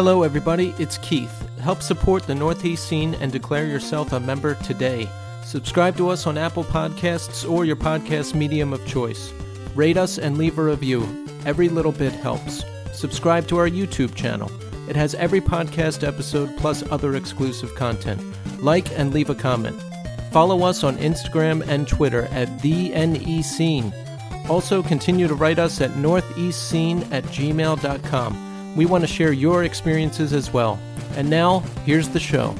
Hello, 0.00 0.22
everybody. 0.22 0.72
It's 0.78 0.96
Keith. 0.96 1.46
Help 1.58 1.82
support 1.82 2.22
the 2.22 2.34
Northeast 2.34 2.88
scene 2.88 3.14
and 3.16 3.30
declare 3.30 3.66
yourself 3.66 4.14
a 4.14 4.18
member 4.18 4.54
today. 4.54 5.06
Subscribe 5.44 5.94
to 5.98 6.08
us 6.08 6.26
on 6.26 6.38
Apple 6.38 6.64
Podcasts 6.64 7.46
or 7.46 7.66
your 7.66 7.76
podcast 7.76 8.34
medium 8.34 8.72
of 8.72 8.86
choice. 8.86 9.30
Rate 9.74 9.98
us 9.98 10.16
and 10.16 10.38
leave 10.38 10.58
a 10.58 10.64
review. 10.64 11.26
Every 11.44 11.68
little 11.68 11.92
bit 11.92 12.14
helps. 12.14 12.64
Subscribe 12.94 13.46
to 13.48 13.58
our 13.58 13.68
YouTube 13.68 14.14
channel. 14.14 14.50
It 14.88 14.96
has 14.96 15.14
every 15.16 15.42
podcast 15.42 16.02
episode 16.02 16.56
plus 16.56 16.82
other 16.90 17.14
exclusive 17.14 17.74
content. 17.74 18.22
Like 18.62 18.90
and 18.98 19.12
leave 19.12 19.28
a 19.28 19.34
comment. 19.34 19.78
Follow 20.32 20.62
us 20.62 20.82
on 20.82 20.96
Instagram 20.96 21.60
and 21.68 21.86
Twitter 21.86 22.22
at 22.30 22.62
the 22.62 22.88
NE 22.88 23.42
Scene. 23.42 23.92
Also, 24.48 24.82
continue 24.82 25.28
to 25.28 25.34
write 25.34 25.58
us 25.58 25.82
at 25.82 25.90
northeastscene 25.90 27.06
at 27.12 27.24
gmail.com. 27.24 28.49
We 28.76 28.86
want 28.86 29.02
to 29.02 29.08
share 29.08 29.32
your 29.32 29.64
experiences 29.64 30.32
as 30.32 30.52
well. 30.52 30.78
And 31.16 31.28
now, 31.28 31.60
here's 31.84 32.08
the 32.08 32.20
show. 32.20 32.54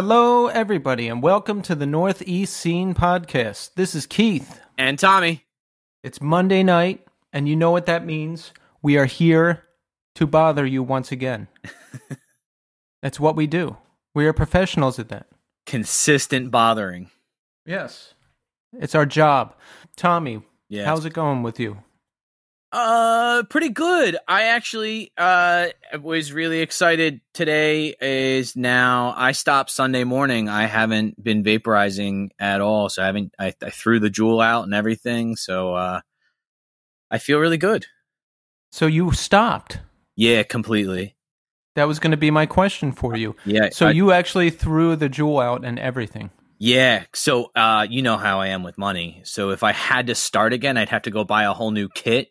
Hello, 0.00 0.46
everybody, 0.46 1.08
and 1.08 1.24
welcome 1.24 1.60
to 1.62 1.74
the 1.74 1.84
Northeast 1.84 2.56
Scene 2.56 2.94
Podcast. 2.94 3.70
This 3.74 3.96
is 3.96 4.06
Keith. 4.06 4.60
And 4.78 4.96
Tommy. 4.96 5.44
It's 6.04 6.20
Monday 6.20 6.62
night, 6.62 7.04
and 7.32 7.48
you 7.48 7.56
know 7.56 7.72
what 7.72 7.86
that 7.86 8.06
means. 8.06 8.52
We 8.80 8.96
are 8.96 9.06
here 9.06 9.64
to 10.14 10.24
bother 10.24 10.64
you 10.64 10.84
once 10.84 11.10
again. 11.10 11.48
That's 13.02 13.18
what 13.18 13.34
we 13.34 13.48
do. 13.48 13.76
We 14.14 14.24
are 14.28 14.32
professionals 14.32 15.00
at 15.00 15.08
that. 15.08 15.26
Consistent 15.66 16.52
bothering. 16.52 17.10
Yes. 17.66 18.14
It's 18.74 18.94
our 18.94 19.04
job. 19.04 19.56
Tommy, 19.96 20.42
Yeah. 20.68 20.84
how's 20.84 21.06
it 21.06 21.12
going 21.12 21.42
with 21.42 21.58
you? 21.58 21.78
Uh 22.70 23.44
pretty 23.48 23.70
good. 23.70 24.18
I 24.28 24.42
actually 24.44 25.10
uh 25.16 25.68
was 26.02 26.32
really 26.34 26.60
excited 26.60 27.22
today 27.32 27.94
is 27.98 28.56
now 28.56 29.14
I 29.16 29.32
stopped 29.32 29.70
Sunday 29.70 30.04
morning. 30.04 30.50
I 30.50 30.66
haven't 30.66 31.22
been 31.22 31.42
vaporizing 31.42 32.28
at 32.38 32.60
all. 32.60 32.90
So 32.90 33.02
I 33.02 33.06
haven't 33.06 33.34
I, 33.38 33.54
I 33.62 33.70
threw 33.70 34.00
the 34.00 34.10
JUUL 34.10 34.42
out 34.42 34.64
and 34.64 34.74
everything. 34.74 35.34
So 35.36 35.74
uh 35.74 36.00
I 37.10 37.16
feel 37.16 37.38
really 37.38 37.56
good. 37.56 37.86
So 38.70 38.86
you 38.86 39.12
stopped. 39.12 39.78
Yeah, 40.14 40.42
completely. 40.42 41.16
That 41.74 41.84
was 41.88 41.98
going 42.00 42.10
to 42.10 42.16
be 42.18 42.30
my 42.30 42.44
question 42.44 42.92
for 42.92 43.16
you. 43.16 43.34
Yeah. 43.46 43.70
So 43.72 43.86
I- 43.86 43.92
you 43.92 44.12
actually 44.12 44.50
threw 44.50 44.94
the 44.94 45.08
JUUL 45.08 45.40
out 45.40 45.64
and 45.64 45.78
everything. 45.78 46.30
Yeah. 46.58 47.04
So 47.14 47.50
uh 47.54 47.86
you 47.88 48.02
know 48.02 48.18
how 48.18 48.40
I 48.40 48.48
am 48.48 48.62
with 48.62 48.76
money. 48.76 49.22
So 49.24 49.50
if 49.50 49.62
I 49.62 49.72
had 49.72 50.08
to 50.08 50.14
start 50.14 50.52
again, 50.52 50.76
I'd 50.76 50.90
have 50.90 51.02
to 51.02 51.10
go 51.10 51.24
buy 51.24 51.44
a 51.44 51.54
whole 51.54 51.70
new 51.70 51.88
kit. 51.88 52.28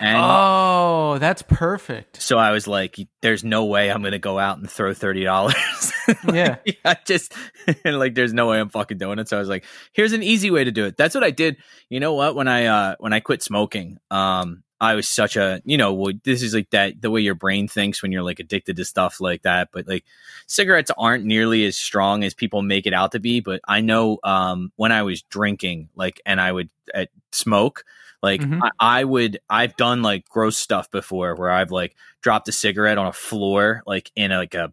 And 0.00 0.16
oh, 0.18 1.18
that's 1.18 1.42
perfect. 1.42 2.22
So 2.22 2.38
I 2.38 2.50
was 2.50 2.66
like, 2.66 2.96
"There's 3.20 3.44
no 3.44 3.66
way 3.66 3.90
I'm 3.90 4.02
gonna 4.02 4.18
go 4.18 4.38
out 4.38 4.58
and 4.58 4.70
throw 4.70 4.94
thirty 4.94 5.24
dollars." 5.24 5.56
Yeah. 6.32 6.56
I 6.84 6.96
just 7.06 7.32
like, 7.84 8.16
there's 8.16 8.32
no 8.32 8.48
way 8.48 8.58
I'm 8.58 8.70
fucking 8.70 8.98
doing 8.98 9.20
it. 9.20 9.28
So 9.28 9.36
I 9.36 9.40
was 9.40 9.48
like, 9.48 9.64
"Here's 9.92 10.12
an 10.12 10.22
easy 10.22 10.50
way 10.50 10.64
to 10.64 10.72
do 10.72 10.84
it." 10.86 10.96
That's 10.96 11.14
what 11.14 11.22
I 11.22 11.30
did. 11.30 11.58
You 11.88 12.00
know 12.00 12.14
what? 12.14 12.34
When 12.34 12.48
I 12.48 12.66
uh 12.66 12.96
when 12.98 13.12
I 13.12 13.20
quit 13.20 13.42
smoking, 13.42 13.98
um, 14.10 14.64
I 14.80 14.94
was 14.94 15.08
such 15.08 15.36
a 15.36 15.62
you 15.64 15.76
know 15.76 15.92
well, 15.94 16.12
this 16.24 16.42
is 16.42 16.54
like 16.54 16.70
that 16.70 17.00
the 17.00 17.10
way 17.10 17.20
your 17.20 17.36
brain 17.36 17.68
thinks 17.68 18.02
when 18.02 18.10
you're 18.10 18.24
like 18.24 18.40
addicted 18.40 18.76
to 18.76 18.84
stuff 18.84 19.20
like 19.20 19.42
that. 19.42 19.68
But 19.72 19.86
like 19.86 20.04
cigarettes 20.48 20.90
aren't 20.98 21.24
nearly 21.24 21.64
as 21.66 21.76
strong 21.76 22.24
as 22.24 22.34
people 22.34 22.62
make 22.62 22.86
it 22.86 22.94
out 22.94 23.12
to 23.12 23.20
be. 23.20 23.40
But 23.40 23.60
I 23.68 23.80
know 23.80 24.18
um 24.24 24.72
when 24.76 24.90
I 24.90 25.02
was 25.04 25.22
drinking, 25.22 25.88
like, 25.94 26.20
and 26.26 26.40
I 26.40 26.50
would 26.50 26.70
uh, 26.92 27.06
smoke. 27.30 27.84
Like 28.22 28.40
Mhm. 28.40 28.60
I, 28.62 29.00
I 29.00 29.04
would, 29.04 29.40
I've 29.50 29.76
done 29.76 30.02
like 30.02 30.28
gross 30.28 30.56
stuff 30.56 30.90
before 30.90 31.34
where 31.34 31.50
I've 31.50 31.72
like 31.72 31.96
dropped 32.22 32.48
a 32.48 32.52
cigarette 32.52 32.98
on 32.98 33.06
a 33.06 33.12
floor, 33.12 33.82
like 33.86 34.12
in 34.14 34.30
a, 34.30 34.36
like 34.38 34.54
a, 34.54 34.72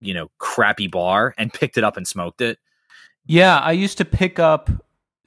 you 0.00 0.14
know, 0.14 0.30
crappy 0.38 0.88
bar 0.88 1.34
and 1.38 1.52
picked 1.52 1.78
it 1.78 1.84
up 1.84 1.96
and 1.96 2.06
smoked 2.06 2.40
it. 2.40 2.58
Yeah, 3.26 3.58
I 3.58 3.72
used 3.72 3.98
to 3.98 4.04
pick 4.04 4.38
up 4.38 4.70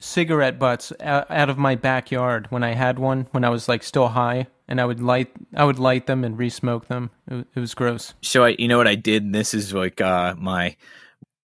cigarette 0.00 0.58
butts 0.58 0.92
out, 1.00 1.30
out 1.30 1.48
of 1.48 1.56
my 1.56 1.76
backyard 1.76 2.46
when 2.50 2.64
I 2.64 2.74
had 2.74 2.98
one 2.98 3.28
when 3.30 3.44
I 3.44 3.48
was 3.48 3.68
like 3.68 3.82
still 3.82 4.08
high, 4.08 4.48
and 4.66 4.80
I 4.80 4.84
would 4.84 5.00
light 5.00 5.30
I 5.54 5.64
would 5.64 5.78
light 5.78 6.06
them 6.06 6.24
and 6.24 6.36
re-smoke 6.36 6.88
them. 6.88 7.10
It, 7.30 7.46
it 7.54 7.60
was 7.60 7.74
gross. 7.74 8.14
So 8.20 8.44
I, 8.44 8.56
you 8.58 8.66
know 8.66 8.78
what 8.78 8.88
I 8.88 8.96
did? 8.96 9.22
And 9.22 9.34
this 9.34 9.54
is 9.54 9.72
like 9.72 10.00
uh, 10.00 10.34
my 10.36 10.76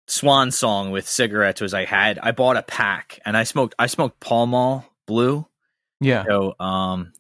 swan 0.07 0.51
song 0.51 0.91
with 0.91 1.09
cigarettes 1.09 1.61
was 1.61 1.73
I 1.73 1.87
had, 1.87 2.19
I 2.19 2.33
bought 2.33 2.59
a 2.59 2.63
pack 2.63 3.21
and 3.25 3.37
I 3.37 3.45
smoked, 3.45 3.75
I 3.79 3.87
smoked 3.87 4.21
Pall 4.21 4.47
Mall 4.47 4.85
blue. 5.07 5.47
Yeah, 6.01 6.25
So 6.27 6.55
um, 6.59 7.13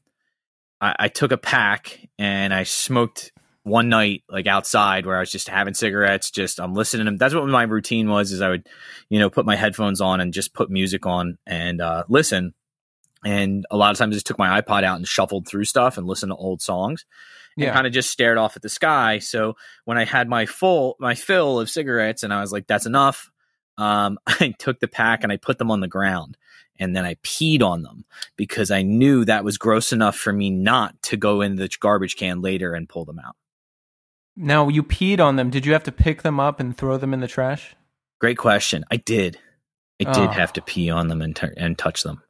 I, 0.81 0.97
I 0.99 1.09
took 1.09 1.33
a 1.33 1.39
pack 1.39 2.09
and 2.19 2.53
I 2.53 2.65
smoked 2.65 3.33
one 3.63 3.89
night 3.89 4.23
like 4.29 4.47
outside 4.47 5.07
where 5.07 5.17
I 5.17 5.21
was 5.21 5.31
just 5.31 5.49
having 5.49 5.75
cigarettes. 5.75 6.31
Just 6.31 6.61
I'm 6.61 6.75
listening. 6.75 7.07
to 7.07 7.11
them. 7.11 7.17
That's 7.17 7.35
what 7.35 7.49
my 7.49 7.63
routine 7.63 8.09
was. 8.09 8.31
Is 8.31 8.43
I 8.43 8.51
would, 8.51 8.69
you 9.09 9.19
know, 9.19 9.31
put 9.31 9.47
my 9.47 9.57
headphones 9.57 10.01
on 10.01 10.21
and 10.21 10.33
just 10.33 10.53
put 10.53 10.71
music 10.71 11.07
on 11.07 11.39
and 11.47 11.81
uh, 11.81 12.05
listen. 12.09 12.55
And 13.25 13.65
a 13.71 13.77
lot 13.79 13.91
of 13.91 13.97
times, 13.97 14.15
I 14.15 14.17
just 14.17 14.27
took 14.27 14.39
my 14.39 14.61
iPod 14.61 14.85
out 14.85 14.97
and 14.97 15.09
shuffled 15.09 15.49
through 15.49 15.65
stuff 15.65 15.97
and 15.97 16.07
listened 16.07 16.31
to 16.31 16.37
old 16.37 16.61
songs 16.61 17.07
and 17.57 17.65
yeah. 17.65 17.73
kind 17.73 17.87
of 17.87 17.93
just 17.93 18.11
stared 18.11 18.37
off 18.37 18.57
at 18.57 18.63
the 18.63 18.69
sky. 18.69 19.19
So 19.19 19.57
when 19.87 19.97
I 19.97 20.05
had 20.05 20.29
my 20.29 20.45
full 20.45 20.97
my 21.01 21.15
fill 21.15 21.59
of 21.59 21.71
cigarettes 21.71 22.23
and 22.23 22.35
I 22.35 22.41
was 22.41 22.53
like, 22.53 22.67
that's 22.67 22.87
enough. 22.87 23.31
Um, 23.79 24.19
I 24.27 24.55
took 24.59 24.81
the 24.81 24.89
pack 24.89 25.23
and 25.23 25.33
I 25.33 25.37
put 25.37 25.59
them 25.59 25.71
on 25.71 25.81
the 25.81 25.89
ground 25.89 26.37
and 26.79 26.95
then 26.97 27.05
I 27.05 27.15
peed 27.17 27.63
on 27.63 27.83
them 27.83 28.05
because 28.37 28.71
I 28.71 28.83
knew 28.83 29.25
that 29.25 29.45
was 29.45 29.59
gross 29.59 29.93
enough 29.93 30.17
for 30.17 30.33
me 30.33 30.51
not 30.51 31.01
to 31.05 31.17
go 31.17 31.41
in 31.41 31.57
the 31.57 31.69
garbage 31.81 32.17
can 32.17 32.41
later 32.41 32.75
and 32.75 32.89
pull 32.89 33.05
them 33.05 33.19
out. 33.19 33.37
Now 34.37 34.69
you 34.69 34.83
peed 34.83 35.21
on 35.21 35.37
them. 35.37 35.51
Did 35.51 35.65
you 35.67 35.73
have 35.75 35.85
to 35.85 35.93
pick 35.93 36.23
them 36.23 36.41
up 36.41 36.59
and 36.61 36.77
throw 36.77 36.97
them 36.97 37.15
in 37.15 37.21
the 37.21 37.29
trash? 37.29 37.77
Great 38.21 38.39
question. 38.39 38.85
I 38.91 38.97
did. 38.97 39.39
I 40.01 40.05
did 40.13 40.29
Oh. 40.31 40.33
have 40.33 40.53
to 40.55 40.63
pee 40.63 40.91
on 40.91 41.07
them 41.09 41.23
and, 41.23 41.37
t- 41.37 41.47
and 41.57 41.79
touch 41.79 42.03
them. 42.03 42.21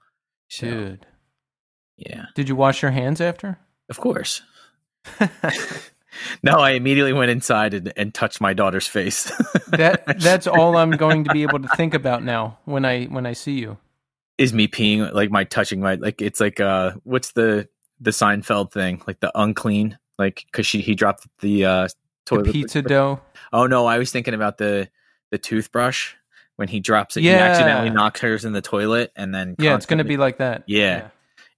So, 0.50 0.66
Dude, 0.68 1.06
yeah, 1.96 2.26
did 2.34 2.48
you 2.50 2.56
wash 2.56 2.82
your 2.82 2.90
hands 2.90 3.20
after? 3.20 3.58
of 3.88 3.98
course. 3.98 4.42
No, 6.44 6.52
I 6.58 6.70
immediately 6.70 7.12
went 7.12 7.32
inside 7.32 7.74
and, 7.74 7.92
and 7.96 8.14
touched 8.14 8.40
my 8.40 8.52
daughter's 8.52 8.86
face. 8.86 9.32
that 9.68 10.04
that's 10.20 10.46
all 10.46 10.76
I'm 10.76 10.92
going 10.92 11.24
to 11.24 11.32
be 11.32 11.42
able 11.42 11.58
to 11.58 11.68
think 11.76 11.92
about 11.92 12.22
now 12.22 12.58
when 12.66 12.84
I 12.84 13.06
when 13.06 13.26
I 13.26 13.32
see 13.32 13.58
you. 13.58 13.78
Is 14.36 14.52
me 14.52 14.66
peeing 14.66 15.12
like 15.12 15.30
my 15.30 15.44
touching 15.44 15.80
my 15.80 15.94
like 15.94 16.20
it's 16.20 16.40
like 16.40 16.58
uh 16.60 16.92
what's 17.04 17.32
the 17.32 17.68
the 18.00 18.10
Seinfeld 18.10 18.72
thing 18.72 19.00
like 19.06 19.20
the 19.20 19.30
unclean 19.38 19.96
like 20.18 20.44
because 20.50 20.66
she 20.66 20.80
he 20.80 20.94
dropped 20.96 21.26
the 21.40 21.64
uh 21.64 21.82
The 21.84 21.92
toilet 22.26 22.52
pizza 22.52 22.82
dough. 22.82 23.20
oh 23.52 23.66
no 23.68 23.86
I 23.86 23.98
was 23.98 24.10
thinking 24.10 24.34
about 24.34 24.58
the 24.58 24.88
the 25.30 25.38
toothbrush 25.38 26.14
when 26.56 26.66
he 26.68 26.80
drops 26.80 27.16
it 27.16 27.20
he 27.22 27.30
accidentally 27.30 27.90
knocks 27.90 28.20
hers 28.20 28.44
in 28.44 28.52
the 28.52 28.60
toilet 28.60 29.12
and 29.14 29.32
then 29.32 29.54
Yeah, 29.58 29.76
it's 29.76 29.86
to 29.86 30.02
be 30.04 30.16
like 30.16 30.38
that. 30.38 30.64
Yeah. 30.66 31.08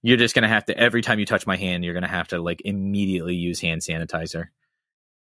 you're 0.03 0.17
just 0.17 0.35
gonna 0.35 0.47
have 0.47 0.65
to 0.65 0.77
every 0.77 1.01
time 1.01 1.17
you 1.19 1.25
touch 1.25 1.47
my 1.47 1.55
hand 1.55 1.83
you're 1.83 1.95
gonna 1.95 2.07
have 2.07 2.27
to 2.27 2.39
like 2.39 2.61
immediately 2.63 3.33
use 3.35 3.59
hand 3.59 3.81
sanitizer 3.81 4.49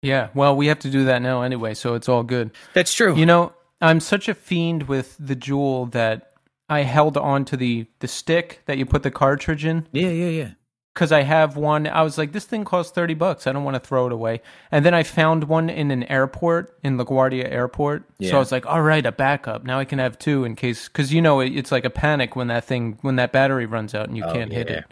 Yeah. 0.01 0.29
Well, 0.33 0.55
we 0.55 0.67
have 0.67 0.79
to 0.79 0.89
do 0.89 1.03
that 1.05 1.21
now 1.21 1.41
anyway, 1.41 1.73
so 1.73 1.95
it's 1.95 2.07
all 2.07 2.23
good. 2.23 2.51
that's 2.73 2.93
true 2.93 3.15
You 3.17 3.25
know, 3.25 3.51
I'm 3.81 3.99
such 3.99 4.29
a 4.29 4.33
fiend 4.33 4.83
with 4.83 5.17
the 5.19 5.35
JUUL 5.35 5.87
that 5.91 6.30
I 6.71 6.81
held 6.83 7.17
on 7.17 7.45
to 7.45 7.57
the 7.57 7.85
the 7.99 8.07
stick 8.07 8.61
that 8.65 8.77
you 8.79 8.85
put 8.85 9.03
the 9.03 9.11
cartridge 9.11 9.65
in 9.65 9.87
yeah 9.91 10.09
yeah 10.09 10.29
yeah 10.29 10.51
because 10.93 11.13
I 11.13 11.21
have 11.21 11.55
one. 11.55 11.87
I 11.87 12.01
was 12.01 12.17
like, 12.17 12.33
this 12.33 12.43
thing 12.43 12.65
costs 12.65 12.91
thirty 12.91 13.13
bucks. 13.13 13.47
I 13.47 13.53
don't 13.53 13.63
want 13.63 13.75
to 13.75 13.79
throw 13.79 14.07
it 14.07 14.11
away. 14.11 14.41
And 14.71 14.83
then 14.85 14.93
I 14.93 15.03
found 15.03 15.45
one 15.45 15.69
in 15.69 15.89
an 15.89 16.03
airport 16.03 16.77
in 16.83 16.97
LaGuardia 16.97 17.49
Airport. 17.49 18.03
Yeah. 18.19 18.31
So 18.31 18.35
I 18.35 18.39
was 18.39 18.51
like, 18.51 18.65
all 18.65 18.81
right, 18.81 19.05
a 19.05 19.11
backup. 19.13 19.63
Now 19.63 19.79
I 19.79 19.85
can 19.85 19.99
have 19.99 20.19
two 20.19 20.43
in 20.43 20.55
case 20.57 20.89
because 20.89 21.13
you 21.13 21.21
know 21.21 21.39
it, 21.39 21.55
it's 21.55 21.71
like 21.71 21.85
a 21.85 21.89
panic 21.89 22.35
when 22.35 22.47
that 22.47 22.65
thing 22.65 22.97
when 23.01 23.15
that 23.15 23.31
battery 23.31 23.65
runs 23.65 23.95
out 23.95 24.09
and 24.09 24.17
you 24.17 24.23
Oh, 24.25 24.33
can't 24.33 24.51
hit 24.51 24.69
yeah. 24.69 24.79
it. 24.79 24.85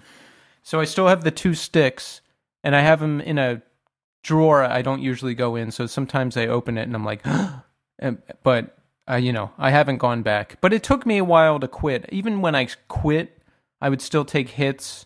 So 0.63 0.79
I 0.79 0.85
still 0.85 1.07
have 1.07 1.23
the 1.25 1.31
two 1.31 1.53
sticks, 1.53 2.21
and 2.63 2.75
I 2.75 2.81
have 2.81 3.01
them 3.01 3.19
in 3.19 3.37
a 3.37 3.61
drawer 4.23 4.63
I 4.63 4.81
don't 4.81 5.01
usually 5.01 5.35
go 5.35 5.55
in. 5.57 5.69
So 5.71 5.85
sometimes 5.85 6.37
I 6.37 6.47
open 6.47 6.77
it 6.77 6.83
and 6.83 6.95
I'm 6.95 7.03
like, 7.05 7.23
but 8.43 8.77
uh, 9.09 9.15
you 9.15 9.33
know, 9.33 9.51
I 9.57 9.71
haven't 9.71 9.97
gone 9.97 10.21
back. 10.21 10.57
But 10.61 10.73
it 10.73 10.83
took 10.83 11.05
me 11.05 11.17
a 11.17 11.23
while 11.23 11.59
to 11.59 11.67
quit. 11.67 12.05
Even 12.11 12.41
when 12.41 12.55
I 12.55 12.67
quit, 12.87 13.41
I 13.81 13.89
would 13.89 14.01
still 14.01 14.25
take 14.25 14.49
hits 14.49 15.05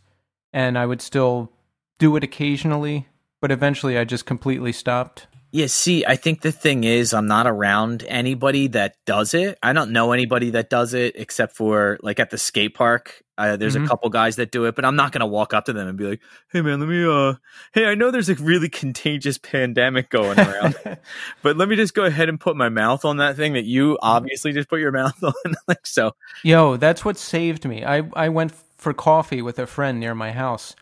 and 0.51 0.77
I 0.77 0.85
would 0.85 1.01
still 1.01 1.51
do 1.99 2.15
it 2.15 2.23
occasionally. 2.23 3.07
But 3.41 3.51
eventually, 3.51 3.97
I 3.97 4.03
just 4.03 4.25
completely 4.25 4.71
stopped. 4.71 5.27
Yeah, 5.51 5.67
see, 5.67 6.03
I 6.05 6.15
think 6.15 6.41
the 6.41 6.51
thing 6.51 6.83
is, 6.83 7.13
I'm 7.13 7.27
not 7.27 7.45
around 7.45 8.03
anybody 8.07 8.67
that 8.69 8.95
does 9.05 9.33
it. 9.33 9.59
I 9.61 9.73
don't 9.73 9.91
know 9.91 10.11
anybody 10.11 10.49
that 10.51 10.69
does 10.69 10.93
it 10.93 11.15
except 11.15 11.55
for 11.55 11.99
like 12.01 12.19
at 12.19 12.31
the 12.31 12.37
skate 12.37 12.73
park. 12.73 13.22
Uh, 13.37 13.57
there's 13.57 13.75
Mhm. 13.75 13.85
a 13.85 13.87
couple 13.87 14.09
guys 14.09 14.35
that 14.35 14.51
do 14.51 14.65
it, 14.65 14.75
but 14.75 14.85
I'm 14.85 14.95
not 14.95 15.11
gonna 15.11 15.25
walk 15.25 15.53
up 15.53 15.65
to 15.65 15.73
them 15.73 15.87
and 15.87 15.97
be 15.97 16.05
like, 16.05 16.21
"Hey, 16.51 16.61
man, 16.61 16.79
let 16.79 16.87
me 16.89 17.03
uh, 17.03 17.33
hey, 17.73 17.85
I 17.87 17.95
know 17.95 18.11
there's 18.11 18.29
a 18.29 18.35
really 18.35 18.69
contagious 18.69 19.37
pandemic 19.39 20.09
going 20.09 20.39
around, 20.39 20.75
but 21.41 21.57
let 21.57 21.67
me 21.67 21.75
just 21.75 21.93
go 21.95 22.03
ahead 22.05 22.29
and 22.29 22.39
put 22.39 22.55
my 22.55 22.69
mouth 22.69 23.05
on 23.05 23.17
that 23.17 23.35
thing 23.35 23.53
that 23.53 23.65
you 23.65 23.97
obviously 24.01 24.51
just 24.53 24.69
put 24.69 24.79
your 24.79 24.91
mouth 24.91 25.15
on." 25.23 25.33
like, 25.67 25.85
so 25.87 26.15
Yo, 26.43 26.77
that's 26.77 27.03
what 27.03 27.17
saved 27.17 27.65
me. 27.65 27.83
I, 27.83 28.03
I 28.13 28.29
went 28.29 28.51
for 28.77 28.93
coffee 28.93 29.41
with 29.41 29.57
a 29.57 29.65
friend 29.65 29.99
near 29.99 30.13
my 30.13 30.31
house, 30.31 30.75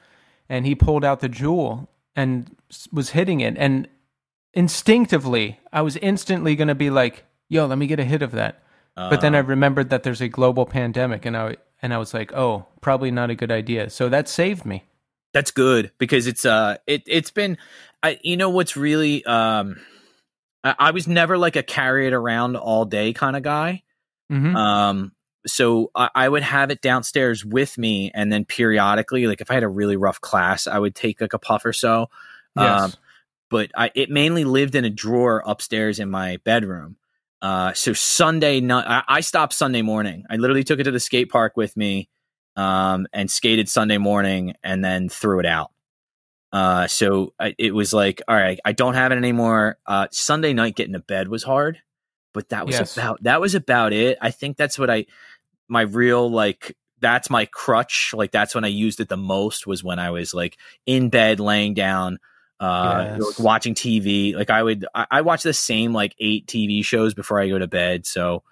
and 0.50 0.66
he 0.66 0.76
pulled 0.76 1.06
out 1.06 1.20
the 1.22 1.30
JUUL 1.30 1.88
and 2.16 2.54
was 2.92 3.12
hitting 3.12 3.40
it. 3.40 3.56
And 3.58 3.88
instinctively, 4.54 5.60
I 5.72 5.82
was 5.82 5.98
instantly 5.98 6.56
going 6.56 6.68
to 6.68 6.76
be 6.76 6.90
like, 6.90 7.24
yo, 7.48 7.66
let 7.66 7.78
me 7.78 7.88
get 7.88 8.00
a 8.00 8.04
hit 8.04 8.22
of 8.22 8.32
that. 8.32 8.62
But 8.96 9.22
then 9.22 9.34
I 9.36 9.40
uh, 9.40 9.44
remembered 9.44 9.90
that 9.90 10.04
there's 10.04 10.22
a 10.22 10.28
global 10.28 10.66
pandemic, 10.66 11.26
and 11.26 11.36
I, 11.36 11.56
and 11.82 11.94
I 11.94 11.98
was 11.98 12.14
like, 12.14 12.34
oh, 12.34 12.68
probably 12.82 13.12
not 13.12 13.30
a 13.30 13.36
good 13.36 13.52
idea. 13.52 13.90
So 13.90 14.10
that 14.10 14.30
saved 14.30 14.66
me. 14.66 14.84
That's 15.34 15.52
good 15.52 15.92
because 15.98 16.28
it's 16.28 16.44
uh 16.46 16.78
it 16.86 17.04
it's 17.08 17.32
been 17.32 17.58
I 18.04 18.20
you 18.22 18.36
know 18.36 18.50
what's 18.50 18.76
really 18.76 19.24
um 19.24 19.78
I, 20.64 20.76
I 20.78 20.92
was 20.92 21.08
never 21.08 21.38
like 21.38 21.56
a 21.56 21.64
carry 21.64 22.06
it 22.08 22.14
around 22.14 22.58
all 22.58 22.84
day 22.86 23.14
kind 23.14 23.38
of 23.38 23.44
guy. 23.44 23.84
hmm 24.30 24.56
Um 24.56 25.14
so 25.48 25.90
I, 25.96 26.10
I 26.14 26.30
would 26.30 26.44
have 26.44 26.70
it 26.70 26.82
downstairs 26.82 27.44
with 27.46 27.78
me 27.78 28.12
and 28.14 28.32
then 28.32 28.46
periodically 28.46 29.26
like 29.26 29.42
if 29.42 29.50
I 29.50 29.54
had 29.56 29.64
a 29.64 29.70
really 29.70 29.96
rough 29.96 30.20
class 30.20 30.68
I 30.68 30.78
would 30.78 30.96
take 30.96 31.22
like 31.22 31.34
a 31.34 31.40
puff 31.40 31.64
or 31.66 31.74
so. 31.74 32.10
yes. 32.58 32.84
Um 32.84 32.94
but 33.50 33.72
I 33.76 33.92
it 33.96 34.10
mainly 34.10 34.44
lived 34.44 34.76
in 34.76 34.84
a 34.84 34.90
drawer 34.90 35.42
upstairs 35.46 35.98
in 36.00 36.10
my 36.10 36.38
bedroom. 36.44 36.98
Uh 37.42 37.74
so 37.74 37.94
Sunday 37.94 38.60
night 38.62 38.86
I, 38.88 39.04
I 39.08 39.22
stopped 39.22 39.54
Sunday 39.54 39.82
morning. 39.82 40.26
I 40.30 40.36
literally 40.36 40.64
took 40.64 40.80
it 40.80 40.84
to 40.84 40.92
the 40.92 41.00
skate 41.00 41.30
park 41.30 41.58
with 41.58 41.76
me 41.76 42.10
um 42.56 43.08
and 43.14 43.32
skated 43.32 43.70
Sunday 43.70 43.98
morning 43.98 44.56
and 44.64 44.84
then 44.84 45.10
threw 45.10 45.40
it 45.40 45.46
out. 45.46 45.72
Uh 46.52 46.88
so 46.88 47.34
I, 47.40 47.56
it 47.58 47.74
was 47.74 47.94
like 47.94 48.22
all 48.28 48.36
right, 48.36 48.60
I 48.66 48.74
don't 48.74 48.94
have 48.94 49.12
it 49.12 49.18
anymore. 49.18 49.78
Uh 49.86 50.08
Sunday 50.12 50.54
night 50.54 50.76
getting 50.76 50.94
to 50.94 51.00
bed 51.00 51.30
was 51.30 51.44
hard, 51.44 51.80
but 52.34 52.50
that 52.50 52.66
was 52.66 52.80
Yes. 52.80 52.94
about 52.94 53.24
that 53.24 53.42
was 53.42 53.56
about 53.56 53.94
it. 53.94 54.18
I 54.22 54.32
think 54.32 54.58
that's 54.58 54.78
what 54.78 54.90
I 54.90 55.06
my 55.68 55.82
real 55.82 56.30
like 56.30 56.76
that's 57.00 57.30
my 57.30 57.46
crutch. 57.46 58.14
Like 58.16 58.32
that's 58.32 58.54
when 58.54 58.64
I 58.66 58.68
used 58.70 59.00
it 59.00 59.10
the 59.10 59.18
most 59.18 59.66
was 59.66 59.84
when 59.84 59.98
I 60.00 60.12
was 60.12 60.34
like 60.34 60.58
in 60.86 61.10
bed 61.10 61.40
laying 61.40 61.74
down 61.74 62.20
uh 62.62 63.18
Yes. 63.20 63.40
watching 63.40 63.74
TV. 63.76 64.34
Like 64.36 64.50
I 64.50 64.62
would 64.64 64.86
I, 64.96 65.08
I 65.12 65.22
watch 65.22 65.44
the 65.44 65.52
same 65.54 65.92
like 65.94 66.16
eight 66.20 66.46
TV 66.48 66.86
shows 66.86 67.14
before 67.14 67.42
I 67.42 67.50
go 67.50 67.58
to 67.60 67.68
bed. 67.68 68.06
So, 68.06 68.44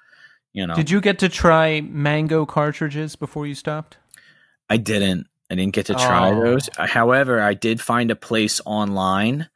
you 0.51 0.65
know. 0.67 0.75
Did 0.75 0.89
you 0.89 0.99
get 0.99 1.19
to 1.19 1.29
try 1.29 1.79
mango 1.81 2.45
cartridges 2.45 3.15
before 3.15 3.45
you 3.47 3.53
stopped? 3.55 3.97
I 4.69 4.77
didn't. 4.77 5.27
I 5.51 5.55
didn't 5.55 5.73
get 5.73 5.85
to 5.87 5.93
try 5.93 6.29
Oh. 6.31 6.43
those. 6.43 6.69
However, 6.77 7.39
I 7.41 7.53
did 7.53 7.79
find 7.81 8.11
a 8.11 8.15
place 8.15 8.59
online 8.65 9.47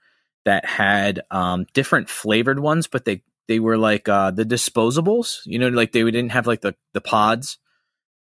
that 0.45 0.65
had 0.65 1.21
um, 1.31 1.65
different 1.73 2.09
flavored 2.09 2.59
ones, 2.59 2.88
but 2.88 3.06
they 3.06 3.23
they 3.47 3.59
were 3.59 3.77
like 3.77 4.07
uh, 4.07 4.31
the 4.31 4.45
disposables. 4.45 5.41
You 5.45 5.59
know, 5.59 5.69
like 5.69 5.91
they 5.91 6.03
didn't 6.03 6.29
have 6.31 6.47
like 6.47 6.61
the 6.61 6.75
the 6.94 7.01
pods. 7.01 7.57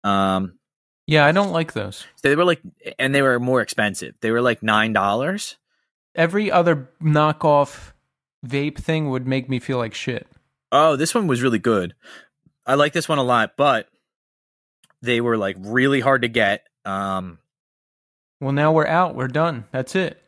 Um, 0.04 0.58
Yeah, 1.06 1.24
I 1.26 1.32
don't 1.32 1.52
like 1.52 1.72
those. 1.74 2.04
they 2.22 2.34
were 2.36 2.44
like, 2.44 2.60
and 2.98 3.14
they 3.14 3.22
were 3.22 3.38
more 3.40 3.60
expensive. 3.60 4.14
They 4.20 4.30
were 4.30 4.40
like 4.42 4.62
nine 4.62 4.92
dollars. 4.92 5.56
Every 6.14 6.50
other 6.50 6.90
knockoff 7.02 7.92
vape 8.46 8.78
thing 8.78 9.10
would 9.10 9.26
make 9.26 9.48
me 9.48 9.58
feel 9.58 9.78
like 9.78 9.94
shit. 9.94 10.26
Oh, 10.70 10.96
this 10.96 11.14
one 11.14 11.26
was 11.26 11.42
really 11.42 11.58
good. 11.58 11.94
I 12.66 12.74
like 12.74 12.92
this 12.92 13.08
one 13.08 13.18
a 13.18 13.22
lot, 13.22 13.56
but 13.56 13.88
they 15.00 15.20
were 15.20 15.36
like 15.36 15.56
really 15.58 16.00
hard 16.00 16.22
to 16.22 16.28
get. 16.28 16.66
Um, 16.84 17.38
Well, 18.40 18.52
now 18.52 18.72
we're 18.72 18.86
out. 18.86 19.14
We're 19.14 19.28
done. 19.28 19.64
That's 19.72 19.94
it. 19.94 20.18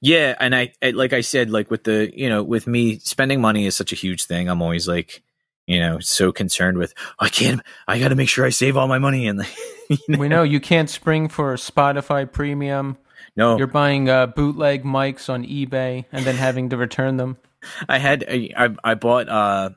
Yeah, 0.00 0.34
and 0.40 0.54
I, 0.54 0.72
I 0.82 0.90
like 0.90 1.12
I 1.12 1.20
said, 1.20 1.50
like 1.50 1.70
with 1.70 1.84
the 1.84 2.10
you 2.14 2.28
know, 2.28 2.42
with 2.42 2.66
me 2.66 2.98
spending 3.00 3.40
money 3.40 3.66
is 3.66 3.76
such 3.76 3.92
a 3.92 3.96
huge 3.96 4.24
thing. 4.24 4.48
I'm 4.48 4.62
always 4.62 4.88
like, 4.88 5.22
you 5.66 5.78
know, 5.78 5.98
so 5.98 6.32
concerned 6.32 6.78
with 6.78 6.94
I 7.18 7.28
can't. 7.28 7.60
I 7.86 7.98
got 7.98 8.08
to 8.08 8.14
make 8.14 8.28
sure 8.28 8.46
I 8.46 8.50
save 8.50 8.76
all 8.76 8.88
my 8.88 8.98
money 8.98 9.26
and 9.28 9.38
like, 9.40 9.54
you 9.90 9.98
know, 10.08 10.18
We 10.18 10.28
know 10.28 10.42
you 10.42 10.60
can't 10.60 10.88
spring 10.88 11.28
for 11.28 11.54
Spotify 11.56 12.30
Premium. 12.30 12.96
No. 13.38 13.56
You're 13.56 13.66
buying 13.68 14.10
uh, 14.10 14.26
bootleg 14.26 14.84
mics 14.84 15.30
on 15.30 15.44
eBay 15.46 16.04
and 16.12 16.26
then 16.26 16.34
having 16.36 16.68
to 16.70 16.76
return 16.76 17.16
them 17.16 17.38
I 17.88 17.98
had 17.98 18.24
I, 18.28 18.74
I 18.84 18.94
bought 18.94 19.28
uh 19.28 19.70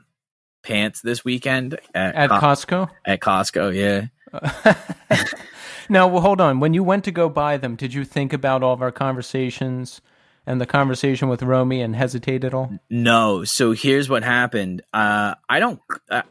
pants 0.63 1.01
this 1.01 1.23
weekend 1.25 1.79
at 1.95 2.15
at 2.15 2.29
Co- 2.29 2.39
Costco. 2.39 2.89
at 3.05 3.19
Costco. 3.21 3.73
Yeah, 3.73 4.07
now, 5.89 6.07
well, 6.07 6.21
hold 6.21 6.39
on. 6.41 6.59
When 6.59 6.73
you 6.73 6.83
went 6.83 7.03
to 7.05 7.11
go 7.11 7.27
buy 7.29 7.57
them, 7.57 7.75
did 7.75 7.93
you 7.93 8.05
think 8.05 8.33
about 8.33 8.63
all 8.63 8.73
of 8.73 8.81
our 8.81 8.91
conversations 8.91 10.01
and 10.45 10.59
the 10.61 10.65
conversation 10.65 11.29
with 11.29 11.41
Romy 11.43 11.81
and 11.81 11.95
hesitate 11.95 12.43
at 12.43 12.53
all? 12.53 12.71
no. 12.89 13.43
So 13.43 13.71
here's 13.73 14.09
what 14.09 14.23
happened. 14.23 14.81
Uh, 14.93 15.35
I 15.49 15.59
don't 15.59 15.79
uh, 16.09 16.21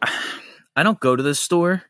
I 0.77 0.83
don't 0.83 1.01
go 1.01 1.17
to 1.17 1.23
the 1.23 1.35
store 1.35 1.83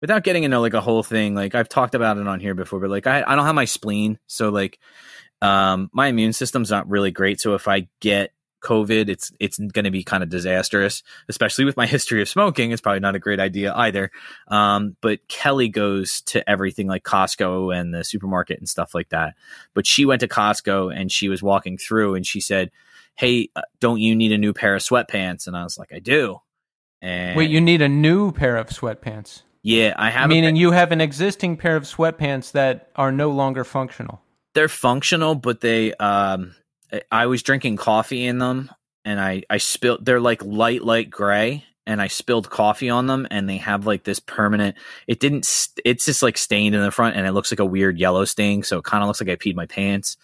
without 0.00 0.24
getting 0.24 0.44
into 0.44 0.58
like 0.58 0.74
a 0.74 0.80
whole 0.80 1.02
thing. 1.02 1.34
Like 1.34 1.54
I've 1.54 1.68
talked 1.68 1.94
about 1.94 2.18
it 2.18 2.26
on 2.26 2.40
here 2.40 2.54
before, 2.54 2.80
but 2.80 2.90
like 2.90 3.06
I 3.06 3.22
I 3.26 3.36
don't 3.36 3.46
have 3.46 3.54
my 3.54 3.64
spleen, 3.64 4.18
so 4.26 4.50
like 4.50 4.78
um 5.42 5.90
my 5.92 6.08
immune 6.08 6.32
system's 6.32 6.70
not 6.70 6.88
really 6.88 7.10
great. 7.10 7.40
So 7.40 7.54
if 7.54 7.68
I 7.68 7.88
get 8.00 8.32
COVID, 8.60 9.08
it's 9.08 9.32
it's 9.40 9.58
going 9.58 9.84
to 9.84 9.90
be 9.90 10.04
kind 10.04 10.22
of 10.22 10.28
disastrous, 10.28 11.02
especially 11.28 11.64
with 11.64 11.76
my 11.76 11.86
history 11.86 12.22
of 12.22 12.28
smoking. 12.28 12.72
It's 12.72 12.80
probably 12.80 13.00
not 13.00 13.14
a 13.14 13.18
great 13.18 13.40
idea 13.40 13.72
either. 13.74 14.10
Um, 14.48 14.96
but 15.00 15.26
Kelly 15.28 15.68
goes 15.68 16.20
to 16.22 16.48
everything 16.48 16.86
like 16.86 17.02
Costco 17.02 17.74
and 17.74 17.94
the 17.94 18.04
supermarket 18.04 18.58
and 18.58 18.68
stuff 18.68 18.94
like 18.94 19.08
that. 19.10 19.34
But 19.74 19.86
she 19.86 20.04
went 20.04 20.20
to 20.20 20.28
Costco 20.28 20.94
and 20.94 21.10
she 21.10 21.28
was 21.28 21.42
walking 21.42 21.78
through 21.78 22.14
and 22.14 22.26
she 22.26 22.40
said, 22.40 22.70
"Hey, 23.16 23.48
uh, 23.56 23.62
don't 23.80 24.00
you 24.00 24.14
need 24.14 24.32
a 24.32 24.38
new 24.38 24.52
pair 24.52 24.74
of 24.74 24.82
sweatpants?" 24.82 25.46
And 25.46 25.56
I 25.56 25.64
was 25.64 25.78
like, 25.78 25.92
"I 25.92 25.98
do." 25.98 26.40
And 27.02 27.36
Wait, 27.36 27.50
you 27.50 27.62
need 27.62 27.80
a 27.80 27.88
new 27.88 28.30
pair 28.30 28.56
of 28.56 28.68
sweatpants. 28.68 29.42
Yeah, 29.62 29.94
I 29.96 30.10
have. 30.10 30.28
Meaning 30.28 30.56
you 30.56 30.70
have 30.72 30.92
an 30.92 31.00
existing 31.00 31.56
pair 31.56 31.76
of 31.76 31.84
sweatpants 31.84 32.52
that 32.52 32.90
are 32.96 33.12
no 33.12 33.30
longer 33.30 33.64
functional. 33.64 34.20
they're 34.54 34.68
functional, 34.68 35.34
but 35.34 35.60
they 35.60 35.92
um 35.94 36.54
I- 36.92 37.02
I 37.12 37.26
was 37.26 37.42
drinking 37.42 37.76
coffee 37.76 38.24
in 38.24 38.38
them 38.38 38.70
and 39.04 39.20
I 39.20 39.42
I 39.50 39.58
spilled 39.58 40.04
they're 40.04 40.20
like 40.20 40.44
light 40.44 40.82
light 40.82 41.08
gray 41.10 41.64
and 41.86 42.00
I 42.02 42.08
spilled 42.08 42.50
coffee 42.50 42.90
on 42.90 43.06
them 43.06 43.26
and 43.30 43.48
they 43.48 43.56
have 43.58 43.86
like 43.86 44.04
this 44.04 44.18
permanent 44.20 44.76
it 45.06 45.18
didn't 45.20 45.44
st- 45.44 45.80
it's 45.84 46.04
just 46.04 46.22
like 46.22 46.36
stained 46.36 46.74
in 46.74 46.82
the 46.82 46.90
front 46.90 47.16
and 47.16 47.26
it 47.26 47.32
looks 47.32 47.50
like 47.52 47.58
a 47.60 47.64
weird 47.64 47.98
yellow 47.98 48.24
stain 48.24 48.62
so 48.62 48.78
it 48.78 48.84
kind 48.84 49.02
of 49.02 49.06
looks 49.08 49.20
like 49.20 49.30
I 49.30 49.36
peed 49.36 49.54
my 49.54 49.66
pants. 49.66 50.16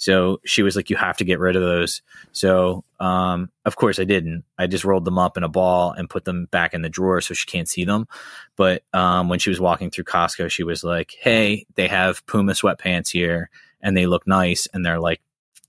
So 0.00 0.40
she 0.44 0.62
was 0.62 0.76
like 0.76 0.88
you 0.88 0.96
have 0.96 1.18
to 1.18 1.24
get 1.24 1.38
rid 1.38 1.56
of 1.56 1.62
those. 1.62 2.02
So 2.32 2.84
um 2.98 3.50
of 3.64 3.76
course 3.76 3.98
I 3.98 4.04
didn't. 4.04 4.44
I 4.58 4.66
just 4.66 4.84
rolled 4.84 5.04
them 5.04 5.18
up 5.18 5.36
in 5.36 5.44
a 5.44 5.48
ball 5.48 5.92
and 5.92 6.08
put 6.10 6.24
them 6.24 6.46
back 6.46 6.74
in 6.74 6.82
the 6.82 6.88
drawer 6.88 7.20
so 7.20 7.34
she 7.34 7.46
can't 7.46 7.68
see 7.68 7.84
them. 7.84 8.08
But 8.56 8.82
um 8.92 9.28
when 9.28 9.38
she 9.38 9.50
was 9.50 9.60
walking 9.60 9.90
through 9.90 10.04
Costco 10.04 10.50
she 10.50 10.64
was 10.64 10.82
like, 10.82 11.14
"Hey, 11.20 11.66
they 11.74 11.86
have 11.88 12.24
Puma 12.26 12.52
sweatpants 12.52 13.10
here." 13.10 13.50
and 13.82 13.96
they 13.96 14.06
look 14.06 14.26
nice 14.26 14.68
and 14.72 14.84
they're 14.84 15.00
like 15.00 15.20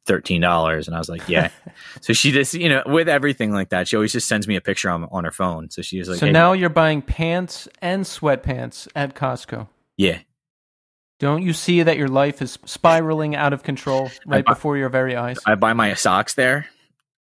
thirteen 0.05 0.41
dollars 0.41 0.88
and 0.88 0.95
I 0.95 1.00
was 1.00 1.09
like 1.09 1.27
yeah 1.29 1.50
so 2.01 2.11
she 2.11 2.31
just 2.31 2.53
you 2.55 2.69
know 2.69 2.81
with 2.88 3.07
everything 3.07 3.51
like 3.51 3.69
that 3.69 3.88
she 3.88 3.95
always 3.95 4.11
just 4.11 4.27
sends 4.27 4.47
me 4.47 4.55
a 4.55 4.61
picture 4.61 4.89
on, 4.89 5.07
on 5.11 5.23
her 5.23 5.31
phone 5.31 5.69
so 5.69 5.81
she 5.81 6.00
was 6.00 6.09
like 6.09 6.17
so 6.17 6.25
"Hey," 6.25 6.31
now 6.31 6.53
you're 6.53 6.69
buying 6.69 7.01
pants 7.01 7.67
and 7.81 8.03
sweatpants 8.03 8.88
at 8.95 9.15
Costco. 9.15 9.67
yeah 9.97 10.19
Don't 11.22 11.44
you 11.44 11.54
see 11.54 11.84
that 11.84 11.98
your 11.98 12.08
life 12.08 12.42
is 12.42 12.58
spiraling 12.66 13.36
out 13.36 13.54
of 13.54 13.62
control 13.62 14.10
right 14.25 14.44
bu- 14.44 14.54
before 14.54 14.75
your 14.75 14.90
very 14.90 15.16
eyes? 15.16 15.38
I 15.46 15.54
buy 15.54 15.74
my 15.74 15.94
socks 15.94 16.34
there 16.34 16.66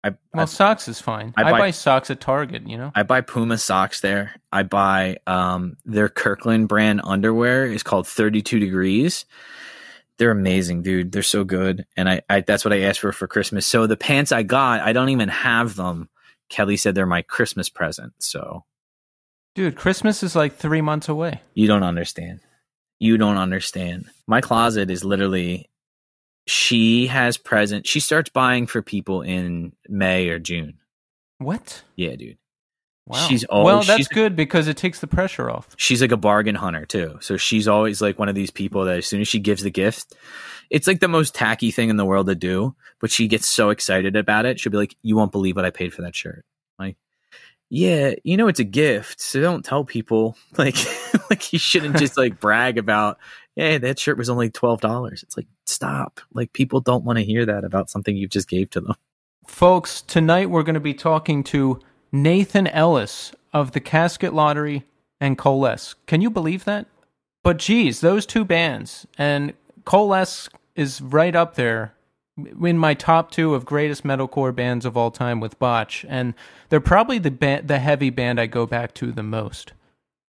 I 0.03 0.09
well, 0.33 0.41
I, 0.41 0.45
socks 0.45 0.87
is 0.87 0.99
fine. 0.99 1.35
I 1.37 1.43
I, 1.43 1.51
buy- 1.51 1.59
buy 1.59 1.71
socks 1.71 2.09
at 2.09 2.19
Target, 2.19 2.67
you 2.67 2.77
know? 2.77 2.91
I 2.95 3.03
buy 3.03 3.21
Puma 3.21 3.59
socks 3.59 4.01
there 4.01 4.35
I 4.51 4.63
buy 4.63 5.17
um 5.27 5.77
their 5.85 6.09
Kirkland 6.09 6.67
brand 6.67 7.01
underwear 7.03 7.67
is 7.67 7.83
called 7.83 8.07
32 8.07 8.57
degrees 8.57 9.25
they're 10.17 10.31
amazing 10.31 10.81
dude 10.81 11.11
they're 11.11 11.21
so 11.21 11.43
good 11.43 11.85
and 11.95 12.09
I, 12.09 12.21
I 12.27 12.41
that's 12.41 12.65
what 12.65 12.73
I 12.73 12.81
asked 12.81 13.01
for 13.01 13.11
for 13.11 13.27
Christmas 13.27 13.67
so 13.67 13.85
the 13.85 13.97
pants 13.97 14.31
I 14.31 14.41
got 14.41 14.81
I 14.81 14.93
don't 14.93 15.09
even 15.09 15.29
have 15.29 15.75
them 15.75 16.09
Kelly 16.49 16.75
said 16.75 16.95
they're 16.95 17.05
my 17.05 17.21
Christmas 17.21 17.69
present 17.69 18.13
so 18.17 18.65
Dude, 19.53 19.75
Christmas 19.75 20.23
is 20.23 20.33
like 20.33 20.55
three 20.55 20.79
months 20.79 21.09
away. 21.09 21.41
You 21.53 21.67
don't 21.67 21.83
understand. 21.83 22.39
You 23.01 23.17
don't 23.17 23.37
understand. 23.37 24.11
My 24.27 24.41
closet 24.41 24.91
is 24.91 25.03
literally 25.03 25.71
she 26.45 27.07
has 27.07 27.35
present. 27.35 27.87
She 27.87 27.99
starts 27.99 28.29
buying 28.29 28.67
for 28.67 28.83
people 28.83 29.23
in 29.23 29.73
May 29.89 30.29
or 30.29 30.37
June. 30.37 30.75
What? 31.39 31.81
Yeah, 31.95 32.15
dude. 32.15 32.37
Wow. 33.07 33.17
She's 33.27 33.43
always 33.45 33.65
well, 33.65 33.81
that's 33.81 34.07
good 34.07 34.35
because 34.35 34.67
it 34.67 34.77
takes 34.77 34.99
the 34.99 35.07
pressure 35.07 35.49
off. 35.49 35.69
she's 35.77 35.99
like 35.99 36.11
a 36.11 36.17
bargain 36.17 36.53
hunter 36.53 36.85
too. 36.85 37.17
So 37.21 37.37
she's 37.37 37.67
always 37.67 38.03
like 38.03 38.19
one 38.19 38.29
of 38.29 38.35
these 38.35 38.51
people 38.51 38.85
that 38.85 38.99
as 38.99 39.07
soon 39.07 39.19
as 39.19 39.27
she 39.27 39.39
gives 39.39 39.63
the 39.63 39.71
gift, 39.71 40.13
it's 40.69 40.85
like 40.85 40.99
the 40.99 41.07
most 41.07 41.33
tacky 41.33 41.71
thing 41.71 41.89
in 41.89 41.97
the 41.97 42.05
world 42.05 42.27
to 42.27 42.35
do, 42.35 42.75
but 42.99 43.09
she 43.09 43.27
gets 43.27 43.47
so 43.47 43.71
excited 43.71 44.15
about 44.15 44.45
it. 44.45 44.59
She'll 44.59 44.71
be 44.71 44.77
like, 44.77 44.95
"You 45.01 45.15
won't 45.15 45.31
believe 45.31 45.55
what 45.55 45.65
I 45.65 45.71
paid 45.71 45.91
for 45.91 46.03
that 46.03 46.15
shirt." 46.15 46.45
Yeah, 47.73 48.15
you 48.25 48.35
know 48.35 48.49
it's 48.49 48.59
a 48.59 48.65
gift, 48.65 49.21
so 49.21 49.39
don't 49.39 49.63
tell 49.63 49.85
people. 49.85 50.35
Like, 50.57 50.75
like 51.29 51.53
you 51.53 51.57
shouldn't 51.57 51.97
just 51.97 52.17
like 52.17 52.39
brag 52.41 52.77
about, 52.77 53.17
hey, 53.55 53.77
that 53.77 53.97
shirt 53.97 54.17
was 54.17 54.29
only 54.29 54.49
twelve 54.49 54.81
dollars." 54.81 55.23
It's 55.23 55.37
like, 55.37 55.47
stop. 55.65 56.19
Like 56.33 56.51
people 56.51 56.81
don't 56.81 57.05
want 57.05 57.17
to 57.17 57.23
hear 57.23 57.45
that 57.45 57.63
about 57.63 57.89
something 57.89 58.17
you 58.17 58.27
just 58.27 58.49
gave 58.49 58.69
to 58.71 58.81
them. 58.81 58.95
Folks, 59.47 60.01
tonight 60.01 60.49
we're 60.49 60.63
going 60.63 60.73
to 60.75 60.81
be 60.81 60.93
talking 60.93 61.45
to 61.45 61.79
Nathan 62.11 62.67
Ellis 62.67 63.31
of 63.53 63.71
the 63.71 63.79
Casket 63.79 64.33
Lottery 64.33 64.83
and 65.21 65.37
Coalesce. 65.37 65.95
Can 66.07 66.19
you 66.19 66.29
believe 66.29 66.65
that? 66.65 66.87
But 67.41 67.57
geez, 67.57 68.01
those 68.01 68.25
two 68.25 68.43
bands 68.43 69.07
and 69.17 69.53
Coalesce 69.85 70.49
is 70.75 71.01
right 71.01 71.35
up 71.35 71.55
there 71.55 71.93
in 72.37 72.77
my 72.77 72.93
top 72.93 73.31
two 73.31 73.53
of 73.53 73.65
greatest 73.65 74.03
metalcore 74.03 74.55
bands 74.55 74.85
of 74.85 74.95
all 74.95 75.11
time 75.11 75.39
with 75.39 75.59
Botch, 75.59 76.05
and 76.07 76.33
they're 76.69 76.79
probably 76.79 77.19
the 77.19 77.31
ba- 77.31 77.61
the 77.63 77.79
heavy 77.79 78.09
band 78.09 78.39
I 78.39 78.47
go 78.47 78.65
back 78.65 78.93
to 78.95 79.11
the 79.11 79.23
most. 79.23 79.73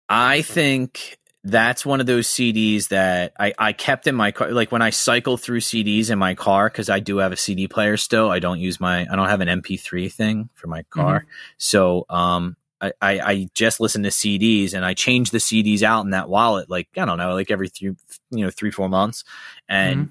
I 0.08 0.42
think 0.42 1.18
that's 1.44 1.84
one 1.84 2.00
of 2.00 2.06
those 2.06 2.26
CDs 2.26 2.88
that 2.88 3.32
I, 3.38 3.52
I 3.58 3.72
kept 3.72 4.06
in 4.06 4.14
my 4.14 4.32
car. 4.32 4.50
Like 4.50 4.72
when 4.72 4.82
I 4.82 4.90
cycle 4.90 5.36
through 5.36 5.60
CDs 5.60 6.10
in 6.10 6.18
my 6.18 6.34
car, 6.34 6.68
because 6.68 6.90
I 6.90 7.00
do 7.00 7.18
have 7.18 7.32
a 7.32 7.36
CD 7.36 7.68
player 7.68 7.96
still. 7.96 8.30
I 8.30 8.38
don't 8.38 8.58
use 8.58 8.80
my, 8.80 9.06
I 9.10 9.16
don't 9.16 9.28
have 9.28 9.40
an 9.40 9.48
MP3 9.48 10.12
thing 10.12 10.50
for 10.54 10.66
my 10.66 10.82
car. 10.84 11.26
So, 11.58 12.06
um, 12.08 12.56
I, 12.80 12.92
I, 13.00 13.20
I 13.20 13.48
just 13.54 13.80
listen 13.80 14.04
to 14.04 14.10
CDs 14.10 14.72
and 14.72 14.84
I 14.84 14.94
change 14.94 15.30
the 15.30 15.38
CDs 15.38 15.82
out 15.82 16.04
in 16.04 16.10
that 16.10 16.28
wallet, 16.28 16.70
like, 16.70 16.88
I 16.96 17.04
don't 17.04 17.18
know, 17.18 17.34
like 17.34 17.50
every 17.50 17.68
three, 17.68 17.96
you 18.30 18.44
know, 18.44 18.50
three, 18.50 18.70
four 18.70 18.88
months. 18.88 19.24
And 19.68 20.10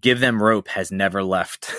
Give 0.00 0.20
Them 0.20 0.42
Rope 0.42 0.68
has 0.68 0.90
never 0.90 1.22
left. 1.22 1.72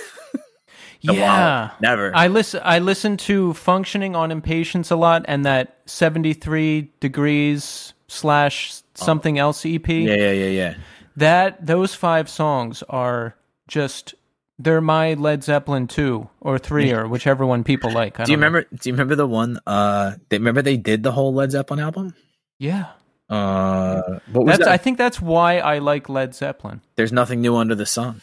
yeah, 1.02 1.62
wallet. 1.68 1.72
Never. 1.82 2.16
I 2.16 2.28
listen. 2.28 2.62
I 2.64 2.80
listen 2.80 3.18
to 3.18 3.54
"Functioning 3.54 4.16
on 4.16 4.32
Impatience" 4.32 4.92
a 4.92 4.96
lot, 4.96 5.26
and 5.28 5.46
that 5.46 5.78
seventy-three 5.86 6.92
degrees 7.00 7.94
slash 8.08 8.82
something 8.94 9.38
else 9.38 9.66
EP. 9.66 9.88
Oh. 9.90 9.94
yeah, 9.94 10.16
yeah, 10.16 10.32
yeah, 10.32 10.48
yeah. 10.48 10.76
That 11.18 11.66
those 11.66 11.94
five 11.96 12.30
songs 12.30 12.84
are 12.90 13.36
just 13.68 14.16
they're 14.60 14.82
my 14.82 15.14
Led 15.16 15.44
Zeppelin 15.44 15.88
two 15.88 16.30
or 16.40 16.58
three 16.58 16.92
or 16.94 17.08
whichever 17.08 17.46
one 17.46 17.64
people 17.64 17.92
like. 17.92 18.20
I 18.20 18.24
Do 18.24 18.32
you 18.32 18.38
don't 18.38 18.42
know. 18.42 18.48
remember? 18.48 18.68
Do 18.76 18.90
you 18.90 18.94
remember 18.94 19.16
the 19.16 19.28
one? 19.28 19.60
Uh, 19.68 20.14
they 20.30 20.38
remember 20.38 20.62
they 20.62 20.78
did 20.78 21.04
the 21.04 21.12
whole 21.12 21.34
Led 21.34 21.52
Zeppelin 21.52 21.80
album. 21.80 22.14
Yeah, 22.58 22.88
Uh, 23.30 24.20
what 24.32 24.46
was 24.46 24.58
that's. 24.58 24.66
that? 24.66 24.68
I 24.70 24.78
think 24.78 24.98
that's 24.98 25.22
why 25.22 25.60
I 25.60 25.80
like 25.80 26.10
Led 26.10 26.36
Zeppelin. 26.36 26.82
There's 26.96 27.12
nothing 27.12 27.42
new 27.42 27.56
under 27.56 27.76
the 27.76 27.86
sun. 27.86 28.22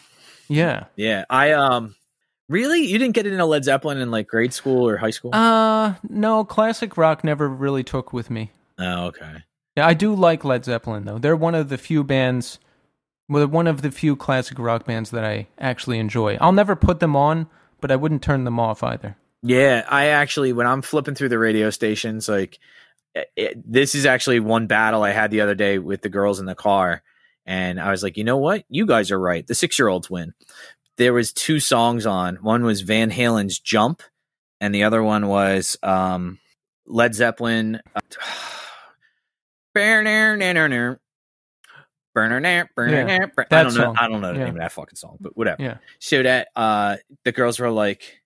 Yeah. 0.48 0.84
Yeah, 0.96 1.24
I 1.30 1.52
um, 1.52 1.94
really, 2.48 2.86
you 2.86 2.98
didn't 2.98 3.14
get 3.14 3.26
into 3.26 3.44
Led 3.44 3.64
Zeppelin 3.64 3.98
in 3.98 4.10
like 4.10 4.28
grade 4.28 4.52
school 4.52 4.88
or 4.88 4.96
high 4.96 5.10
school? 5.10 5.34
Uh 5.34 5.94
no, 6.08 6.44
classic 6.44 6.96
rock 6.96 7.24
never 7.24 7.48
really 7.48 7.82
took 7.82 8.12
with 8.12 8.30
me. 8.30 8.50
oh, 8.78 9.06
okay. 9.06 9.44
Yeah, 9.76 9.86
I 9.86 9.94
do 9.94 10.14
like 10.14 10.44
Led 10.44 10.64
Zeppelin 10.64 11.04
though. 11.04 11.18
They're 11.18 11.36
one 11.36 11.54
of 11.54 11.68
the 11.68 11.78
few 11.78 12.04
bands, 12.04 12.58
well, 13.28 13.46
one 13.46 13.66
of 13.66 13.82
the 13.82 13.90
few 13.90 14.14
classic 14.14 14.58
rock 14.58 14.84
bands 14.84 15.10
that 15.10 15.24
I 15.24 15.48
actually 15.58 15.98
enjoy. 15.98 16.36
I'll 16.40 16.52
never 16.52 16.76
put 16.76 17.00
them 17.00 17.16
on, 17.16 17.46
but 17.80 17.90
I 17.90 17.96
wouldn't 17.96 18.22
turn 18.22 18.44
them 18.44 18.60
off 18.60 18.82
either. 18.82 19.16
Yeah, 19.42 19.84
I 19.88 20.06
actually, 20.06 20.52
when 20.52 20.66
I'm 20.66 20.82
flipping 20.82 21.14
through 21.14 21.30
the 21.30 21.38
radio 21.38 21.70
stations, 21.70 22.28
like 22.28 22.58
it, 23.14 23.62
this 23.70 23.94
is 23.94 24.06
actually 24.06 24.40
one 24.40 24.66
battle 24.66 25.02
I 25.02 25.10
had 25.10 25.30
the 25.30 25.40
other 25.42 25.54
day 25.54 25.78
with 25.78 26.02
the 26.02 26.08
girls 26.08 26.40
in 26.40 26.46
the 26.46 26.54
car, 26.54 27.02
and 27.46 27.80
I 27.80 27.90
was 27.90 28.02
like, 28.02 28.16
you 28.16 28.24
know 28.24 28.36
what, 28.38 28.64
you 28.68 28.86
guys 28.86 29.10
are 29.10 29.18
right. 29.20 29.46
The 29.46 29.54
six 29.54 29.78
year 29.78 29.88
olds 29.88 30.08
win. 30.10 30.32
There 30.98 31.12
was 31.12 31.32
two 31.32 31.58
songs 31.60 32.06
on. 32.06 32.36
One 32.36 32.64
was 32.64 32.82
Van 32.82 33.10
Halen's 33.10 33.58
"Jump," 33.58 34.02
and 34.60 34.74
the 34.74 34.84
other 34.84 35.02
one 35.02 35.26
was 35.28 35.76
um, 35.82 36.38
Led 36.86 37.14
Zeppelin. 37.14 37.80
Uh, 37.96 38.00
I 43.50 43.62
don't 43.64 43.74
know. 43.74 43.84
song. 43.84 43.96
I 43.98 44.08
don't 44.08 44.20
know 44.20 44.32
the 44.32 44.38
Yeah. 44.38 44.44
name 44.44 44.54
of 44.56 44.60
that 44.60 44.72
fucking 44.72 44.96
song, 44.96 45.16
but 45.20 45.36
whatever. 45.36 45.62
Yeah. 45.62 45.76
So 45.98 46.22
that 46.22 46.48
uh, 46.54 46.96
the 47.24 47.32
girls 47.32 47.58
were 47.58 47.70
like, 47.70 48.20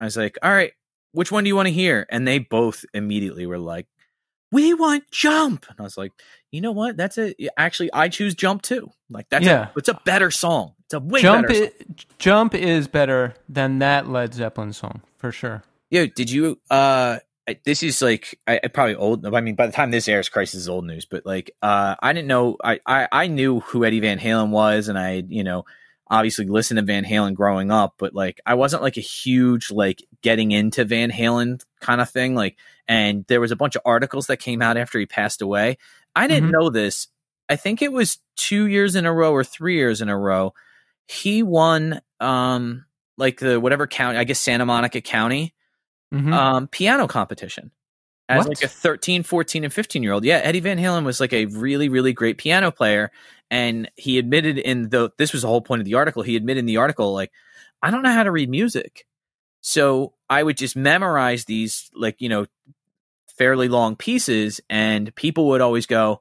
I 0.00 0.04
was 0.04 0.16
like, 0.16 0.36
all 0.42 0.50
right, 0.50 0.72
which 1.12 1.30
one 1.30 1.44
do 1.44 1.48
you 1.48 1.54
want 1.56 1.68
to 1.68 1.72
hear? 1.72 2.06
And 2.10 2.26
they 2.26 2.38
both 2.40 2.84
immediately 2.92 3.46
were 3.46 3.58
like, 3.58 3.86
we 4.52 4.74
want 4.74 5.10
jump. 5.10 5.66
And 5.68 5.76
I 5.78 5.82
was 5.82 5.96
like, 5.96 6.12
you 6.50 6.60
know 6.60 6.72
what? 6.72 6.96
That's 6.96 7.18
a 7.18 7.34
actually 7.58 7.90
I 7.92 8.08
choose 8.08 8.34
jump 8.34 8.62
too. 8.62 8.90
Like 9.08 9.28
that's 9.30 9.44
Yeah. 9.46 9.68
a, 9.74 9.78
it's 9.78 9.88
a 9.88 10.00
better 10.04 10.30
song. 10.30 10.74
It's 10.86 10.94
a 10.94 11.00
way 11.00 11.20
Jump 11.22 11.46
better. 11.48 11.64
i- 11.64 11.66
song. 11.68 11.96
Jump 12.18 12.54
is 12.54 12.88
better 12.88 13.34
than 13.48 13.78
that 13.78 14.08
Led 14.08 14.34
Zeppelin 14.34 14.72
song 14.72 15.02
for 15.18 15.30
sure. 15.32 15.62
Yo, 15.90 16.06
did 16.06 16.30
you? 16.30 16.58
uh 16.70 17.18
this 17.64 17.82
is 17.82 18.00
like 18.00 18.38
I, 18.46 18.60
I 18.62 18.68
probably 18.68 18.94
old. 18.94 19.26
I 19.26 19.40
mean, 19.40 19.56
by 19.56 19.66
the 19.66 19.72
time 19.72 19.90
this 19.90 20.06
airs, 20.08 20.28
Christ 20.28 20.54
is 20.54 20.68
old 20.68 20.84
news. 20.86 21.04
But 21.04 21.26
like, 21.26 21.50
uh 21.62 21.96
I 22.00 22.12
didn't 22.12 22.28
know. 22.28 22.56
I, 22.62 22.78
I 22.86 23.08
I 23.10 23.26
knew 23.26 23.60
who 23.60 23.84
Eddie 23.84 24.00
Van 24.00 24.18
Halen 24.20 24.50
was, 24.50 24.88
and 24.88 24.98
I 24.98 25.24
you 25.28 25.42
know 25.44 25.64
obviously 26.12 26.44
listened 26.46 26.78
to 26.78 26.84
Van 26.84 27.04
Halen 27.04 27.34
growing 27.34 27.70
up. 27.70 27.94
But 27.98 28.14
like, 28.14 28.40
I 28.44 28.54
wasn't 28.54 28.82
like 28.82 28.96
a 28.96 29.00
huge 29.00 29.70
like 29.70 30.04
getting 30.22 30.50
into 30.52 30.84
Van 30.84 31.10
Halen 31.10 31.62
kind 31.80 32.00
of 32.00 32.10
thing. 32.10 32.34
Like, 32.34 32.56
and 32.90 33.24
there 33.28 33.40
was 33.40 33.52
a 33.52 33.56
bunch 33.56 33.76
of 33.76 33.82
articles 33.86 34.26
that 34.26 34.38
came 34.38 34.60
out 34.60 34.76
after 34.76 34.98
he 34.98 35.06
passed 35.06 35.40
away. 35.40 35.78
I 36.16 36.26
didn't 36.26 36.50
Mhm. 36.50 36.52
know 36.60 36.70
this. 36.70 37.06
I 37.48 37.54
think 37.56 37.80
it 37.82 37.92
was 37.92 38.18
two 38.36 38.66
years 38.66 38.96
in 38.96 39.06
a 39.06 39.12
row 39.12 39.32
or 39.32 39.44
three 39.44 39.76
years 39.76 40.00
in 40.02 40.08
a 40.08 40.18
row. 40.18 40.52
He 41.06 41.42
won 41.44 42.00
um 42.18 42.84
like 43.16 43.38
the 43.38 43.60
whatever 43.60 43.86
county, 43.86 44.18
I 44.18 44.24
guess 44.24 44.40
Santa 44.40 44.66
Monica 44.66 45.00
County 45.00 45.54
Mhm. 46.12 46.32
um, 46.32 46.66
piano 46.68 47.06
competition 47.06 47.70
as 48.28 48.38
What? 48.40 48.48
like 48.48 48.62
a 48.64 48.68
13, 48.68 49.22
14, 49.22 49.62
and 49.62 49.72
15 49.72 50.02
year 50.02 50.12
old. 50.12 50.24
Yeah, 50.24 50.38
Eddie 50.42 50.60
Van 50.60 50.78
Halen 50.78 51.04
was 51.04 51.20
like 51.20 51.32
a 51.32 51.44
really, 51.46 51.88
really 51.88 52.12
great 52.12 52.38
piano 52.38 52.70
player. 52.72 53.12
And 53.50 53.90
he 53.96 54.18
admitted 54.18 54.58
in 54.58 54.88
the, 54.88 55.10
this 55.18 55.32
was 55.32 55.42
the 55.42 55.48
whole 55.48 55.60
point 55.60 55.80
of 55.80 55.84
the 55.84 55.94
article. 55.94 56.22
He 56.22 56.34
admitted 56.36 56.60
in 56.60 56.66
the 56.66 56.78
article, 56.78 57.12
like, 57.12 57.30
I 57.82 57.90
don't 57.90 58.02
know 58.02 58.12
how 58.12 58.22
to 58.24 58.30
read 58.32 58.48
music. 58.48 59.06
So 59.60 60.14
I 60.28 60.42
would 60.42 60.56
just 60.56 60.76
memorize 60.76 61.44
these, 61.44 61.90
like, 61.94 62.16
you 62.20 62.28
know, 62.28 62.46
fairly 63.40 63.68
long 63.68 63.96
pieces. 63.96 64.60
And 64.68 65.14
people 65.14 65.48
would 65.48 65.62
always 65.62 65.86
go, 65.86 66.20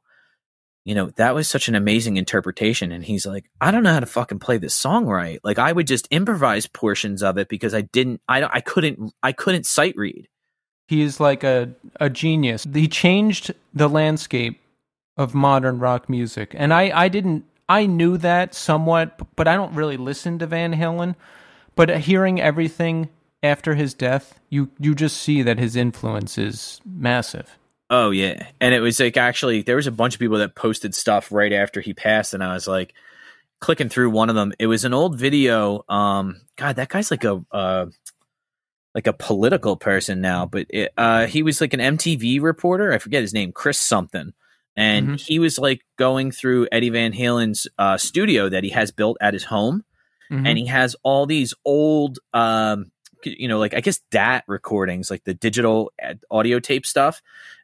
you 0.86 0.96
know, 0.96 1.10
that 1.18 1.36
was 1.36 1.50
such 1.50 1.68
an 1.68 1.76
amazing 1.76 2.16
interpretation. 2.16 2.94
And 2.94 3.04
he's 3.04 3.26
like, 3.26 3.52
I 3.60 3.72
don't 3.72 3.84
know 3.84 3.92
how 3.92 4.00
to 4.00 4.06
fucking 4.06 4.40
play 4.40 4.58
this 4.58 4.74
song 4.74 5.06
right. 5.06 5.38
Like 5.44 5.60
I 5.60 5.74
would 5.74 5.86
just 5.86 6.08
improvise 6.12 6.66
portions 6.66 7.22
of 7.22 7.38
it 7.38 7.50
because 7.50 7.74
I 7.74 7.82
didn't, 7.82 8.22
I, 8.30 8.44
I 8.44 8.62
couldn't, 8.62 9.14
I 9.22 9.34
couldn't 9.34 9.66
sight 9.66 9.96
read. 9.98 10.30
He 10.88 11.02
is 11.02 11.20
like 11.20 11.44
a, 11.44 11.72
a 12.00 12.10
genius. 12.10 12.66
He 12.74 12.88
changed 12.88 13.54
the 13.74 13.90
landscape 13.90 14.62
of 15.18 15.36
modern 15.36 15.80
rock 15.80 16.08
music. 16.08 16.56
And 16.56 16.74
I, 16.74 16.90
I 16.98 17.10
didn't, 17.10 17.44
I 17.68 17.86
knew 17.86 18.16
that 18.16 18.56
somewhat, 18.56 19.20
but 19.36 19.46
I 19.46 19.58
don't 19.58 19.76
really 19.76 19.98
listen 19.98 20.40
to 20.40 20.48
Van 20.48 20.74
Halen. 20.74 21.16
But 21.76 21.90
hearing 21.98 22.40
everything 22.40 23.10
after 23.44 23.76
his 23.76 23.94
death, 23.94 24.40
you, 24.50 24.70
you 24.80 24.94
just 24.96 25.18
see 25.18 25.42
that 25.44 25.60
his 25.60 25.76
influence 25.76 26.38
is 26.38 26.82
massive. 26.86 27.58
Oh 27.90 28.12
yeah, 28.12 28.48
and 28.62 28.76
it 28.76 28.82
was 28.82 29.00
like 29.00 29.18
actually 29.18 29.64
there 29.64 29.78
was 29.78 29.88
a 29.88 29.92
bunch 29.92 30.14
of 30.14 30.20
people 30.20 30.38
that 30.38 30.54
posted 30.56 30.94
stuff 30.94 31.32
right 31.32 31.52
after 31.52 31.82
he 31.82 31.94
passed, 31.94 32.34
and 32.36 32.44
I 32.44 32.54
was 32.54 32.68
like 32.68 32.94
clicking 33.62 33.90
through 33.90 34.12
one 34.12 34.30
of 34.30 34.36
them. 34.36 34.54
It 34.60 34.68
was 34.68 34.86
an 34.86 34.94
old 34.94 35.18
video. 35.18 35.84
Um, 35.90 36.42
God, 36.56 36.76
that 36.76 36.90
guy's 36.90 37.10
like 37.10 37.24
a 37.24 37.44
uh, 37.52 37.88
like 38.94 39.08
a 39.08 39.14
political 39.14 39.76
person 39.76 40.22
now, 40.22 40.46
but 40.46 40.68
it, 40.70 40.92
uh, 40.98 41.26
he 41.26 41.42
was 41.42 41.62
like 41.62 41.74
an 41.74 41.80
MTV 41.80 42.42
reporter. 42.42 42.92
I 42.94 43.00
forget 43.00 43.22
his 43.22 43.34
name, 43.34 43.52
Chris 43.52 43.80
something, 43.80 44.34
and 44.76 45.10
Mhm. 45.10 45.20
he 45.22 45.40
was 45.40 45.58
like 45.58 45.82
going 45.98 46.32
through 46.32 46.68
Eddie 46.72 46.90
Van 46.90 47.12
Halen's 47.14 47.68
uh, 47.80 47.98
studio 47.98 48.50
that 48.50 48.64
he 48.64 48.70
has 48.70 48.92
built 48.92 49.18
at 49.20 49.34
his 49.34 49.46
home, 49.46 49.84
Mhm. 50.32 50.48
and 50.48 50.58
he 50.60 50.68
has 50.68 50.96
all 51.02 51.26
these 51.26 51.56
old 51.66 52.20
um 52.34 52.92
you 53.24 53.48
know 53.48 53.60
like 53.60 53.74
i 53.74 53.82
guess 53.82 54.00
dat 54.12 54.44
recordings 54.48 55.10
like 55.12 55.24
the 55.24 55.34
digital 55.34 55.92
audio 56.32 56.60
tape 56.60 56.86
stuff 56.86 57.22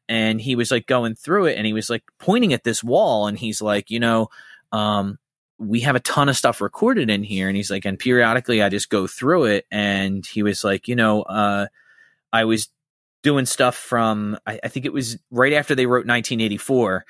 and 0.07 0.39
he 0.39 0.55
was 0.55 0.71
like 0.71 0.85
going 0.85 1.15
through 1.15 1.45
it 1.45 1.57
and 1.57 1.65
he 1.65 1.73
was 1.73 1.89
like 1.89 2.03
pointing 2.19 2.53
at 2.53 2.63
this 2.63 2.83
wall 2.83 3.27
and 3.27 3.39
he's 3.39 3.61
like 3.61 3.89
you 3.89 3.99
know 3.99 4.27
um 4.71 5.17
we 5.57 5.79
have 5.81 5.95
a 5.95 6.01
ton 6.01 6.29
of 6.29 6.35
stuff 6.35 6.61
recorded 6.61 7.09
in 7.09 7.23
here 7.23 7.47
and 7.47 7.55
he's 7.55 7.71
like 7.71 7.85
and 7.85 7.99
periodically 7.99 8.61
i 8.61 8.69
just 8.69 8.89
go 8.89 9.07
through 9.07 9.45
it 9.45 9.65
and 9.71 10.25
he 10.25 10.43
was 10.43 10.63
like 10.63 10.87
you 10.87 10.95
know 10.95 11.21
uh 11.23 11.67
i 12.33 12.43
was 12.43 12.69
doing 13.23 13.45
stuff 13.45 13.75
from 13.75 14.37
i, 14.45 14.59
I 14.63 14.67
think 14.67 14.85
it 14.85 14.93
was 14.93 15.17
right 15.31 15.53
after 15.53 15.75
they 15.75 15.85
wrote 15.85 16.05
1984 16.05 17.05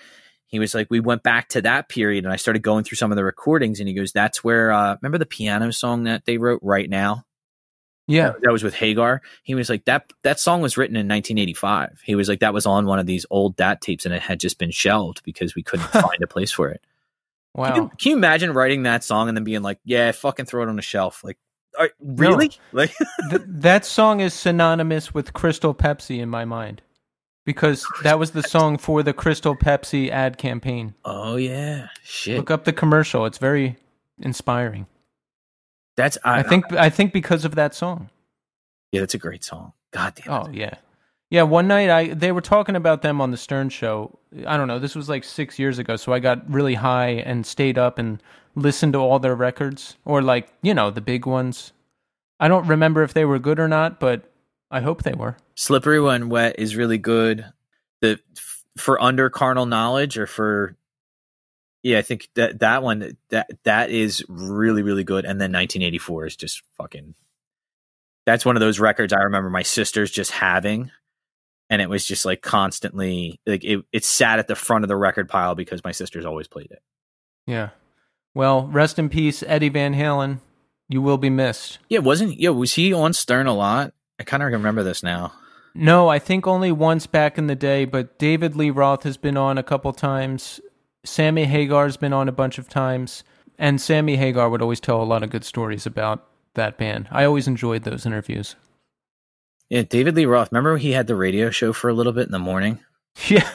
he 0.47 0.59
was 0.59 0.75
like 0.75 0.87
we 0.89 0.99
went 0.99 1.23
back 1.23 1.49
to 1.49 1.61
that 1.63 1.89
period 1.89 2.23
and 2.23 2.31
i 2.31 2.37
started 2.37 2.61
going 2.61 2.83
through 2.83 2.97
some 2.97 3.11
of 3.11 3.15
the 3.15 3.23
recordings 3.23 3.79
and 3.79 3.89
he 3.89 3.95
goes 3.95 4.11
that's 4.11 4.43
where 4.43 4.71
uh 4.71 4.95
remember 5.01 5.17
the 5.17 5.25
piano 5.25 5.71
song 5.71 6.03
that 6.03 6.25
they 6.25 6.37
wrote 6.37 6.59
right 6.63 6.89
now 6.89 7.25
Yeah. 8.07 8.29
that, 8.31 8.41
that 8.43 8.51
was 8.51 8.63
with 8.63 8.75
Hagar. 8.75 9.21
He 9.43 9.55
was 9.55 9.69
like 9.69 9.85
that. 9.85 10.13
That 10.23 10.39
song 10.39 10.61
was 10.61 10.77
written 10.77 10.95
in 10.95 11.07
1985. 11.07 12.01
He 12.03 12.15
was 12.15 12.29
like 12.29 12.39
that 12.39 12.53
was 12.53 12.65
on 12.65 12.85
one 12.85 12.99
of 12.99 13.05
these 13.05 13.25
old 13.29 13.55
DAT 13.55 13.81
tapes, 13.81 14.05
and 14.05 14.13
it 14.13 14.21
had 14.21 14.39
just 14.39 14.59
been 14.59 14.71
shelved 14.71 15.23
because 15.23 15.55
we 15.55 15.63
couldn't 15.63 15.87
find 15.91 16.21
a 16.23 16.27
place 16.27 16.51
for 16.51 16.69
it. 16.69 16.81
Wow. 17.53 17.67
Can 17.73 17.75
you, 17.83 17.91
can 17.97 18.09
you 18.11 18.17
imagine 18.17 18.53
writing 18.53 18.83
that 18.83 19.03
song 19.03 19.27
and 19.27 19.35
then 19.37 19.43
being 19.43 19.61
like, 19.61 19.79
"Yeah, 19.85 20.11
fucking 20.11 20.45
throw 20.45 20.63
it 20.63 20.69
on 20.69 20.75
the 20.75 20.81
shelf"? 20.81 21.23
Like, 21.23 21.37
are, 21.79 21.89
really? 21.99 22.51
Like, 22.73 22.93
Th- 23.29 23.41
that 23.45 23.85
song 23.85 24.19
is 24.19 24.33
synonymous 24.33 25.13
with 25.13 25.33
Crystal 25.33 25.73
Pepsi 25.73 26.19
in 26.19 26.29
my 26.29 26.45
mind 26.45 26.81
because 27.45 27.85
that 28.03 28.19
was 28.19 28.31
the 28.31 28.43
song 28.43 28.77
for 28.77 29.03
the 29.03 29.13
Crystal 29.13 29.55
Pepsi 29.55 30.09
ad 30.09 30.37
campaign. 30.37 30.93
oh 31.05 31.37
yeah, 31.37 31.87
shit. 32.03 32.37
Look 32.37 32.51
up 32.51 32.65
the 32.65 32.73
commercial. 32.73 33.25
It's 33.25 33.37
very 33.37 33.77
inspiring. 34.19 34.85
That's 35.97 36.17
I, 36.23 36.39
I 36.39 36.43
think 36.43 36.71
I 36.73 36.89
think 36.89 37.13
because 37.13 37.45
of 37.45 37.55
that 37.55 37.73
song. 37.73 38.09
yeah, 38.91 39.01
that's 39.01 39.13
a 39.13 39.17
great 39.19 39.43
song. 39.43 39.73
God 39.91 40.13
damn. 40.15 40.33
Oh 40.33 40.49
yeah. 40.51 40.75
Yeah, 41.29 41.43
one 41.43 41.67
night 41.67 41.89
I 41.89 42.07
they 42.13 42.31
were 42.31 42.41
talking 42.41 42.75
about 42.75 43.01
them 43.01 43.19
on 43.21 43.31
the 43.31 43.37
Stern 43.37 43.69
show. 43.69 44.19
I 44.45 44.57
don't 44.57 44.67
know, 44.67 44.79
this 44.79 44.95
was 44.95 45.09
like 45.09 45.23
6 45.23 45.57
years 45.57 45.79
ago, 45.79 45.95
so 45.95 46.13
I 46.13 46.19
got 46.19 46.49
really 46.51 46.75
high 46.75 47.09
and 47.09 47.45
stayed 47.45 47.77
up 47.77 47.97
and 47.97 48.21
listened 48.55 48.93
to 48.93 48.99
all 48.99 49.19
their 49.19 49.35
records 49.35 49.97
or 50.05 50.21
like, 50.21 50.49
you 50.61 50.73
know, 50.73 50.91
the 50.91 51.01
big 51.01 51.25
ones. 51.25 51.71
I 52.39 52.47
don't 52.47 52.67
remember 52.67 53.03
if 53.03 53.13
they 53.13 53.25
were 53.25 53.39
good 53.39 53.59
or 53.59 53.67
not, 53.67 53.99
but 53.99 54.29
I 54.69 54.81
hope 54.81 55.03
they 55.03 55.13
were. 55.13 55.37
Slippery 55.55 56.01
When 56.01 56.29
Wet 56.29 56.59
is 56.59 56.75
really 56.75 56.97
good. 56.97 57.45
The 58.01 58.19
For 58.77 58.97
Unlawful 58.99 59.29
Carnal 59.29 59.65
Knowledge 59.65 60.17
or 60.17 60.27
for 60.27 60.75
yeah, 61.85 61.99
I 61.99 62.01
think 62.01 62.29
that 62.33 62.61
that 62.61 62.81
one 62.81 63.15
that 63.29 63.47
that 63.63 63.91
is 63.91 64.25
really 64.27 64.81
really 64.81 65.03
good. 65.03 65.23
And 65.23 65.39
then 65.39 65.51
1984 65.51 66.25
is 66.25 66.35
just 66.35 66.63
fucking. 66.79 67.13
That's 68.25 68.43
one 68.43 68.55
of 68.55 68.59
those 68.59 68.79
records 68.79 69.13
I 69.13 69.19
remember 69.19 69.51
my 69.51 69.61
sisters 69.61 70.09
just 70.09 70.31
having, 70.31 70.89
and 71.69 71.83
it 71.83 71.89
was 71.89 72.03
just 72.03 72.25
like 72.25 72.41
constantly 72.41 73.39
like 73.45 73.63
it. 73.63 73.85
It 73.93 74.03
sat 74.03 74.39
at 74.39 74.47
the 74.47 74.55
front 74.55 74.83
of 74.83 74.87
the 74.87 74.95
record 74.95 75.29
pile 75.29 75.53
because 75.53 75.83
my 75.83 75.91
sisters 75.91 76.25
always 76.25 76.47
played 76.47 76.71
it. 76.71 76.81
Yeah. 77.45 77.69
Well, 78.33 78.65
rest 78.65 78.97
in 78.97 79.07
peace, 79.07 79.43
Eddie 79.45 79.69
Van 79.69 79.93
Halen. 79.93 80.39
You 80.89 81.03
will 81.03 81.19
be 81.19 81.29
missed. 81.29 81.77
Yeah, 81.87 81.99
wasn't 81.99 82.39
yeah? 82.39 82.49
Was 82.49 82.73
he 82.73 82.93
on 82.93 83.13
Stern 83.13 83.45
a 83.45 83.53
lot? 83.53 83.93
I 84.19 84.23
kind 84.23 84.41
of 84.41 84.51
remember 84.51 84.81
this 84.81 85.03
now. 85.03 85.33
No, 85.75 86.07
I 86.07 86.17
think 86.17 86.47
only 86.47 86.71
once 86.71 87.05
back 87.05 87.37
in 87.37 87.45
the 87.45 87.55
day, 87.55 87.85
but 87.85 88.17
David 88.17 88.55
Lee 88.55 88.71
Roth 88.71 89.03
has 89.03 89.17
been 89.17 89.37
on 89.37 89.59
a 89.59 89.63
couple 89.63 89.93
times. 89.93 90.59
Sammy 91.05 91.45
Hagar's 91.45 91.97
been 91.97 92.13
on 92.13 92.27
a 92.27 92.33
bunch 92.33 92.57
of 92.57 92.67
times. 92.67 93.23
And 93.57 93.79
Sammy 93.79 94.17
Hagar 94.17 94.49
would 94.49 94.61
always 94.61 94.81
tell 94.81 95.01
a 95.01 95.05
lot 95.05 95.23
of 95.23 95.29
good 95.29 95.45
stories 95.45 95.85
about 95.85 96.27
that 96.55 96.77
band. 96.77 97.07
I 97.11 97.23
always 97.23 97.47
enjoyed 97.47 97.83
those 97.83 98.05
interviews. 98.05 98.55
Yeah, 99.69 99.83
David 99.83 100.15
Lee 100.15 100.25
Roth. 100.25 100.51
Remember 100.51 100.77
he 100.77 100.91
had 100.91 101.07
the 101.07 101.15
radio 101.15 101.49
show 101.49 101.71
for 101.73 101.89
a 101.89 101.93
little 101.93 102.13
bit 102.13 102.25
in 102.25 102.31
the 102.31 102.39
morning. 102.39 102.79
Yeah, 103.29 103.49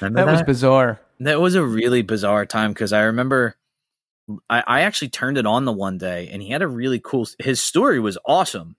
Remember 0.00 0.24
that 0.24 0.32
was 0.32 0.42
bizarre. 0.42 0.98
That 1.20 1.40
was 1.42 1.54
a 1.54 1.62
really 1.64 2.00
bizarre 2.00 2.46
time 2.46 2.72
because 2.72 2.90
I 2.90 3.02
remember 3.02 3.56
I, 4.48 4.62
I 4.66 4.80
actually 4.80 5.10
turned 5.10 5.36
it 5.36 5.46
on 5.46 5.66
the 5.66 5.72
one 5.72 5.98
day 5.98 6.30
and 6.32 6.40
he 6.40 6.48
had 6.48 6.62
a 6.62 6.66
really 6.66 6.98
cool 6.98 7.26
his 7.38 7.62
story 7.62 8.00
was 8.00 8.16
awesome. 8.24 8.76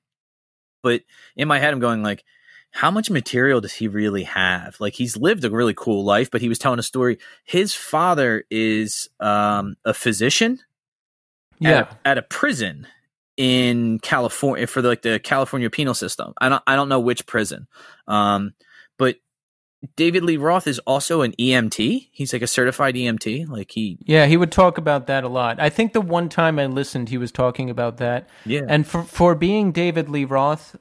But 0.81 1.03
in 1.35 1.47
my 1.47 1.59
head 1.59 1.73
I'm 1.73 1.79
going 1.79 2.01
like, 2.01 2.23
how 2.77 2.91
much 2.91 3.09
material 3.09 3.59
does 3.59 3.73
he 3.73 3.87
really 3.87 4.23
have? 4.23 4.75
Like 4.79 4.93
he's 4.93 5.17
lived 5.17 5.43
a 5.43 5.49
really 5.49 5.73
cool 5.73 6.03
life, 6.03 6.29
but 6.29 6.41
he 6.41 6.49
was 6.49 6.59
telling 6.59 6.77
a 6.77 6.83
story. 6.83 7.17
His 7.43 7.73
father 7.73 8.43
is 8.51 9.09
um, 9.19 9.77
a 9.83 9.93
physician 9.95 10.59
Yeah. 11.59 11.69
at, 11.69 11.91
a, 11.91 11.97
at 12.09 12.17
a 12.19 12.21
prison 12.21 12.85
in 13.35 13.97
California 13.99 14.67
for 14.67 14.83
the, 14.83 14.89
like 14.89 15.01
the 15.01 15.19
California 15.19 15.69
penal 15.71 15.95
system. 15.95 16.33
I 16.39 16.49
don't 16.49 16.61
I 16.67 16.75
don't 16.75 16.89
know 16.89 16.99
which 16.99 17.25
prison. 17.25 17.67
Um, 18.07 18.53
but 18.99 19.15
David 19.95 20.23
Lee 20.23 20.37
Roth 20.37 20.67
is 20.67 20.77
also 20.79 21.21
an 21.21 21.33
EMT. 21.39 22.09
He's 22.11 22.31
like 22.33 22.41
a 22.43 22.47
certified 22.47 22.93
EMT. 22.95 23.47
Like 23.49 23.71
he 23.71 23.97
Yeah, 24.05 24.25
he 24.27 24.37
would 24.37 24.51
talk 24.51 24.77
about 24.77 25.07
that 25.07 25.23
a 25.23 25.27
lot. 25.29 25.59
I 25.59 25.69
think 25.69 25.93
the 25.93 26.01
one 26.01 26.29
time 26.29 26.59
I 26.59 26.67
listened, 26.67 27.09
he 27.09 27.17
was 27.17 27.31
talking 27.31 27.69
about 27.71 27.97
that. 27.97 28.29
yeah. 28.45 28.65
And 28.67 28.85
for 28.85 29.01
for 29.03 29.33
being 29.33 29.71
David 29.71 30.09
Lee 30.09 30.25
Roth, 30.25 30.75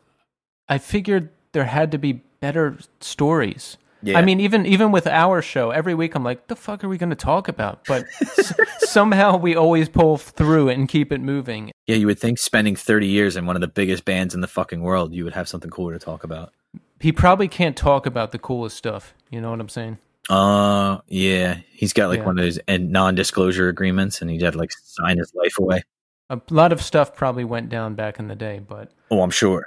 I 0.69 0.77
figured 0.79 1.31
there 1.57 1.65
had 1.65 1.91
to 1.93 1.97
be 1.99 2.13
better 2.41 2.77
stories. 3.01 3.79
Yeah. 4.03 4.19
I 4.19 4.23
mean, 4.23 4.41
even 4.41 4.67
even 4.67 4.93
with 4.93 5.07
our 5.07 5.41
show, 5.41 5.71
every 5.71 5.95
week 5.95 6.15
I'm 6.15 6.23
like, 6.23 6.49
the 6.49 6.55
fuck 6.55 6.85
are 6.85 6.89
we 6.89 6.99
going 6.99 7.09
to 7.11 7.17
talk 7.17 7.49
about? 7.49 7.87
But 7.89 8.05
s- 8.21 8.53
somehow 8.91 9.39
we 9.39 9.57
always 9.57 9.89
pull 9.89 10.19
through 10.19 10.69
it 10.69 10.75
and 10.75 10.87
keep 10.87 11.11
it 11.13 11.23
moving. 11.23 11.73
yeah, 11.87 11.97
you 11.97 12.07
would 12.07 12.19
think 12.19 12.39
spending 12.39 12.77
30 12.77 13.07
years 13.07 13.37
in 13.39 13.47
one 13.47 13.57
of 13.57 13.63
the 13.63 13.69
biggest 13.69 14.05
bands 14.05 14.35
in 14.35 14.43
the 14.43 14.47
fucking 14.47 14.83
world, 14.83 15.15
you 15.15 15.25
would 15.25 15.33
have 15.33 15.49
something 15.49 15.71
cooler 15.71 15.95
to 15.95 15.99
talk 15.99 16.25
about. 16.25 16.53
He 17.01 17.11
probably 17.11 17.49
can't 17.49 17.75
talk 17.77 18.05
about 18.05 18.33
the 18.33 18.39
coolest 18.39 18.77
stuff. 18.77 19.15
You 19.31 19.41
know 19.41 19.51
what 19.51 19.61
I'm 19.61 19.71
saying? 19.71 19.97
Uh 20.29 20.99
yeah. 21.09 21.61
He's 21.73 21.95
got 21.95 22.11
like 22.11 22.19
Yeah. 22.19 22.27
one 22.27 22.39
of 22.39 22.45
those 22.45 22.59
and 22.69 22.91
non-disclosure 22.91 23.69
agreements 23.69 24.21
and 24.21 24.31
he 24.31 24.39
had 24.39 24.53
to 24.53 24.59
like 24.59 24.73
sign 24.73 25.17
his 25.17 25.33
life 25.35 25.59
away. 25.59 25.83
A 26.29 26.39
lot 26.51 26.71
of 26.73 26.83
stuff 26.83 27.15
probably 27.17 27.45
went 27.45 27.71
down 27.71 27.95
back 27.95 28.19
in 28.19 28.29
the 28.29 28.35
day, 28.37 28.61
but 28.61 28.91
Oh, 29.11 29.23
I'm 29.23 29.31
sure. 29.31 29.67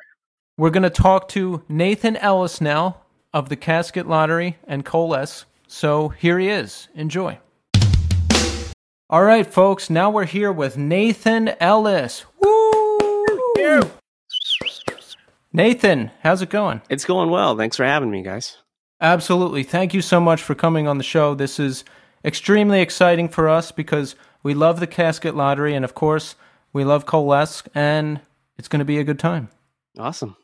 We're 0.60 0.72
going 0.72 0.84
to 0.84 0.90
talk 0.90 1.30
to 1.30 1.64
Nathan 1.70 2.18
Ellis 2.18 2.60
now 2.60 2.98
of 3.34 3.48
the 3.48 3.56
Casket 3.56 4.10
Lottery 4.10 4.58
and 4.68 4.84
Coalesce. 4.84 5.46
So 5.68 6.10
here 6.10 6.38
he 6.38 6.50
is. 6.50 6.90
Enjoy. 6.94 7.40
All 9.10 9.24
right, 9.24 9.48
folks. 9.48 9.90
Now 9.90 10.10
we're 10.10 10.26
here 10.26 10.52
with 10.52 10.76
Nathan 10.76 11.56
Ellis. 11.62 12.26
Woo! 12.42 13.90
Nathan, 15.54 16.12
how's 16.24 16.42
it 16.42 16.50
going? 16.50 16.82
It's 16.90 17.06
going 17.06 17.30
well. 17.30 17.56
Thanks 17.56 17.78
for 17.78 17.86
having 17.86 18.12
me, 18.12 18.22
guys. 18.22 18.58
Absolutely. 19.00 19.64
Thank 19.64 19.94
you 19.94 20.02
so 20.02 20.20
much 20.20 20.42
for 20.42 20.56
coming 20.56 20.90
on 20.90 20.98
the 20.98 21.06
show. 21.06 21.36
This 21.36 21.58
is 21.58 21.86
extremely 22.26 22.82
exciting 22.82 23.30
for 23.30 23.48
us 23.48 23.72
because 23.72 24.18
we 24.44 24.54
love 24.54 24.82
the 24.82 24.88
Casket 24.88 25.38
Lottery 25.38 25.74
and, 25.74 25.86
of 25.86 25.96
course, 25.96 26.36
we 26.74 26.84
love 26.84 27.06
Coalesce, 27.06 27.64
and 27.74 28.20
it's 28.58 28.68
going 28.68 28.80
to 28.80 28.86
be 28.86 29.00
a 29.00 29.06
good 29.06 29.20
time. 29.20 29.48
Awesome. 29.98 30.36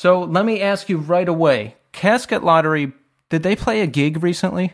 So 0.00 0.22
let 0.22 0.46
me 0.46 0.62
ask 0.62 0.88
you 0.88 0.96
right 0.96 1.28
away 1.28 1.76
Casket 1.92 2.42
Lottery, 2.42 2.90
did 3.28 3.42
they 3.42 3.54
play 3.54 3.82
a 3.82 3.86
gig 3.86 4.22
recently? 4.22 4.72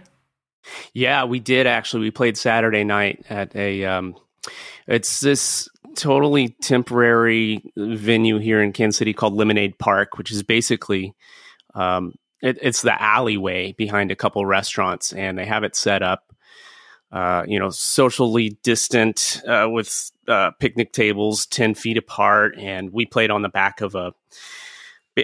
Yeah, 0.94 1.24
we 1.24 1.40
did 1.40 1.66
actually. 1.66 2.02
We 2.02 2.12
played 2.12 2.38
Saturday 2.38 2.84
night 2.84 3.26
at 3.28 3.56
a. 3.56 3.84
Um, 3.86 4.14
it's 4.86 5.18
this 5.18 5.68
totally 5.96 6.50
temporary 6.62 7.60
venue 7.76 8.38
here 8.38 8.62
in 8.62 8.72
Kansas 8.72 8.98
City 8.98 9.12
called 9.12 9.34
Lemonade 9.34 9.80
Park, 9.80 10.16
which 10.16 10.30
is 10.30 10.44
basically 10.44 11.12
um, 11.74 12.14
it, 12.40 12.58
it's 12.62 12.82
the 12.82 13.02
alleyway 13.02 13.72
behind 13.72 14.12
a 14.12 14.16
couple 14.16 14.46
restaurants, 14.46 15.12
and 15.12 15.36
they 15.36 15.44
have 15.44 15.64
it 15.64 15.74
set 15.74 16.04
up, 16.04 16.32
uh, 17.10 17.42
you 17.48 17.58
know, 17.58 17.70
socially 17.70 18.56
distant 18.62 19.42
uh, 19.48 19.66
with 19.68 20.12
uh, 20.28 20.52
picnic 20.60 20.92
tables 20.92 21.46
ten 21.46 21.74
feet 21.74 21.96
apart, 21.96 22.56
and 22.56 22.92
we 22.92 23.04
played 23.04 23.32
on 23.32 23.42
the 23.42 23.48
back 23.48 23.80
of 23.80 23.96
a 23.96 24.14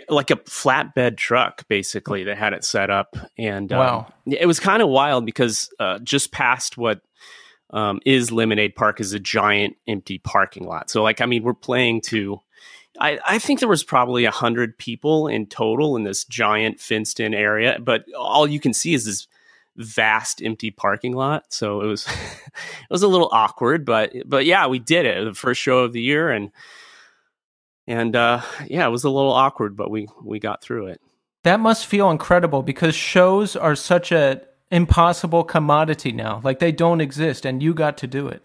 like 0.08 0.30
a 0.30 0.36
flatbed 0.36 1.16
truck 1.16 1.66
basically 1.68 2.24
that 2.24 2.38
had 2.38 2.52
it 2.52 2.64
set 2.64 2.90
up. 2.90 3.16
And 3.38 3.72
um, 3.72 3.78
it 4.26 4.46
was 4.46 4.60
kind 4.60 4.82
of 4.82 4.88
wild 4.88 5.26
because 5.26 5.70
uh, 5.78 5.98
just 6.00 6.32
past 6.32 6.76
what 6.78 7.02
um, 7.70 8.00
is 8.04 8.32
lemonade 8.32 8.74
park 8.74 9.00
is 9.00 9.12
a 9.12 9.20
giant 9.20 9.76
empty 9.86 10.18
parking 10.18 10.64
lot. 10.64 10.90
So 10.90 11.02
like 11.02 11.20
i 11.20 11.26
mean 11.26 11.42
we're 11.42 11.54
playing 11.54 12.02
to 12.02 12.40
i, 13.00 13.18
I 13.24 13.38
think 13.38 13.60
there 13.60 13.68
was 13.68 13.82
probably 13.82 14.26
a 14.26 14.30
hundred 14.30 14.76
people 14.76 15.26
in 15.26 15.46
total 15.46 15.96
in 15.96 16.04
this 16.04 16.24
giant 16.24 16.80
fenced 16.80 17.20
in 17.20 17.32
area 17.32 17.78
but 17.80 18.04
all 18.14 18.46
you 18.46 18.60
can 18.60 18.74
see 18.74 18.92
is 18.92 19.06
this 19.06 19.26
vast 19.76 20.42
empty 20.42 20.70
parking 20.70 21.12
lot. 21.12 21.52
So 21.52 21.80
it 21.80 21.86
was 21.86 22.06
it 22.06 22.90
was 22.90 23.02
a 23.02 23.08
little 23.08 23.30
awkward 23.32 23.84
but 23.84 24.12
but 24.26 24.44
yeah 24.44 24.66
we 24.66 24.78
did 24.78 25.06
it. 25.06 25.24
The 25.24 25.34
first 25.34 25.60
show 25.60 25.78
of 25.78 25.92
the 25.92 26.02
year 26.02 26.30
and 26.30 26.50
and 27.92 28.16
uh, 28.16 28.40
yeah, 28.68 28.86
it 28.86 28.90
was 28.90 29.04
a 29.04 29.10
little 29.10 29.32
awkward, 29.32 29.76
but 29.76 29.90
we 29.90 30.08
we 30.24 30.38
got 30.38 30.62
through 30.62 30.86
it. 30.86 31.00
That 31.44 31.60
must 31.60 31.86
feel 31.86 32.10
incredible 32.10 32.62
because 32.62 32.94
shows 32.94 33.54
are 33.54 33.76
such 33.76 34.12
a 34.12 34.40
impossible 34.70 35.44
commodity 35.44 36.12
now. 36.12 36.40
Like 36.42 36.58
they 36.58 36.72
don't 36.72 37.02
exist 37.02 37.44
and 37.44 37.62
you 37.62 37.74
got 37.74 37.98
to 37.98 38.06
do 38.06 38.28
it. 38.28 38.42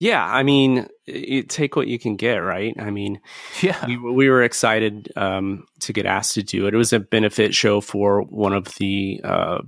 Yeah, 0.00 0.24
I 0.24 0.44
mean, 0.44 0.86
you 1.06 1.42
take 1.42 1.74
what 1.74 1.88
you 1.88 1.98
can 1.98 2.14
get, 2.14 2.36
right? 2.36 2.72
I 2.78 2.90
mean, 2.90 3.20
Yeah. 3.60 3.84
we, 3.84 3.96
we 3.96 4.28
were 4.30 4.44
excited 4.44 5.12
um, 5.16 5.66
to 5.80 5.92
get 5.92 6.06
asked 6.06 6.34
to 6.34 6.42
do 6.44 6.66
it. 6.68 6.74
It 6.74 6.76
was 6.76 6.92
a 6.92 7.00
benefit 7.00 7.52
show 7.52 7.80
for 7.80 8.22
one 8.22 8.52
of 8.52 8.66
the 8.76 9.20
uh, 9.24 9.58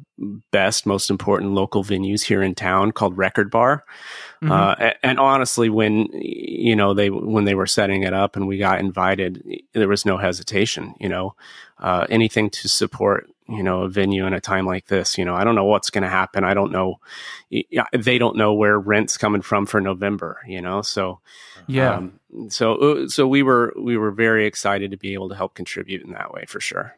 best, 0.53 0.87
most 0.87 1.11
important 1.11 1.51
local 1.53 1.83
venues 1.83 2.23
here 2.23 2.43
in 2.43 2.55
town 2.55 2.93
called 2.93 3.19
Record 3.19 3.51
Bar. 3.51 3.85
Mhm. 4.41 4.51
Uh, 4.53 4.77
a- 4.79 5.05
and 5.07 5.19
honestly, 5.19 5.69
when 5.69 6.07
you 6.13 6.77
know 6.77 6.95
they 6.95 7.11
when 7.11 7.45
they 7.45 7.55
were 7.57 7.67
setting 7.67 8.05
it 8.05 8.13
up 8.15 8.37
and 8.37 8.47
we 8.47 8.57
got 8.57 8.79
invited, 8.79 9.43
there 9.75 9.89
was 9.89 10.07
no 10.07 10.17
hesitation. 10.17 10.95
You 11.01 11.09
know, 11.09 11.35
uh, 11.81 12.07
anything 12.09 12.51
to 12.51 12.69
support 12.69 13.29
you 13.51 13.63
know, 13.63 13.83
a 13.83 13.89
venue 13.89 14.27
in 14.27 14.33
a 14.33 14.41
time 14.41 14.67
like 14.67 14.87
this. 14.87 15.19
You 15.19 15.25
know, 15.25 15.35
I 15.35 15.45
don't 15.45 15.55
know 15.55 15.65
what's 15.65 15.91
going 15.91 16.03
to 16.03 16.09
happen. 16.09 16.45
I 16.45 16.55
don't 16.55 16.73
know. 16.73 17.01
They 17.51 18.19
don't 18.19 18.37
know 18.37 18.55
where 18.55 18.79
rent's 18.79 19.17
coming 19.17 19.43
from 19.43 19.67
for 19.67 19.81
November. 19.81 20.41
You 20.47 20.63
know, 20.63 20.83
so 20.83 21.21
yeah. 21.67 21.97
Um, 21.97 22.21
so 22.49 22.75
uh, 22.77 23.09
so 23.09 23.27
we 23.27 23.43
were 23.43 23.73
we 23.77 23.97
were 23.97 24.11
very 24.11 24.47
excited 24.47 24.91
to 24.91 24.97
be 24.97 25.15
able 25.15 25.29
to 25.29 25.35
help 25.35 25.55
contribute 25.55 26.03
in 26.03 26.13
that 26.13 26.33
way 26.33 26.45
for 26.47 26.61
sure. 26.61 26.97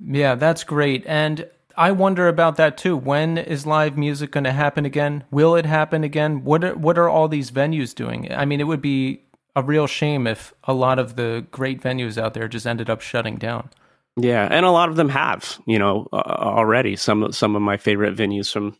Yeah, 0.00 0.34
that's 0.34 0.64
great. 0.64 1.04
And 1.06 1.48
I 1.76 1.92
wonder 1.92 2.28
about 2.28 2.56
that 2.56 2.76
too. 2.76 2.96
When 2.96 3.38
is 3.38 3.66
live 3.66 3.96
music 3.96 4.30
going 4.32 4.44
to 4.44 4.52
happen 4.52 4.84
again? 4.84 5.24
Will 5.30 5.54
it 5.54 5.66
happen 5.66 6.04
again? 6.04 6.44
What 6.44 6.64
are, 6.64 6.74
what 6.74 6.98
are 6.98 7.08
all 7.08 7.28
these 7.28 7.50
venues 7.50 7.94
doing? 7.94 8.32
I 8.32 8.44
mean, 8.44 8.60
it 8.60 8.64
would 8.64 8.82
be 8.82 9.22
a 9.54 9.62
real 9.62 9.86
shame 9.86 10.26
if 10.26 10.54
a 10.64 10.72
lot 10.72 10.98
of 10.98 11.16
the 11.16 11.46
great 11.50 11.80
venues 11.80 12.16
out 12.16 12.34
there 12.34 12.48
just 12.48 12.66
ended 12.66 12.88
up 12.88 13.00
shutting 13.00 13.36
down. 13.36 13.70
Yeah, 14.16 14.46
and 14.50 14.66
a 14.66 14.70
lot 14.70 14.88
of 14.88 14.96
them 14.96 15.08
have, 15.08 15.58
you 15.66 15.78
know, 15.78 16.08
uh, 16.12 16.16
already. 16.16 16.96
Some 16.96 17.32
some 17.32 17.56
of 17.56 17.62
my 17.62 17.76
favorite 17.76 18.16
venues 18.16 18.52
from 18.52 18.76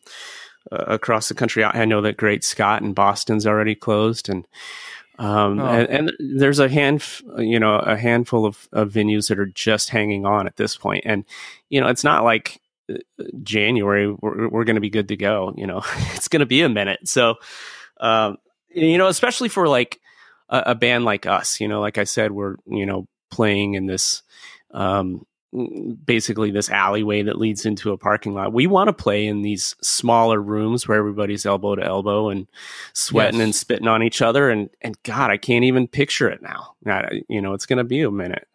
uh, 0.73 0.85
across 0.89 1.29
the 1.29 1.35
country. 1.35 1.65
I 1.65 1.85
know 1.85 2.01
that 2.03 2.17
Great 2.17 2.45
Scott 2.45 2.83
in 2.83 2.93
Boston's 2.93 3.47
already 3.47 3.75
closed, 3.75 4.29
and 4.29 4.47
um, 5.19 5.61
oh. 5.61 5.67
and, 5.67 5.89
and, 5.89 6.13
there's 6.41 6.59
a 6.59 6.69
hand, 6.69 7.05
you 7.37 7.61
know, 7.61 7.77
a 7.77 7.95
handful 7.95 8.47
of, 8.47 8.69
of 8.73 8.91
venues 8.91 9.29
that 9.29 9.39
are 9.39 9.45
just 9.47 9.91
hanging 9.91 10.25
on 10.25 10.47
at 10.47 10.57
this 10.57 10.77
point. 10.77 11.05
And 11.07 11.25
you 11.69 11.81
know, 11.81 11.89
it's 11.89 12.05
not 12.05 12.25
like 12.25 12.61
uh, 12.91 12.97
January 13.43 14.11
we're, 14.11 14.49
we're 14.49 14.65
going 14.65 14.77
to 14.77 14.81
be 14.81 14.91
good 14.91 15.09
to 15.09 15.17
go. 15.17 15.55
You 15.57 15.67
know, 15.67 15.83
it's 16.15 16.29
going 16.29 16.41
to 16.41 16.47
be 16.47 16.63
a 16.63 16.69
minute. 16.69 17.07
So, 17.07 17.37
um, 18.01 18.39
you 18.71 18.99
know, 18.99 19.09
especially 19.09 19.51
for 19.51 19.69
like 19.69 20.01
a, 20.49 20.63
a, 20.67 20.75
band 20.75 21.05
like 21.05 21.27
us, 21.27 21.61
you 21.61 21.69
know, 21.69 21.81
like 21.81 21.99
I 21.99 22.05
said, 22.05 22.33
we're 22.33 22.57
you 22.67 22.87
know 22.87 23.07
playing 23.31 23.75
in 23.75 23.87
this 23.87 24.23
um, 24.73 25.27
basically 26.05 26.51
this 26.51 26.71
alleyway 26.71 27.23
that 27.23 27.39
leads 27.39 27.67
into 27.67 27.91
a 27.91 27.99
parking 27.99 28.35
lot. 28.35 28.53
We 28.53 28.67
want 28.67 28.89
to 28.89 28.93
play 28.93 29.27
in 29.27 29.43
these 29.43 29.75
smaller 29.83 30.41
rooms 30.41 30.87
where 30.87 30.99
everybody's 30.99 31.45
elbow 31.45 31.75
to 31.75 31.83
elbow 31.83 32.29
and 32.29 32.47
sweating 32.93 33.41
yes. 33.41 33.45
and 33.45 33.55
spitting 33.55 33.89
on 33.89 34.03
each 34.03 34.23
other. 34.23 34.49
And 34.49 34.71
and 34.81 35.01
God, 35.03 35.31
I 35.31 35.37
can't 35.37 35.65
even 35.65 35.89
picture 35.89 36.29
it 36.29 36.41
now. 36.43 36.75
You 37.29 37.41
know, 37.41 37.55
it's 37.55 37.67
going 37.67 37.79
to 37.79 37.85
be 37.85 38.03
a 38.03 38.11
minute. 38.11 38.47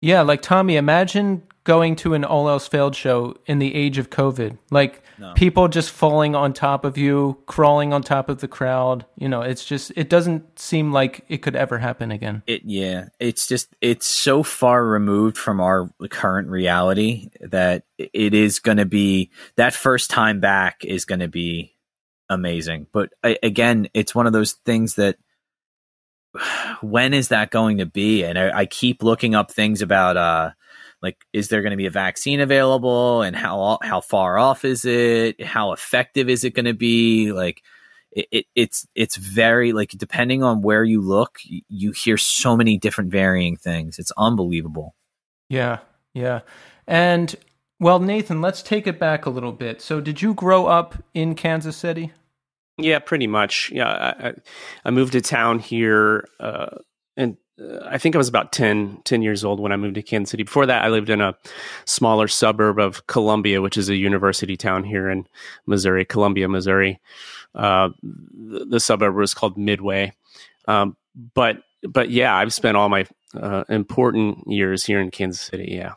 Yeah, 0.00 0.22
like 0.22 0.42
Tommy, 0.42 0.76
imagine 0.76 1.42
going 1.64 1.94
to 1.94 2.14
an 2.14 2.24
all 2.24 2.48
else 2.48 2.66
failed 2.66 2.96
show 2.96 3.36
in 3.44 3.58
the 3.58 3.74
age 3.74 3.98
of 3.98 4.08
COVID. 4.08 4.56
Like 4.70 5.02
no. 5.18 5.34
people 5.34 5.68
just 5.68 5.90
falling 5.90 6.34
on 6.34 6.54
top 6.54 6.84
of 6.86 6.96
you, 6.96 7.36
crawling 7.44 7.92
on 7.92 8.02
top 8.02 8.30
of 8.30 8.40
the 8.40 8.48
crowd. 8.48 9.04
You 9.16 9.28
know, 9.28 9.42
it's 9.42 9.66
just 9.66 9.92
it 9.94 10.08
doesn't 10.08 10.58
seem 10.58 10.92
like 10.92 11.26
it 11.28 11.38
could 11.38 11.56
ever 11.56 11.76
happen 11.76 12.10
again. 12.10 12.42
It 12.46 12.62
yeah, 12.64 13.08
it's 13.20 13.46
just 13.46 13.68
it's 13.82 14.06
so 14.06 14.42
far 14.42 14.82
removed 14.82 15.36
from 15.36 15.60
our 15.60 15.90
current 16.08 16.48
reality 16.48 17.28
that 17.40 17.84
it 17.98 18.32
is 18.32 18.60
going 18.60 18.78
to 18.78 18.86
be 18.86 19.30
that 19.56 19.74
first 19.74 20.08
time 20.08 20.40
back 20.40 20.84
is 20.86 21.04
going 21.04 21.20
to 21.20 21.28
be 21.28 21.76
amazing. 22.30 22.86
But 22.92 23.10
I, 23.22 23.36
again, 23.42 23.88
it's 23.92 24.14
one 24.14 24.26
of 24.26 24.32
those 24.32 24.52
things 24.52 24.94
that 24.94 25.18
when 26.80 27.14
is 27.14 27.28
that 27.28 27.50
going 27.50 27.78
to 27.78 27.86
be? 27.86 28.24
And 28.24 28.38
I, 28.38 28.60
I 28.60 28.66
keep 28.66 29.02
looking 29.02 29.34
up 29.34 29.50
things 29.50 29.82
about 29.82 30.16
uh 30.16 30.50
like 31.02 31.16
is 31.32 31.48
there 31.48 31.62
going 31.62 31.70
to 31.70 31.76
be 31.76 31.86
a 31.86 31.90
vaccine 31.90 32.40
available? 32.40 33.22
And 33.22 33.36
how 33.36 33.78
how 33.82 34.00
far 34.00 34.38
off 34.38 34.64
is 34.64 34.84
it? 34.84 35.42
How 35.42 35.72
effective 35.72 36.28
is 36.28 36.44
it 36.44 36.54
going 36.54 36.66
to 36.66 36.74
be? 36.74 37.32
Like 37.32 37.62
it, 38.10 38.26
it, 38.30 38.46
it's 38.54 38.86
it's 38.94 39.16
very 39.16 39.72
like 39.72 39.90
depending 39.90 40.42
on 40.42 40.62
where 40.62 40.84
you 40.84 41.00
look 41.00 41.38
you 41.44 41.92
hear 41.92 42.16
so 42.16 42.56
many 42.56 42.78
different 42.78 43.10
varying 43.10 43.56
things. 43.56 43.98
It's 43.98 44.12
unbelievable. 44.16 44.94
Yeah 45.48 45.78
yeah. 46.14 46.40
And 46.86 47.34
well 47.80 48.00
nathan 48.00 48.40
let's 48.40 48.62
take 48.62 48.86
it 48.86 48.98
back 48.98 49.26
a 49.26 49.30
little 49.30 49.52
bit. 49.52 49.80
So 49.80 50.00
did 50.00 50.20
you 50.20 50.34
grow 50.34 50.66
up 50.66 50.96
in 51.14 51.34
kansas 51.34 51.76
city 51.76 52.12
yeah 52.78 52.98
pretty 52.98 53.26
much 53.26 53.70
yeah 53.72 54.14
i, 54.18 54.34
I 54.84 54.90
moved 54.90 55.12
to 55.12 55.20
town 55.20 55.58
here 55.58 56.28
uh, 56.40 56.78
and 57.16 57.36
I 57.84 57.98
think 57.98 58.14
I 58.14 58.18
was 58.18 58.28
about 58.28 58.52
10, 58.52 59.02
10 59.04 59.22
years 59.22 59.44
old 59.44 59.58
when 59.58 59.72
I 59.72 59.76
moved 59.76 59.96
to 59.96 60.02
Kansas 60.02 60.30
City. 60.30 60.44
Before 60.44 60.66
that, 60.66 60.84
I 60.84 60.88
lived 60.88 61.10
in 61.10 61.20
a 61.20 61.36
smaller 61.86 62.28
suburb 62.28 62.78
of 62.78 63.06
Columbia, 63.08 63.60
which 63.60 63.76
is 63.76 63.88
a 63.88 63.96
university 63.96 64.56
town 64.56 64.84
here 64.84 65.10
in 65.10 65.26
Missouri, 65.66 66.04
Columbia, 66.04 66.48
Missouri. 66.48 67.00
Uh, 67.54 67.88
the, 68.02 68.64
the, 68.64 68.80
suburb 68.80 69.16
was 69.16 69.34
called 69.34 69.58
Midway. 69.58 70.12
Um, 70.68 70.96
but 71.34 71.62
but 71.82 72.10
yeah, 72.10 72.34
I've 72.34 72.52
spent 72.52 72.76
all 72.76 72.88
my 72.88 73.06
uh, 73.34 73.64
important 73.68 74.46
years 74.46 74.84
here 74.84 75.00
in 75.00 75.10
Kansas 75.10 75.40
City. 75.40 75.70
Yeah. 75.72 75.94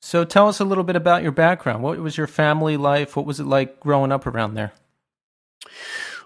So 0.00 0.24
tell 0.24 0.48
us 0.48 0.60
a 0.60 0.64
little 0.64 0.84
bit 0.84 0.96
about 0.96 1.22
your 1.22 1.32
background. 1.32 1.82
What 1.82 1.98
was 1.98 2.16
your 2.16 2.26
family 2.26 2.76
life? 2.76 3.16
What 3.16 3.26
was 3.26 3.40
it 3.40 3.46
like 3.46 3.80
growing 3.80 4.12
up 4.12 4.26
around 4.26 4.54
there? 4.54 4.72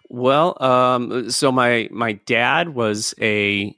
Well, 0.08 0.62
um, 0.62 1.30
so 1.30 1.50
my 1.50 1.88
my 1.90 2.12
dad 2.12 2.70
was 2.70 3.14
a 3.20 3.76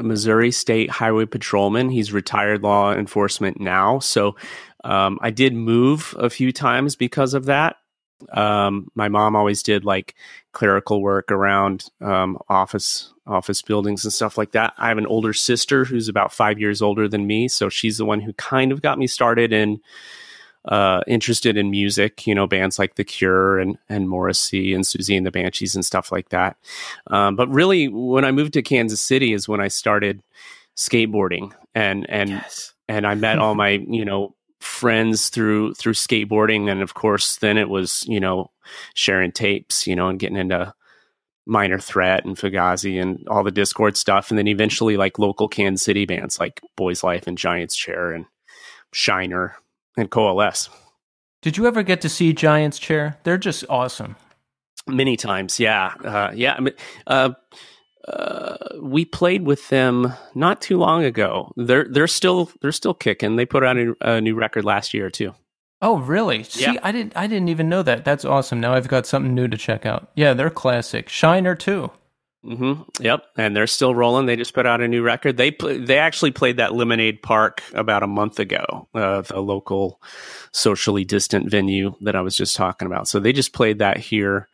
Missouri 0.00 0.50
State 0.50 0.90
Highway 0.90 1.26
Patrolman. 1.26 1.90
He's 1.90 2.12
retired 2.12 2.62
law 2.62 2.92
enforcement 2.92 3.60
now. 3.60 3.98
So 3.98 4.36
um, 4.84 5.18
I 5.20 5.30
did 5.30 5.54
move 5.54 6.14
a 6.18 6.30
few 6.30 6.52
times 6.52 6.96
because 6.96 7.34
of 7.34 7.46
that. 7.46 7.76
Um, 8.32 8.88
my 8.94 9.08
mom 9.08 9.36
always 9.36 9.62
did 9.62 9.84
like 9.84 10.14
clerical 10.52 11.00
work 11.00 11.30
around 11.30 11.86
um, 12.00 12.38
office 12.48 13.12
office 13.26 13.62
buildings 13.62 14.04
and 14.04 14.12
stuff 14.12 14.38
like 14.38 14.52
that. 14.52 14.72
I 14.78 14.88
have 14.88 14.98
an 14.98 15.06
older 15.06 15.32
sister 15.32 15.84
who's 15.84 16.08
about 16.08 16.32
five 16.32 16.58
years 16.58 16.80
older 16.80 17.08
than 17.08 17.26
me, 17.26 17.46
so 17.46 17.68
she's 17.68 17.98
the 17.98 18.04
one 18.04 18.20
who 18.20 18.32
kind 18.32 18.72
of 18.72 18.82
got 18.82 18.98
me 18.98 19.06
started 19.06 19.52
in 19.52 19.80
uh, 20.64 21.00
interested 21.06 21.56
in 21.56 21.70
music, 21.70 22.26
you 22.26 22.34
know, 22.34 22.46
bands 22.46 22.78
like 22.78 22.96
The 22.96 23.04
Cure 23.04 23.58
and, 23.58 23.78
and 23.88 24.08
Morrissey 24.08 24.74
and 24.74 24.84
Siouxsie 24.84 25.16
and 25.16 25.26
the 25.26 25.30
Banshees 25.30 25.74
and 25.74 25.84
stuff 25.84 26.12
like 26.12 26.28
that. 26.30 26.56
Um, 27.08 27.36
but 27.36 27.48
really, 27.48 27.88
when 27.88 28.24
I 28.24 28.32
moved 28.32 28.52
to 28.54 28.62
Kansas 28.62 29.00
City 29.00 29.32
is 29.32 29.48
when 29.48 29.60
I 29.60 29.68
started 29.68 30.22
skateboarding 30.78 31.52
and 31.74 32.08
and 32.08 32.30
yes. 32.30 32.72
and 32.88 33.04
I 33.06 33.16
met 33.16 33.40
all 33.40 33.56
my 33.56 33.70
you 33.70 34.04
know 34.04 34.34
friends 34.60 35.28
through 35.28 35.74
through 35.74 35.94
skateboarding 35.94 36.70
and 36.70 36.82
of 36.82 36.94
course 36.94 37.36
then 37.36 37.58
it 37.58 37.68
was 37.68 38.04
you 38.06 38.20
know 38.20 38.50
sharing 38.94 39.32
tapes 39.32 39.86
you 39.86 39.96
know 39.96 40.08
and 40.08 40.20
getting 40.20 40.36
into 40.36 40.72
minor 41.46 41.78
threat 41.78 42.24
and 42.24 42.36
fugazi 42.36 43.00
and 43.00 43.26
all 43.28 43.42
the 43.42 43.50
Dischord 43.50 43.96
stuff 43.96 44.30
and 44.30 44.38
then 44.38 44.46
eventually 44.46 44.96
like 44.96 45.18
local 45.18 45.48
kansas 45.48 45.84
city 45.84 46.06
bands 46.06 46.38
like 46.38 46.60
boys 46.76 47.02
life 47.02 47.26
and 47.26 47.38
giants 47.38 47.76
chair 47.76 48.12
and 48.12 48.26
shiner 48.92 49.56
and 49.98 50.10
coalesce. 50.10 50.70
Did 51.42 51.56
you 51.56 51.66
ever 51.66 51.82
get 51.82 52.00
to 52.00 52.08
see 52.08 52.32
Giants 52.32 52.78
Chair? 52.78 53.18
They're 53.24 53.38
just 53.38 53.64
awesome. 53.68 54.16
Many 54.86 55.16
times, 55.16 55.60
yeah, 55.60 55.92
uh, 56.02 56.32
yeah. 56.34 56.54
I 56.54 56.60
mean, 56.60 56.74
uh, 57.06 57.30
uh, 58.06 58.56
we 58.80 59.04
played 59.04 59.42
with 59.44 59.68
them 59.68 60.14
not 60.34 60.62
too 60.62 60.78
long 60.78 61.04
ago. 61.04 61.52
They're 61.56 61.86
they're 61.90 62.06
still 62.06 62.50
they're 62.62 62.72
still 62.72 62.94
kicking. 62.94 63.36
They 63.36 63.44
put 63.44 63.64
out 63.64 63.76
a, 63.76 63.94
a 64.00 64.20
new 64.20 64.34
record 64.34 64.64
last 64.64 64.94
year 64.94 65.10
too. 65.10 65.34
Oh, 65.80 65.98
really? 65.98 66.42
See, 66.42 66.62
yeah. 66.62 66.80
I 66.82 66.90
didn't 66.90 67.16
I 67.16 67.26
didn't 67.26 67.50
even 67.50 67.68
know 67.68 67.82
that. 67.82 68.04
That's 68.04 68.24
awesome. 68.24 68.60
Now 68.60 68.74
I've 68.74 68.88
got 68.88 69.06
something 69.06 69.34
new 69.34 69.46
to 69.46 69.56
check 69.56 69.84
out. 69.84 70.10
Yeah, 70.16 70.32
they're 70.32 70.50
classic. 70.50 71.08
Shiner 71.08 71.54
too. 71.54 71.90
Mm-hmm. 72.44 73.02
Yep, 73.02 73.24
and 73.36 73.56
they're 73.56 73.66
still 73.66 73.94
rolling. 73.94 74.26
They 74.26 74.36
just 74.36 74.54
put 74.54 74.64
out 74.64 74.80
a 74.80 74.86
new 74.86 75.02
record. 75.02 75.36
They 75.36 75.50
pl- 75.50 75.84
they 75.84 75.98
actually 75.98 76.30
played 76.30 76.58
that 76.58 76.72
Lemonade 76.72 77.20
Park 77.20 77.62
about 77.74 78.04
a 78.04 78.06
month 78.06 78.38
ago, 78.38 78.88
uh, 78.94 79.22
the 79.22 79.40
local 79.40 80.00
socially 80.52 81.04
distant 81.04 81.50
venue 81.50 81.96
that 82.02 82.14
I 82.14 82.20
was 82.20 82.36
just 82.36 82.54
talking 82.54 82.86
about. 82.86 83.08
So 83.08 83.18
they 83.18 83.32
just 83.32 83.52
played 83.52 83.80
that 83.80 83.96
here 83.96 84.48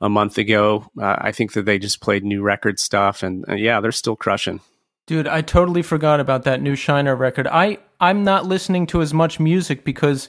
a 0.00 0.10
month 0.10 0.36
ago. 0.36 0.90
Uh, 1.00 1.16
I 1.18 1.32
think 1.32 1.54
that 1.54 1.64
they 1.64 1.78
just 1.78 2.02
played 2.02 2.22
new 2.22 2.42
record 2.42 2.78
stuff, 2.78 3.22
and 3.22 3.48
uh, 3.48 3.54
yeah, 3.54 3.80
they're 3.80 3.92
still 3.92 4.16
crushing. 4.16 4.60
Dude, 5.06 5.26
I 5.26 5.40
totally 5.40 5.82
forgot 5.82 6.20
about 6.20 6.44
that 6.44 6.60
new 6.60 6.76
Shiner 6.76 7.16
record. 7.16 7.46
I 7.46 7.78
I'm 7.98 8.24
not 8.24 8.44
listening 8.44 8.86
to 8.88 9.00
as 9.00 9.14
much 9.14 9.40
music 9.40 9.84
because 9.84 10.28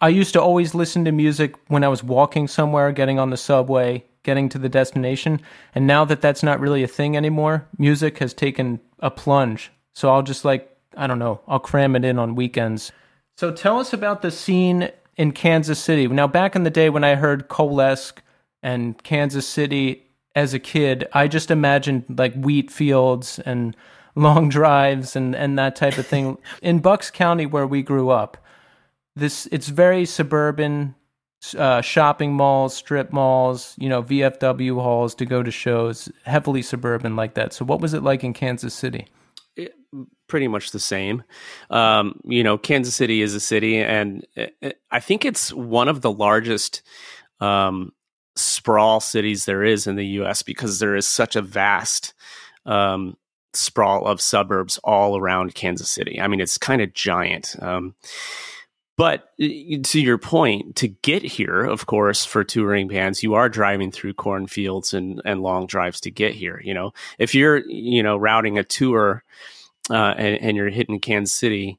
I 0.00 0.08
used 0.08 0.32
to 0.32 0.42
always 0.42 0.74
listen 0.74 1.04
to 1.04 1.12
music 1.12 1.54
when 1.68 1.84
I 1.84 1.88
was 1.88 2.02
walking 2.02 2.48
somewhere, 2.48 2.90
getting 2.90 3.20
on 3.20 3.30
the 3.30 3.36
subway 3.36 4.04
getting 4.22 4.48
to 4.50 4.58
the 4.58 4.68
destination. 4.68 5.40
And 5.74 5.86
now 5.86 6.04
that 6.04 6.20
that's 6.20 6.42
not 6.42 6.60
really 6.60 6.82
a 6.82 6.88
thing 6.88 7.16
anymore, 7.16 7.66
music 7.78 8.18
has 8.18 8.34
taken 8.34 8.80
a 9.00 9.10
plunge. 9.10 9.70
So 9.94 10.10
I'll 10.10 10.22
just 10.22 10.44
like, 10.44 10.74
I 10.96 11.06
don't 11.06 11.18
know, 11.18 11.40
I'll 11.48 11.58
cram 11.58 11.96
it 11.96 12.04
in 12.04 12.18
on 12.18 12.34
weekends. 12.34 12.92
So 13.36 13.52
tell 13.52 13.78
us 13.78 13.92
about 13.92 14.22
the 14.22 14.30
scene 14.30 14.90
in 15.16 15.32
Kansas 15.32 15.78
City. 15.78 16.06
Now, 16.06 16.26
back 16.26 16.54
in 16.54 16.62
the 16.64 16.70
day 16.70 16.90
when 16.90 17.04
I 17.04 17.14
heard 17.14 17.48
Coalesce 17.48 18.12
and 18.62 19.02
Kansas 19.02 19.46
City 19.46 20.06
as 20.34 20.54
a 20.54 20.58
kid, 20.58 21.08
I 21.12 21.28
just 21.28 21.50
imagined 21.50 22.04
like 22.16 22.34
wheat 22.34 22.70
fields 22.70 23.38
and 23.40 23.76
long 24.14 24.48
drives 24.48 25.16
and, 25.16 25.34
and 25.34 25.58
that 25.58 25.76
type 25.76 25.98
of 25.98 26.06
thing. 26.06 26.38
in 26.62 26.80
Bucks 26.80 27.10
County, 27.10 27.46
where 27.46 27.66
we 27.66 27.82
grew 27.82 28.10
up, 28.10 28.36
this 29.14 29.46
it's 29.52 29.68
very 29.68 30.06
suburban 30.06 30.94
uh, 31.56 31.80
shopping 31.80 32.34
malls, 32.34 32.74
strip 32.74 33.12
malls, 33.12 33.74
you 33.78 33.88
know, 33.88 34.02
VFW 34.02 34.80
halls 34.80 35.14
to 35.16 35.26
go 35.26 35.42
to 35.42 35.50
shows, 35.50 36.10
heavily 36.24 36.62
suburban 36.62 37.16
like 37.16 37.34
that. 37.34 37.52
So, 37.52 37.64
what 37.64 37.80
was 37.80 37.94
it 37.94 38.02
like 38.02 38.24
in 38.24 38.32
Kansas 38.32 38.74
City? 38.74 39.08
It, 39.56 39.74
pretty 40.28 40.48
much 40.48 40.70
the 40.70 40.80
same. 40.80 41.22
Um, 41.70 42.20
you 42.24 42.42
know, 42.42 42.56
Kansas 42.56 42.94
City 42.94 43.22
is 43.22 43.34
a 43.34 43.40
city, 43.40 43.78
and 43.78 44.26
uh, 44.36 44.70
I 44.90 45.00
think 45.00 45.24
it's 45.24 45.52
one 45.52 45.88
of 45.88 46.00
the 46.00 46.12
largest 46.12 46.82
um, 47.40 47.92
sprawl 48.36 49.00
cities 49.00 49.44
there 49.44 49.62
is 49.62 49.86
in 49.86 49.96
the 49.96 50.06
U.S. 50.06 50.42
because 50.42 50.78
there 50.78 50.96
is 50.96 51.06
such 51.06 51.36
a 51.36 51.42
vast 51.42 52.14
um, 52.64 53.16
sprawl 53.52 54.06
of 54.06 54.20
suburbs 54.20 54.78
all 54.84 55.18
around 55.18 55.54
Kansas 55.54 55.90
City. 55.90 56.20
I 56.20 56.28
mean, 56.28 56.40
it's 56.40 56.56
kind 56.56 56.80
of 56.80 56.94
giant. 56.94 57.56
Um, 57.60 57.94
but 58.96 59.32
to 59.38 60.00
your 60.00 60.18
point, 60.18 60.76
to 60.76 60.88
get 60.88 61.22
here, 61.22 61.64
of 61.64 61.86
course, 61.86 62.24
for 62.24 62.44
touring 62.44 62.88
bands, 62.88 63.22
you 63.22 63.34
are 63.34 63.48
driving 63.48 63.90
through 63.90 64.14
cornfields 64.14 64.92
and, 64.92 65.20
and 65.24 65.42
long 65.42 65.66
drives 65.66 66.00
to 66.02 66.10
get 66.10 66.34
here. 66.34 66.60
You 66.62 66.74
know, 66.74 66.92
if 67.18 67.34
you're, 67.34 67.58
you 67.68 68.02
know, 68.02 68.18
routing 68.18 68.58
a 68.58 68.64
tour 68.64 69.24
uh, 69.90 70.14
and, 70.16 70.42
and, 70.42 70.56
you're 70.56 70.68
hitting 70.68 71.00
Kansas 71.00 71.34
City, 71.34 71.78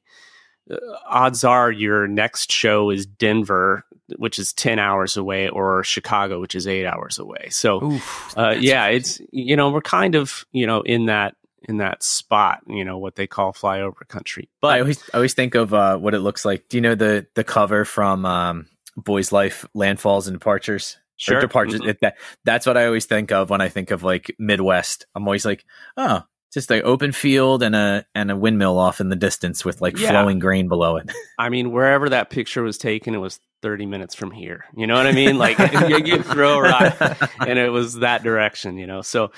uh, 0.68 0.76
odds 1.06 1.44
are 1.44 1.70
your 1.70 2.08
next 2.08 2.50
show 2.50 2.90
is 2.90 3.06
Denver, 3.06 3.84
which 4.16 4.40
is 4.40 4.52
10 4.52 4.80
hours 4.80 5.16
away, 5.16 5.48
or 5.48 5.84
Chicago, 5.84 6.40
which 6.40 6.56
is 6.56 6.66
eight 6.66 6.84
hours 6.84 7.18
away. 7.18 7.48
So, 7.50 7.82
Oof, 7.82 8.34
uh, 8.36 8.56
yeah, 8.58 8.86
it's, 8.86 9.20
you 9.30 9.54
know, 9.54 9.70
we're 9.70 9.80
kind 9.82 10.16
of, 10.16 10.44
you 10.50 10.66
know, 10.66 10.82
in 10.82 11.06
that 11.06 11.36
in 11.68 11.78
that 11.78 12.02
spot, 12.02 12.60
you 12.66 12.84
know, 12.84 12.98
what 12.98 13.16
they 13.16 13.26
call 13.26 13.52
flyover 13.52 14.06
country. 14.08 14.48
But 14.60 14.68
I 14.76 14.80
always 14.80 15.02
I 15.12 15.16
always 15.16 15.34
think 15.34 15.54
of 15.54 15.74
uh, 15.74 15.96
what 15.98 16.14
it 16.14 16.20
looks 16.20 16.44
like. 16.44 16.68
Do 16.68 16.76
you 16.76 16.80
know 16.80 16.94
the 16.94 17.26
the 17.34 17.44
cover 17.44 17.84
from 17.84 18.24
um, 18.24 18.66
Boys 18.96 19.32
Life 19.32 19.66
Landfalls 19.76 20.26
and 20.26 20.34
Departures? 20.34 20.98
Sure. 21.16 21.40
Departures. 21.40 21.80
Mm-hmm. 21.80 21.90
It, 21.90 21.98
that, 22.00 22.16
that's 22.44 22.66
what 22.66 22.76
I 22.76 22.86
always 22.86 23.06
think 23.06 23.30
of 23.30 23.48
when 23.48 23.60
I 23.60 23.68
think 23.68 23.92
of 23.92 24.02
like 24.02 24.34
Midwest. 24.38 25.06
I'm 25.14 25.26
always 25.26 25.44
like, 25.44 25.64
oh, 25.96 26.22
just 26.54 26.70
an 26.70 26.82
open 26.84 27.12
field 27.12 27.62
and 27.62 27.74
a 27.74 28.06
and 28.14 28.30
a 28.30 28.36
windmill 28.36 28.78
off 28.78 29.00
in 29.00 29.08
the 29.08 29.16
distance 29.16 29.64
with 29.64 29.80
like 29.80 29.98
yeah. 29.98 30.10
flowing 30.10 30.38
grain 30.38 30.68
below 30.68 30.96
it. 30.96 31.10
I 31.38 31.48
mean, 31.48 31.72
wherever 31.72 32.08
that 32.08 32.30
picture 32.30 32.62
was 32.62 32.78
taken, 32.78 33.14
it 33.14 33.18
was 33.18 33.40
30 33.62 33.86
minutes 33.86 34.14
from 34.14 34.30
here. 34.30 34.64
You 34.76 34.86
know 34.86 34.94
what 34.94 35.06
I 35.06 35.12
mean? 35.12 35.36
Like 35.36 35.58
you, 35.88 35.98
you 36.04 36.22
throw 36.22 36.58
a 36.58 36.62
rock 36.62 37.30
and 37.40 37.58
it 37.58 37.70
was 37.70 37.94
that 37.94 38.22
direction, 38.22 38.78
you 38.78 38.86
know? 38.86 39.02
So 39.02 39.32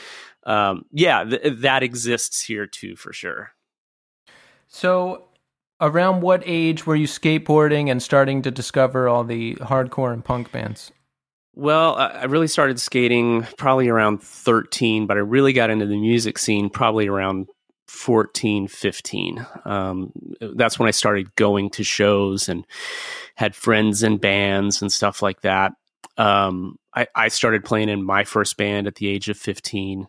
um, 0.46 0.84
yeah, 0.92 1.24
th- 1.24 1.58
that 1.58 1.82
exists 1.82 2.42
here 2.42 2.66
too, 2.66 2.96
for 2.96 3.12
sure. 3.12 3.50
So, 4.68 5.24
around 5.80 6.22
what 6.22 6.42
age 6.46 6.86
were 6.86 6.96
you 6.96 7.06
skateboarding 7.06 7.90
and 7.90 8.02
starting 8.02 8.42
to 8.42 8.50
discover 8.50 9.08
all 9.08 9.24
the 9.24 9.56
hardcore 9.56 10.12
and 10.12 10.24
punk 10.24 10.52
bands? 10.52 10.92
Well, 11.54 11.96
I 11.96 12.24
really 12.24 12.48
started 12.48 12.78
skating 12.78 13.46
probably 13.56 13.88
around 13.88 14.22
13, 14.22 15.06
but 15.06 15.16
I 15.16 15.20
really 15.20 15.52
got 15.54 15.70
into 15.70 15.86
the 15.86 15.98
music 15.98 16.38
scene 16.38 16.68
probably 16.68 17.08
around 17.08 17.48
14, 17.88 18.68
15. 18.68 19.46
Um, 19.64 20.12
that's 20.54 20.78
when 20.78 20.86
I 20.86 20.90
started 20.90 21.34
going 21.34 21.70
to 21.70 21.82
shows 21.82 22.50
and 22.50 22.66
had 23.36 23.54
friends 23.54 24.02
in 24.02 24.18
bands 24.18 24.82
and 24.82 24.92
stuff 24.92 25.22
like 25.22 25.40
that. 25.40 25.72
Um, 26.18 26.76
I, 26.94 27.06
I, 27.14 27.28
started 27.28 27.64
playing 27.64 27.88
in 27.88 28.02
my 28.02 28.24
first 28.24 28.56
band 28.56 28.86
at 28.86 28.94
the 28.94 29.08
age 29.08 29.28
of 29.28 29.36
15 29.36 30.06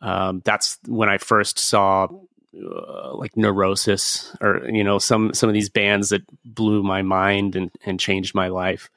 um, 0.00 0.42
that's 0.44 0.78
when 0.86 1.08
I 1.08 1.18
first 1.18 1.58
saw 1.58 2.08
uh, 2.56 3.14
like 3.14 3.36
Neurosis 3.36 4.34
or 4.40 4.68
you 4.68 4.84
know 4.84 4.98
some 4.98 5.34
some 5.34 5.48
of 5.48 5.54
these 5.54 5.68
bands 5.68 6.08
that 6.08 6.22
blew 6.44 6.82
my 6.82 7.02
mind 7.02 7.56
and 7.56 7.70
and 7.84 8.00
changed 8.00 8.34
my 8.34 8.48
life. 8.48 8.90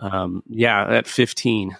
Um, 0.00 0.42
yeah, 0.48 0.86
at 0.88 1.08
15. 1.08 1.76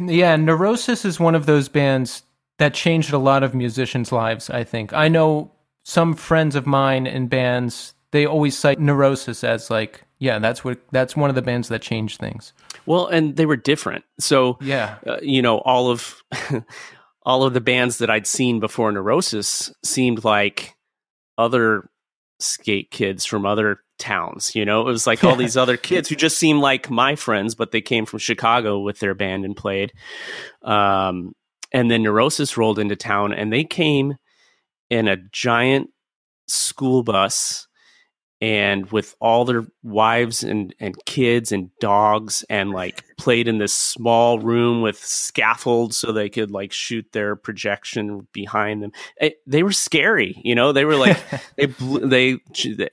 Yeah, 0.00 0.36
Neurosis 0.36 1.04
is 1.04 1.20
one 1.20 1.34
of 1.34 1.46
those 1.46 1.68
bands 1.68 2.22
that 2.58 2.72
changed 2.72 3.12
a 3.12 3.18
lot 3.18 3.42
of 3.42 3.54
musicians' 3.54 4.12
lives. 4.12 4.48
I 4.50 4.64
think 4.64 4.92
I 4.92 5.08
know 5.08 5.50
some 5.82 6.14
friends 6.14 6.56
of 6.56 6.66
mine 6.66 7.06
in 7.06 7.28
bands. 7.28 7.94
They 8.10 8.26
always 8.26 8.56
cite 8.56 8.78
Neurosis 8.78 9.44
as 9.44 9.70
like, 9.70 10.04
yeah, 10.18 10.38
that's 10.38 10.64
what 10.64 10.78
that's 10.90 11.16
one 11.16 11.30
of 11.30 11.36
the 11.36 11.42
bands 11.42 11.68
that 11.68 11.82
changed 11.82 12.20
things. 12.20 12.52
Well, 12.86 13.06
and 13.06 13.36
they 13.36 13.46
were 13.46 13.56
different. 13.56 14.04
So 14.18 14.58
yeah, 14.60 14.96
uh, 15.06 15.18
you 15.22 15.42
know, 15.42 15.58
all 15.58 15.90
of 15.90 16.22
all 17.24 17.44
of 17.44 17.54
the 17.54 17.60
bands 17.60 17.98
that 17.98 18.10
I'd 18.10 18.26
seen 18.26 18.60
before 18.60 18.92
Neurosis 18.92 19.72
seemed 19.82 20.24
like 20.24 20.74
other 21.38 21.88
skate 22.38 22.90
kids 22.90 23.24
from 23.24 23.46
other 23.46 23.80
towns. 23.98 24.54
You 24.54 24.64
know, 24.64 24.82
it 24.82 24.84
was 24.84 25.06
like 25.06 25.24
all 25.24 25.36
these 25.36 25.56
other 25.56 25.76
kids 25.76 26.08
who 26.08 26.16
just 26.16 26.38
seemed 26.38 26.60
like 26.60 26.90
my 26.90 27.16
friends, 27.16 27.54
but 27.54 27.72
they 27.72 27.80
came 27.80 28.06
from 28.06 28.18
Chicago 28.18 28.80
with 28.80 28.98
their 28.98 29.14
band 29.14 29.44
and 29.44 29.56
played. 29.56 29.92
Um, 30.62 31.32
and 31.72 31.90
then 31.90 32.02
Neurosis 32.02 32.56
rolled 32.56 32.78
into 32.78 32.96
town 32.96 33.32
and 33.32 33.52
they 33.52 33.64
came 33.64 34.14
in 34.90 35.08
a 35.08 35.16
giant 35.16 35.90
school 36.46 37.02
bus 37.02 37.66
and 38.40 38.90
with 38.92 39.14
all 39.20 39.44
their 39.44 39.64
wives 39.82 40.44
and, 40.44 40.74
and 40.78 40.94
kids 41.06 41.52
and 41.52 41.70
dogs 41.80 42.44
and 42.50 42.70
like 42.70 43.03
played 43.16 43.48
in 43.48 43.58
this 43.58 43.72
small 43.72 44.38
room 44.38 44.82
with 44.82 44.98
scaffolds 44.98 45.96
so 45.96 46.12
they 46.12 46.28
could 46.28 46.50
like 46.50 46.72
shoot 46.72 47.06
their 47.12 47.36
projection 47.36 48.26
behind 48.32 48.82
them. 48.82 48.92
It, 49.20 49.32
eh, 49.32 49.36
they 49.46 49.62
were 49.62 49.72
scary 49.72 50.40
you 50.44 50.54
know? 50.54 50.72
They 50.72 50.84
were 50.84 50.96
like 50.96 51.18
they 51.56 51.66
they 52.02 52.40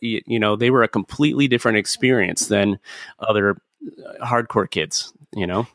you 0.02 0.40
know 0.40 0.56
they 0.56 0.70
were 0.70 0.84
a 0.84 0.88
completely 0.88 1.48
different 1.48 1.78
experience 1.78 2.48
than 2.48 2.80
other 3.20 3.52
uh, 3.52 4.26
hardcore 4.26 4.70
kids 4.70 5.14
you 5.34 5.48
know? 5.48 5.68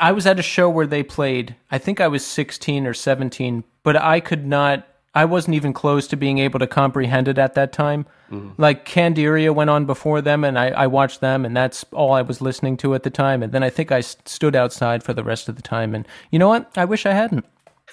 I 0.00 0.12
was 0.12 0.26
at 0.26 0.40
a 0.40 0.42
show 0.42 0.68
where 0.68 0.86
they 0.86 1.02
played 1.02 1.54
i 1.70 1.78
think 1.78 2.00
i 2.00 2.08
was 2.08 2.26
16 2.26 2.86
or 2.86 2.94
17 2.94 3.62
but 3.84 3.96
i 3.96 4.18
could 4.18 4.44
not 4.46 4.86
I 5.14 5.24
wasn't 5.24 5.54
even 5.54 5.72
close 5.72 6.08
to 6.08 6.16
being 6.16 6.38
able 6.38 6.58
to 6.58 6.66
comprehend 6.66 7.28
it 7.28 7.38
at 7.38 7.54
that 7.54 7.72
time. 7.72 8.06
Mm-hmm. 8.30 8.60
Like 8.60 8.84
Candiria 8.84 9.54
went 9.54 9.70
on 9.70 9.86
before 9.86 10.20
them, 10.20 10.42
and 10.42 10.58
I, 10.58 10.68
I, 10.70 10.86
watched 10.88 11.20
them, 11.20 11.44
and 11.44 11.56
that's 11.56 11.84
all 11.92 12.12
I 12.12 12.22
was 12.22 12.40
listening 12.40 12.76
to 12.78 12.94
at 12.94 13.04
the 13.04 13.10
time. 13.10 13.42
And 13.42 13.52
then 13.52 13.62
I 13.62 13.70
think 13.70 13.92
I 13.92 14.00
stood 14.00 14.56
outside 14.56 15.04
for 15.04 15.12
the 15.12 15.22
rest 15.22 15.48
of 15.48 15.54
the 15.54 15.62
time. 15.62 15.94
And 15.94 16.06
you 16.30 16.38
know 16.38 16.48
what? 16.48 16.70
I 16.76 16.84
wish 16.84 17.06
I 17.06 17.12
hadn't. 17.12 17.44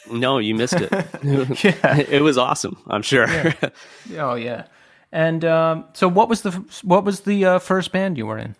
No, 0.09 0.39
you 0.39 0.55
missed 0.55 0.77
it. 0.77 0.91
yeah, 1.63 1.97
it 1.97 2.23
was 2.23 2.37
awesome. 2.37 2.77
I'm 2.87 3.03
sure. 3.03 3.27
yeah. 3.27 3.53
Oh 4.17 4.35
yeah. 4.35 4.65
And 5.11 5.43
um, 5.45 5.85
so, 5.93 6.07
what 6.07 6.29
was 6.29 6.41
the 6.41 6.51
what 6.83 7.03
was 7.03 7.21
the 7.21 7.45
uh, 7.45 7.59
first 7.59 7.91
band 7.91 8.17
you 8.17 8.25
were 8.25 8.37
in? 8.37 8.55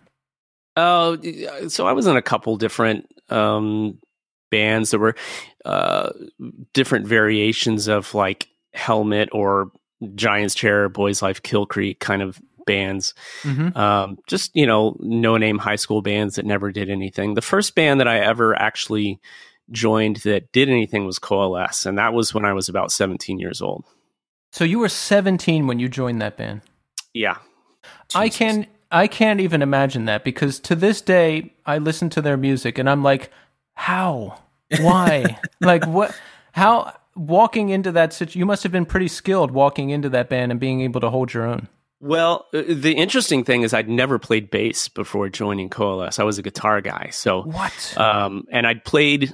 Oh, 0.78 1.18
so 1.68 1.88
I 1.88 1.94
was 1.94 2.08
in 2.08 2.16
a 2.16 2.22
couple 2.22 2.58
different 2.58 3.08
um, 3.30 4.00
bands. 4.52 4.92
There 4.92 5.00
were 5.00 5.16
uh, 5.66 6.12
different 6.74 7.08
variations 7.08 7.88
of 7.88 8.14
like 8.14 8.48
Helmet 8.74 9.30
or 9.32 9.72
Giants 10.16 10.54
Chair, 10.54 10.90
Boys 10.90 11.22
Life, 11.22 11.42
Kill 11.42 11.66
Creek 11.66 12.00
kind 12.00 12.22
of 12.22 12.40
bands. 12.66 13.16
Mm-hmm. 13.42 13.76
Um, 13.78 14.20
just, 14.28 14.56
you 14.56 14.68
know, 14.68 14.96
no 15.00 15.38
name 15.38 15.58
high 15.58 15.76
school 15.76 16.02
bands 16.02 16.36
that 16.36 16.46
never 16.46 16.72
did 16.72 16.90
anything. 16.90 17.34
The 17.34 17.42
first 17.42 17.74
band 17.74 18.00
that 18.00 18.08
I 18.08 18.20
ever 18.20 18.56
actually 18.56 19.20
joined 19.72 20.18
that 20.18 20.52
did 20.52 20.70
anything 20.70 21.06
was 21.06 21.20
Coalesce, 21.20 21.86
and 21.86 21.98
that 21.98 22.14
was 22.14 22.34
when 22.34 22.46
I 22.46 22.54
was 22.54 22.70
about 22.70 22.92
17 22.92 23.40
years 23.40 23.62
old. 23.62 23.86
So 24.52 24.64
you 24.64 24.80
were 24.80 24.90
17 24.90 25.68
when 25.68 25.80
you 25.80 25.88
joined 25.88 26.22
that 26.22 26.38
band? 26.38 26.62
Yeah. 27.14 27.38
Jesus. 28.10 28.16
I 28.16 28.30
can 28.30 28.68
I 28.92 29.08
can't 29.08 29.40
even 29.40 29.62
imagine 29.62 30.06
that 30.06 30.26
because 30.26 30.60
to 30.60 30.76
this 30.76 31.02
day 31.02 31.54
I 31.66 31.78
listen 31.78 32.10
to 32.12 32.22
their 32.22 32.36
music 32.36 32.78
and 32.78 32.90
I'm 32.90 33.04
like, 33.04 33.32
how? 33.74 34.42
Why? 34.80 35.40
like 35.60 35.86
what 35.86 36.18
how 36.54 36.94
walking 37.16 37.70
into 37.70 37.92
that 37.92 38.14
situation, 38.14 38.40
you 38.40 38.46
must 38.46 38.64
have 38.64 38.72
been 38.72 38.86
pretty 38.86 39.08
skilled 39.08 39.52
walking 39.52 39.90
into 39.90 40.10
that 40.10 40.30
band 40.30 40.52
and 40.52 40.60
being 40.60 40.82
able 40.82 41.02
to 41.02 41.10
hold 41.10 41.34
your 41.34 41.46
own. 41.46 41.68
Well, 42.00 42.48
uh, 42.54 42.64
the 42.68 42.94
interesting 42.94 43.44
thing 43.44 43.62
is 43.62 43.74
I'd 43.74 43.90
never 43.90 44.18
played 44.18 44.50
bass 44.50 44.88
before 44.88 45.30
joining 45.30 45.70
Coalesce. 45.70 46.20
I 46.20 46.24
was 46.24 46.40
a 46.40 46.42
guitar 46.42 46.82
guy. 46.82 47.10
So 47.12 47.44
what? 47.44 47.98
Um, 47.98 48.46
and 48.52 48.66
I'd 48.66 48.84
played 48.84 49.34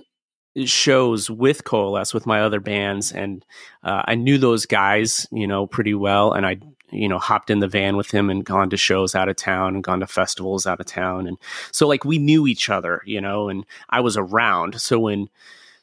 shows 0.66 1.30
with 1.30 1.64
Coalesce 1.64 2.14
with 2.14 2.26
my 2.26 2.42
other 2.42 2.60
bands, 2.60 3.12
and 3.12 3.46
uh, 3.84 4.02
I 4.06 4.16
knew 4.16 4.38
those 4.38 4.66
guys, 4.66 5.28
you 5.32 5.48
know, 5.48 5.66
pretty 5.66 5.94
well. 5.94 6.34
And 6.34 6.46
I, 6.46 6.58
you 6.92 7.08
know, 7.08 7.20
hopped 7.20 7.50
in 7.50 7.60
the 7.60 7.68
van 7.68 7.98
with 7.98 8.12
him 8.12 8.30
and 8.30 8.46
gone 8.46 8.70
to 8.70 8.78
shows 8.78 9.16
out 9.16 9.30
of 9.30 9.36
town 9.36 9.76
and 9.76 9.84
gone 9.84 10.00
to 10.00 10.08
festivals 10.08 10.66
out 10.66 10.80
of 10.80 10.86
town, 10.86 11.28
and 11.28 11.38
so 11.72 11.88
like 11.88 12.06
we 12.06 12.18
knew 12.18 12.48
each 12.48 12.70
other, 12.70 13.02
you 13.06 13.22
know. 13.22 13.50
And 13.50 13.66
I 13.90 14.00
was 14.00 14.18
around, 14.18 14.80
so 14.80 15.00
when 15.00 15.30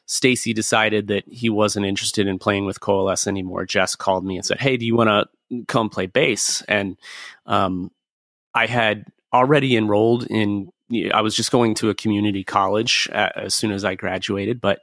Stacy 0.07 0.53
decided 0.53 1.07
that 1.07 1.23
he 1.27 1.49
wasn't 1.49 1.85
interested 1.85 2.27
in 2.27 2.39
playing 2.39 2.65
with 2.65 2.79
Coalesce 2.79 3.27
anymore, 3.27 3.65
Jes 3.69 3.95
called 3.95 4.25
me 4.25 4.37
and 4.37 4.45
said, 4.45 4.59
"Hey, 4.59 4.77
do 4.77 4.85
you 4.85 4.95
want 4.95 5.09
to 5.09 5.65
come 5.67 5.89
play 5.89 6.07
bass?" 6.07 6.61
And 6.67 6.97
um, 7.45 7.91
I 8.53 8.65
had 8.65 9.05
already 9.33 9.75
enrolled 9.75 10.25
in. 10.27 10.71
I 11.13 11.21
was 11.21 11.35
just 11.35 11.51
going 11.51 11.73
to 11.75 11.89
a 11.89 11.95
community 11.95 12.43
college 12.43 13.09
at, 13.11 13.35
as 13.35 13.55
soon 13.55 13.71
as 13.71 13.83
I 13.83 13.95
graduated, 13.95 14.61
but 14.61 14.81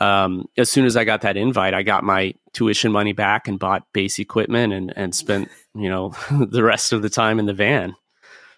um, 0.00 0.48
as 0.56 0.70
soon 0.70 0.84
as 0.86 0.96
I 0.96 1.04
got 1.04 1.22
that 1.22 1.36
invite, 1.36 1.74
I 1.74 1.82
got 1.82 2.04
my 2.04 2.34
tuition 2.52 2.92
money 2.92 3.12
back 3.12 3.48
and 3.48 3.58
bought 3.58 3.92
bass 3.92 4.18
equipment 4.18 4.72
and 4.72 4.92
and 4.96 5.14
spent 5.14 5.48
you 5.74 5.88
know 5.88 6.14
the 6.30 6.62
rest 6.62 6.92
of 6.92 7.02
the 7.02 7.10
time 7.10 7.38
in 7.38 7.46
the 7.46 7.54
van. 7.54 7.94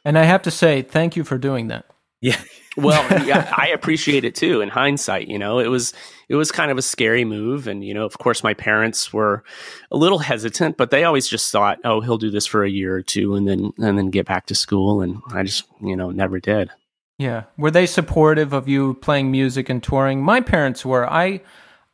And 0.04 0.16
I 0.16 0.22
have 0.22 0.42
to 0.42 0.52
say, 0.52 0.82
thank 0.82 1.16
you 1.16 1.24
for 1.24 1.36
doing 1.36 1.66
that. 1.66 1.86
Yeah. 2.20 2.40
well, 2.76 3.26
yeah, 3.26 3.52
I 3.56 3.68
appreciate 3.68 4.24
it 4.24 4.34
too. 4.34 4.60
In 4.60 4.68
hindsight, 4.68 5.28
you 5.28 5.38
know, 5.38 5.58
it 5.58 5.68
was 5.68 5.92
it 6.28 6.34
was 6.34 6.52
kind 6.52 6.70
of 6.70 6.78
a 6.78 6.82
scary 6.82 7.24
move, 7.24 7.66
and 7.66 7.84
you 7.84 7.94
know, 7.94 8.04
of 8.04 8.18
course, 8.18 8.42
my 8.42 8.54
parents 8.54 9.12
were 9.12 9.44
a 9.90 9.96
little 9.96 10.18
hesitant, 10.18 10.76
but 10.76 10.90
they 10.90 11.04
always 11.04 11.28
just 11.28 11.50
thought, 11.50 11.78
"Oh, 11.84 12.00
he'll 12.00 12.18
do 12.18 12.30
this 12.30 12.46
for 12.46 12.64
a 12.64 12.70
year 12.70 12.94
or 12.94 13.02
two, 13.02 13.34
and 13.34 13.48
then 13.48 13.72
and 13.78 13.98
then 13.98 14.10
get 14.10 14.26
back 14.26 14.46
to 14.46 14.54
school." 14.54 15.00
And 15.00 15.20
I 15.32 15.42
just, 15.42 15.64
you 15.80 15.96
know, 15.96 16.10
never 16.10 16.40
did. 16.40 16.70
Yeah, 17.18 17.44
were 17.56 17.70
they 17.70 17.86
supportive 17.86 18.52
of 18.52 18.68
you 18.68 18.94
playing 18.94 19.30
music 19.30 19.68
and 19.68 19.82
touring? 19.82 20.22
My 20.22 20.40
parents 20.40 20.84
were. 20.84 21.10
I 21.10 21.40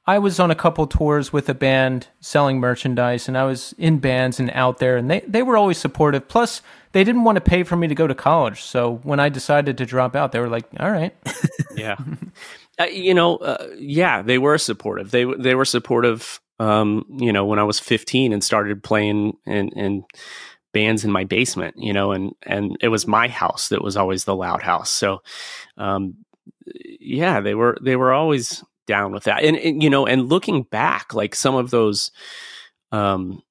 I 0.04 0.18
was 0.18 0.40
on 0.40 0.50
a 0.50 0.56
couple 0.56 0.86
tours 0.88 1.32
with 1.32 1.48
a 1.48 1.54
band 1.54 2.08
selling 2.20 2.58
merchandise, 2.58 3.28
and 3.28 3.38
I 3.38 3.44
was 3.44 3.72
in 3.78 3.98
bands 3.98 4.40
and 4.40 4.50
out 4.50 4.78
there, 4.78 4.96
and 4.96 5.08
they 5.10 5.20
they 5.20 5.42
were 5.42 5.56
always 5.56 5.78
supportive. 5.78 6.26
Plus 6.26 6.60
they 6.90 7.04
didn't 7.04 7.24
want 7.24 7.36
to 7.36 7.40
pay 7.40 7.62
for 7.62 7.76
me 7.76 7.86
to 7.86 7.94
go 7.94 8.08
to 8.08 8.14
college. 8.14 8.62
So 8.62 8.96
when 9.04 9.20
I 9.20 9.28
decided 9.28 9.78
to 9.78 9.86
drop 9.86 10.16
out, 10.16 10.32
they 10.32 10.40
were 10.40 10.48
like, 10.48 10.66
"All 10.80 10.90
right." 10.90 11.14
yeah. 11.76 11.96
Uh, 12.78 12.84
you 12.84 13.12
know, 13.12 13.36
uh, 13.36 13.68
yeah, 13.76 14.22
they 14.22 14.38
were 14.38 14.56
supportive. 14.56 15.10
They 15.10 15.24
they 15.24 15.54
were 15.54 15.66
supportive 15.66 16.40
um, 16.62 17.04
you 17.18 17.32
know, 17.32 17.44
when 17.44 17.58
I 17.58 17.64
was 17.64 17.80
15 17.80 18.32
and 18.32 18.44
started 18.44 18.84
playing 18.84 19.36
and 19.46 19.72
in 19.72 20.04
bands 20.72 21.04
in 21.04 21.12
my 21.12 21.24
basement, 21.24 21.76
you 21.78 21.92
know, 21.92 22.12
and 22.12 22.32
and 22.42 22.76
it 22.80 22.88
was 22.88 23.06
my 23.06 23.28
house 23.28 23.68
that 23.68 23.82
was 23.82 23.96
always 23.96 24.24
the 24.24 24.36
loud 24.36 24.62
house. 24.62 24.90
So 24.90 25.22
um 25.76 26.14
yeah, 26.74 27.40
they 27.40 27.54
were 27.54 27.78
they 27.80 27.96
were 27.96 28.12
always 28.12 28.64
down 28.86 29.12
with 29.12 29.24
that. 29.24 29.44
And, 29.44 29.56
and 29.56 29.82
you 29.82 29.90
know, 29.90 30.06
and 30.06 30.28
looking 30.28 30.62
back, 30.64 31.14
like 31.14 31.34
some 31.34 31.54
of 31.54 31.70
those 31.70 32.10
um 32.90 33.42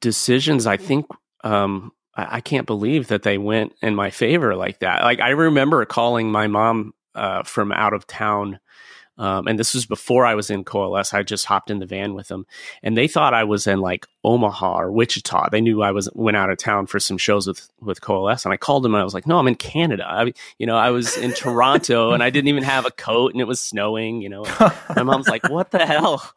decisions 0.00 0.66
I 0.66 0.76
think 0.76 1.06
um 1.44 1.92
I, 2.16 2.36
I 2.36 2.40
can't 2.40 2.66
believe 2.66 3.08
that 3.08 3.22
they 3.22 3.38
went 3.38 3.72
in 3.82 3.94
my 3.94 4.10
favor 4.10 4.56
like 4.56 4.80
that. 4.80 5.02
Like 5.02 5.20
I 5.20 5.30
remember 5.30 5.84
calling 5.84 6.30
my 6.30 6.46
mom 6.46 6.94
uh, 7.14 7.42
from 7.42 7.72
out 7.72 7.94
of 7.94 8.06
town. 8.06 8.60
Um, 9.18 9.46
and 9.46 9.58
this 9.58 9.74
was 9.74 9.86
before 9.86 10.26
I 10.26 10.34
was 10.34 10.50
in 10.50 10.64
Coalesce. 10.64 11.14
I 11.14 11.22
just 11.22 11.46
hopped 11.46 11.70
in 11.70 11.78
the 11.78 11.86
van 11.86 12.14
with 12.14 12.28
them, 12.28 12.46
and 12.82 12.96
they 12.96 13.08
thought 13.08 13.32
I 13.32 13.44
was 13.44 13.66
in 13.66 13.80
like 13.80 14.06
Omaha 14.24 14.80
or 14.80 14.92
Wichita. 14.92 15.48
They 15.50 15.62
knew 15.62 15.82
I 15.82 15.90
was 15.90 16.08
went 16.14 16.36
out 16.36 16.50
of 16.50 16.58
town 16.58 16.86
for 16.86 17.00
some 17.00 17.16
shows 17.16 17.46
with 17.46 17.68
with 17.80 18.02
Coalesce, 18.02 18.44
and 18.44 18.52
I 18.52 18.58
called 18.58 18.82
them 18.82 18.94
and 18.94 19.00
I 19.00 19.04
was 19.04 19.14
like, 19.14 19.26
"No, 19.26 19.38
I'm 19.38 19.48
in 19.48 19.54
Canada. 19.54 20.04
I, 20.06 20.32
you 20.58 20.66
know, 20.66 20.76
I 20.76 20.90
was 20.90 21.16
in 21.16 21.32
Toronto, 21.32 22.10
and 22.12 22.22
I 22.22 22.28
didn't 22.28 22.48
even 22.48 22.64
have 22.64 22.84
a 22.84 22.90
coat, 22.90 23.32
and 23.32 23.40
it 23.40 23.46
was 23.46 23.60
snowing. 23.60 24.20
You 24.20 24.28
know, 24.28 24.44
my 24.94 25.02
mom's 25.02 25.28
like, 25.28 25.48
"What 25.48 25.70
the 25.70 25.86
hell?" 25.86 26.30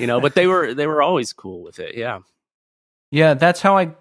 You 0.00 0.06
know, 0.06 0.20
but 0.20 0.34
they 0.34 0.46
were 0.46 0.72
they 0.72 0.86
were 0.86 1.02
always 1.02 1.32
cool 1.32 1.62
with 1.62 1.78
it. 1.78 1.96
Yeah, 1.96 2.20
yeah. 3.10 3.34
That's 3.34 3.60
how 3.60 3.76
I 3.76 3.92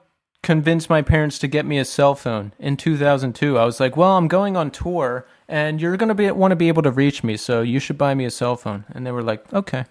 convinced 0.42 0.90
my 0.90 1.02
parents 1.02 1.38
to 1.40 1.48
get 1.48 1.66
me 1.66 1.78
a 1.78 1.86
cell 1.86 2.16
phone 2.16 2.54
in 2.60 2.78
2002. 2.78 3.58
I 3.58 3.66
was 3.66 3.82
like, 3.82 3.98
"Well, 3.98 4.18
I'm 4.18 4.30
going 4.30 4.56
on 4.56 4.72
tour 4.72 5.28
and 5.52 5.82
you're 5.82 5.98
going 5.98 6.10
to 6.10 6.16
be 6.16 6.32
want 6.32 6.52
to 6.52 6.56
be 6.56 6.70
able 6.70 6.82
to 6.82 6.92
reach 6.92 7.24
me, 7.24 7.38
so 7.38 7.62
you 7.62 7.80
should 7.80 7.98
buy 7.98 8.16
me 8.16 8.26
a 8.26 8.32
cell 8.32 8.56
phone." 8.56 8.86
And 8.96 9.06
they 9.06 9.12
were 9.12 9.22
like, 9.22 9.54
"Okay." 9.54 9.86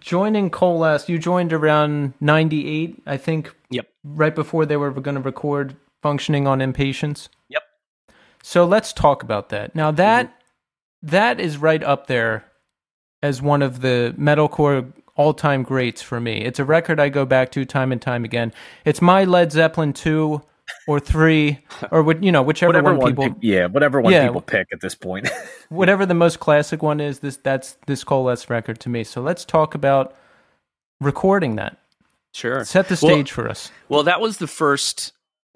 Joining 0.00 0.50
Coalesce, 0.50 1.08
you 1.08 1.16
joined 1.16 1.52
around 1.52 2.14
98, 2.20 3.00
I 3.06 3.16
think. 3.16 3.54
Yep. 3.70 3.88
Right 4.02 4.34
before 4.34 4.66
they 4.66 4.76
were 4.76 4.90
going 4.90 5.14
to 5.14 5.20
record 5.20 5.76
Functioning 6.02 6.48
on 6.48 6.60
Impatience. 6.60 7.28
Yep. 7.50 7.62
So 8.42 8.64
let's 8.64 8.92
talk 8.92 9.22
about 9.22 9.50
that. 9.50 9.76
Now 9.76 9.92
that 9.92 10.26
mm-hmm. 10.26 11.08
that 11.08 11.40
is 11.40 11.56
right 11.58 11.82
up 11.84 12.08
there 12.08 12.44
as 13.22 13.40
one 13.40 13.62
of 13.62 13.80
the 13.80 14.12
metalcore 14.18 14.92
all 15.14 15.34
time 15.34 15.62
greats 15.62 16.02
for 16.02 16.20
me. 16.20 16.42
It's 16.42 16.58
a 16.58 16.64
record 16.64 16.98
I 16.98 17.08
go 17.08 17.24
back 17.24 17.52
to 17.52 17.64
time 17.64 17.92
and 17.92 18.02
time 18.02 18.24
again. 18.24 18.52
It's 18.84 19.00
my 19.00 19.24
Led 19.24 19.52
Zeppelin 19.52 19.92
2 19.92 20.42
or 20.86 21.00
3 21.00 21.58
or 21.90 22.14
you 22.20 22.32
know 22.32 22.42
whichever 22.42 22.68
whatever 22.68 22.94
one, 22.94 23.10
people 23.10 23.24
pick, 23.24 23.34
yeah, 23.40 23.66
whatever 23.66 24.00
one 24.00 24.12
yeah, 24.12 24.26
people 24.26 24.40
pick 24.40 24.68
at 24.72 24.80
this 24.80 24.94
point. 24.94 25.28
whatever 25.68 26.06
the 26.06 26.14
most 26.14 26.40
classic 26.40 26.82
one 26.82 27.00
is, 27.00 27.20
this 27.20 27.36
that's 27.36 27.76
this 27.86 28.04
Coalesce 28.04 28.50
record 28.50 28.80
to 28.80 28.88
me. 28.88 29.04
So 29.04 29.20
let's 29.20 29.44
talk 29.44 29.74
about 29.74 30.14
recording 31.00 31.56
that. 31.56 31.78
Sure. 32.32 32.64
Set 32.64 32.88
the 32.88 32.96
stage 32.96 33.36
well, 33.36 33.44
for 33.44 33.50
us. 33.50 33.70
Well, 33.88 34.02
that 34.02 34.20
was 34.20 34.36
the 34.38 34.46
first 34.46 35.12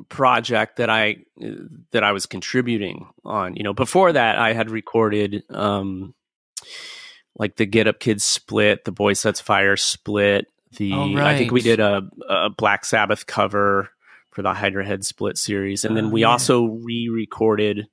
project 0.08 0.76
that 0.76 0.88
I 0.88 1.18
that 1.92 2.02
I 2.02 2.12
was 2.12 2.26
contributing 2.26 3.06
on. 3.24 3.56
You 3.56 3.62
know, 3.62 3.74
before 3.74 4.12
that 4.12 4.38
I 4.38 4.52
had 4.52 4.70
recorded 4.70 5.42
um 5.50 6.14
like 7.36 7.56
the 7.56 7.66
Get 7.66 7.86
Up 7.86 8.00
Kids 8.00 8.24
split, 8.24 8.84
the 8.84 8.92
Boy 8.92 9.12
Sets 9.14 9.40
Fire 9.40 9.76
split. 9.76 10.46
The 10.76 10.92
oh, 10.92 11.14
right. 11.14 11.34
I 11.34 11.38
think 11.38 11.52
we 11.52 11.62
did 11.62 11.80
a, 11.80 12.08
a, 12.28 12.50
Black 12.50 12.84
Sabbath 12.84 13.26
cover 13.26 13.90
for 14.30 14.42
the 14.42 14.54
Hydra 14.54 14.84
Head 14.84 15.04
split 15.04 15.38
series, 15.38 15.84
and 15.84 15.96
then 15.96 16.06
oh, 16.06 16.10
we 16.10 16.20
yeah. 16.22 16.30
also 16.30 16.64
re-recorded 16.64 17.88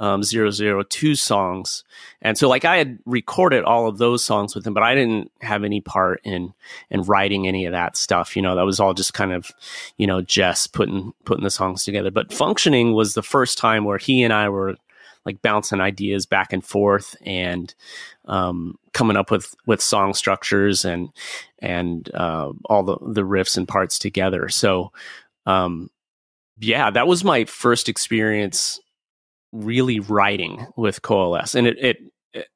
um, 0.00 0.22
002 0.22 1.14
songs. 1.14 1.84
And 2.22 2.36
so 2.36 2.48
like 2.48 2.64
I 2.64 2.78
had 2.78 2.98
recorded 3.04 3.64
all 3.64 3.86
of 3.86 3.98
those 3.98 4.24
songs 4.24 4.54
with 4.54 4.66
him, 4.66 4.72
but 4.72 4.82
I 4.82 4.94
didn't 4.94 5.30
have 5.42 5.62
any 5.62 5.82
part 5.82 6.22
in 6.24 6.54
in 6.88 7.02
writing 7.02 7.46
any 7.46 7.66
of 7.66 7.72
that 7.72 7.98
stuff. 7.98 8.34
You 8.34 8.40
know, 8.40 8.56
that 8.56 8.64
was 8.64 8.80
all 8.80 8.94
just 8.94 9.12
kind 9.12 9.32
of, 9.32 9.52
you 9.98 10.06
know, 10.06 10.24
Jes 10.26 10.66
putting 10.66 11.12
putting 11.24 11.44
the 11.44 11.50
songs 11.50 11.84
together. 11.84 12.10
But 12.10 12.32
functioning 12.32 12.94
was 12.94 13.12
the 13.12 13.22
first 13.22 13.58
time 13.58 13.84
where 13.84 13.98
he 13.98 14.22
and 14.22 14.32
I 14.32 14.48
were 14.48 14.76
like 15.26 15.42
bouncing 15.42 15.82
ideas 15.82 16.24
back 16.24 16.54
and 16.54 16.64
forth 16.64 17.14
and 17.26 17.74
um, 18.24 18.78
coming 18.94 19.18
up 19.18 19.30
with 19.30 19.54
with 19.66 19.82
song 19.82 20.14
structures 20.14 20.86
and 20.86 21.10
and 21.58 22.10
uh, 22.14 22.52
all 22.64 22.82
the 22.82 22.96
the 23.02 23.22
riffs 23.22 23.58
and 23.58 23.68
parts 23.68 23.98
together. 23.98 24.48
So 24.48 24.92
um, 25.46 25.90
yeah, 26.58 26.90
that 26.90 27.06
was 27.06 27.24
my 27.24 27.44
first 27.44 27.88
experience 27.88 28.80
really 29.52 30.00
writing 30.00 30.66
with 30.76 31.02
Coalesce, 31.02 31.54
and 31.54 31.66
it, 31.66 31.78
it, 31.78 31.96
it 32.32 32.48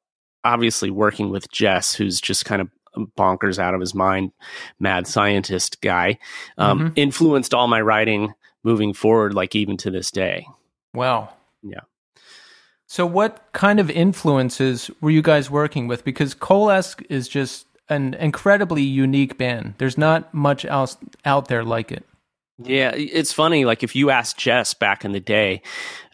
obviously 0.45 0.91
working 0.91 1.31
with 1.31 1.47
Jes, 1.59 1.95
who's 1.95 2.21
just 2.21 2.45
kind 2.45 2.63
of 2.63 2.69
bonkers 3.17 3.59
out 3.59 3.75
of 3.75 3.81
his 3.81 3.95
mind, 3.95 4.33
mad 4.79 5.07
scientist 5.07 5.81
guy, 5.81 6.19
um, 6.59 6.79
mm-hmm. 6.79 6.89
influenced 6.97 7.55
all 7.55 7.67
my 7.69 7.81
writing 7.81 8.33
moving 8.63 8.93
forward, 8.93 9.35
like 9.35 9.55
even 9.55 9.77
to 9.79 9.91
this 9.91 10.11
day. 10.11 10.47
Wow. 10.93 11.31
Yeah. 11.63 11.81
So, 12.87 13.07
what 13.07 13.49
kind 13.53 13.81
of 13.81 13.91
influences 13.91 14.91
were 15.01 15.11
you 15.11 15.23
guys 15.23 15.51
working 15.51 15.89
with? 15.89 16.05
Because 16.05 16.35
Coalesce 16.35 16.97
is 17.09 17.29
just 17.29 17.67
an 17.89 18.15
incredibly 18.15 18.83
unique 18.83 19.37
band. 19.37 19.75
There's 19.79 19.99
not 19.99 20.33
much 20.33 20.65
else 20.65 20.97
out 21.25 21.49
there 21.49 21.65
like 21.65 21.91
it. 21.91 22.07
Yeah, 22.59 22.93
it's 22.95 23.33
funny. 23.33 23.65
Like 23.65 23.83
if 23.83 23.97
you 23.97 24.11
ask 24.11 24.45
Jes 24.45 24.75
back 24.75 25.05
in 25.05 25.13
the 25.13 25.21
day, 25.21 25.63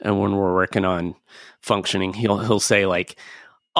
and 0.00 0.18
when 0.18 0.36
we're 0.36 0.54
working 0.54 0.84
on 0.84 1.14
functioning, 1.60 2.14
he'll 2.14 2.38
he'll 2.38 2.60
say 2.60 2.86
like, 2.86 3.16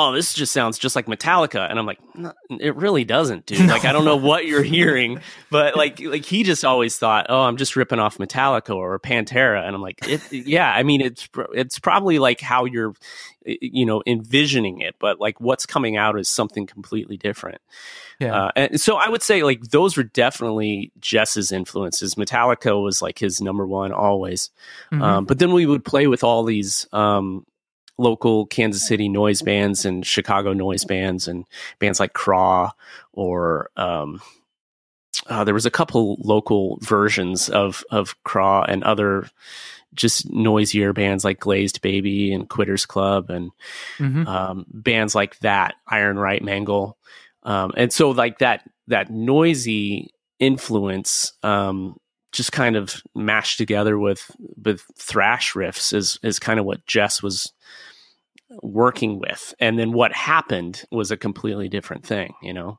oh, 0.01 0.13
this 0.13 0.33
just 0.33 0.53
sounds 0.53 0.79
just 0.79 0.97
like 0.97 1.07
Metallica. 1.07 1.69
And 1.69 1.79
I'm 1.79 1.87
like, 1.87 1.99
no, 2.15 2.33
it 2.49 2.75
really 2.77 3.05
doesn't, 3.05 3.47
dude. 3.47 3.69
Like, 3.69 3.85
I 3.85 3.93
don't 3.93 4.05
know 4.05 4.17
what 4.17 4.47
you're 4.47 4.63
hearing, 4.77 5.21
but 5.51 5.77
like, 5.77 6.01
like 6.01 6.25
he 6.25 6.43
just 6.43 6.65
always 6.65 6.97
thought, 6.97 7.27
oh, 7.29 7.43
I'm 7.43 7.57
just 7.57 7.77
ripping 7.77 7.99
off 7.99 8.19
Metallica 8.19 8.75
or 8.75 8.99
Pantera. 8.99 9.65
And 9.67 9.75
I'm 9.75 9.83
like, 9.83 9.99
it, 10.09 10.21
yeah, 10.33 10.71
I 10.71 10.83
mean, 10.83 11.01
it's, 11.01 11.29
it's 11.53 11.79
probably 11.79 12.19
like 12.19 12.41
how 12.41 12.65
you're, 12.65 12.95
you 13.45 13.85
know, 13.85 14.03
envisioning 14.07 14.81
it, 14.81 14.97
but 14.99 15.21
like 15.21 15.41
what's 15.41 15.67
coming 15.67 15.97
out 15.97 16.19
is 16.19 16.29
something 16.29 16.67
completely 16.67 17.17
different. 17.17 17.61
Yeah. 18.19 18.45
Uh, 18.45 18.51
and 18.57 18.81
so 18.81 18.97
I 18.97 19.09
would 19.09 19.23
say 19.23 19.43
like 19.43 19.63
those 19.63 19.97
were 19.97 20.03
definitely 20.03 20.93
Jes's 21.01 21.53
influences. 21.53 22.15
Metallica 22.15 22.83
was 22.83 23.01
like 23.01 23.19
his 23.19 23.41
number 23.41 23.67
one 23.67 23.93
always. 23.93 24.51
Mm-hmm. 24.93 25.03
Um, 25.03 25.25
but 25.25 25.39
then 25.39 25.53
we 25.53 25.67
would 25.67 25.85
play 25.85 26.07
with 26.07 26.23
all 26.23 26.45
these, 26.45 26.87
um, 26.93 27.47
local 28.01 28.47
Kansas 28.47 28.87
City 28.87 29.09
noise 29.09 29.43
bands 29.43 29.85
and 29.85 30.05
Chicago 30.05 30.53
noise 30.53 30.85
bands 30.85 31.29
and 31.29 31.45
bands 31.79 32.01
like 32.01 32.15
Craw 32.15 32.71
or 33.13 33.71
um, 33.77 34.21
uh, 35.27 35.45
there 35.45 35.55
was 35.55 35.67
a 35.67 35.71
couple 35.71 36.17
local 36.21 36.79
versions 36.81 37.49
of 37.49 37.85
of 37.91 38.15
Craw 38.25 38.63
and 38.63 38.83
other 38.83 39.29
just 39.93 40.31
noisier 40.31 40.93
bands 40.93 41.25
like 41.25 41.41
Glazed 41.41 41.83
Baby 41.83 42.33
and 42.33 42.49
Quitters 42.49 42.87
Club 42.87 43.29
and 43.29 43.51
mm-hmm. 43.99 44.27
um, 44.27 44.65
bands 44.69 45.15
like 45.15 45.39
that, 45.41 45.75
Iron 45.87 46.19
Right 46.19 46.43
Mangle, 46.43 46.97
um, 47.43 47.73
and 47.77 47.93
so 47.93 48.11
like 48.11 48.39
that 48.39 48.69
that 48.87 49.11
noisy 49.11 50.11
influence 50.39 51.33
um, 51.43 51.99
just 52.33 52.53
kind 52.53 52.77
of 52.77 53.03
mashed 53.15 53.59
together 53.59 53.99
with 53.99 54.31
with 54.63 54.85
thrash 54.97 55.53
riffs 55.55 55.93
is 55.93 56.19
is 56.23 56.39
kind 56.39 56.59
of 56.59 56.67
what 56.67 56.81
Jes 56.93 57.23
was 57.23 57.53
working 58.63 59.19
with 59.19 59.55
and 59.61 59.79
then 59.79 59.93
what 59.93 60.13
happened 60.13 60.85
was 60.91 61.11
a 61.11 61.17
completely 61.17 61.69
different 61.69 62.05
thing 62.05 62.35
you 62.43 62.53
know? 62.53 62.79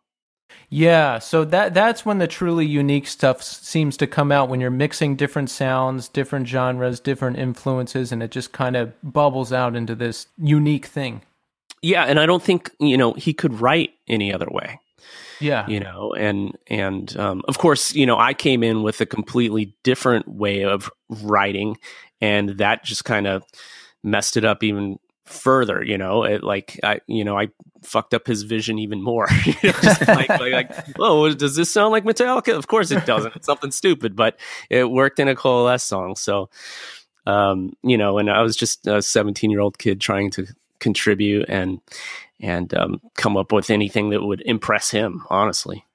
Yeah 0.70 1.20
so 1.20 1.46
that 1.46 1.74
that's 1.74 2.06
when 2.06 2.18
the 2.18 2.28
truly 2.28 2.66
unique 2.66 3.08
stuff 3.08 3.42
seems 3.42 3.96
to 3.98 4.08
come 4.08 4.32
out 4.32 4.50
when 4.50 4.60
you're 4.60 4.70
mixing 4.70 5.16
different 5.16 5.50
sounds 5.50 6.08
different 6.10 6.48
genres 6.48 7.00
different 7.00 7.38
influences 7.38 8.12
and 8.12 8.22
it 8.22 8.32
just 8.32 8.52
kind 8.52 8.76
of 8.76 8.94
bubbles 9.02 9.54
out 9.54 9.76
into 9.76 9.96
this 9.96 10.28
unique 10.38 10.86
thing. 10.86 11.22
Yeah 11.82 12.04
and 12.04 12.20
i 12.20 12.26
don't 12.26 12.44
think 12.44 12.72
you 12.80 12.98
know 12.98 13.14
he 13.14 13.34
could 13.34 13.60
write 13.62 13.92
any 14.08 14.34
other 14.34 14.48
way. 14.50 14.80
Yeah. 15.40 15.68
You 15.68 15.80
know 15.80 16.14
and 16.14 16.58
and 16.68 17.16
um, 17.18 17.42
of 17.48 17.58
course 17.58 17.96
you 17.96 18.06
know 18.06 18.18
i 18.18 18.34
came 18.34 18.62
in 18.62 18.84
with 18.84 19.00
a 19.02 19.06
completely 19.06 19.74
different 19.84 20.28
way 20.28 20.64
of 20.64 20.92
writing 21.10 21.78
and 22.20 22.50
that 22.60 22.84
just 22.84 23.06
kind 23.06 23.26
of 23.26 23.44
messed 24.04 24.38
it 24.38 24.46
up 24.46 24.64
even 24.64 25.00
further. 25.26 25.84
You 25.84 25.98
know, 25.98 26.24
it, 26.24 26.44
like 26.44 26.80
I, 26.84 27.02
you 27.08 27.24
know, 27.24 27.38
I 27.38 27.50
fucked 27.84 28.14
up 28.14 28.28
his 28.28 28.44
vision 28.44 28.80
even 28.80 29.02
more. 29.02 29.28
you 29.46 29.54
know, 29.64 29.94
like, 30.08 30.30
like, 30.30 30.54
like, 30.54 30.72
oh, 31.00 31.34
does 31.34 31.56
this 31.56 31.72
sound 31.72 31.92
like 31.92 32.04
Metallica? 32.04 32.56
Of 32.56 32.68
course 32.68 32.92
it 32.92 33.06
doesn't. 33.06 33.36
It's 33.36 33.46
something 33.46 33.72
stupid, 33.72 34.16
but 34.16 34.40
it 34.70 34.90
worked 34.90 35.20
in 35.20 35.28
a 35.28 35.36
Coalesce 35.36 35.84
song. 35.84 36.16
So, 36.16 36.50
um, 37.26 37.76
you 37.84 37.98
know, 37.98 38.18
and 38.18 38.30
I 38.30 38.42
was 38.42 38.56
just 38.56 38.88
a 38.88 39.02
17 39.02 39.52
year 39.52 39.60
old 39.60 39.78
kid 39.78 40.02
trying 40.02 40.32
to 40.32 40.48
contribute 40.80 41.46
and 41.48 41.80
and 42.40 42.74
um, 42.74 43.00
come 43.16 43.38
up 43.38 43.52
with 43.52 43.70
anything 43.70 44.10
that 44.10 44.24
would 44.24 44.42
impress 44.42 44.90
him. 44.90 45.24
Honestly. 45.30 45.86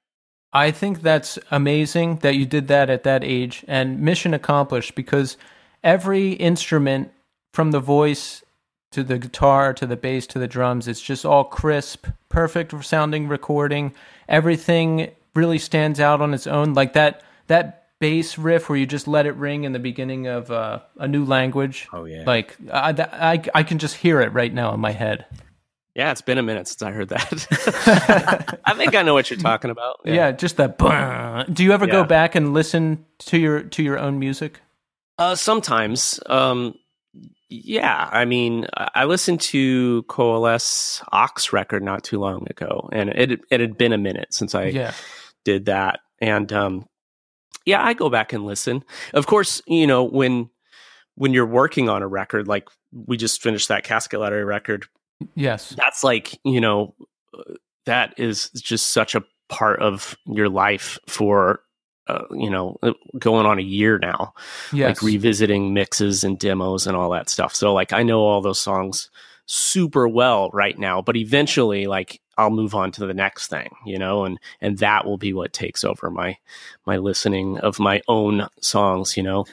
I 0.52 0.70
think 0.70 1.02
that's 1.02 1.38
amazing 1.50 2.16
that 2.18 2.36
you 2.36 2.46
did 2.46 2.68
that 2.68 2.88
at 2.88 3.02
that 3.02 3.22
age 3.22 3.64
and 3.68 4.00
mission 4.00 4.32
accomplished 4.32 4.94
because 4.94 5.36
every 5.84 6.32
instrument 6.32 7.12
from 7.52 7.72
the 7.72 7.80
voice 7.80 8.42
to 8.92 9.02
the 9.02 9.18
guitar 9.18 9.72
to 9.74 9.86
the 9.86 9.96
bass 9.96 10.26
to 10.26 10.38
the 10.38 10.46
drums 10.48 10.86
it's 10.88 11.00
just 11.00 11.24
all 11.24 11.44
crisp 11.44 12.06
perfect 12.28 12.72
sounding 12.84 13.28
recording 13.28 13.92
everything 14.28 15.10
really 15.34 15.58
stands 15.58 16.00
out 16.00 16.20
on 16.20 16.32
its 16.34 16.46
own 16.46 16.72
like 16.74 16.92
that 16.94 17.22
that 17.48 17.88
bass 17.98 18.36
riff 18.38 18.68
where 18.68 18.78
you 18.78 18.86
just 18.86 19.08
let 19.08 19.26
it 19.26 19.34
ring 19.36 19.64
in 19.64 19.72
the 19.72 19.78
beginning 19.78 20.26
of 20.26 20.50
uh, 20.50 20.80
a 20.98 21.08
new 21.08 21.24
language 21.24 21.88
Oh 21.92 22.04
yeah. 22.04 22.24
like 22.26 22.54
I, 22.72 22.90
I, 23.12 23.42
I 23.54 23.62
can 23.62 23.78
just 23.78 23.96
hear 23.96 24.20
it 24.20 24.32
right 24.32 24.52
now 24.52 24.72
in 24.74 24.80
my 24.80 24.92
head 24.92 25.24
Yeah, 25.94 26.10
it's 26.12 26.20
been 26.20 26.36
a 26.38 26.42
minute 26.42 26.68
since 26.68 26.82
I 26.82 26.92
heard 26.92 27.08
that. 27.08 28.58
I 28.66 28.74
think 28.74 28.94
I 28.94 29.02
know 29.02 29.14
what 29.14 29.30
you're 29.30 29.38
talking 29.38 29.70
about. 29.70 30.00
yeah, 30.04 30.30
just 30.32 30.58
that 30.58 30.76
"Bah." 30.76 31.44
do 31.44 31.64
you 31.64 31.72
ever 31.72 31.86
go 31.86 32.04
back 32.04 32.34
and 32.34 32.52
listen 32.52 33.06
to 33.20 33.38
your 33.38 33.62
to 33.62 33.82
your 33.82 33.98
own 33.98 34.18
music 34.18 34.60
Uh, 35.18 35.34
sometimes. 35.34 36.20
Um, 36.26 36.74
yeah, 37.48 38.08
I 38.10 38.24
mean, 38.24 38.66
I 38.76 39.04
listened 39.04 39.40
to 39.42 40.02
Coalesce 40.04 41.02
Ox 41.12 41.52
record 41.52 41.82
not 41.82 42.02
too 42.02 42.18
long 42.18 42.46
ago, 42.50 42.88
and 42.92 43.10
it 43.10 43.40
it 43.50 43.60
had 43.60 43.78
been 43.78 43.92
a 43.92 43.98
minute 43.98 44.34
since 44.34 44.54
I 44.54 44.66
yeah. 44.66 44.92
did 45.44 45.66
that, 45.66 46.00
and 46.20 46.52
um, 46.52 46.86
yeah, 47.64 47.84
I 47.84 47.94
go 47.94 48.10
back 48.10 48.32
and 48.32 48.44
listen. 48.44 48.84
Of 49.14 49.26
course, 49.26 49.62
you 49.66 49.86
know 49.86 50.02
when 50.02 50.50
when 51.14 51.32
you're 51.32 51.46
working 51.46 51.88
on 51.88 52.02
a 52.02 52.08
record, 52.08 52.48
like 52.48 52.68
we 52.92 53.16
just 53.16 53.42
finished 53.42 53.68
that 53.68 53.84
Casket 53.84 54.18
Lottery 54.18 54.44
record, 54.44 54.86
yes. 55.34 55.70
That's 55.76 56.02
like 56.02 56.38
you 56.44 56.60
know 56.60 56.94
uh, 57.36 57.54
that 57.84 58.14
is 58.18 58.50
just 58.50 58.88
such 58.88 59.14
a 59.14 59.24
part 59.48 59.80
of 59.80 60.16
your 60.26 60.48
life 60.48 60.98
for 61.06 61.60
uh, 62.08 62.24
you 62.30 62.50
know 62.50 62.76
uh, 62.82 62.92
going 63.18 63.46
on 63.46 63.58
a 63.58 63.62
year 63.62 63.98
now 63.98 64.32
yes 64.72 64.88
like 64.88 65.02
revisiting 65.02 65.74
mixes 65.74 66.24
and 66.24 66.38
demos 66.38 66.86
and 66.86 66.96
all 66.96 67.10
that 67.10 67.28
stuff. 67.28 67.54
So 67.54 67.72
like 67.74 67.92
I 67.92 68.02
know 68.02 68.20
all 68.20 68.40
those 68.40 68.60
songs 68.60 69.10
super 69.46 70.08
well 70.08 70.50
right 70.52 70.76
now, 70.78 71.00
but 71.02 71.16
eventually 71.16 71.86
like 71.86 72.20
I'll 72.38 72.50
move 72.50 72.74
on 72.74 72.92
to 72.92 73.06
the 73.06 73.14
next 73.14 73.48
thing, 73.48 73.70
you 73.84 73.98
know, 73.98 74.24
and 74.24 74.38
and 74.60 74.78
that 74.78 75.06
will 75.06 75.16
be 75.18 75.32
what 75.32 75.52
takes 75.52 75.84
over 75.84 76.10
my 76.10 76.36
my 76.84 76.96
listening 76.98 77.58
of 77.58 77.78
my 77.78 78.02
own 78.08 78.48
songs, 78.60 79.16
you 79.16 79.22
know. 79.22 79.46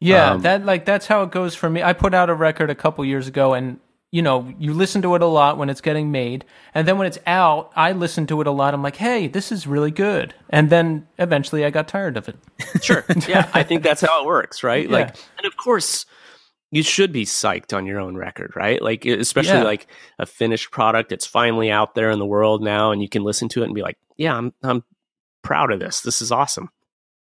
Yeah, 0.00 0.32
Um, 0.32 0.42
that 0.42 0.64
like 0.64 0.84
that's 0.84 1.06
how 1.06 1.22
it 1.22 1.30
goes 1.30 1.54
for 1.54 1.70
me. 1.70 1.82
I 1.82 1.92
put 1.92 2.14
out 2.14 2.28
a 2.28 2.34
record 2.34 2.70
a 2.70 2.74
couple 2.74 3.04
years 3.04 3.28
ago 3.28 3.54
and 3.54 3.78
you 4.12 4.22
know, 4.22 4.52
you 4.58 4.72
listen 4.72 5.02
to 5.02 5.14
it 5.14 5.22
a 5.22 5.26
lot 5.26 5.58
when 5.58 5.68
it's 5.68 5.80
getting 5.80 6.10
made, 6.10 6.44
and 6.74 6.86
then 6.86 6.96
when 6.98 7.06
it's 7.06 7.18
out, 7.26 7.72
I 7.76 7.92
listen 7.92 8.26
to 8.28 8.40
it 8.40 8.46
a 8.46 8.50
lot. 8.50 8.72
I'm 8.72 8.82
like, 8.82 8.96
"Hey, 8.96 9.26
this 9.28 9.50
is 9.52 9.66
really 9.66 9.90
good." 9.90 10.34
And 10.50 10.70
then 10.70 11.06
eventually 11.18 11.64
I 11.64 11.70
got 11.70 11.88
tired 11.88 12.16
of 12.16 12.28
it. 12.28 12.36
Sure. 12.82 13.04
yeah, 13.28 13.50
I 13.54 13.62
think 13.62 13.82
that's 13.82 14.00
how 14.02 14.22
it 14.22 14.26
works, 14.26 14.62
right? 14.62 14.84
Yeah. 14.88 14.96
Like 14.96 15.16
and 15.38 15.46
of 15.46 15.56
course 15.56 16.06
you 16.70 16.82
should 16.82 17.12
be 17.12 17.24
psyched 17.24 17.74
on 17.76 17.86
your 17.86 17.98
own 18.00 18.16
record, 18.16 18.52
right? 18.56 18.80
Like 18.82 19.04
especially 19.06 19.58
Yeah. 19.58 19.62
like 19.64 19.86
a 20.18 20.26
finished 20.26 20.70
product 20.70 21.10
that's 21.10 21.26
finally 21.26 21.70
out 21.70 21.94
there 21.94 22.10
in 22.10 22.18
the 22.18 22.26
world 22.26 22.62
now 22.62 22.90
and 22.92 23.00
you 23.02 23.08
can 23.08 23.22
listen 23.22 23.48
to 23.50 23.62
it 23.62 23.66
and 23.66 23.74
be 23.74 23.82
like, 23.82 23.96
"Yeah, 24.16 24.36
I'm 24.36 24.52
I'm 24.62 24.84
proud 25.42 25.72
of 25.72 25.80
this. 25.80 26.00
This 26.00 26.20
is 26.22 26.30
awesome." 26.30 26.70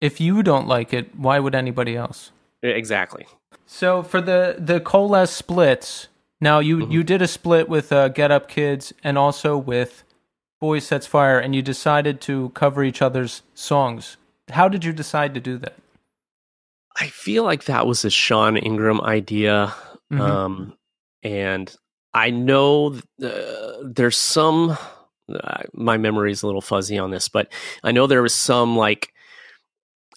If 0.00 0.20
you 0.20 0.42
don't 0.42 0.66
like 0.68 0.92
it, 0.92 1.14
why 1.16 1.38
would 1.38 1.54
anybody 1.54 1.96
else? 1.96 2.30
Exactly. 2.62 3.26
So 3.66 4.02
for 4.02 4.20
the 4.20 4.56
the 4.58 4.80
Coalesce 4.80 5.30
splits, 5.32 6.08
now 6.42 6.58
you 6.58 6.78
Mm-hmm. 6.78 6.90
you 6.92 7.02
did 7.04 7.22
a 7.22 7.28
split 7.28 7.68
with 7.70 7.90
uh, 7.92 8.08
Get 8.08 8.30
Up 8.30 8.48
Kids 8.48 8.92
and 9.02 9.16
also 9.16 9.56
with 9.56 10.04
Boys 10.60 10.84
Sets 10.84 11.06
Fire, 11.06 11.38
and 11.38 11.54
you 11.54 11.62
decided 11.62 12.20
to 12.22 12.50
cover 12.50 12.84
each 12.84 13.00
other's 13.00 13.42
songs. 13.54 14.16
How 14.50 14.68
did 14.68 14.84
you 14.84 14.92
decide 14.92 15.32
to 15.34 15.40
do 15.40 15.56
that? 15.58 15.76
I 17.00 17.06
feel 17.06 17.44
like 17.44 17.64
that 17.64 17.86
was 17.86 18.04
a 18.04 18.10
Sean 18.10 18.56
Ingram 18.58 19.00
idea. 19.00 19.74
Mhm. 20.12 20.20
Um, 20.20 20.76
and 21.22 21.74
I 22.12 22.28
know 22.30 22.96
uh, 23.24 23.72
there's 23.82 24.18
some, 24.18 24.76
uh, 25.32 25.62
my 25.72 25.96
memory 25.96 26.32
is 26.32 26.42
a 26.42 26.46
little 26.46 26.60
fuzzy 26.60 26.98
on 26.98 27.10
this, 27.10 27.28
but 27.28 27.50
I 27.82 27.92
know 27.92 28.06
there 28.06 28.20
was 28.22 28.34
some 28.34 28.76
like 28.76 29.12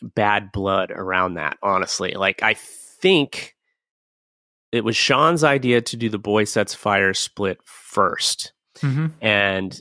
bad 0.02 0.52
blood 0.52 0.92
around 0.92 1.36
that, 1.36 1.58
honestly. 1.64 2.12
Like, 2.14 2.44
I 2.44 2.56
think 2.56 3.55
it 4.76 4.84
was 4.84 4.96
Sean's 4.96 5.44
idea 5.44 5.82
to 5.82 5.98
do 5.98 6.10
the 6.10 6.18
Boy 6.20 6.44
Sets 6.44 6.74
Fire 6.74 7.14
split 7.14 7.60
first. 7.64 8.52
Mhm. 8.82 9.12
and 9.22 9.80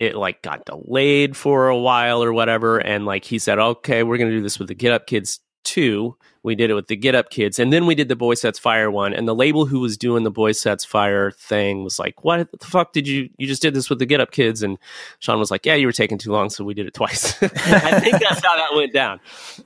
it 0.00 0.16
like 0.16 0.42
got 0.42 0.64
delayed 0.64 1.36
for 1.36 1.68
a 1.68 1.78
while 1.78 2.20
or 2.24 2.32
whatever. 2.32 2.78
And 2.78 3.06
like 3.06 3.24
he 3.24 3.38
said 3.38 3.60
okay 3.60 4.02
we're 4.02 4.18
going 4.18 4.30
to 4.30 4.36
do 4.36 4.42
this 4.42 4.58
with 4.58 4.66
the 4.66 4.74
get 4.74 4.92
up 4.92 5.06
kids 5.06 5.38
too 5.62 6.16
we 6.42 6.56
did 6.56 6.70
it 6.70 6.74
with 6.74 6.88
the 6.88 6.96
get 6.96 7.14
up 7.14 7.30
kids. 7.30 7.60
And 7.60 7.72
then 7.72 7.86
we 7.86 7.94
did 7.94 8.08
the 8.08 8.16
boy 8.16 8.34
sets 8.34 8.58
fire 8.58 8.90
one. 8.90 9.14
And 9.14 9.28
the 9.28 9.34
label 9.36 9.64
who 9.66 9.78
was 9.78 9.96
doing 9.96 10.24
the 10.24 10.30
boy 10.32 10.50
sets 10.50 10.84
fire 10.84 11.30
thing 11.30 11.84
was 11.84 12.00
like 12.00 12.24
what 12.24 12.50
the 12.50 12.66
fuck 12.66 12.92
did 12.92 13.06
you 13.06 13.30
you 13.38 13.46
just 13.46 13.62
did 13.62 13.72
this 13.74 13.88
with 13.88 14.00
the 14.00 14.06
get 14.06 14.20
up 14.20 14.32
kids? 14.32 14.64
And 14.64 14.76
sean 15.20 15.38
was 15.38 15.52
like 15.52 15.64
yeah 15.64 15.74
you 15.76 15.86
were 15.86 15.92
taking 15.92 16.18
too 16.18 16.32
long 16.32 16.50
so 16.50 16.64
we 16.64 16.74
did 16.74 16.86
it 16.88 16.94
twice. 16.94 17.40
I 17.42 18.00
think 18.00 18.18
that's 18.20 18.44
how 18.44 18.56
that 18.56 18.74
went 18.74 18.92
down. 18.92 19.20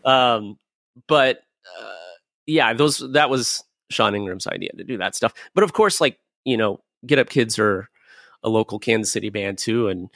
Um 0.05 0.59
but 1.09 1.39
uh, 1.80 1.93
yeah 2.45 2.74
those 2.74 2.99
that 3.12 3.30
was 3.30 3.64
sean 3.91 4.14
ingram's 4.14 4.47
idea 4.47 4.70
to 4.76 4.84
do 4.84 4.97
that 4.99 5.14
stuff 5.14 5.32
but 5.55 5.62
of 5.64 5.72
course 5.72 6.01
like 6.01 6.18
you 6.45 6.57
know 6.57 6.80
get 7.05 7.18
up 7.18 7.28
kids 7.28 7.59
are 7.59 7.89
a 8.43 8.49
local 8.49 8.78
Kansas 8.78 9.12
City 9.12 9.28
band 9.30 9.59
too. 9.59 9.89
And 9.89 10.09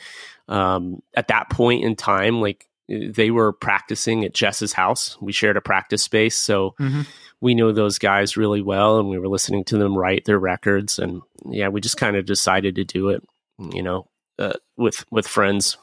um, 0.47 1.03
at 1.17 1.29
that 1.29 1.51
point 1.51 1.83
in 1.85 1.97
time, 1.97 2.41
like 2.41 2.69
they 2.89 3.31
were 3.31 3.53
practicing 3.53 4.25
at 4.25 4.35
Jes's 4.35 4.73
house. 4.73 5.17
We 5.21 5.33
shared 5.33 5.57
a 5.57 5.61
practice 5.61 6.03
space, 6.03 6.37
so 6.37 6.75
Mhm. 6.79 7.07
we 7.41 7.55
knew 7.55 7.73
those 7.73 7.99
guys 7.99 8.37
really 8.37 8.61
well, 8.63 8.99
and 9.01 9.09
we 9.09 9.19
were 9.19 9.27
listening 9.27 9.65
to 9.65 9.79
them 9.79 9.97
write 9.99 10.27
their 10.27 10.39
records. 10.39 10.99
And 10.99 11.23
yeah, 11.47 11.69
we 11.69 11.81
just 11.81 11.97
kind 11.97 12.15
of 12.15 12.25
decided 12.27 12.75
to 12.77 12.85
do 12.85 13.09
it, 13.09 13.25
you 13.59 13.83
know, 13.83 14.07
uh, 14.39 14.53
with 14.77 15.05
with 15.11 15.27
friends. 15.27 15.77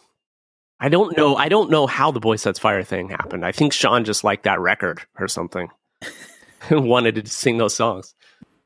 I 0.79 0.87
don't 0.89 1.17
know. 1.17 1.35
I 1.35 1.49
don't 1.49 1.71
know 1.71 1.85
how 1.87 2.11
the 2.11 2.19
Boy 2.21 2.35
Sets 2.37 2.59
Fire 2.59 2.83
thing 2.83 3.09
happened. 3.09 3.45
I 3.45 3.51
think 3.51 3.73
Sean 3.73 4.05
just 4.05 4.23
liked 4.23 4.43
that 4.43 4.59
record 4.61 5.01
or 5.19 5.27
something, 5.27 5.69
wanted 6.71 7.15
to 7.15 7.29
sing 7.29 7.57
those 7.57 7.75
songs. 7.75 8.13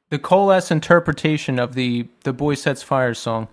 the 0.10 0.20
Coalesce 0.20 0.72
interpretation 0.72 1.60
of 1.60 1.74
the 1.76 2.08
the 2.24 2.34
Boy 2.34 2.56
Sets 2.56 2.84
Fire 2.84 3.14
song. 3.14 3.48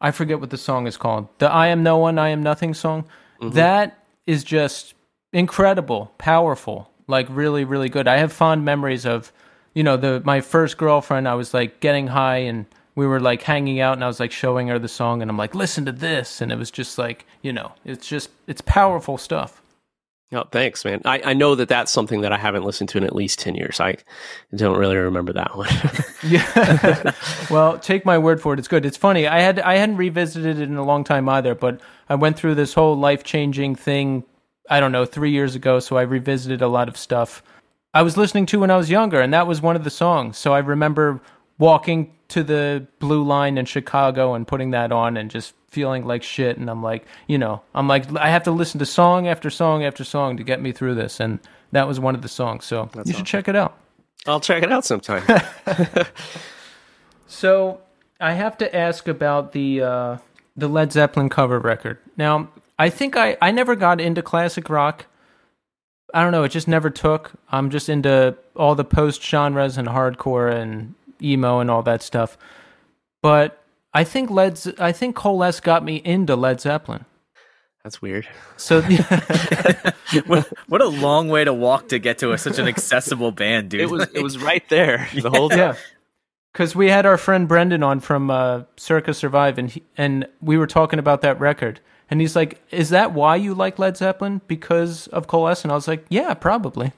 I 0.00 0.10
forget 0.10 0.40
what 0.40 0.50
the 0.50 0.58
song 0.58 0.86
is 0.86 0.96
called. 0.96 1.28
The 1.38 1.50
I 1.50 1.68
am 1.68 1.82
no 1.82 1.96
one, 1.98 2.18
I 2.18 2.30
am 2.30 2.42
nothing 2.42 2.74
song. 2.74 3.04
Mm-hmm. 3.40 3.54
That 3.54 3.98
is 4.26 4.42
just 4.44 4.94
incredible, 5.32 6.12
powerful, 6.18 6.90
like 7.06 7.26
really, 7.30 7.64
really 7.64 7.88
good. 7.88 8.08
I 8.08 8.18
have 8.18 8.32
fond 8.32 8.64
memories 8.64 9.06
of, 9.06 9.32
you 9.74 9.82
know, 9.82 9.96
the 9.96 10.20
my 10.24 10.40
first 10.40 10.76
girlfriend. 10.76 11.28
I 11.28 11.34
was 11.34 11.54
like 11.54 11.80
getting 11.80 12.08
high 12.08 12.38
and 12.38 12.66
we 12.94 13.06
were 13.06 13.20
like 13.20 13.42
hanging 13.42 13.80
out, 13.80 13.94
and 13.94 14.04
I 14.04 14.06
was 14.06 14.20
like 14.20 14.32
showing 14.32 14.68
her 14.68 14.78
the 14.78 14.88
song, 14.88 15.22
and 15.22 15.30
I'm 15.30 15.38
like, 15.38 15.54
listen 15.54 15.86
to 15.86 15.92
this, 15.92 16.40
and 16.40 16.52
it 16.52 16.56
was 16.56 16.70
just 16.70 16.98
like, 16.98 17.24
you 17.40 17.52
know, 17.52 17.72
it's 17.84 18.06
just 18.06 18.30
it's 18.46 18.60
powerful 18.60 19.16
stuff. 19.16 19.61
Oh, 20.32 20.44
thanks, 20.50 20.84
man. 20.84 21.02
I, 21.04 21.20
I 21.24 21.34
know 21.34 21.54
that 21.54 21.68
that's 21.68 21.92
something 21.92 22.22
that 22.22 22.32
I 22.32 22.38
haven't 22.38 22.64
listened 22.64 22.88
to 22.90 22.98
in 22.98 23.04
at 23.04 23.14
least 23.14 23.38
10 23.38 23.54
years. 23.54 23.80
I 23.80 23.96
don't 24.54 24.78
really 24.78 24.96
remember 24.96 25.32
that 25.34 25.56
one. 25.56 25.68
Yeah. 26.24 27.12
well, 27.50 27.80
take 27.80 28.06
my 28.06 28.16
word 28.16 28.40
for 28.40 28.54
it. 28.54 28.60
It's 28.60 28.68
good. 28.68 28.86
It's 28.86 28.96
funny. 28.96 29.26
I 29.26 29.40
had 29.40 29.58
I 29.58 29.74
hadn't 29.74 29.96
revisited 29.96 30.60
it 30.60 30.62
in 30.62 30.76
a 30.76 30.84
long 30.84 31.02
time 31.02 31.28
either, 31.28 31.56
but 31.56 31.80
I 32.08 32.14
went 32.14 32.36
through 32.36 32.54
this 32.54 32.74
whole 32.74 32.94
life 32.94 33.24
changing 33.24 33.74
thing. 33.74 34.22
I 34.70 34.78
don't 34.78 34.92
know, 34.92 35.04
three 35.04 35.32
years 35.32 35.56
ago. 35.56 35.80
So 35.80 35.96
I 35.96 36.02
revisited 36.02 36.62
a 36.62 36.68
lot 36.68 36.86
of 36.88 36.96
stuff 36.96 37.42
I 37.94 38.02
was 38.02 38.16
listening 38.16 38.46
to 38.46 38.60
when 38.60 38.70
I 38.70 38.76
was 38.76 38.88
younger, 38.90 39.20
and 39.20 39.34
that 39.34 39.46
was 39.46 39.60
one 39.60 39.76
of 39.76 39.84
the 39.84 39.90
songs. 39.90 40.38
So 40.38 40.54
I 40.54 40.60
remember 40.60 41.20
walking 41.58 42.14
to 42.28 42.42
the 42.42 42.86
Blue 43.00 43.22
Line 43.22 43.58
in 43.58 43.66
Chicago 43.66 44.34
and 44.34 44.46
putting 44.46 44.70
that 44.70 44.92
on 44.92 45.16
and 45.16 45.30
just 45.30 45.54
feeling 45.72 46.04
like 46.06 46.22
shit. 46.22 46.58
And 46.58 46.70
I'm 46.70 46.82
like, 46.82 47.04
you 47.26 47.38
know, 47.38 47.62
I'm 47.74 47.88
like, 47.88 48.14
I 48.16 48.28
have 48.28 48.44
to 48.44 48.50
listen 48.50 48.78
to 48.78 48.86
song 48.86 49.26
after 49.26 49.50
song 49.50 49.84
after 49.84 50.04
song 50.04 50.36
to 50.36 50.44
get 50.44 50.60
me 50.60 50.72
through 50.72 50.94
this. 50.94 51.18
And 51.18 51.40
that 51.72 51.88
was 51.88 51.98
one 51.98 52.14
of 52.14 52.22
the 52.22 52.28
songs. 52.28 52.64
So 52.64 52.88
you 53.04 53.12
should 53.14 53.26
check 53.26 53.48
it 53.48 53.56
out. 53.56 53.76
I'll 54.26 54.40
check 54.40 54.62
it 54.62 54.70
out 54.70 54.84
sometime. 54.84 55.24
So 57.32 57.80
I 58.20 58.34
have 58.34 58.58
to 58.58 58.76
ask 58.76 59.08
about 59.08 59.52
the 59.52 59.80
uh, 59.80 60.18
the 60.54 60.68
Led 60.68 60.92
Zeppelin 60.92 61.30
cover 61.30 61.58
record. 61.58 61.96
Now, 62.18 62.48
I 62.78 62.90
think 62.90 63.16
I 63.16 63.38
I 63.40 63.50
never 63.52 63.74
got 63.74 64.02
into 64.02 64.20
classic 64.22 64.68
rock. 64.68 65.06
I 66.12 66.22
don't 66.22 66.30
know. 66.30 66.44
It 66.44 66.50
just 66.50 66.68
never 66.68 66.90
took. 66.90 67.32
I'm 67.50 67.70
just 67.70 67.88
into 67.88 68.36
all 68.54 68.74
the 68.74 68.84
post 68.84 69.22
genres 69.24 69.78
and 69.78 69.88
hardcore 69.88 70.52
and 70.54 70.94
emo 71.22 71.60
and 71.60 71.70
all 71.70 71.82
that 71.84 72.02
stuff. 72.02 72.36
But 73.22 73.61
I 73.94 74.04
think 74.04 74.30
Led 74.30 74.58
Ze- 74.58 74.74
I 74.78 74.92
think 74.92 75.16
Coalesce 75.16 75.60
got 75.60 75.84
me 75.84 75.96
into 75.96 76.36
Led 76.36 76.60
Zeppelin. 76.60 77.04
That's 77.84 78.00
weird. 78.00 78.28
So 78.56 78.80
what, 80.26 80.52
what 80.68 80.80
a 80.80 80.86
long 80.88 81.28
way 81.28 81.44
to 81.44 81.52
walk 81.52 81.88
to 81.88 81.98
get 81.98 82.18
to 82.18 82.32
a, 82.32 82.38
such 82.38 82.58
an 82.58 82.68
accessible 82.68 83.32
band, 83.32 83.70
dude. 83.70 83.80
It 83.80 83.90
was 83.90 84.08
it 84.14 84.22
was 84.22 84.38
right 84.42 84.66
there 84.68 85.08
the 85.14 85.30
whole 85.30 85.48
time. 85.48 85.58
yeah. 85.58 85.74
Because 86.52 86.76
we 86.76 86.90
had 86.90 87.06
our 87.06 87.16
friend 87.16 87.48
Brendan 87.48 87.82
on 87.82 88.00
from 88.00 88.30
uh, 88.30 88.64
Circa 88.76 89.14
Survive, 89.14 89.56
and 89.56 89.70
he, 89.70 89.82
and 89.96 90.26
we 90.42 90.58
were 90.58 90.66
talking 90.66 90.98
about 90.98 91.22
that 91.22 91.40
record, 91.40 91.80
and 92.10 92.20
he's 92.20 92.36
like, 92.36 92.60
"Is 92.70 92.90
that 92.90 93.14
why 93.14 93.36
you 93.36 93.54
like 93.54 93.78
Led 93.78 93.96
Zeppelin? 93.96 94.42
Because 94.46 95.06
of 95.08 95.28
Coalesce?" 95.28 95.64
And 95.64 95.72
I 95.72 95.74
was 95.74 95.88
like, 95.88 96.04
"Yeah, 96.10 96.34
probably." 96.34 96.92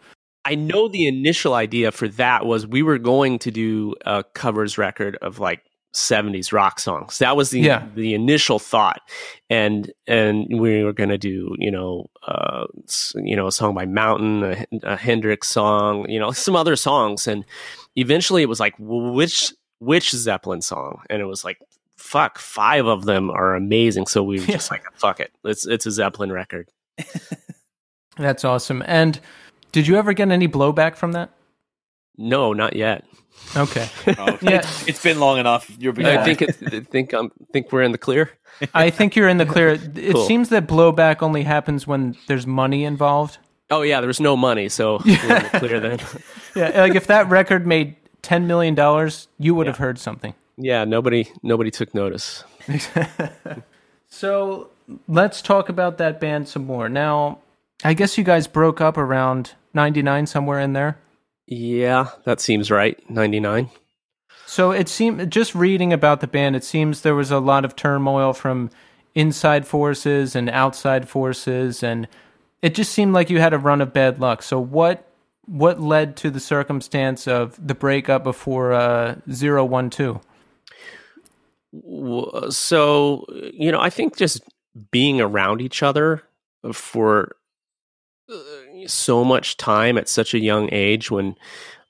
I 0.45 0.57
know 0.57 0.89
the 0.89 1.07
initial 1.07 1.55
idea 1.55 1.93
for 1.93 2.09
that 2.09 2.45
was 2.47 2.67
we 2.67 2.83
were 2.83 2.99
going 2.99 3.39
to 3.41 3.51
do 3.53 3.95
a 4.05 4.25
covers 4.25 4.77
record 4.77 5.17
of 5.23 5.39
like 5.39 5.63
70s 5.95 6.53
rock 6.53 6.79
songs. 6.81 7.19
That 7.19 7.37
was 7.37 7.51
the 7.51 7.61
Yeah. 7.61 7.87
the 7.95 8.15
initial 8.15 8.59
thought. 8.59 9.01
And 9.49 9.93
and 10.07 10.47
we 10.61 10.83
were 10.85 10.93
going 10.93 11.11
to 11.11 11.19
do, 11.19 11.55
you 11.59 11.71
know, 11.71 12.07
uh 12.27 12.67
you 13.15 13.37
know, 13.37 13.47
a 13.47 13.53
song 13.53 13.75
by 13.75 13.87
Mountain, 13.87 14.43
a, 14.45 14.67
a 14.83 14.97
Hendrix 14.97 15.49
song, 15.49 16.09
you 16.11 16.19
know, 16.19 16.33
some 16.33 16.57
other 16.57 16.77
songs 16.77 17.27
and 17.29 17.45
eventually 17.97 18.43
it 18.43 18.49
was 18.49 18.61
like 18.61 18.75
which 18.79 19.53
which 19.79 20.11
Zeppelin 20.11 20.63
song? 20.63 21.03
And 21.09 21.21
it 21.23 21.27
was 21.27 21.45
like 21.45 21.59
fuck, 21.97 22.39
five 22.39 22.87
of 22.87 23.05
them 23.07 23.31
are 23.31 23.55
amazing. 23.55 24.07
So 24.07 24.23
we 24.23 24.39
were 24.41 24.47
just 24.47 24.71
like 24.71 24.83
fuck 24.95 25.21
it. 25.21 25.33
It's 25.45 25.67
it's 25.67 25.87
a 25.87 25.91
Zeppelin 25.91 26.33
record. 26.33 26.69
That's 28.17 28.45
awesome. 28.45 28.83
And 28.87 29.21
did 29.73 29.87
you 29.87 29.97
ever 29.97 30.13
get 30.13 30.31
any 30.31 30.47
blowback 30.49 30.97
from 30.97 31.13
that? 31.13 31.31
No, 32.17 32.53
not 32.53 32.77
yet. 32.77 33.05
Okay. 33.57 33.89
Oh, 34.19 34.39
Yeah. 34.43 34.63
It's 34.87 35.03
been 35.03 35.21
long 35.21 35.39
enough. 35.39 35.71
You're 35.79 35.93
being 35.93 36.09
I 36.09 36.25
think 36.25 36.43
it's, 36.43 36.63
I 36.63 36.81
think 36.81 37.15
um 37.15 37.31
think 37.53 37.71
we're 37.73 37.83
in 37.83 37.93
the 37.93 37.99
clear. 37.99 38.31
I 38.75 38.91
think 38.91 39.17
you're 39.17 39.29
in 39.29 39.39
the 39.39 39.47
clear. 39.47 39.69
It 39.71 40.13
Cool. 40.13 40.27
seems 40.27 40.49
that 40.51 40.67
blowback 40.67 41.23
only 41.23 41.43
happens 41.45 41.87
when 41.87 42.17
there's 42.27 42.47
money 42.47 42.85
involved. 42.85 43.39
Oh 43.71 43.83
yeah, 43.83 44.01
there 44.01 44.09
was 44.09 44.21
no 44.21 44.37
money, 44.37 44.69
so 44.69 45.01
we're 45.05 45.13
in 45.37 45.43
the 45.45 45.51
clear 45.59 45.81
then. 45.81 45.99
Yeah, 46.57 46.83
like 46.83 46.95
if 46.95 47.09
that 47.09 47.29
record 47.29 47.67
made 47.67 47.97
ten 48.23 48.47
million 48.47 48.75
dollars, 48.77 49.27
you 49.39 49.55
would 49.57 49.67
have 49.67 49.79
heard 49.79 49.99
something. 49.99 50.35
Yeah, 50.57 50.85
nobody 50.85 51.29
nobody 51.43 51.71
took 51.73 51.93
notice. 51.95 52.45
So 54.09 54.69
let's 55.09 55.43
talk 55.43 55.69
about 55.69 55.99
that 55.99 56.21
band 56.21 56.49
some 56.49 56.65
more. 56.65 56.89
Now, 56.89 57.39
I 57.83 57.95
guess 57.95 58.17
you 58.17 58.25
guys 58.25 58.47
broke 58.47 58.81
up 58.81 58.97
around 58.97 59.53
'99, 59.75 60.27
somewhere 60.27 60.61
in 60.61 60.73
there. 60.75 60.99
Yeah, 61.47 62.09
that 62.25 62.41
seems 62.41 62.71
right. 62.71 62.99
Ninety 63.11 63.41
nine. 63.41 63.71
So 64.47 64.71
it 64.71 64.89
seemed 64.89 65.31
just 65.31 65.55
reading 65.55 65.93
about 65.93 66.21
the 66.21 66.27
band, 66.27 66.57
it 66.57 66.65
seems 66.65 67.01
there 67.03 67.15
was 67.15 67.31
a 67.31 67.39
lot 67.39 67.65
of 67.65 67.77
turmoil 67.77 68.33
from 68.33 68.71
inside 69.15 69.67
forces 69.67 70.35
and 70.37 70.49
outside 70.51 71.09
forces, 71.09 71.83
and 71.83 72.09
it 72.63 72.75
just 72.75 72.93
seemed 72.93 73.13
like 73.15 73.31
you 73.31 73.41
had 73.41 73.55
a 73.55 73.59
run 73.59 73.81
of 73.81 73.93
bad 73.93 74.21
luck. 74.21 74.43
So 74.43 74.59
what 74.61 75.09
what 75.47 75.81
led 75.81 76.17
to 76.17 76.31
the 76.31 76.41
circumstance 76.41 77.29
of 77.29 77.55
the 77.65 77.75
breakup 77.75 78.25
before 78.25 78.73
uh, 78.73 79.17
zero 79.31 79.65
one 79.65 79.91
two? 79.91 80.21
W- 81.73 82.51
So 82.51 83.27
you 83.53 83.71
know, 83.73 83.81
I 83.81 83.91
think 83.91 84.17
just 84.17 84.43
being 84.91 85.21
around 85.21 85.61
each 85.61 85.83
other 85.83 86.23
for 86.73 87.37
so 88.87 89.25
much 89.25 89.57
time 89.57 89.99
at 89.99 90.09
such 90.09 90.35
a 90.35 90.41
young 90.41 90.69
age, 90.73 91.11
when 91.11 91.37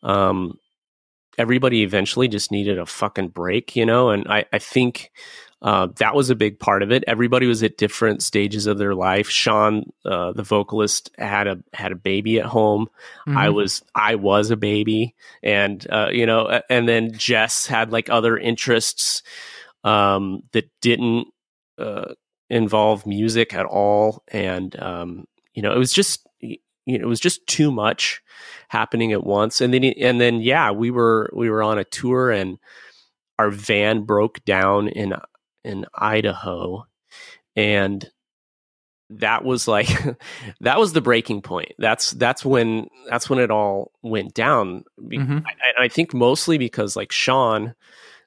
um, 0.02 0.58
everybody 1.38 1.82
eventually 1.82 2.28
just 2.28 2.50
needed 2.50 2.78
a 2.78 2.86
fucking 2.86 3.28
break, 3.28 3.76
you 3.76 3.86
know, 3.86 4.10
and 4.10 4.26
I 4.28 4.44
I 4.52 4.58
think. 4.58 5.10
Uh, 5.62 5.88
that 5.96 6.14
was 6.14 6.28
a 6.28 6.34
big 6.34 6.58
part 6.58 6.82
of 6.82 6.92
it. 6.92 7.02
Everybody 7.06 7.46
was 7.46 7.62
at 7.62 7.78
different 7.78 8.22
stages 8.22 8.66
of 8.66 8.76
their 8.76 8.94
life. 8.94 9.30
Sean, 9.30 9.90
uh, 10.04 10.32
the 10.32 10.42
vocalist, 10.42 11.10
had 11.16 11.46
a 11.46 11.56
had 11.72 11.90
a 11.90 11.96
baby 11.96 12.38
at 12.38 12.44
home. 12.44 12.88
I 13.26 13.48
was 13.48 13.82
I 13.94 14.16
was 14.16 14.50
a 14.50 14.58
baby, 14.58 15.14
and 15.42 15.86
uh, 15.88 16.10
you 16.12 16.26
know, 16.26 16.60
and 16.68 16.86
then 16.86 17.12
Jes 17.18 17.66
had 17.66 17.92
like 17.92 18.10
other 18.10 18.36
interests 18.36 19.22
um, 19.84 20.42
that 20.52 20.68
didn't 20.82 21.28
uh, 21.78 22.12
involve 22.50 23.06
music 23.06 23.54
at 23.54 23.64
all, 23.64 24.22
and 24.28 24.78
um, 24.82 25.24
you 25.54 25.62
know, 25.62 25.72
it 25.72 25.78
was 25.78 25.94
just 25.94 26.26
you 26.86 26.98
know, 26.98 27.04
it 27.04 27.08
was 27.08 27.20
just 27.20 27.46
too 27.46 27.70
much 27.70 28.22
happening 28.68 29.12
at 29.12 29.24
once, 29.24 29.60
and 29.60 29.72
then 29.72 29.84
and 29.84 30.20
then 30.20 30.40
yeah, 30.40 30.70
we 30.70 30.90
were 30.90 31.30
we 31.34 31.48
were 31.50 31.62
on 31.62 31.78
a 31.78 31.84
tour, 31.84 32.30
and 32.30 32.58
our 33.38 33.50
van 33.50 34.02
broke 34.02 34.44
down 34.44 34.88
in 34.88 35.14
in 35.64 35.86
Idaho, 35.94 36.86
and 37.56 38.08
that 39.10 39.44
was 39.44 39.68
like 39.68 39.88
that 40.60 40.78
was 40.78 40.92
the 40.92 41.00
breaking 41.00 41.42
point. 41.42 41.72
That's 41.78 42.10
that's 42.12 42.44
when 42.44 42.88
that's 43.08 43.28
when 43.30 43.38
it 43.38 43.50
all 43.50 43.92
went 44.02 44.34
down. 44.34 44.84
Mhm. 45.00 45.44
I, 45.46 45.84
I 45.84 45.88
think 45.88 46.14
mostly 46.14 46.58
because 46.58 46.96
like 46.96 47.12
sean 47.12 47.74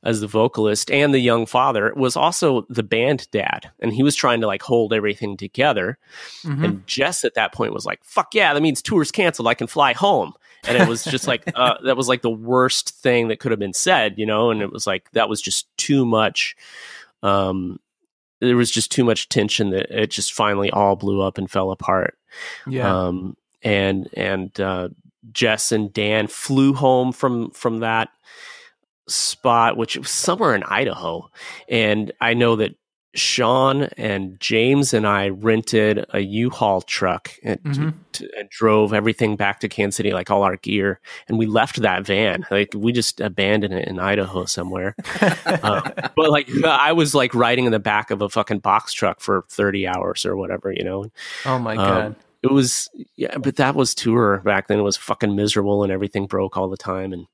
as 0.07 0.21
the 0.21 0.27
vocalist 0.27 0.89
and 0.89 1.13
the 1.13 1.19
young 1.19 1.45
father 1.45 1.93
was 1.95 2.15
also 2.15 2.65
the 2.69 2.81
band 2.81 3.29
dad. 3.31 3.69
And 3.79 3.93
he 3.93 4.01
was 4.01 4.15
trying 4.15 4.41
to 4.41 4.47
like 4.47 4.63
hold 4.63 4.93
everything 4.93 5.37
together. 5.37 5.99
Mhm. 6.43 6.63
and 6.63 6.83
Jes 6.87 7.23
at 7.23 7.35
that 7.35 7.53
point 7.53 7.73
was 7.73 7.85
like 7.85 8.03
fuck 8.03 8.33
yeah 8.33 8.53
that 8.53 8.61
means 8.61 8.81
tour's 8.81 9.11
canceled. 9.11 9.47
I 9.47 9.53
can 9.53 9.67
fly 9.67 9.93
home. 9.93 10.33
And 10.67 10.77
it 10.77 10.87
was 10.87 11.03
just 11.03 11.27
like 11.27 11.43
uh, 11.55 11.75
that 11.83 11.97
was 11.97 12.07
like 12.07 12.23
the 12.23 12.31
worst 12.31 12.89
thing 13.01 13.27
that 13.27 13.39
could 13.39 13.51
have 13.51 13.59
been 13.59 13.73
said 13.73 14.15
you 14.17 14.25
know? 14.25 14.49
And 14.49 14.61
it 14.61 14.71
was 14.71 14.87
like 14.87 15.11
that 15.11 15.29
was 15.29 15.41
just 15.41 15.67
too 15.77 16.05
much 16.05 16.55
um 17.21 17.79
there 18.39 18.55
was 18.55 18.71
just 18.71 18.91
too 18.91 19.03
much 19.03 19.29
tension 19.29 19.71
that 19.71 19.89
it 19.91 20.11
just 20.11 20.31
finally 20.33 20.69
all 20.71 20.95
blew 20.95 21.21
up 21.21 21.37
and 21.37 21.49
fell 21.49 21.71
apart. 21.71 22.17
Yeah, 22.67 23.07
um, 23.07 23.35
and 23.63 24.07
and 24.13 24.59
uh, 24.59 24.89
Jes 25.35 25.71
and 25.71 25.91
Dan 25.91 26.27
flew 26.27 26.73
home 26.73 27.11
from 27.11 27.49
from 27.51 27.79
that 27.79 28.09
spot, 29.07 29.77
which 29.77 29.97
was 29.97 30.09
somewhere 30.09 30.55
in 30.55 30.63
Idaho. 30.63 31.29
And 31.69 32.11
I 32.21 32.33
know 32.33 32.55
that 32.57 32.75
Sean 33.15 33.83
and 33.97 34.39
James 34.39 34.93
and 34.93 35.07
I 35.07 35.29
rented 35.29 36.05
a 36.13 36.19
U-Haul 36.19 36.81
truck 36.81 37.31
and, 37.41 37.59
Mhm. 37.63 37.93
to, 38.11 38.29
and 38.37 38.47
drove 38.49 38.93
everything 38.93 39.35
back 39.35 39.59
to 39.61 39.69
Kansas 39.69 39.95
City, 39.95 40.11
like 40.13 40.29
all 40.29 40.43
our 40.43 40.57
gear, 40.57 40.99
and 41.27 41.39
we 41.39 41.47
left 41.47 41.81
that 41.81 42.05
van. 42.05 42.45
Like 42.51 42.73
we 42.75 42.91
just 42.91 43.19
abandoned 43.19 43.73
it 43.73 43.87
in 43.87 43.99
Idaho 43.99 44.45
somewhere. 44.45 44.93
um, 45.63 45.91
but 46.15 46.29
like 46.29 46.47
I 46.63 46.91
was 46.91 47.15
like 47.15 47.33
riding 47.33 47.65
in 47.65 47.71
the 47.71 47.79
back 47.79 48.11
of 48.11 48.21
a 48.21 48.29
fucking 48.29 48.59
box 48.59 48.93
truck 48.93 49.19
for 49.19 49.45
thirty 49.49 49.87
hours 49.87 50.23
or 50.23 50.35
whatever, 50.35 50.71
you 50.71 50.83
know 50.83 51.05
oh 51.45 51.57
my 51.57 51.75
um, 51.75 51.77
god. 51.77 52.15
it 52.43 52.51
was 52.51 52.87
yeah 53.15 53.37
but 53.37 53.55
that 53.55 53.73
was 53.73 53.95
tour 53.95 54.41
back 54.45 54.67
then 54.67 54.77
it 54.77 54.83
was 54.83 54.97
fucking 54.97 55.35
miserable 55.35 55.81
and 55.81 55.91
everything 55.91 56.27
broke 56.27 56.55
all 56.55 56.69
the 56.69 56.77
time 56.77 57.13
and 57.13 57.25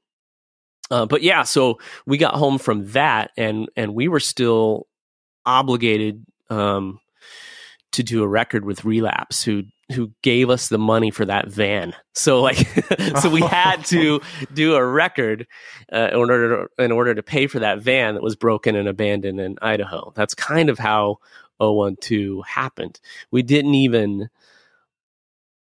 uh, 0.92 1.06
but 1.06 1.22
yeah 1.22 1.44
so 1.44 1.80
we 2.06 2.18
got 2.18 2.36
home 2.36 2.58
from 2.58 2.86
that 2.92 3.32
and 3.38 3.70
and 3.76 3.94
we 3.94 4.08
were 4.08 4.20
still 4.20 4.88
obligated 5.46 6.26
um 6.50 7.00
to 7.92 8.04
do 8.04 8.24
a 8.24 8.28
record 8.28 8.66
with 8.66 8.84
relapse 8.84 9.44
who 9.44 9.64
who 9.94 10.12
gave 10.22 10.50
us 10.50 10.70
the 10.70 10.78
money 10.78 11.12
for 11.12 11.26
that 11.26 11.48
van. 11.48 11.94
So 12.14 12.42
like 12.42 12.58
so 13.22 13.30
we 13.30 13.42
had 13.42 13.86
to 13.86 14.22
do 14.54 14.76
a 14.76 14.86
record 14.86 15.48
uh, 15.92 16.10
in 16.12 16.16
order 16.16 16.68
to, 16.78 16.84
in 16.84 16.92
order 16.92 17.14
to 17.14 17.24
pay 17.24 17.48
for 17.48 17.60
that 17.60 17.80
van 17.80 18.16
that 18.16 18.24
was 18.24 18.36
broken 18.36 18.76
and 18.76 18.88
abandoned 18.88 19.40
in 19.40 19.58
idaho. 19.62 20.12
That's 20.16 20.34
kind 20.34 20.70
of 20.70 20.80
how 20.80 21.20
012 21.60 22.46
happened. 22.48 23.00
We 23.32 23.44
didn't 23.44 23.76
even 23.76 24.30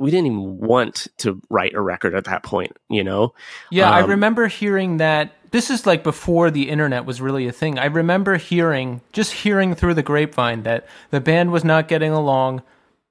we 0.03 0.11
didn't 0.11 0.27
even 0.27 0.59
want 0.59 1.07
to 1.19 1.41
write 1.51 1.75
a 1.75 1.81
record 1.81 2.15
at 2.15 2.25
that 2.25 2.43
point 2.43 2.77
you 2.91 3.05
know 3.05 3.33
Yeah, 3.71 3.91
I 3.91 4.03
Um, 4.03 4.11
remember 4.11 4.49
hearing 4.49 4.99
that. 4.99 5.33
This 5.51 5.71
is 5.71 5.87
like 5.87 6.03
before 6.03 6.51
the 6.51 6.71
internet 6.71 7.05
was 7.05 7.21
really 7.21 7.47
a 7.47 7.53
thing. 7.53 7.79
I 7.79 7.85
remember 7.87 8.37
hearing, 8.37 9.03
just 9.13 9.33
hearing 9.33 9.75
through 9.75 9.95
the 9.95 10.03
grapevine, 10.03 10.63
that 10.63 10.87
the 11.11 11.21
band 11.21 11.53
was 11.53 11.63
not 11.63 11.89
getting 11.89 12.11
along, 12.11 12.63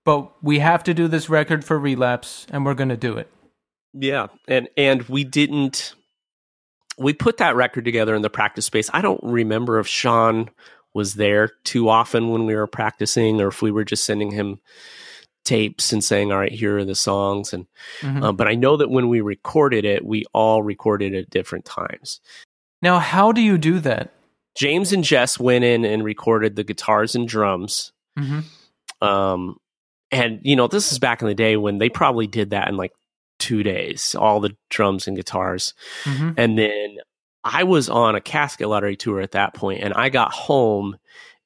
but 0.04 0.32
we 0.44 0.58
have 0.60 0.84
to 0.86 0.94
do 0.96 1.08
this 1.08 1.30
record 1.30 1.64
for 1.64 1.78
Relapse, 1.78 2.48
and 2.50 2.66
we're 2.66 2.74
going 2.74 2.90
to 2.90 2.98
do 2.98 3.16
it. 3.18 3.30
Yeah, 3.94 4.28
and 4.48 4.68
and 4.76 5.04
we 5.04 5.24
didn't. 5.24 5.94
We 6.98 7.14
put 7.14 7.38
that 7.38 7.56
record 7.56 7.86
together 7.86 8.16
in 8.16 8.24
the 8.24 8.30
practice 8.30 8.66
space. 8.66 8.90
I 8.94 9.02
don't 9.02 9.22
remember 9.24 9.80
if 9.80 9.88
Sean 9.88 10.50
was 10.94 11.14
there 11.14 11.52
too 11.64 11.90
often 11.90 12.30
when 12.30 12.46
we 12.46 12.56
were 12.56 12.68
practicing, 12.68 13.40
or 13.40 13.50
if 13.50 13.62
we 13.62 13.70
were 13.72 13.86
just 13.86 14.04
sending 14.04 14.32
him 14.32 14.60
tapes 15.44 15.92
and 15.92 16.04
saying, 16.04 16.32
"All 16.32 16.38
right, 16.40 16.52
here 16.52 16.78
are 16.78 16.86
the 16.86 16.96
songs." 16.96 17.54
And 17.54 17.68
Mhm. 18.02 18.24
uh, 18.24 18.32
but 18.32 18.48
I 18.48 18.56
know 18.56 18.78
that 18.78 18.90
when 18.90 19.10
we 19.10 19.22
recorded 19.22 19.86
it, 19.86 20.06
we 20.06 20.24
all 20.34 20.64
recorded 20.64 21.14
at 21.16 21.30
different 21.30 21.66
times. 21.66 22.20
Now, 22.82 23.00
how 23.00 23.32
do 23.32 23.42
you 23.42 23.58
do 23.58 23.80
that? 23.80 24.14
James 24.56 24.92
and 24.92 25.10
Jes 25.10 25.40
went 25.40 25.64
in 25.64 25.86
and 25.86 26.04
recorded 26.04 26.56
the 26.56 26.64
guitars 26.64 27.16
and 27.16 27.28
drums. 27.28 27.92
Mm-hmm. 28.20 29.08
Um, 29.08 29.58
and 30.12 30.40
you 30.44 30.56
know, 30.56 30.68
this 30.68 30.92
is 30.92 31.00
back 31.00 31.22
in 31.22 31.28
the 31.28 31.34
day 31.34 31.58
when 31.58 31.78
they 31.78 31.90
probably 31.90 32.28
did 32.28 32.50
that 32.50 32.68
in 32.68 32.78
like 32.78 32.92
two 33.40 33.64
days, 33.64 34.14
all 34.16 34.40
the 34.40 34.56
drums 34.70 35.08
and 35.08 35.16
guitars. 35.18 35.74
Mm-hmm. 36.04 36.32
and 36.38 36.58
then 36.58 36.98
I 37.44 37.64
was 37.64 37.90
on 37.90 38.14
a 38.16 38.22
casket 38.22 38.70
lottery 38.70 38.96
tour 38.96 39.20
at 39.20 39.32
that 39.32 39.56
point, 39.56 39.82
and 39.82 39.96
I 39.96 40.10
got 40.10 40.32
home 40.32 40.98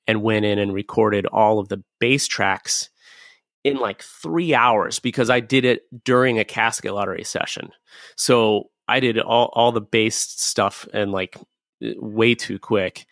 and 0.08 0.22
went 0.22 0.44
in 0.44 0.60
and 0.60 0.74
recorded 0.74 1.26
all 1.26 1.58
of 1.58 1.70
the 1.70 1.82
bass 2.00 2.28
tracks 2.28 2.90
in 3.66 3.78
like 3.78 4.04
three 4.04 4.54
hours 4.54 5.00
because 5.00 5.32
I 5.32 5.40
did 5.40 5.66
it 5.66 5.88
during 6.06 6.38
a 6.38 6.46
casket 6.46 6.94
lottery 6.94 7.24
session. 7.24 7.72
So 8.16 8.70
I 8.88 9.00
did 9.00 9.18
all, 9.20 9.50
all 9.54 9.72
the 9.72 9.82
bass 9.82 10.16
stuff 10.16 10.88
and 10.94 11.12
like 11.12 11.36
way 11.82 12.36
too 12.36 12.60
quick. 12.60 13.08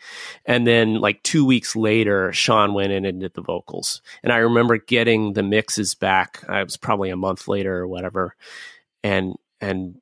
And 0.45 0.68
then 0.68 1.01
like 1.01 1.24
two 1.24 1.43
weeks 1.43 1.76
later, 1.76 2.32
Sean 2.34 2.76
went 2.76 2.91
in 2.91 3.04
and 3.04 3.20
did 3.20 3.34
the 3.34 3.41
vocals. 3.41 4.04
And 4.22 4.32
I 4.32 4.38
remember 4.38 4.78
getting 4.78 5.34
the 5.34 5.41
mixes 5.41 5.95
back. 5.95 6.43
I 6.47 6.64
was 6.64 6.78
probably 6.78 7.10
a 7.10 7.18
month 7.18 7.47
later 7.47 7.76
or 7.76 7.88
whatever. 7.88 8.36
And, 9.04 9.34
and 9.60 9.95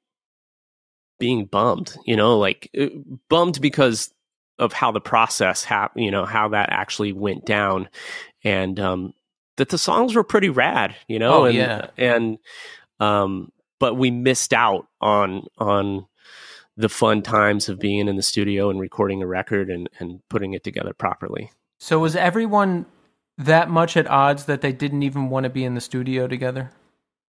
being 1.17 1.45
bummed, 1.45 1.95
you 2.05 2.17
know, 2.17 2.37
like 2.37 2.69
uh, 2.77 2.87
bummed 3.29 3.61
because 3.61 4.13
of 4.59 4.73
how 4.73 4.91
the 4.91 4.99
process 4.99 5.63
happened, 5.63 6.03
you 6.03 6.11
know, 6.11 6.25
how 6.25 6.49
that 6.49 6.71
actually 6.73 7.13
went 7.13 7.45
down. 7.45 7.87
And, 8.43 8.77
um, 8.81 9.13
that 9.61 9.69
the 9.69 9.77
songs 9.77 10.15
were 10.15 10.23
pretty 10.23 10.49
rad, 10.49 10.95
you 11.07 11.19
know, 11.19 11.43
Oh, 11.43 11.45
and, 11.45 11.55
yeah. 11.55 11.87
and, 11.95 12.39
um, 12.99 13.51
but 13.79 13.93
we 13.93 14.09
missed 14.09 14.53
out 14.53 14.87
on, 14.99 15.45
on, 15.59 16.07
the 16.77 16.89
fun 16.89 17.21
times 17.21 17.69
of 17.69 17.77
being 17.77 18.07
in 18.07 18.15
the 18.15 18.23
studio 18.23 18.69
and 18.71 18.79
recording 18.79 19.21
a 19.21 19.27
record 19.27 19.69
and, 19.69 19.87
and 19.99 20.21
putting 20.29 20.53
it 20.53 20.63
together 20.63 20.93
properly. 20.93 21.51
So 21.79 21.99
was 21.99 22.15
everyone 22.15 22.87
that 23.37 23.69
much 23.69 23.97
at 23.97 24.09
odds 24.09 24.45
that 24.45 24.61
they 24.61 24.71
didn't 24.71 25.03
even 25.03 25.29
want 25.29 25.43
to 25.43 25.49
be 25.49 25.63
in 25.63 25.75
the 25.75 25.81
studio 25.81 26.27
together? 26.27 26.71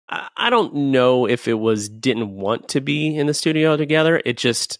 I, 0.08 0.28
I 0.36 0.48
don't 0.48 0.74
know 0.74 1.26
if 1.26 1.48
it 1.48 1.58
was 1.58 1.88
didn't 1.88 2.30
want 2.30 2.68
to 2.68 2.80
be 2.80 3.14
in 3.14 3.26
the 3.26 3.34
studio 3.34 3.76
together. 3.76 4.22
It 4.24 4.38
just 4.38 4.78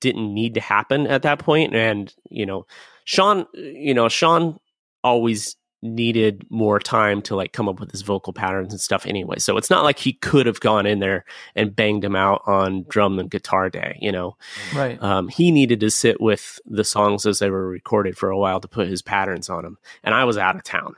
didn't 0.00 0.32
need 0.32 0.54
to 0.54 0.60
happen 0.60 1.06
at 1.06 1.22
that 1.22 1.40
point. 1.40 1.74
And, 1.74 2.14
you 2.30 2.46
know, 2.46 2.64
Sean, 3.04 3.44
you 3.54 3.92
know, 3.92 4.08
Sean 4.08 4.58
always 5.02 5.56
needed 5.82 6.44
more 6.50 6.80
time 6.80 7.22
to 7.22 7.36
like 7.36 7.52
come 7.52 7.68
up 7.68 7.78
with 7.78 7.90
his 7.92 8.02
vocal 8.02 8.32
patterns 8.32 8.72
and 8.72 8.80
stuff 8.80 9.06
anyway. 9.06 9.38
So 9.38 9.56
it's 9.56 9.70
not 9.70 9.84
like 9.84 9.98
he 9.98 10.12
could 10.12 10.46
have 10.46 10.60
gone 10.60 10.86
in 10.86 10.98
there 10.98 11.24
and 11.54 11.74
banged 11.74 12.04
him 12.04 12.16
out 12.16 12.42
on 12.46 12.84
drum 12.88 13.18
and 13.18 13.30
guitar 13.30 13.70
day, 13.70 13.96
you 14.00 14.10
know. 14.10 14.36
Right. 14.74 15.00
Um, 15.02 15.28
he 15.28 15.52
needed 15.52 15.80
to 15.80 15.90
sit 15.90 16.20
with 16.20 16.58
the 16.66 16.84
songs 16.84 17.26
as 17.26 17.38
they 17.38 17.50
were 17.50 17.68
recorded 17.68 18.18
for 18.18 18.30
a 18.30 18.38
while 18.38 18.60
to 18.60 18.68
put 18.68 18.88
his 18.88 19.02
patterns 19.02 19.48
on 19.48 19.62
them. 19.62 19.78
And 20.02 20.14
I 20.14 20.24
was 20.24 20.36
out 20.36 20.56
of 20.56 20.64
town. 20.64 20.94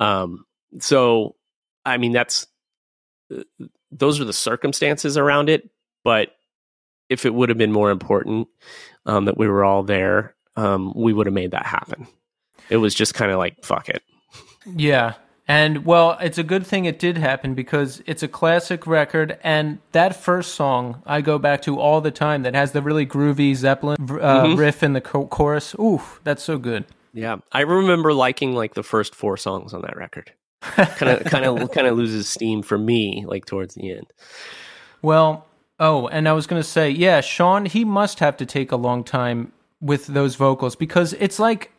Um, 0.00 0.46
so, 0.80 1.36
I 1.84 1.98
mean, 1.98 2.12
that's 2.12 2.46
uh, 3.34 3.42
those 3.90 4.20
are 4.20 4.24
the 4.24 4.32
circumstances 4.32 5.16
around 5.18 5.50
it. 5.50 5.68
But 6.04 6.30
if 7.08 7.26
it 7.26 7.34
would 7.34 7.50
have 7.50 7.58
been 7.58 7.72
more 7.72 7.90
important 7.90 8.48
um, 9.04 9.26
that 9.26 9.36
we 9.36 9.46
were 9.46 9.64
all 9.64 9.82
there, 9.82 10.34
um, 10.56 10.92
we 10.96 11.12
would 11.12 11.26
have 11.26 11.34
made 11.34 11.50
that 11.50 11.66
happen. 11.66 12.06
It 12.70 12.78
was 12.78 12.94
just 12.94 13.14
kind 13.14 13.30
of 13.30 13.38
like, 13.38 13.64
fuck 13.64 13.88
it. 13.88 14.02
Yeah. 14.74 15.14
And 15.48 15.84
well, 15.86 16.18
it's 16.20 16.38
a 16.38 16.42
good 16.42 16.66
thing 16.66 16.86
it 16.86 16.98
did 16.98 17.16
happen 17.18 17.54
because 17.54 18.02
it's 18.06 18.24
a 18.24 18.28
classic 18.28 18.84
record. 18.86 19.38
And 19.44 19.78
that 19.92 20.16
first 20.16 20.54
song 20.56 21.02
I 21.06 21.20
go 21.20 21.38
back 21.38 21.62
to 21.62 21.78
all 21.78 22.00
the 22.00 22.10
time 22.10 22.42
that 22.42 22.54
has 22.56 22.72
the 22.72 22.82
really 22.82 23.06
groovy 23.06 23.54
Zeppelin 23.54 23.96
uh, 24.00 24.44
Mhm. 24.44 24.58
riff 24.58 24.82
in 24.82 24.92
the 24.92 25.00
cho- 25.00 25.26
chorus. 25.26 25.74
Ooh, 25.78 26.02
that's 26.24 26.42
so 26.42 26.58
good. 26.58 26.84
Yeah, 27.12 27.36
I 27.52 27.60
remember 27.60 28.12
liking 28.12 28.54
like 28.56 28.74
the 28.74 28.82
first 28.82 29.14
four 29.14 29.36
songs 29.36 29.72
on 29.72 29.82
that 29.82 29.96
record. 29.96 30.32
Kind 30.62 31.10
of, 31.12 31.24
kind 31.30 31.44
of, 31.44 31.70
kind 31.70 31.86
of 31.86 31.96
loses 31.96 32.28
steam 32.28 32.62
for 32.62 32.76
me 32.76 33.24
like 33.26 33.46
towards 33.46 33.74
the 33.76 33.92
end. 33.92 34.06
Well, 35.00 35.46
oh, 35.78 36.08
and 36.08 36.28
I 36.28 36.32
was 36.32 36.46
going 36.46 36.60
to 36.60 36.68
say, 36.68 36.90
yeah, 36.90 37.20
Sean, 37.20 37.66
he 37.66 37.84
must 37.84 38.18
have 38.18 38.36
to 38.38 38.46
take 38.46 38.72
a 38.72 38.76
long 38.76 39.04
time 39.04 39.52
with 39.80 40.06
those 40.08 40.34
vocals 40.34 40.74
because 40.74 41.12
it's 41.14 41.38
like, 41.38 41.70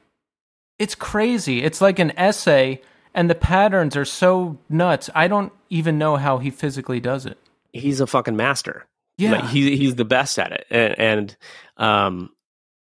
it's 0.79 0.95
crazy. 0.95 1.63
It's 1.63 1.81
like 1.81 1.99
an 1.99 2.11
essay, 2.17 2.81
and 3.13 3.29
the 3.29 3.35
patterns 3.35 3.95
are 3.95 4.05
so 4.05 4.57
nuts. 4.69 5.09
I 5.15 5.27
don't 5.27 5.51
even 5.69 5.97
know 5.97 6.15
how 6.17 6.37
he 6.37 6.49
physically 6.49 6.99
does 6.99 7.25
it. 7.25 7.37
He's 7.73 7.99
a 7.99 8.07
fucking 8.07 8.35
master. 8.35 8.85
Yeah. 9.17 9.31
Like, 9.31 9.45
he, 9.45 9.75
he's 9.75 9.95
the 9.95 10.05
best 10.05 10.37
at 10.37 10.51
it, 10.51 10.67
and, 10.69 10.99
and 10.99 11.37
um, 11.77 12.29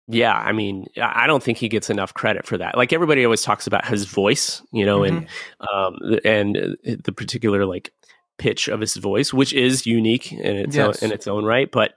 yeah, 0.06 0.34
I 0.34 0.52
mean, 0.52 0.86
I 1.00 1.26
don't 1.26 1.42
think 1.42 1.58
he 1.58 1.68
gets 1.68 1.90
enough 1.90 2.14
credit 2.14 2.46
for 2.46 2.58
that. 2.58 2.76
Like 2.76 2.92
everybody 2.92 3.24
always 3.24 3.42
talks 3.42 3.66
about 3.66 3.86
his 3.86 4.04
voice, 4.04 4.62
you 4.72 4.84
know, 4.86 5.04
and 5.04 5.26
um, 5.60 5.96
and 6.24 6.76
the 6.84 7.12
particular 7.12 7.64
like 7.66 7.92
pitch 8.36 8.68
of 8.68 8.80
his 8.80 8.94
voice, 8.96 9.32
which 9.32 9.52
is 9.52 9.86
unique 9.86 10.32
in 10.32 10.56
its 10.56 10.76
Yes. 10.76 11.02
own, 11.02 11.08
in 11.08 11.14
its 11.14 11.26
own 11.26 11.44
right, 11.44 11.70
but. 11.70 11.94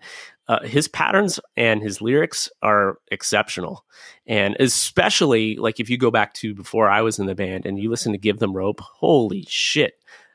Uh, 0.48 0.60
his 0.66 0.88
patterns 0.88 1.40
and 1.56 1.82
his 1.82 2.02
lyrics 2.02 2.50
are 2.62 2.98
exceptional, 3.10 3.86
and 4.28 4.56
especially 4.60 5.56
like 5.56 5.80
if 5.80 5.90
you 5.90 5.98
go 5.98 6.12
back 6.12 6.34
to 6.34 6.54
before 6.54 6.90
I 6.90 7.02
was 7.04 7.20
in 7.20 7.26
the 7.28 7.36
band 7.36 7.66
and 7.66 7.80
you 7.80 7.90
listen 7.90 8.12
to 8.12 8.18
"Give 8.18 8.40
Them 8.40 8.54
Rope," 8.54 8.82
holy 8.82 9.46
shit, 9.48 9.94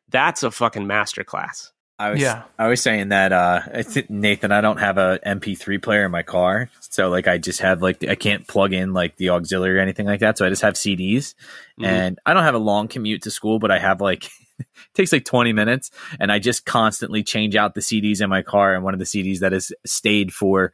that's 0.09 0.43
a 0.43 0.51
fucking 0.51 0.85
masterclass. 0.85 1.71
I 1.99 2.11
was 2.11 2.21
Yeah. 2.21 2.43
I 2.59 2.69
was 2.69 2.81
saying 2.83 3.09
that 3.09 3.33
uh 3.33 3.61
Nathan, 4.09 4.53
I 4.53 4.61
don't 4.61 4.79
have 4.79 4.97
a 4.99 5.19
MP3 5.27 5.83
player 5.83 6.05
in 6.05 6.11
my 6.13 6.23
car, 6.23 6.71
so 6.81 7.09
like 7.09 7.27
I 7.27 7.39
just 7.39 7.61
have 7.61 7.83
like 7.83 8.07
I 8.09 8.15
can't 8.15 8.47
plug 8.47 8.73
in 8.73 8.93
like 8.93 9.17
the 9.17 9.31
auxiliary 9.31 9.79
or 9.79 9.83
anything 9.83 10.07
like 10.07 10.21
that, 10.21 10.39
so 10.39 10.47
I 10.47 10.51
just 10.51 10.63
have 10.63 10.75
CDs, 10.75 11.35
Mhm. 11.81 11.87
and 11.87 12.19
I 12.25 12.33
don't 12.33 12.45
have 12.45 12.55
a 12.55 12.59
long 12.59 12.89
commute 12.89 13.23
to 13.23 13.31
school, 13.31 13.59
but 13.59 13.71
I 13.71 13.79
have 13.79 14.01
like 14.01 14.27
it 14.27 14.31
takes 14.95 15.13
like 15.13 15.25
20 15.25 15.53
minutes, 15.53 15.91
and 16.19 16.31
I 16.31 16.39
just 16.39 16.65
constantly 16.65 17.23
change 17.23 17.57
out 17.57 17.75
the 17.75 17.81
CDs 17.81 18.21
in 18.21 18.31
my 18.31 18.43
car, 18.43 18.75
and 18.75 18.85
one 18.85 18.95
of 18.95 18.99
the 18.99 19.05
CDs 19.05 19.41
that 19.41 19.53
has 19.53 19.73
stayed 19.85 20.33
for 20.33 20.73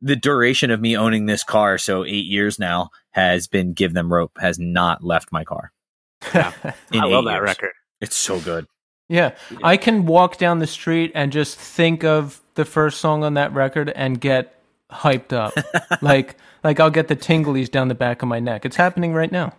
the 0.00 0.16
duration 0.16 0.70
of 0.70 0.80
me 0.80 0.96
owning 0.96 1.26
this 1.26 1.44
car, 1.44 1.78
so 1.78 2.04
eight 2.04 2.26
years 2.26 2.58
now, 2.58 2.90
has 3.12 3.46
been 3.46 3.72
"Give 3.72 3.94
Them 3.94 4.12
Rope," 4.12 4.38
has 4.40 4.58
not 4.58 5.02
left 5.02 5.32
my 5.32 5.44
car. 5.44 5.72
Yeah. 6.34 6.52
I 6.92 7.04
love 7.06 7.24
that 7.24 7.36
years. 7.36 7.42
record. 7.42 7.72
It's 8.00 8.16
so 8.16 8.40
good. 8.40 8.66
Yeah, 9.08 9.34
I 9.62 9.76
can 9.76 10.06
walk 10.06 10.38
down 10.38 10.58
the 10.60 10.66
street 10.66 11.12
and 11.14 11.30
just 11.30 11.58
think 11.58 12.04
of 12.04 12.40
the 12.54 12.64
first 12.64 13.00
song 13.00 13.22
on 13.22 13.34
that 13.34 13.52
record 13.52 13.90
and 13.90 14.18
get 14.18 14.58
hyped 14.90 15.32
up. 15.32 15.52
like 16.02 16.36
like 16.62 16.80
I'll 16.80 16.90
get 16.90 17.08
the 17.08 17.16
tinglies 17.16 17.70
down 17.70 17.88
the 17.88 17.94
back 17.94 18.22
of 18.22 18.28
my 18.28 18.40
neck. 18.40 18.64
It's 18.64 18.76
happening 18.76 19.12
right 19.12 19.30
now. 19.30 19.52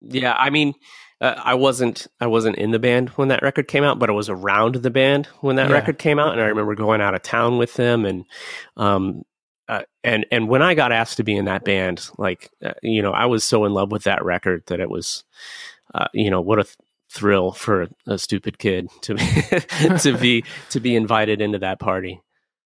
Yeah, 0.00 0.34
I 0.38 0.50
mean, 0.50 0.74
uh, 1.22 1.34
I 1.42 1.54
wasn't 1.54 2.06
I 2.20 2.26
wasn't 2.26 2.56
in 2.56 2.72
the 2.72 2.78
band 2.78 3.08
when 3.10 3.28
that 3.28 3.42
record 3.42 3.68
came 3.68 3.84
out, 3.84 3.98
but 3.98 4.10
I 4.10 4.12
was 4.12 4.28
around 4.28 4.74
the 4.76 4.90
band 4.90 5.26
when 5.40 5.56
that 5.56 5.68
Yeah. 5.70 5.76
record 5.76 5.98
came 5.98 6.18
out, 6.18 6.32
and 6.32 6.40
I 6.40 6.46
remember 6.46 6.74
going 6.74 7.00
out 7.00 7.14
of 7.14 7.22
town 7.22 7.56
with 7.56 7.74
them, 7.74 8.04
and 8.04 8.24
um, 8.76 9.22
uh, 9.68 9.82
and 10.04 10.26
and 10.30 10.48
when 10.48 10.60
I 10.62 10.74
got 10.74 10.92
asked 10.92 11.16
to 11.18 11.24
be 11.24 11.36
in 11.36 11.46
that 11.46 11.64
band, 11.64 12.10
like 12.18 12.50
uh, 12.64 12.72
you 12.82 13.00
know, 13.02 13.12
I 13.12 13.26
was 13.26 13.44
so 13.44 13.64
in 13.64 13.72
love 13.72 13.90
with 13.90 14.02
that 14.04 14.24
record 14.24 14.64
that 14.66 14.80
it 14.80 14.90
was, 14.90 15.24
uh, 15.94 16.08
you 16.12 16.30
know, 16.30 16.40
what 16.40 16.58
a 16.58 16.64
th- 16.64 16.76
thrill 17.10 17.52
for 17.52 17.88
a 18.06 18.18
stupid 18.18 18.58
kid 18.58 18.88
to 19.02 19.14
be 19.14 19.26
to 20.00 20.18
be 20.18 20.44
to 20.70 20.80
be 20.80 20.96
invited 20.96 21.40
into 21.40 21.58
that 21.60 21.78
party. 21.78 22.20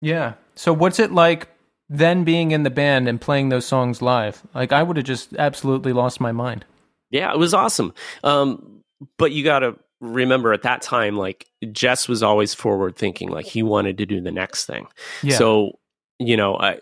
Yeah. 0.00 0.34
So 0.56 0.72
what's 0.72 0.98
it 0.98 1.12
like 1.12 1.48
then 1.88 2.24
being 2.24 2.50
in 2.50 2.62
the 2.64 2.70
band 2.70 3.06
and 3.08 3.20
playing 3.20 3.50
those 3.50 3.66
songs 3.66 4.02
live? 4.02 4.42
Like 4.54 4.72
I 4.72 4.82
would 4.82 4.96
have 4.96 5.06
just 5.06 5.34
absolutely 5.36 5.92
lost 5.92 6.20
my 6.20 6.32
mind. 6.32 6.64
Yeah, 7.12 7.32
it 7.32 7.38
was 7.38 7.54
awesome. 7.54 7.94
Um, 8.24 8.82
but 9.18 9.30
you 9.30 9.44
got 9.44 9.60
to 9.60 9.76
remember 10.00 10.52
at 10.52 10.62
that 10.62 10.82
time, 10.82 11.16
like 11.16 11.46
Jes 11.60 12.08
was 12.08 12.22
always 12.24 12.54
forward 12.54 12.96
thinking, 12.96 13.28
like 13.28 13.46
he 13.46 13.62
wanted 13.62 13.98
to 13.98 14.06
do 14.06 14.20
the 14.20 14.32
next 14.32 14.64
thing. 14.66 14.88
Yeah. 15.22 15.36
So, 15.36 15.78
you 16.18 16.36
know, 16.36 16.56
I 16.56 16.80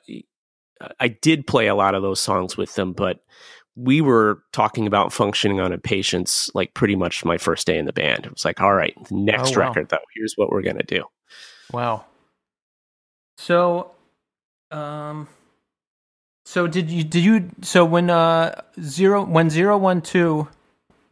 I 0.99 1.09
did 1.09 1.47
play 1.47 1.67
a 1.67 1.75
lot 1.75 1.95
of 1.95 2.01
those 2.03 2.21
songs 2.21 2.57
with 2.57 2.75
them, 2.77 2.95
but 2.95 3.21
we 3.77 4.01
were 4.01 4.43
talking 4.53 4.87
about 4.87 5.13
Functioning 5.13 5.61
on 5.61 5.73
Impatience 5.73 6.51
like 6.55 6.73
pretty 6.75 6.97
much 6.97 7.25
my 7.25 7.37
first 7.39 7.67
day 7.67 7.77
in 7.79 7.85
the 7.85 7.93
band. 7.93 8.25
It 8.27 8.33
was 8.33 8.45
like, 8.45 8.61
all 8.61 8.75
right, 8.75 8.95
the 9.09 9.15
next 9.17 9.57
Oh, 9.57 9.61
wow. 9.61 9.69
record 9.69 9.89
though, 9.91 9.99
here's 10.15 10.35
what 10.37 10.51
we're 10.51 10.63
gonna 10.63 10.83
do. 10.83 11.05
Wow. 11.73 12.05
So, 13.39 13.93
um, 14.71 15.29
so 16.51 16.67
did 16.67 16.91
you 16.91 17.05
did 17.05 17.23
you 17.25 17.51
so 17.63 17.85
when 17.85 18.11
uh 18.11 18.61
zero 18.83 19.25
when 19.25 19.51
zero 19.51 19.79
one 19.79 20.03
two 20.03 20.49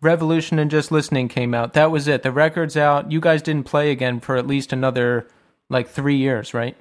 Revolution 0.01 0.59
in 0.59 0.69
Just 0.69 0.93
Listening 0.93 1.29
came 1.29 1.55
out, 1.55 1.73
that 1.75 1.91
was 1.91 2.07
it. 2.09 2.23
The 2.23 2.31
record's 2.33 2.77
out. 2.77 3.11
You 3.11 3.21
guys 3.21 3.43
didn't 3.43 3.67
play 3.67 3.91
again 3.91 4.21
for 4.21 4.37
at 4.37 4.47
least 4.47 4.73
another 4.73 5.29
like 5.71 5.89
three 5.89 6.17
years, 6.17 6.55
right? 6.55 6.77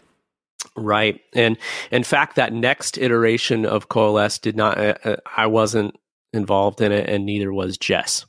Right. 0.76 1.22
And 1.34 1.58
in 1.92 2.04
fact, 2.04 2.36
that 2.36 2.54
next 2.54 2.98
iteration 2.98 3.66
of 3.66 3.90
Coalesce 3.90 4.40
did 4.40 4.56
not, 4.56 4.78
uh, 4.78 4.96
uh, 5.04 5.16
I 5.36 5.48
wasn't 5.48 5.96
involved 6.34 6.82
in 6.82 6.92
it, 6.92 7.10
and 7.10 7.26
neither 7.26 7.52
was 7.52 7.78
Jess. 7.78 8.26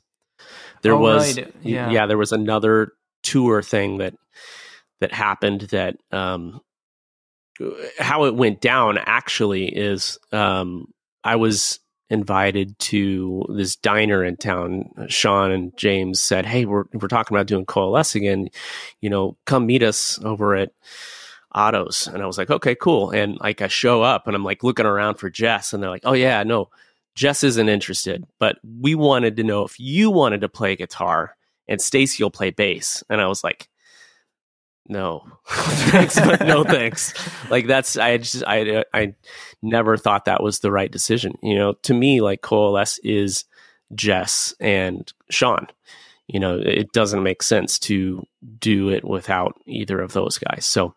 There 0.81 0.93
Oh, 0.93 0.99
was, 0.99 1.37
right. 1.37 1.53
Yeah. 1.61 1.91
yeah. 1.91 2.05
there 2.05 2.17
was 2.17 2.31
another 2.31 2.93
tour 3.23 3.61
thing 3.61 3.97
that, 3.97 4.15
that 5.01 5.13
happened 5.13 5.61
that, 5.71 5.97
um, 6.11 6.61
how 7.97 8.25
it 8.25 8.35
went 8.35 8.61
down 8.61 8.97
actually 8.97 9.67
is, 9.67 10.17
um, 10.31 10.93
I 11.23 11.35
was 11.35 11.79
invited 12.09 12.77
to 12.79 13.45
this 13.49 13.75
diner 13.75 14.23
in 14.23 14.37
town. 14.37 14.89
Sean 15.07 15.51
and 15.51 15.77
James 15.77 16.19
said, 16.19 16.45
Hey, 16.45 16.65
we're, 16.65 16.85
we're 16.93 17.07
talking 17.07 17.35
about 17.35 17.47
doing 17.47 17.65
Coalesce 17.65 18.15
again. 18.15 18.49
You 19.01 19.09
know, 19.09 19.37
come 19.45 19.65
meet 19.65 19.83
us 19.83 20.19
over 20.23 20.55
at, 20.55 20.71
autos. 21.55 22.07
And 22.07 22.21
I 22.21 22.25
was 22.25 22.37
like, 22.37 22.49
okay, 22.49 22.75
cool. 22.75 23.11
And 23.11 23.37
like 23.39 23.61
I 23.61 23.67
show 23.67 24.01
up 24.01 24.27
and 24.27 24.35
I'm 24.35 24.43
like 24.43 24.63
looking 24.63 24.85
around 24.85 25.15
for 25.15 25.31
Jes 25.33 25.73
and 25.73 25.81
they're 25.81 25.89
like, 25.89 26.05
oh 26.05 26.13
yeah, 26.13 26.43
no, 26.43 26.69
Jes 27.15 27.43
isn't 27.43 27.69
interested, 27.69 28.25
but 28.39 28.57
we 28.63 28.95
wanted 28.95 29.37
to 29.37 29.43
know 29.43 29.63
if 29.63 29.79
you 29.79 30.11
wanted 30.11 30.41
to 30.41 30.49
play 30.49 30.75
guitar 30.75 31.35
and 31.67 31.81
Stacy 31.81 32.23
will 32.23 32.31
play 32.31 32.51
bass. 32.51 33.03
And 33.09 33.21
I 33.21 33.27
was 33.27 33.43
like, 33.43 33.68
no, 34.89 35.23
thanks, 35.45 36.19
but 36.19 36.41
no 36.41 36.63
thanks. 36.63 37.13
Like 37.51 37.67
that's 37.67 37.95
I 37.95 38.17
just 38.17 38.43
I 38.45 38.83
I 38.91 39.13
never 39.61 39.95
thought 39.97 40.25
that 40.25 40.41
was 40.41 40.59
the 40.59 40.71
right 40.71 40.91
decision. 40.91 41.37
You 41.43 41.55
know, 41.55 41.73
to 41.83 41.93
me, 41.93 42.21
like 42.21 42.41
Coalesce 42.41 42.99
is 43.03 43.45
Jes 44.01 44.55
and 44.59 45.11
Sean. 45.29 45.67
You 46.27 46.39
know 46.39 46.59
it 46.59 46.91
doesn't 46.91 47.23
make 47.23 47.43
sense 47.43 47.77
to 47.79 48.23
do 48.59 48.89
it 48.89 49.03
without 49.03 49.59
either 49.67 50.01
of 50.01 50.13
those 50.13 50.39
guys. 50.39 50.65
So 50.65 50.95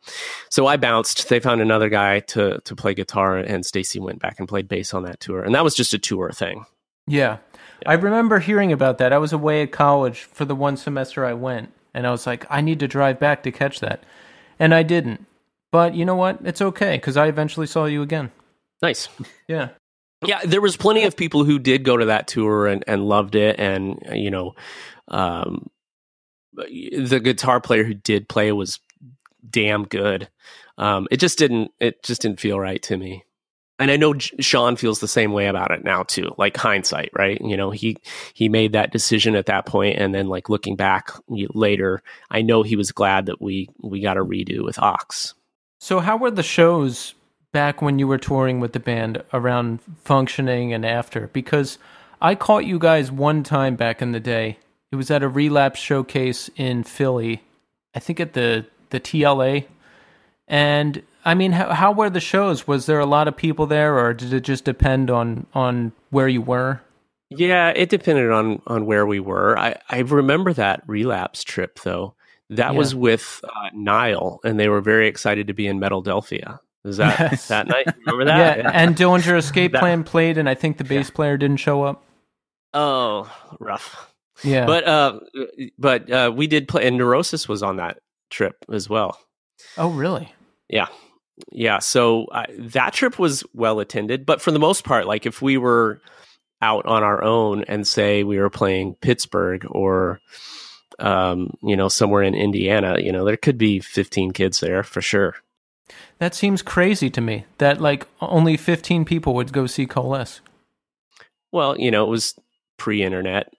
so 0.49 0.66
i 0.66 0.78
bounced. 0.78 1.28
They 1.28 1.40
found 1.40 1.61
another 1.61 1.90
guy 1.90 2.20
to 2.20 2.61
to 2.64 2.74
play 2.74 2.95
guitar 2.95 3.36
and 3.36 3.64
stacy 3.64 4.01
went 4.01 4.20
back 4.20 4.38
and 4.38 4.49
played 4.49 4.68
bass 4.68 4.95
on 4.95 5.05
that 5.05 5.20
tour. 5.20 5.43
And 5.43 5.55
that 5.55 5.64
was 5.64 5.74
just 5.74 5.95
a 5.95 5.99
tour 5.99 6.30
thing. 6.32 6.64
Yeah. 7.07 7.18
yeah. 7.18 7.59
I 7.84 7.95
remember 7.95 8.38
hearing 8.38 8.72
about 8.72 8.99
that. 8.99 9.12
I 9.12 9.18
was 9.18 9.32
away 9.32 9.62
at 9.62 9.72
college 9.72 10.22
for 10.22 10.45
the 10.45 10.55
one 10.55 10.76
semester 10.76 11.24
i 11.24 11.32
went 11.32 11.72
and 11.95 12.07
i 12.07 12.11
was 12.11 12.26
like 12.26 12.45
i 12.51 12.61
need 12.61 12.80
to 12.80 12.88
drive 12.88 13.18
back 13.18 13.43
to 13.43 13.53
catch 13.53 13.80
that 13.80 14.03
and 14.59 14.74
i 14.74 14.82
didn't 14.82 15.26
but 15.70 15.95
you 15.95 16.05
know 16.05 16.16
what 16.16 16.38
it's 16.45 16.61
okay 16.61 16.97
because 16.97 17.16
i 17.16 17.26
eventually 17.26 17.66
saw 17.66 17.84
you 17.84 18.03
again 18.03 18.30
nice 18.82 19.09
yeah 19.49 19.68
yeah, 20.24 20.40
there 20.45 20.61
was 20.61 20.76
plenty 20.76 21.05
of 21.05 21.16
people 21.16 21.45
who 21.45 21.59
did 21.59 21.84
go 21.84 21.97
to 21.97 22.05
that 22.07 22.28
tour 22.28 22.66
and, 22.66 22.84
and 22.86 23.09
loved 23.09 23.34
it, 23.34 23.59
and 23.59 23.99
you 24.12 24.30
know, 24.30 24.55
um, 25.09 25.68
the 26.53 27.20
guitar 27.22 27.61
player 27.61 27.84
who 27.84 27.95
did 27.95 28.28
play 28.28 28.53
was 28.53 28.78
damn 29.49 29.84
good. 29.84 30.28
Um, 30.78 31.09
it 31.11 31.18
just 31.18 31.38
didn't. 31.38 31.72
It 31.80 32.03
just 32.03 32.22
didn't 32.22 32.40
feel 32.40 32.59
right 32.59 32.82
to 32.84 32.97
me. 32.97 33.24
And 33.79 33.91
I 33.91 33.97
know 33.97 34.14
Sean 34.18 34.77
feels 34.77 35.01
the 35.01 35.09
same 35.09 35.33
way 35.33 35.47
about 35.47 35.70
it 35.70 35.83
now 35.83 36.05
too. 36.05 36.35
Like 36.39 36.57
hindsight, 36.57 37.11
right? 37.14 37.41
You 37.41 37.57
know, 37.57 37.70
he 37.70 37.97
he 38.35 38.49
made 38.49 38.73
that 38.73 38.93
decision 38.93 39.35
at 39.35 39.47
that 39.47 39.66
point, 39.66 39.99
and 39.99 40.14
then 40.14 40.29
like 40.29 40.49
looking 40.49 40.77
back 40.77 41.11
later, 41.29 42.03
I 42.31 42.43
know 42.43 42.62
he 42.62 42.77
was 42.77 42.93
glad 42.93 43.27
that 43.27 43.41
we 43.41 43.68
we 43.83 44.01
got 44.01 44.18
a 44.18 44.25
redo 44.25 44.64
with 44.64 44.79
Ox. 44.79 45.35
So, 45.79 45.99
how 46.01 46.16
were 46.16 46.31
the 46.31 46.45
shows 46.45 47.14
back 47.51 47.83
when 47.83 47.99
you 47.99 48.07
were 48.07 48.18
touring 48.18 48.61
with 48.61 48.73
the 48.73 48.81
band 48.81 49.23
around 49.33 49.81
functioning 50.05 50.73
and 50.73 50.87
after? 50.87 51.29
Because 51.33 51.79
I 52.20 52.37
caught 52.37 52.64
you 52.64 52.79
guys 52.79 53.11
one 53.11 53.43
time 53.43 53.75
back 53.75 54.01
in 54.01 54.12
the 54.12 54.20
day. 54.20 54.59
It 54.93 54.97
was 54.97 55.11
at 55.11 55.25
a 55.25 55.29
relapse 55.29 55.81
showcase 55.81 56.51
in 56.55 56.85
Philly. 56.85 57.43
I 57.95 57.99
think 57.99 58.20
at 58.20 58.35
the 58.35 58.66
the 58.91 59.01
TLA. 59.01 59.66
And 60.47 61.03
I 61.25 61.35
mean, 61.35 61.53
how, 61.53 61.73
how 61.73 61.93
were 61.93 62.11
the 62.11 62.20
shows? 62.20 62.66
Was 62.66 62.87
there 62.87 62.99
a 62.99 63.07
lot 63.07 63.29
of 63.29 63.37
people 63.37 63.66
there, 63.66 63.99
or 63.99 64.12
did 64.12 64.33
it 64.33 64.41
just 64.41 64.64
depend 64.64 65.11
on 65.11 65.47
on 65.55 65.93
where 66.11 66.29
you 66.29 66.43
were? 66.43 66.81
Yeah, 67.31 67.73
it 67.75 67.89
depended 67.89 68.31
on 68.31 68.61
on 68.66 68.87
where 68.87 69.07
we 69.07 69.20
were. 69.20 69.59
I 69.59 69.77
I 69.89 70.01
remember 70.01 70.53
that 70.55 70.83
relapse 70.87 71.45
trip 71.45 71.81
though. 71.81 72.14
That 72.51 72.73
yeah. 72.73 72.79
was 72.79 72.95
with 72.95 73.41
uh, 73.45 73.70
Nile, 73.73 74.41
and 74.45 74.59
they 74.59 74.68
were 74.68 74.81
very 74.81 75.09
excited 75.09 75.47
to 75.47 75.55
be 75.55 75.66
in 75.66 75.79
Metadelphia. 75.79 76.61
Is 76.85 76.97
that 76.97 77.18
yes. 77.18 77.49
that 77.49 77.66
night? 77.66 77.87
Remember 78.07 78.25
that? 78.27 78.59
Yeah, 78.59 78.70
and 78.75 78.97
Dillinger 78.97 79.37
Escape 79.37 79.73
Plan 79.75 80.05
played, 80.05 80.37
and 80.37 80.49
I 80.49 80.55
think 80.55 80.79
the 80.79 80.85
bass 80.85 81.09
yeah. 81.09 81.14
player 81.14 81.37
didn't 81.37 81.59
show 81.59 81.85
up. 81.85 82.05
Oh, 82.75 83.31
rough. 83.61 84.12
Yeah, 84.43 84.66
but 84.66 84.87
uh, 84.87 85.20
but 85.79 86.11
uh, 86.11 86.33
we 86.35 86.47
did 86.47 86.68
play, 86.68 86.87
and 86.87 86.99
Neurosis 86.99 87.49
was 87.49 87.62
on 87.62 87.77
that 87.77 87.99
trip 88.31 88.57
as 88.70 88.89
well. 88.89 89.18
Oh, 89.79 89.91
really? 89.91 90.35
Yeah, 90.68 90.89
yeah. 91.51 91.78
So 91.78 92.26
uh, 92.26 92.47
that 92.59 92.93
trip 92.93 93.18
was 93.18 93.45
well 93.55 93.80
attended, 93.80 94.26
but 94.26 94.40
for 94.40 94.51
the 94.51 94.59
most 94.59 94.84
part, 94.84 95.07
like 95.07 95.26
if 95.26 95.43
we 95.43 95.57
were 95.59 96.01
out 96.61 96.86
on 96.86 97.03
our 97.03 97.22
own 97.22 97.64
and 97.64 97.86
say 97.86 98.22
we 98.22 98.38
were 98.38 98.51
playing 98.51 98.95
Pittsburgh 99.01 99.64
or 99.68 100.20
um, 100.99 101.55
you 101.62 101.76
know 101.76 101.88
somewhere 101.88 102.22
in 102.22 102.34
Indiana, 102.34 102.99
you 103.01 103.12
know 103.12 103.24
there 103.24 103.36
could 103.36 103.59
be 103.59 103.80
fifteen 103.80 104.32
kids 104.32 104.61
there 104.61 104.82
for 104.82 105.01
sure. 105.01 105.36
That 106.18 106.34
seems 106.34 106.62
crazy 106.62 107.11
to 107.11 107.20
me 107.20 107.47
that 107.59 107.80
like 107.80 108.07
only 108.20 108.57
15 108.57 109.05
people 109.05 109.34
would 109.34 109.53
go 109.53 109.66
see 109.66 109.86
Coalesce. 109.86 110.40
Well, 111.51 111.78
you 111.78 111.90
know, 111.90 112.05
it 112.05 112.11
was 112.11 112.38
pre-internet. 112.78 113.53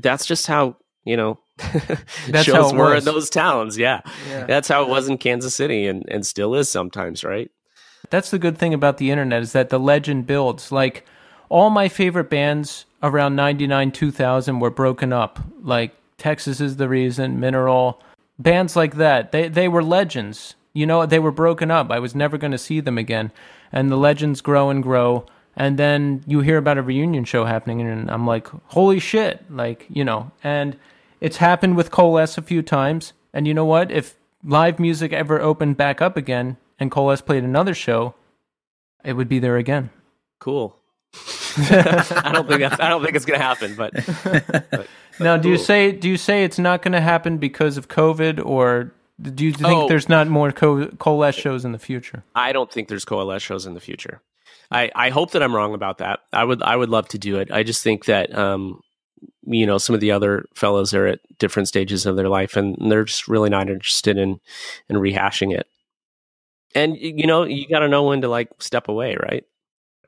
That's 0.00 0.24
just 0.24 0.46
how, 0.46 0.76
you 1.04 1.16
know, 1.16 1.40
That's 2.28 2.44
shows 2.44 2.72
how 2.72 2.76
were 2.76 2.96
in 2.96 3.04
those 3.04 3.30
towns. 3.30 3.78
Yeah. 3.78 4.00
yeah. 4.28 4.46
That's 4.46 4.68
how 4.68 4.82
it 4.82 4.88
was 4.88 5.08
in 5.08 5.18
Kansas 5.18 5.54
City 5.54 5.86
and, 5.86 6.04
and 6.08 6.26
still 6.26 6.54
is 6.54 6.68
sometimes, 6.68 7.24
right? 7.24 7.50
That's 8.10 8.30
the 8.30 8.38
good 8.38 8.58
thing 8.58 8.74
about 8.74 8.98
the 8.98 9.10
internet 9.10 9.42
is 9.42 9.52
that 9.52 9.70
the 9.70 9.78
legend 9.78 10.26
builds. 10.26 10.72
Like 10.72 11.06
all 11.48 11.70
my 11.70 11.88
favorite 11.88 12.30
bands 12.30 12.86
around 13.02 13.36
99 13.36 13.92
2000 13.92 14.60
were 14.60 14.70
broken 14.70 15.12
up. 15.12 15.38
Like 15.62 15.94
Texas 16.18 16.60
is 16.60 16.76
the 16.76 16.88
reason, 16.88 17.40
Mineral, 17.40 18.02
bands 18.38 18.76
like 18.76 18.96
that. 18.96 19.32
They 19.32 19.48
they 19.48 19.68
were 19.68 19.82
legends 19.82 20.54
you 20.74 20.86
know, 20.86 21.06
they 21.06 21.20
were 21.20 21.30
broken 21.30 21.70
up. 21.70 21.90
I 21.90 22.00
was 22.00 22.14
never 22.14 22.36
going 22.36 22.50
to 22.50 22.58
see 22.58 22.80
them 22.80 22.98
again. 22.98 23.32
And 23.72 23.90
the 23.90 23.96
legends 23.96 24.40
grow 24.40 24.70
and 24.70 24.82
grow. 24.82 25.24
And 25.56 25.78
then 25.78 26.24
you 26.26 26.40
hear 26.40 26.58
about 26.58 26.78
a 26.78 26.82
reunion 26.82 27.24
show 27.24 27.44
happening, 27.44 27.80
and 27.80 28.10
I'm 28.10 28.26
like, 28.26 28.48
holy 28.66 28.98
shit. 28.98 29.48
Like, 29.50 29.86
you 29.88 30.04
know, 30.04 30.32
and 30.42 30.76
it's 31.24 31.38
happened 31.38 31.74
with 31.74 31.90
Coalesce 31.90 32.36
a 32.36 32.42
few 32.42 32.60
times. 32.60 33.14
And 33.32 33.48
you 33.48 33.54
know 33.54 33.64
what? 33.64 33.90
If 33.90 34.14
live 34.44 34.78
music 34.78 35.14
ever 35.14 35.40
opened 35.40 35.78
back 35.78 36.02
up 36.02 36.18
again 36.18 36.58
and 36.78 36.90
Coalesce 36.90 37.22
played 37.22 37.42
another 37.42 37.72
show, 37.72 38.14
it 39.02 39.14
would 39.14 39.28
be 39.28 39.38
there 39.38 39.56
again. 39.56 39.88
Cool. 40.38 40.76
I 41.56 42.30
don't 42.30 42.46
think 42.46 42.60
that's, 42.60 42.78
I 42.78 42.90
don't 42.90 43.02
think 43.02 43.16
it's 43.16 43.24
going 43.24 43.40
to 43.40 43.44
happen, 43.44 43.74
but, 43.74 43.94
but 44.70 44.86
now, 45.20 45.38
do 45.38 45.44
cool. 45.44 45.52
you 45.52 45.56
say 45.56 45.92
do 45.92 46.10
you 46.10 46.18
say 46.18 46.44
it's 46.44 46.58
not 46.58 46.82
going 46.82 46.92
to 46.92 47.00
happen 47.00 47.38
because 47.38 47.78
of 47.78 47.88
COVID, 47.88 48.44
or 48.44 48.92
do 49.22 49.46
you 49.46 49.52
think 49.52 49.68
oh, 49.68 49.88
there's 49.88 50.08
not 50.08 50.26
more 50.26 50.52
co- 50.52 50.88
coalesce 50.98 51.36
shows 51.36 51.64
in 51.64 51.72
the 51.72 51.78
future? 51.78 52.22
I 52.34 52.52
don't 52.52 52.70
think 52.70 52.88
there's 52.88 53.04
coalesce 53.04 53.42
shows 53.42 53.64
in 53.64 53.72
the 53.74 53.80
future. 53.80 54.20
I, 54.70 54.90
I 54.94 55.10
hope 55.10 55.30
that 55.30 55.42
I'm 55.42 55.54
wrong 55.54 55.72
about 55.72 55.98
that. 55.98 56.20
I 56.32 56.44
would 56.44 56.62
I 56.62 56.74
would 56.74 56.90
love 56.90 57.08
to 57.08 57.18
do 57.18 57.38
it. 57.38 57.50
I 57.50 57.62
just 57.62 57.82
think 57.82 58.06
that 58.06 58.36
um, 58.36 58.80
you 59.42 59.66
know 59.66 59.78
some 59.78 59.94
of 59.94 60.00
the 60.00 60.10
other 60.10 60.46
fellows 60.54 60.94
are 60.94 61.06
at 61.06 61.20
different 61.38 61.68
stages 61.68 62.06
of 62.06 62.16
their 62.16 62.28
life 62.28 62.56
and 62.56 62.76
they're 62.90 63.04
just 63.04 63.28
really 63.28 63.50
not 63.50 63.68
interested 63.68 64.18
in 64.18 64.40
in 64.88 64.96
rehashing 64.96 65.56
it. 65.56 65.66
And 66.74 66.96
you 66.96 67.26
know 67.26 67.44
you 67.44 67.68
got 67.68 67.80
to 67.80 67.88
know 67.88 68.04
when 68.04 68.22
to 68.22 68.28
like 68.28 68.50
step 68.58 68.88
away, 68.88 69.16
right? 69.16 69.44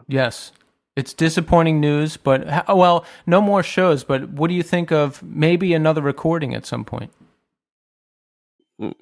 Yes. 0.08 0.52
It's 0.94 1.12
disappointing 1.12 1.78
news, 1.78 2.16
but 2.16 2.64
oh, 2.68 2.76
well, 2.76 3.04
no 3.26 3.42
more 3.42 3.62
shows. 3.62 4.02
But 4.02 4.30
what 4.30 4.48
do 4.48 4.54
you 4.54 4.62
think 4.62 4.90
of 4.90 5.22
maybe 5.22 5.74
another 5.74 6.00
recording 6.00 6.54
at 6.54 6.64
some 6.64 6.86
point? 6.86 7.12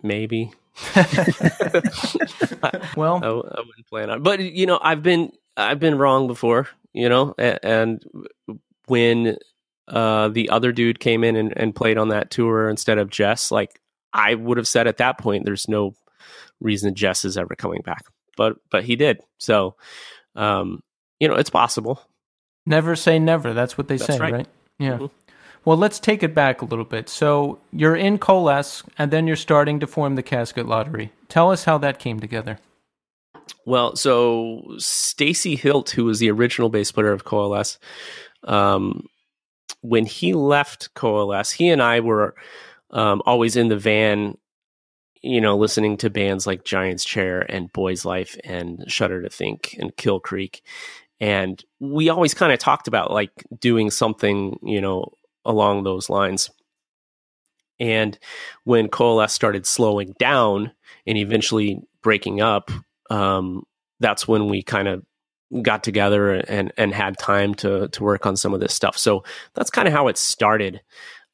maybe. 0.03 0.53
well, 2.97 3.21
I, 3.23 3.27
I, 3.27 3.61
wouldn't 3.61 3.87
plan 3.89 4.11
on. 4.11 4.23
But 4.23 4.41
you 4.41 4.67
know, 4.67 4.79
I've 4.83 5.03
been 5.03 5.33
I've 5.57 5.81
been 5.81 5.99
wrong 5.99 6.27
before. 6.27 6.69
You 6.93 7.09
know, 7.09 7.35
and, 7.39 8.05
when 8.87 9.39
uh, 9.89 10.29
the 10.29 10.51
other 10.51 10.73
dude 10.73 11.01
came 11.01 11.25
in 11.25 11.37
and, 11.37 11.53
and 11.57 11.75
played 11.75 11.99
on 11.99 12.09
that 12.09 12.31
tour 12.31 12.69
instead 12.69 12.99
of 12.99 13.17
Jes, 13.17 13.51
like 13.51 13.81
I 14.13 14.35
would 14.35 14.57
have 14.57 14.69
said 14.69 14.87
at 14.87 14.99
that 14.99 15.19
point, 15.19 15.45
there's 15.45 15.69
no 15.69 15.95
reason 16.61 16.95
Jes 16.97 17.25
is 17.25 17.37
ever 17.37 17.55
coming 17.55 17.83
back. 17.83 18.05
But 18.37 18.57
but 18.71 18.85
he 18.85 18.97
did. 18.97 19.21
So, 19.39 19.77
um, 20.35 20.83
you 21.21 21.29
know, 21.29 21.35
it's 21.35 21.51
possible. 21.51 22.01
Never 22.67 22.97
say 22.97 23.19
never. 23.19 23.53
That's 23.53 23.77
what 23.77 23.89
they 23.89 23.97
That's 23.97 24.15
say, 24.15 24.19
right? 24.19 24.33
right? 24.33 24.49
Yeah. 24.79 24.95
Mm-hmm. 24.95 25.07
Well, 25.65 25.77
let's 25.79 25.99
take 25.99 26.23
it 26.23 26.35
back 26.35 26.61
a 26.61 26.67
little 26.67 26.85
bit. 26.85 27.09
So 27.09 27.59
you're 27.73 27.97
in 27.97 28.19
Coalesce, 28.19 28.83
and 28.99 29.11
then 29.11 29.27
you're 29.27 29.37
starting 29.37 29.81
to 29.81 29.87
form 29.87 30.15
the 30.15 30.23
Casket 30.23 30.67
Lottery. 30.67 31.11
Tell 31.29 31.51
us 31.51 31.65
how 31.65 31.79
that 31.79 31.99
came 31.99 32.21
together. 32.21 32.59
Well, 33.65 33.97
so 33.97 34.63
Stacy 34.79 35.57
Hilt, 35.57 35.91
who 35.91 36.05
was 36.05 36.19
the 36.19 36.31
original 36.31 36.69
bass 36.69 36.93
player 36.93 37.13
of 37.13 37.25
Coalesce, 37.25 37.79
um, 38.45 39.07
when 39.85 40.07
he 40.07 40.33
left 40.33 40.95
Coalesce, 40.95 41.51
he 41.51 41.69
and 41.69 41.83
I 41.83 42.01
were 42.01 42.35
um, 42.91 43.21
always 43.27 43.55
in 43.55 43.69
the 43.69 43.77
van, 43.77 44.39
you 45.21 45.43
know, 45.43 45.59
listening 45.59 45.99
to 45.99 46.09
bands 46.09 46.47
like 46.47 46.65
Giant's 46.65 47.05
Chair 47.05 47.41
and 47.51 47.71
Boys 47.71 48.07
Life 48.07 48.35
and 48.45 48.83
Shudder 48.89 49.21
to 49.21 49.29
Think 49.29 49.77
and 49.79 49.95
Kill 49.95 50.21
Creek. 50.21 50.63
And 51.21 51.63
we 51.81 52.09
always 52.09 52.33
kind 52.33 52.51
of 52.51 52.59
talked 52.59 52.89
about 52.89 53.11
like 53.11 53.45
doing 53.61 53.91
something, 53.91 54.59
you 54.63 54.81
know, 54.81 55.13
along 55.45 55.85
those 55.85 56.09
lines. 56.09 56.51
And 57.79 58.19
when 58.65 58.89
Coalesce 58.89 59.35
started 59.35 59.67
slowing 59.67 60.15
down 60.19 60.73
and 61.07 61.19
eventually 61.19 61.83
breaking 62.03 62.41
up, 62.41 62.71
um, 63.11 63.65
that's 64.01 64.27
when 64.27 64.49
we 64.49 64.63
kind 64.63 64.89
of 64.89 65.05
got 65.63 65.85
together 65.85 66.33
and 66.33 66.73
and 66.77 66.95
had 66.95 67.19
time 67.19 67.55
to 67.57 67.89
to 67.89 68.03
work 68.05 68.27
on 68.27 68.37
some 68.37 68.55
of 68.55 68.61
this 68.61 68.75
stuff. 68.75 68.99
So 68.99 69.25
that's 69.55 69.71
kind 69.71 69.89
of 69.89 69.95
how 69.95 70.09
it 70.09 70.19
started. 70.19 70.81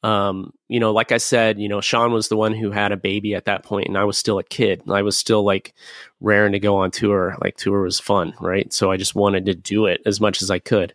um, 0.03 0.53
you 0.69 0.81
know, 0.81 0.93
like 0.93 1.13
I 1.13 1.19
said, 1.19 1.61
you 1.61 1.69
know, 1.69 1.81
Sean 1.83 2.13
was 2.13 2.29
the 2.29 2.37
one 2.37 2.55
who 2.55 2.71
had 2.71 2.91
a 2.93 2.97
baby 2.97 3.35
at 3.35 3.45
that 3.45 3.65
point, 3.65 3.89
and 3.89 3.99
I 3.99 4.05
was 4.05 4.17
still 4.17 4.39
a 4.39 4.45
kid. 4.45 4.83
I 4.89 5.03
was 5.03 5.17
still 5.17 5.45
like 5.45 5.75
raring 6.21 6.53
to 6.53 6.59
go 6.59 6.77
on 6.79 6.91
tour. 6.91 7.37
Like 7.43 7.57
tour 7.57 7.83
was 7.83 8.01
fun, 8.01 8.33
right? 8.41 8.73
So 8.73 8.91
I 8.91 8.97
just 8.97 9.15
wanted 9.15 9.47
to 9.47 9.55
do 9.55 9.87
it 9.87 10.01
as 10.07 10.21
much 10.21 10.41
as 10.41 10.51
I 10.51 10.59
could. 10.59 10.95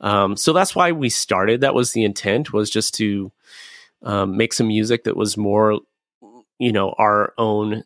Um, 0.00 0.36
so 0.36 0.52
that's 0.52 0.74
why 0.74 0.92
we 0.92 1.10
started. 1.10 1.60
That 1.60 1.74
was 1.74 1.92
the 1.92 2.04
intent 2.04 2.52
was 2.52 2.70
just 2.70 2.94
to 2.94 3.32
um, 4.02 4.36
make 4.36 4.52
some 4.54 4.68
music 4.68 5.04
that 5.04 5.16
was 5.16 5.36
more, 5.36 5.80
you 6.58 6.72
know, 6.72 6.94
our 6.98 7.34
own 7.38 7.84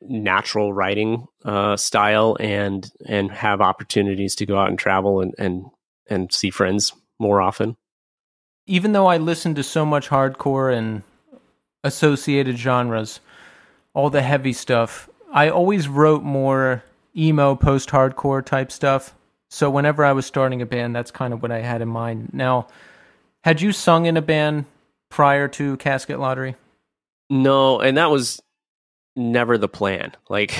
natural 0.00 0.72
writing 0.72 1.26
uh, 1.44 1.76
style 1.76 2.36
and 2.40 2.90
and 3.06 3.30
have 3.30 3.60
opportunities 3.60 4.34
to 4.36 4.46
go 4.46 4.58
out 4.58 4.68
and 4.68 4.78
travel 4.78 5.20
and 5.20 5.34
and 5.38 5.64
and 6.08 6.32
see 6.32 6.50
friends 6.50 6.92
more 7.18 7.40
often. 7.40 7.76
Even 8.66 8.92
though 8.92 9.06
I 9.06 9.16
listen 9.16 9.54
to 9.56 9.62
so 9.62 9.84
much 9.84 10.08
hardcore 10.08 10.76
and 10.76 11.02
associated 11.84 12.58
genres, 12.58 13.20
all 13.94 14.10
the 14.10 14.22
heavy 14.22 14.52
stuff, 14.52 15.08
I 15.32 15.48
always 15.48 15.88
wrote 15.88 16.22
more 16.22 16.84
emo 17.16 17.54
post 17.54 17.90
hardcore 17.90 18.44
type 18.44 18.70
stuff. 18.70 19.14
So 19.50 19.68
whenever 19.68 20.04
I 20.04 20.12
was 20.12 20.26
starting 20.26 20.62
a 20.62 20.66
band, 20.66 20.96
that's 20.96 21.10
kind 21.10 21.34
of 21.34 21.42
what 21.42 21.52
I 21.52 21.60
had 21.60 21.82
in 21.82 21.88
mind. 21.88 22.30
Now, 22.32 22.68
had 23.44 23.60
you 23.60 23.72
sung 23.72 24.06
in 24.06 24.16
a 24.16 24.22
band 24.22 24.64
prior 25.10 25.48
to 25.48 25.76
Casket 25.76 26.18
Lottery? 26.18 26.56
No, 27.28 27.80
and 27.80 27.96
that 27.96 28.10
was 28.10 28.40
never 29.16 29.58
the 29.58 29.68
plan. 29.68 30.12
Like 30.28 30.54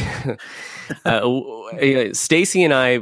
uh, 1.04 2.12
Stacy 2.12 2.64
and 2.64 2.74
I 2.74 3.00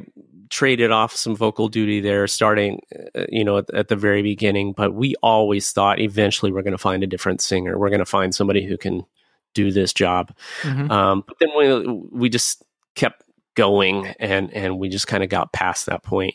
traded 0.50 0.90
off 0.90 1.14
some 1.14 1.34
vocal 1.36 1.68
duty 1.68 2.00
there 2.00 2.26
starting 2.26 2.80
uh, 3.14 3.24
you 3.28 3.44
know 3.44 3.58
at, 3.58 3.72
at, 3.72 3.86
the 3.86 3.94
very 3.94 4.20
beginning 4.20 4.72
but 4.72 4.92
we 4.92 5.14
always 5.22 5.70
thought 5.70 6.00
eventually 6.00 6.50
we're 6.50 6.62
going 6.62 6.72
to 6.72 6.78
find 6.78 7.02
a 7.02 7.06
different 7.06 7.40
singer. 7.40 7.78
We're 7.78 7.88
going 7.88 8.00
to 8.00 8.04
find 8.04 8.34
somebody 8.34 8.66
who 8.66 8.76
can 8.76 9.06
do 9.54 9.70
this 9.72 9.92
job. 9.92 10.34
Mm-hmm. 10.62 10.90
um, 10.90 11.24
but 11.26 11.36
then 11.38 11.50
we, 11.56 11.84
we 12.12 12.28
just 12.28 12.64
kept 12.94 13.22
going 13.54 14.08
and 14.18 14.52
and 14.52 14.78
we 14.78 14.88
just 14.88 15.06
kind 15.06 15.22
of 15.22 15.30
got 15.30 15.52
past 15.52 15.86
that 15.86 16.02
point. 16.02 16.34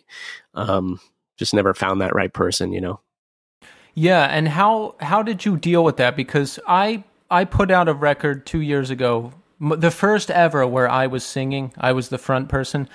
Um, 0.53 0.99
just 1.37 1.53
never 1.53 1.73
found 1.73 2.01
that 2.01 2.15
right 2.15 2.31
person 2.31 2.71
you 2.71 2.81
know? 2.81 3.01
Yeah 3.93 4.25
and 4.25 4.47
how 4.47 4.95
how 5.01 5.21
did 5.21 5.45
you 5.45 5.57
deal 5.57 5.83
with 5.83 5.97
that? 5.97 6.15
Because 6.15 6.59
i 6.67 7.03
I 7.29 7.45
put 7.45 7.71
out 7.71 7.87
a 7.87 7.93
record 7.93 8.45
two 8.45 8.61
years 8.61 8.89
ago, 8.89 9.33
the 9.59 9.91
first 9.91 10.29
ever 10.29 10.65
where 10.67 10.89
I 10.89 11.07
was 11.07 11.23
singing. 11.23 11.73
I 11.77 11.91
was 11.91 12.09
the 12.09 12.17
front 12.17 12.49
person, 12.49 12.87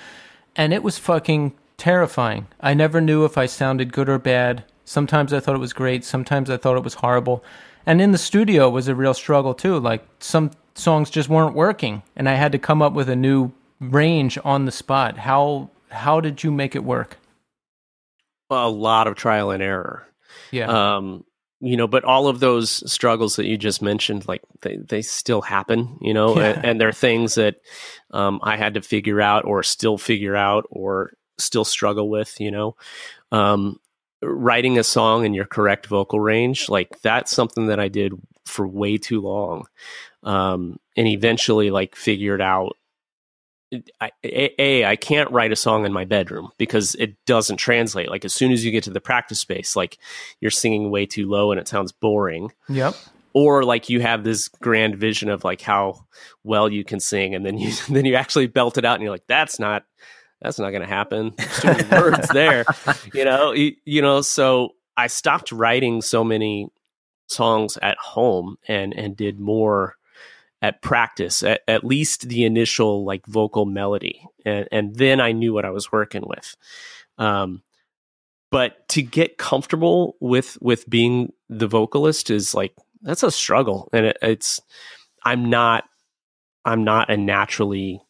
and 0.54 0.72
it 0.72 0.82
was 0.82 0.98
fucking 0.98 1.54
terrifying. 1.76 2.46
I 2.60 2.74
never 2.74 3.00
knew 3.00 3.24
if 3.24 3.38
I 3.38 3.46
sounded 3.46 3.92
good 3.92 4.08
or 4.08 4.18
bad. 4.18 4.64
Sometimes 4.84 5.32
I 5.32 5.40
thought 5.40 5.54
it 5.54 5.58
was 5.60 5.72
great. 5.72 6.04
Sometimes 6.04 6.50
I 6.50 6.56
thought 6.56 6.76
it 6.76 6.84
was 6.84 6.94
horrible. 6.94 7.44
And 7.86 8.00
in 8.00 8.12
the 8.12 8.18
studio 8.18 8.68
was 8.68 8.88
a 8.88 8.94
real 8.94 9.14
struggle 9.14 9.54
too. 9.54 9.78
Like 9.78 10.06
some 10.18 10.50
songs 10.74 11.10
just 11.10 11.28
weren't 11.28 11.54
working, 11.54 12.02
and 12.14 12.28
I 12.28 12.34
had 12.34 12.52
to 12.52 12.58
come 12.58 12.82
up 12.82 12.92
with 12.92 13.08
a 13.08 13.16
new 13.16 13.52
range 13.80 14.38
on 14.44 14.64
the 14.64 14.72
spot. 14.72 15.18
How 15.18 15.70
how 15.90 16.20
did 16.20 16.44
you 16.44 16.50
make 16.50 16.76
it 16.76 16.84
work? 16.84 17.16
a 18.50 18.68
lot 18.68 19.06
of 19.06 19.14
trial 19.14 19.50
and 19.50 19.62
error. 19.62 20.06
Yeah. 20.50 20.96
Um, 20.96 21.24
you 21.60 21.76
know 21.76 21.86
but 21.86 22.04
all 22.04 22.26
of 22.26 22.40
those 22.40 22.90
struggles 22.90 23.36
that 23.36 23.46
you 23.46 23.56
just 23.56 23.82
mentioned 23.82 24.26
like 24.26 24.42
they, 24.62 24.76
they 24.76 25.02
still 25.02 25.42
happen 25.42 25.98
you 26.00 26.14
know 26.14 26.36
yeah. 26.36 26.50
and, 26.50 26.64
and 26.64 26.80
they're 26.80 26.92
things 26.92 27.34
that 27.34 27.56
um, 28.12 28.40
i 28.42 28.56
had 28.56 28.74
to 28.74 28.82
figure 28.82 29.20
out 29.20 29.44
or 29.44 29.62
still 29.62 29.98
figure 29.98 30.36
out 30.36 30.66
or 30.70 31.12
still 31.38 31.64
struggle 31.64 32.08
with 32.08 32.40
you 32.40 32.50
know 32.50 32.76
um, 33.32 33.78
writing 34.22 34.78
a 34.78 34.84
song 34.84 35.24
in 35.24 35.34
your 35.34 35.46
correct 35.46 35.86
vocal 35.86 36.20
range 36.20 36.68
like 36.68 37.00
that's 37.02 37.30
something 37.30 37.66
that 37.66 37.80
i 37.80 37.88
did 37.88 38.12
for 38.46 38.66
way 38.66 38.96
too 38.96 39.20
long 39.20 39.66
um, 40.22 40.78
and 40.96 41.06
eventually 41.06 41.70
like 41.70 41.94
figured 41.94 42.40
out 42.40 42.76
I, 44.00 44.10
a, 44.24 44.84
I 44.84 44.96
can't 44.96 45.30
write 45.30 45.52
a 45.52 45.56
song 45.56 45.86
in 45.86 45.92
my 45.92 46.04
bedroom 46.04 46.50
because 46.58 46.96
it 46.96 47.14
doesn't 47.24 47.58
translate. 47.58 48.10
Like 48.10 48.24
as 48.24 48.34
soon 48.34 48.50
as 48.52 48.64
you 48.64 48.72
get 48.72 48.84
to 48.84 48.90
the 48.90 49.00
practice 49.00 49.40
space, 49.40 49.76
like 49.76 49.98
you're 50.40 50.50
singing 50.50 50.90
way 50.90 51.06
too 51.06 51.28
low 51.28 51.52
and 51.52 51.60
it 51.60 51.68
sounds 51.68 51.92
boring. 51.92 52.52
Yep. 52.68 52.94
Or 53.32 53.62
like 53.62 53.88
you 53.88 54.00
have 54.00 54.24
this 54.24 54.48
grand 54.48 54.96
vision 54.96 55.28
of 55.28 55.44
like 55.44 55.60
how 55.60 56.04
well 56.42 56.68
you 56.68 56.82
can 56.82 56.98
sing, 56.98 57.34
and 57.36 57.46
then 57.46 57.58
you 57.58 57.72
then 57.88 58.04
you 58.04 58.16
actually 58.16 58.48
belt 58.48 58.76
it 58.76 58.84
out, 58.84 58.94
and 58.94 59.02
you're 59.02 59.12
like, 59.12 59.26
that's 59.28 59.60
not 59.60 59.84
that's 60.42 60.58
not 60.58 60.70
going 60.70 60.82
to 60.82 60.88
happen. 60.88 61.32
There's 61.36 61.60
too 61.60 61.68
many 61.68 62.02
words 62.02 62.28
there, 62.32 62.64
you 63.14 63.24
know. 63.24 63.52
You, 63.52 63.76
you 63.84 64.02
know, 64.02 64.20
so 64.20 64.74
I 64.96 65.06
stopped 65.06 65.52
writing 65.52 66.02
so 66.02 66.24
many 66.24 66.70
songs 67.28 67.78
at 67.80 67.96
home 67.98 68.56
and 68.66 68.92
and 68.94 69.16
did 69.16 69.38
more 69.38 69.96
at 70.62 70.82
practice, 70.82 71.42
at, 71.42 71.62
at 71.66 71.84
least 71.84 72.28
the 72.28 72.44
initial 72.44 73.04
like 73.04 73.24
vocal 73.26 73.66
melody, 73.66 74.24
and, 74.44 74.68
and 74.70 74.94
then 74.96 75.20
I 75.20 75.32
knew 75.32 75.52
what 75.52 75.64
I 75.64 75.70
was 75.70 75.90
working 75.90 76.24
with. 76.26 76.56
Um, 77.18 77.62
but 78.50 78.88
to 78.90 79.02
get 79.02 79.38
comfortable 79.38 80.16
with 80.20 80.58
with 80.60 80.88
being 80.88 81.32
the 81.48 81.68
vocalist 81.68 82.30
is 82.30 82.54
like 82.54 82.74
that's 83.02 83.22
a 83.22 83.30
struggle, 83.30 83.88
and 83.92 84.06
it, 84.06 84.18
it's 84.22 84.60
I'm 85.24 85.50
not 85.50 85.84
I'm 86.64 86.84
not 86.84 87.10
a 87.10 87.16
naturally 87.16 88.02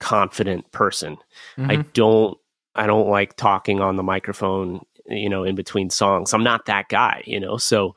confident 0.00 0.70
person. 0.70 1.16
Mm-hmm. 1.56 1.70
I 1.70 1.76
don't 1.94 2.36
I 2.74 2.86
don't 2.86 3.08
like 3.08 3.36
talking 3.36 3.80
on 3.80 3.96
the 3.96 4.02
microphone, 4.02 4.84
you 5.06 5.28
know, 5.28 5.44
in 5.44 5.54
between 5.54 5.90
songs. 5.90 6.34
I'm 6.34 6.44
not 6.44 6.66
that 6.66 6.88
guy, 6.88 7.22
you 7.26 7.40
know. 7.40 7.56
So 7.56 7.96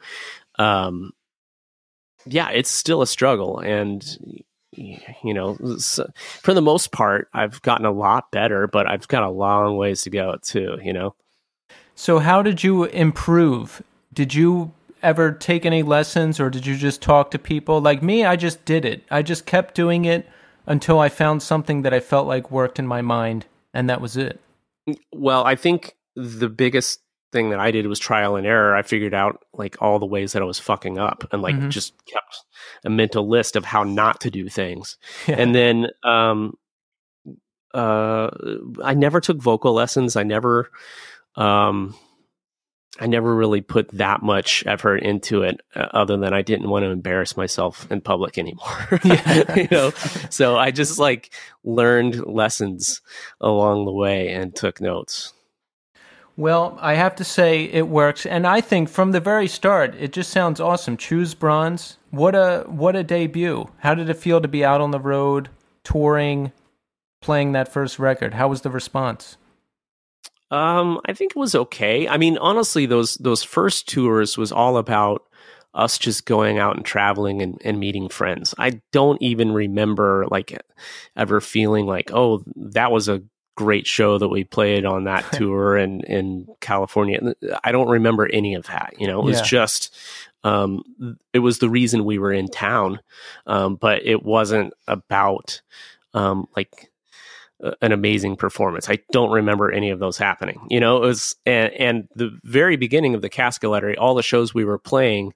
um 0.57 1.11
yeah, 2.29 2.49
it's 2.49 2.69
still 2.69 3.01
a 3.01 3.07
struggle. 3.07 3.59
And, 3.59 4.43
you 4.73 5.33
know, 5.33 5.55
for 6.41 6.53
the 6.53 6.61
most 6.61 6.91
part, 6.91 7.29
I've 7.33 7.61
gotten 7.61 7.85
a 7.85 7.91
lot 7.91 8.31
better, 8.31 8.67
but 8.67 8.87
I've 8.87 9.07
got 9.07 9.23
a 9.23 9.29
long 9.29 9.77
ways 9.77 10.03
to 10.03 10.09
go 10.09 10.37
too, 10.41 10.77
you 10.83 10.93
know? 10.93 11.15
So, 11.95 12.19
how 12.19 12.41
did 12.41 12.63
you 12.63 12.83
improve? 12.85 13.81
Did 14.13 14.33
you 14.33 14.71
ever 15.03 15.31
take 15.31 15.65
any 15.65 15.83
lessons 15.83 16.39
or 16.39 16.49
did 16.49 16.65
you 16.65 16.75
just 16.75 17.01
talk 17.01 17.31
to 17.31 17.39
people? 17.39 17.81
Like 17.81 18.03
me, 18.03 18.25
I 18.25 18.35
just 18.35 18.65
did 18.65 18.85
it. 18.85 19.03
I 19.09 19.21
just 19.21 19.45
kept 19.45 19.75
doing 19.75 20.05
it 20.05 20.27
until 20.65 20.99
I 20.99 21.09
found 21.09 21.41
something 21.41 21.81
that 21.83 21.93
I 21.93 21.99
felt 21.99 22.27
like 22.27 22.51
worked 22.51 22.77
in 22.77 22.85
my 22.85 23.01
mind, 23.01 23.45
and 23.73 23.89
that 23.89 24.01
was 24.01 24.17
it. 24.17 24.39
Well, 25.13 25.43
I 25.43 25.55
think 25.55 25.95
the 26.15 26.49
biggest 26.49 26.99
thing 27.31 27.49
that 27.49 27.59
I 27.59 27.71
did 27.71 27.87
was 27.87 27.99
trial 27.99 28.35
and 28.35 28.47
error. 28.47 28.75
I 28.75 28.81
figured 28.81 29.13
out 29.13 29.43
like 29.53 29.81
all 29.81 29.99
the 29.99 30.05
ways 30.05 30.33
that 30.33 30.41
I 30.41 30.45
was 30.45 30.59
fucking 30.59 30.97
up 30.97 31.27
and 31.31 31.41
like 31.41 31.55
mm-hmm. 31.55 31.69
just 31.69 31.93
kept 32.05 32.43
a 32.85 32.89
mental 32.89 33.27
list 33.27 33.55
of 33.55 33.65
how 33.65 33.83
not 33.83 34.21
to 34.21 34.31
do 34.31 34.49
things. 34.49 34.97
Yeah. 35.27 35.35
And 35.39 35.53
then 35.53 35.87
um 36.03 36.57
uh 37.73 38.29
I 38.83 38.93
never 38.93 39.19
took 39.19 39.41
vocal 39.41 39.73
lessons. 39.73 40.15
I 40.15 40.23
never 40.23 40.71
um 41.35 41.95
I 42.99 43.05
never 43.05 43.35
really 43.35 43.61
put 43.61 43.89
that 43.91 44.23
much 44.23 44.63
effort 44.65 44.97
into 44.97 45.43
it, 45.43 45.61
uh, 45.75 45.87
other 45.91 46.17
than 46.17 46.33
I 46.33 46.41
didn't 46.41 46.69
want 46.69 46.83
to 46.83 46.89
embarrass 46.89 47.37
myself 47.37 47.89
in 47.91 48.01
public 48.01 48.37
anymore. 48.37 48.87
you 49.55 49.67
know, 49.69 49.91
so 50.29 50.57
I 50.57 50.71
just 50.71 50.97
like 50.97 51.31
learned 51.63 52.25
lessons 52.25 53.01
along 53.39 53.85
the 53.85 53.91
way 53.91 54.29
and 54.29 54.55
took 54.55 54.81
notes. 54.81 55.33
Well, 56.37 56.77
I 56.79 56.93
have 56.93 57.15
to 57.15 57.23
say 57.23 57.63
it 57.63 57.87
works, 57.87 58.23
and 58.23 58.45
I 58.45 58.61
think 58.61 58.89
from 58.89 59.11
the 59.11 59.19
very 59.19 59.47
start, 59.47 59.95
it 59.95 60.13
just 60.13 60.29
sounds 60.29 60.59
awesome. 60.59 60.95
Choose 60.95 61.33
Bronze. 61.33 61.97
What 62.11 62.35
a 62.35 62.63
what 62.67 62.95
a 62.95 63.03
debut! 63.03 63.65
How 63.79 63.95
did 63.95 64.07
it 64.07 64.17
feel 64.17 64.39
to 64.39 64.47
be 64.47 64.63
out 64.63 64.79
on 64.79 64.91
the 64.91 64.99
road, 64.99 65.49
touring, 65.83 66.51
playing 67.23 67.53
that 67.53 67.73
first 67.73 67.97
record? 67.97 68.35
How 68.35 68.47
was 68.47 68.61
the 68.61 68.69
response? 68.69 69.37
Um, 70.51 71.01
I 71.05 71.13
think 71.13 71.31
it 71.31 71.39
was 71.39 71.55
okay. 71.55 72.07
I 72.07 72.17
mean, 72.17 72.37
honestly, 72.37 72.85
those 72.85 73.15
those 73.15 73.41
first 73.41 73.89
tours 73.89 74.37
was 74.37 74.51
all 74.51 74.77
about 74.77 75.23
us 75.73 75.97
just 75.97 76.27
going 76.27 76.59
out 76.59 76.75
and 76.75 76.85
traveling 76.85 77.41
and, 77.41 77.59
and 77.65 77.79
meeting 77.79 78.09
friends. 78.09 78.53
I 78.59 78.81
don't 78.91 79.19
even 79.23 79.53
remember 79.53 80.27
like 80.29 80.55
ever 81.15 81.41
feeling 81.41 81.87
like, 81.87 82.11
oh, 82.13 82.43
that 82.55 82.91
was 82.91 83.09
a 83.09 83.23
great 83.57 83.87
show 83.87 84.17
that 84.17 84.29
we 84.29 84.45
played 84.45 84.85
on 84.85 85.03
that 85.03 85.29
tour 85.33 85.75
in 85.75 86.01
in 86.01 86.47
California. 86.61 87.35
I 87.63 87.73
don't 87.73 87.89
remember 87.89 88.29
any 88.31 88.53
of 88.53 88.67
that. 88.67 88.93
You 88.97 89.07
know, 89.07 89.19
it 89.19 89.25
was 89.25 89.39
yeah. 89.39 89.43
just 89.43 89.97
um, 90.45 90.83
it 91.33 91.39
was 91.39 91.59
the 91.59 91.69
reason 91.69 92.05
we 92.05 92.19
were 92.19 92.31
in 92.31 92.47
town, 92.47 93.01
um, 93.47 93.75
but 93.75 94.05
it 94.05 94.23
wasn't 94.23 94.73
about 94.87 95.61
um, 96.13 96.47
like 96.55 96.89
an 97.81 97.91
amazing 97.91 98.37
performance. 98.37 98.89
I 98.89 98.99
don't 99.11 99.31
remember 99.31 99.71
any 99.71 99.89
of 99.89 99.99
those 99.99 100.17
happening. 100.17 100.65
You 100.69 100.79
know, 100.79 100.97
it 100.97 101.07
was 101.07 101.35
and, 101.45 101.73
and 101.73 102.07
the 102.15 102.37
very 102.43 102.77
beginning 102.77 103.15
of 103.15 103.21
the 103.21 103.29
Casket 103.29 103.69
Lottery, 103.69 103.97
all 103.97 104.15
the 104.15 104.23
shows 104.23 104.53
we 104.53 104.63
were 104.63 104.79
playing. 104.79 105.33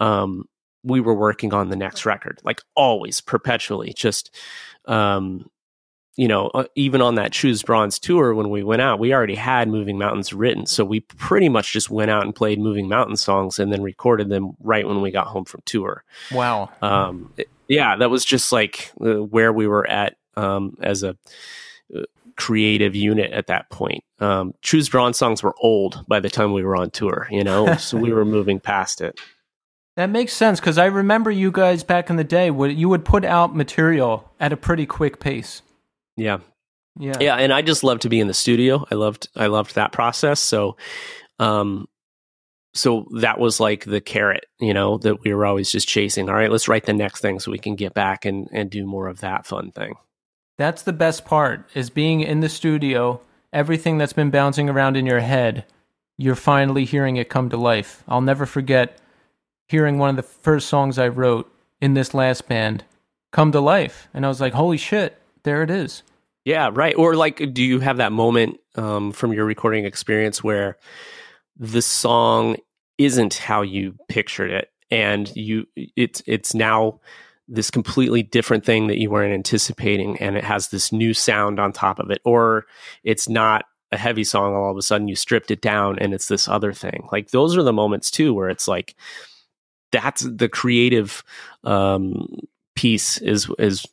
Um, 0.00 0.48
we 0.84 1.00
were 1.00 1.14
working 1.14 1.52
on 1.52 1.70
the 1.70 1.76
next 1.76 2.06
record, 2.06 2.38
like 2.44 2.62
always, 2.76 3.20
perpetually, 3.20 3.92
just 3.92 4.34
um, 4.84 5.50
you 6.18 6.26
know, 6.26 6.48
uh, 6.48 6.64
even 6.74 7.00
on 7.00 7.14
that 7.14 7.30
Choose 7.30 7.62
Bronze 7.62 7.96
tour 8.00 8.34
when 8.34 8.50
we 8.50 8.64
went 8.64 8.82
out, 8.82 8.98
we 8.98 9.14
already 9.14 9.36
had 9.36 9.68
Moving 9.68 9.98
Mountains 9.98 10.32
written. 10.32 10.66
So 10.66 10.84
we 10.84 10.98
pretty 10.98 11.48
much 11.48 11.72
just 11.72 11.90
went 11.90 12.10
out 12.10 12.24
and 12.24 12.34
played 12.34 12.58
Moving 12.58 12.88
Mountain 12.88 13.16
songs 13.18 13.60
and 13.60 13.72
then 13.72 13.82
recorded 13.82 14.28
them 14.28 14.56
right 14.58 14.86
when 14.86 15.00
we 15.00 15.12
got 15.12 15.28
home 15.28 15.44
from 15.44 15.62
tour. 15.64 16.02
Wow. 16.32 16.70
Um, 16.82 17.32
yeah, 17.68 17.94
that 17.94 18.10
was 18.10 18.24
just 18.24 18.50
like 18.50 18.90
uh, 19.00 19.22
where 19.22 19.52
we 19.52 19.68
were 19.68 19.86
at 19.86 20.16
um, 20.36 20.76
as 20.82 21.04
a 21.04 21.16
uh, 21.96 22.00
creative 22.36 22.96
unit 22.96 23.30
at 23.30 23.46
that 23.46 23.70
point. 23.70 24.02
Um, 24.18 24.54
Choose 24.60 24.88
Bronze 24.88 25.16
songs 25.16 25.44
were 25.44 25.54
old 25.60 26.04
by 26.08 26.18
the 26.18 26.30
time 26.30 26.52
we 26.52 26.64
were 26.64 26.74
on 26.74 26.90
tour, 26.90 27.28
you 27.30 27.44
know, 27.44 27.74
so 27.78 27.96
we 27.96 28.12
were 28.12 28.24
moving 28.24 28.58
past 28.58 29.00
it. 29.00 29.20
That 29.94 30.10
makes 30.10 30.32
sense 30.32 30.58
because 30.58 30.78
I 30.78 30.86
remember 30.86 31.30
you 31.30 31.52
guys 31.52 31.84
back 31.84 32.10
in 32.10 32.16
the 32.16 32.24
day. 32.24 32.50
Would 32.50 32.76
you 32.76 32.88
would 32.88 33.04
put 33.04 33.24
out 33.24 33.54
material 33.54 34.32
at 34.40 34.52
a 34.52 34.56
pretty 34.56 34.84
quick 34.84 35.20
pace? 35.20 35.62
Yeah. 36.18 36.38
Yeah. 36.98 37.14
Yeah, 37.20 37.36
and 37.36 37.52
I 37.52 37.62
just 37.62 37.84
love 37.84 38.00
to 38.00 38.08
be 38.08 38.18
in 38.18 38.26
the 38.26 38.34
studio. 38.34 38.84
I 38.90 38.96
loved 38.96 39.28
I 39.36 39.46
loved 39.46 39.76
that 39.76 39.92
process. 39.92 40.40
So 40.40 40.76
um 41.38 41.86
so 42.74 43.06
that 43.20 43.38
was 43.38 43.60
like 43.60 43.84
the 43.84 44.00
carrot, 44.00 44.46
you 44.60 44.74
know, 44.74 44.98
that 44.98 45.22
we 45.24 45.32
were 45.32 45.46
always 45.46 45.70
just 45.70 45.88
chasing. 45.88 46.28
All 46.28 46.34
right, 46.34 46.50
let's 46.50 46.68
write 46.68 46.86
the 46.86 46.92
next 46.92 47.20
thing 47.20 47.40
so 47.40 47.50
we 47.50 47.58
can 47.58 47.76
get 47.76 47.94
back 47.94 48.24
and 48.24 48.48
and 48.52 48.68
do 48.68 48.84
more 48.84 49.06
of 49.06 49.20
that 49.20 49.46
fun 49.46 49.70
thing. 49.70 49.94
That's 50.58 50.82
the 50.82 50.92
best 50.92 51.24
part 51.24 51.68
is 51.74 51.88
being 51.88 52.20
in 52.20 52.40
the 52.40 52.48
studio, 52.48 53.20
everything 53.52 53.96
that's 53.96 54.12
been 54.12 54.30
bouncing 54.30 54.68
around 54.68 54.96
in 54.96 55.06
your 55.06 55.20
head, 55.20 55.64
you're 56.16 56.34
finally 56.34 56.84
hearing 56.84 57.16
it 57.16 57.28
come 57.28 57.48
to 57.50 57.56
life. 57.56 58.02
I'll 58.08 58.20
never 58.20 58.44
forget 58.44 58.98
hearing 59.68 59.98
one 59.98 60.10
of 60.10 60.16
the 60.16 60.22
first 60.24 60.68
songs 60.68 60.98
I 60.98 61.08
wrote 61.08 61.50
in 61.80 61.94
this 61.94 62.12
last 62.12 62.48
band 62.48 62.84
come 63.30 63.52
to 63.52 63.60
life. 63.60 64.08
And 64.12 64.24
I 64.24 64.28
was 64.28 64.40
like, 64.40 64.52
holy 64.52 64.78
shit, 64.78 65.20
there 65.44 65.62
it 65.62 65.70
is. 65.70 66.02
Yeah, 66.48 66.70
right. 66.72 66.94
Or 66.96 67.14
like, 67.14 67.52
do 67.52 67.62
you 67.62 67.78
have 67.80 67.98
that 67.98 68.10
moment 68.10 68.56
um, 68.74 69.12
from 69.12 69.34
your 69.34 69.44
recording 69.44 69.84
experience 69.84 70.42
where 70.42 70.78
the 71.58 71.82
song 71.82 72.56
isn't 72.96 73.34
how 73.34 73.60
you 73.60 73.96
pictured 74.08 74.50
it, 74.50 74.70
and 74.90 75.30
you 75.36 75.66
it's 75.76 76.22
it's 76.26 76.54
now 76.54 77.00
this 77.48 77.70
completely 77.70 78.22
different 78.22 78.64
thing 78.64 78.86
that 78.86 78.96
you 78.96 79.10
weren't 79.10 79.34
anticipating, 79.34 80.16
and 80.22 80.38
it 80.38 80.44
has 80.44 80.68
this 80.68 80.90
new 80.90 81.12
sound 81.12 81.60
on 81.60 81.70
top 81.70 81.98
of 81.98 82.10
it, 82.10 82.22
or 82.24 82.64
it's 83.04 83.28
not 83.28 83.66
a 83.92 83.98
heavy 83.98 84.24
song. 84.24 84.54
All 84.54 84.70
of 84.70 84.78
a 84.78 84.82
sudden, 84.82 85.06
you 85.06 85.16
stripped 85.16 85.50
it 85.50 85.60
down, 85.60 85.98
and 85.98 86.14
it's 86.14 86.28
this 86.28 86.48
other 86.48 86.72
thing. 86.72 87.10
Like 87.12 87.28
those 87.28 87.58
are 87.58 87.62
the 87.62 87.74
moments 87.74 88.10
too, 88.10 88.32
where 88.32 88.48
it's 88.48 88.66
like 88.66 88.94
that's 89.92 90.22
the 90.22 90.48
creative 90.48 91.22
um, 91.64 92.26
piece 92.74 93.18
is 93.18 93.50
is 93.58 93.84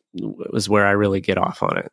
is 0.53 0.69
where 0.69 0.85
I 0.85 0.91
really 0.91 1.19
get 1.19 1.37
off 1.37 1.61
on 1.61 1.77
it. 1.79 1.91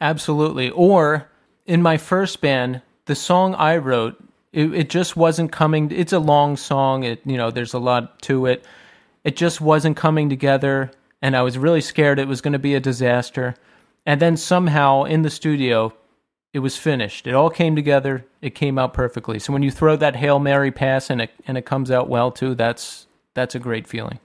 Absolutely. 0.00 0.70
Or 0.70 1.28
in 1.66 1.82
my 1.82 1.96
first 1.96 2.40
band, 2.40 2.82
the 3.06 3.14
song 3.14 3.54
I 3.54 3.76
wrote, 3.76 4.22
it, 4.52 4.72
it 4.74 4.90
just 4.90 5.16
wasn't 5.16 5.52
coming. 5.52 5.90
It's 5.90 6.12
a 6.12 6.18
long 6.18 6.56
song. 6.56 7.04
It 7.04 7.20
you 7.24 7.36
know, 7.36 7.50
there's 7.50 7.74
a 7.74 7.78
lot 7.78 8.20
to 8.22 8.46
it. 8.46 8.64
It 9.24 9.36
just 9.36 9.60
wasn't 9.60 9.96
coming 9.96 10.28
together, 10.28 10.92
and 11.20 11.36
I 11.36 11.42
was 11.42 11.58
really 11.58 11.80
scared 11.80 12.18
it 12.18 12.28
was 12.28 12.40
going 12.40 12.52
to 12.52 12.58
be 12.58 12.74
a 12.74 12.80
disaster. 12.80 13.56
And 14.04 14.20
then 14.20 14.36
somehow 14.36 15.02
in 15.02 15.22
the 15.22 15.30
studio, 15.30 15.92
it 16.52 16.60
was 16.60 16.76
finished. 16.76 17.26
It 17.26 17.34
all 17.34 17.50
came 17.50 17.74
together. 17.74 18.24
It 18.40 18.54
came 18.54 18.78
out 18.78 18.94
perfectly. 18.94 19.38
So 19.38 19.52
when 19.52 19.62
you 19.62 19.70
throw 19.70 19.96
that 19.96 20.16
hail 20.16 20.38
mary 20.38 20.70
pass 20.70 21.10
and 21.10 21.20
it 21.20 21.30
and 21.46 21.58
it 21.58 21.66
comes 21.66 21.90
out 21.90 22.08
well 22.08 22.30
too, 22.30 22.54
that's 22.54 23.06
that's 23.34 23.54
a 23.54 23.58
great 23.58 23.86
feeling. 23.86 24.20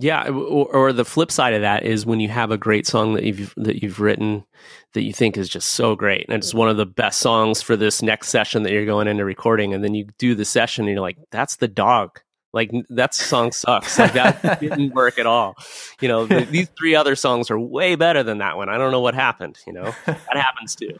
Yeah, 0.00 0.28
or, 0.28 0.66
or, 0.72 0.92
the 0.92 1.04
flip 1.04 1.32
side 1.32 1.54
of 1.54 1.62
that 1.62 1.82
is 1.82 2.06
when 2.06 2.20
you 2.20 2.28
have 2.28 2.52
a 2.52 2.56
great 2.56 2.86
song 2.86 3.14
that 3.14 3.24
you've 3.24 3.52
that 3.56 3.82
you've 3.82 3.98
written 3.98 4.44
that 4.92 5.02
you 5.02 5.12
think 5.12 5.36
is 5.36 5.48
just 5.48 5.70
so 5.70 5.96
great, 5.96 6.24
and 6.28 6.36
it's 6.36 6.54
one 6.54 6.68
of 6.68 6.76
the 6.76 6.86
best 6.86 7.18
songs 7.18 7.62
for 7.62 7.76
this 7.76 8.00
next 8.00 8.28
session 8.28 8.62
that 8.62 8.72
you're 8.72 8.86
going 8.86 9.08
into 9.08 9.24
recording, 9.24 9.74
and 9.74 9.82
then 9.82 9.94
you 9.94 10.06
do 10.16 10.36
the 10.36 10.44
session, 10.44 10.84
and 10.84 10.92
you're 10.92 11.00
like, 11.00 11.18
"That's 11.32 11.56
the 11.56 11.66
dog." 11.66 12.20
Like 12.52 12.70
that 12.90 13.12
song 13.12 13.50
sucks. 13.50 13.98
Like 13.98 14.12
that 14.12 14.60
didn't 14.60 14.94
work 14.94 15.18
at 15.18 15.26
all. 15.26 15.56
You 16.00 16.08
know, 16.08 16.26
the, 16.26 16.44
these 16.44 16.68
three 16.78 16.94
other 16.94 17.16
songs 17.16 17.50
are 17.50 17.58
way 17.58 17.94
better 17.94 18.22
than 18.22 18.38
that 18.38 18.56
one. 18.56 18.68
I 18.68 18.78
don't 18.78 18.92
know 18.92 19.00
what 19.00 19.14
happened. 19.14 19.58
You 19.66 19.72
know, 19.72 19.94
that 20.06 20.36
happens 20.36 20.76
too. 20.76 20.98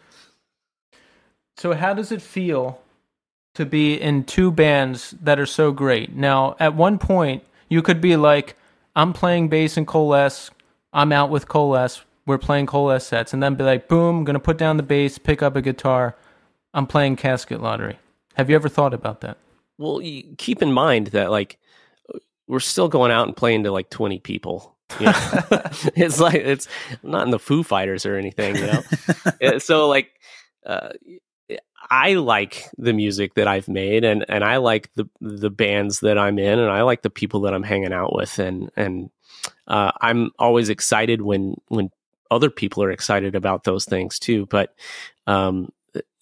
So, 1.57 1.73
how 1.73 1.95
does 1.95 2.13
it 2.13 2.21
feel 2.21 2.81
to 3.55 3.65
be 3.65 3.95
in 3.95 4.25
two 4.25 4.51
bands 4.51 5.15
that 5.23 5.39
are 5.39 5.47
so 5.47 5.73
great? 5.73 6.15
Now, 6.15 6.57
at 6.61 6.75
one 6.75 6.99
point, 6.99 7.45
you 7.69 7.81
could 7.81 8.01
be 8.01 8.17
like 8.17 8.57
I'm 8.99 9.13
playing 9.13 9.49
bass 9.49 9.77
in 9.77 9.87
Coalesce. 9.87 10.51
I'm 10.93 11.13
out 11.13 11.31
with 11.31 11.47
Coalesce. 11.47 12.03
We're 12.27 12.37
playing 12.37 12.67
Coalesce 12.67 13.07
sets, 13.07 13.33
and 13.33 13.41
then 13.41 13.55
be 13.55 13.63
like, 13.63 13.87
boom, 13.87 14.19
I'm 14.19 14.25
gonna 14.25 14.41
put 14.41 14.59
down 14.59 14.77
the 14.77 14.83
bass, 14.83 15.19
pick 15.19 15.41
up 15.41 15.55
a 15.55 15.63
guitar. 15.63 16.17
I'm 16.75 16.87
playing 16.89 17.15
Casket 17.15 17.63
Lottery. 17.63 17.97
Have 18.35 18.51
you 18.51 18.57
ever 18.57 18.69
thought 18.69 18.93
about 18.93 19.21
that? 19.21 19.39
Well, 19.79 20.01
keep 20.37 20.63
in 20.63 20.73
mind 20.73 21.09
that 21.09 21.31
like 21.31 21.59
we're 22.49 22.59
still 22.59 22.89
going 22.89 23.13
out 23.13 23.29
and 23.29 23.37
playing 23.37 23.63
to 23.65 23.71
like 23.71 23.89
20 23.89 24.19
people. 24.19 24.77
You 24.99 25.07
know? 25.07 25.13
it's 25.95 26.19
like 26.19 26.35
it's 26.35 26.67
not 27.05 27.25
in 27.25 27.31
the 27.31 27.39
Foo 27.39 27.63
Fighters 27.63 28.05
or 28.05 28.17
anything, 28.17 28.57
you 28.57 28.67
know. 28.67 29.59
so 29.59 29.87
like, 29.87 30.11
uh, 30.67 30.91
I 31.91 32.15
like 32.15 32.69
the 32.77 32.93
music 32.93 33.35
that 33.35 33.49
I've 33.49 33.69
made 33.69 34.05
and, 34.05 34.25
and 34.29 34.45
I 34.45 34.59
like 34.59 34.93
the 34.95 35.09
the 35.21 35.51
bands 35.51 36.01
that 36.01 36.19
I'm 36.19 36.39
in 36.39 36.59
and 36.59 36.71
I 36.71 36.83
like 36.83 37.03
the 37.03 37.11
people 37.11 37.41
that 37.43 37.55
I'm 37.55 37.63
hanging 37.63 37.93
out 37.93 38.15
with 38.15 38.39
and 38.39 38.71
and 38.77 39.11
uh, 39.67 39.93
I'm 40.01 40.31
always 40.39 40.69
excited 40.69 41.23
when 41.23 41.57
when 41.69 41.91
other 42.31 42.51
people 42.51 42.83
are 42.83 42.91
excited 42.91 43.35
about 43.35 43.65
those 43.65 43.85
things 43.85 44.19
too. 44.19 44.47
But 44.47 44.75
um, 45.27 45.73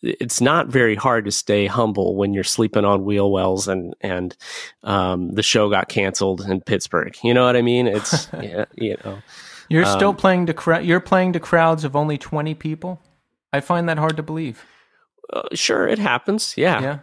it's 0.02 0.40
not 0.40 0.68
very 0.68 0.94
hard 0.94 1.24
to 1.24 1.30
stay 1.30 1.66
humble 1.66 2.14
when 2.14 2.34
you're 2.34 2.44
sleeping 2.44 2.84
on 2.84 3.04
wheel 3.04 3.30
wells 3.30 3.68
and 3.68 3.94
and 4.00 4.36
um, 4.84 5.32
the 5.32 5.42
show 5.42 5.68
got 5.68 5.88
canceled 5.88 6.42
in 6.42 6.60
Pittsburgh. 6.60 7.16
You 7.22 7.34
know 7.34 7.44
what 7.44 7.56
I 7.56 7.62
mean? 7.62 7.86
It's 7.86 8.28
yeah, 8.40 8.66
you 8.74 8.96
know. 9.04 9.18
You're 9.68 9.84
still 9.84 10.10
um, 10.10 10.16
playing 10.16 10.46
to 10.46 10.80
you're 10.82 11.00
playing 11.00 11.32
to 11.32 11.40
crowds 11.40 11.82
of 11.82 11.96
only 11.96 12.18
20 12.18 12.54
people. 12.54 13.00
I 13.52 13.60
find 13.60 13.88
that 13.88 13.98
hard 13.98 14.16
to 14.16 14.22
believe 14.22 14.64
uh, 15.32 15.42
sure, 15.54 15.86
it 15.86 15.98
happens. 15.98 16.54
Yeah. 16.56 16.80
Yeah. 16.80 16.98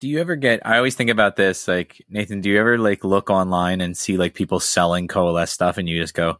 Do 0.00 0.08
you 0.08 0.20
ever 0.20 0.36
get? 0.36 0.64
I 0.64 0.76
always 0.76 0.94
think 0.94 1.10
about 1.10 1.36
this. 1.36 1.66
Like 1.66 2.04
Nathan, 2.08 2.40
do 2.40 2.50
you 2.50 2.60
ever 2.60 2.78
like 2.78 3.02
look 3.02 3.30
online 3.30 3.80
and 3.80 3.96
see 3.96 4.16
like 4.16 4.34
people 4.34 4.60
selling 4.60 5.08
Coalesce 5.08 5.50
stuff, 5.50 5.76
and 5.76 5.88
you 5.88 5.98
just 6.00 6.14
go, 6.14 6.38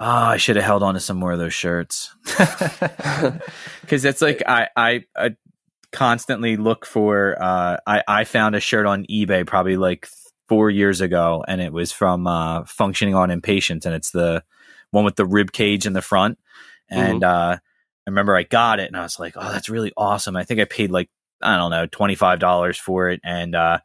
"Oh, 0.00 0.06
I 0.06 0.36
should 0.36 0.56
have 0.56 0.64
held 0.64 0.82
on 0.82 0.94
to 0.94 1.00
some 1.00 1.16
more 1.16 1.32
of 1.32 1.38
those 1.38 1.54
shirts." 1.54 2.14
Because 3.82 4.04
it's 4.04 4.20
like 4.20 4.42
I, 4.46 4.68
I 4.76 5.04
I 5.16 5.36
constantly 5.92 6.56
look 6.56 6.84
for. 6.84 7.40
Uh, 7.40 7.76
I 7.86 8.02
I 8.08 8.24
found 8.24 8.56
a 8.56 8.60
shirt 8.60 8.86
on 8.86 9.04
eBay 9.04 9.46
probably 9.46 9.76
like 9.76 10.08
four 10.48 10.68
years 10.68 11.00
ago, 11.00 11.44
and 11.46 11.60
it 11.60 11.72
was 11.72 11.92
from 11.92 12.26
uh, 12.26 12.64
Functioning 12.64 13.14
on 13.14 13.30
Impatience, 13.30 13.86
and 13.86 13.94
it's 13.94 14.10
the 14.10 14.42
one 14.90 15.04
with 15.04 15.14
the 15.14 15.26
rib 15.26 15.52
cage 15.52 15.86
in 15.86 15.92
the 15.92 16.02
front, 16.02 16.38
and. 16.90 17.22
Mm-hmm. 17.22 17.52
uh 17.54 17.56
I 18.06 18.10
remember 18.10 18.36
I 18.36 18.42
got 18.42 18.80
it 18.80 18.88
and 18.88 18.96
I 18.96 19.02
was 19.02 19.18
like, 19.18 19.34
oh, 19.36 19.52
that's 19.52 19.68
really 19.68 19.92
awesome. 19.96 20.36
I 20.36 20.44
think 20.44 20.60
I 20.60 20.64
paid 20.64 20.90
like, 20.90 21.08
I 21.40 21.56
don't 21.56 21.70
know, 21.70 21.86
$25 21.86 22.76
for 22.78 23.10
it. 23.10 23.20
And, 23.24 23.54
uh, 23.54 23.78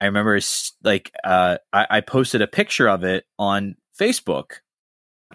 I 0.00 0.04
remember 0.06 0.38
like, 0.82 1.12
uh, 1.24 1.58
I, 1.72 1.86
I 1.90 2.00
posted 2.00 2.42
a 2.42 2.46
picture 2.46 2.88
of 2.88 3.04
it 3.04 3.24
on 3.38 3.76
Facebook 3.98 4.60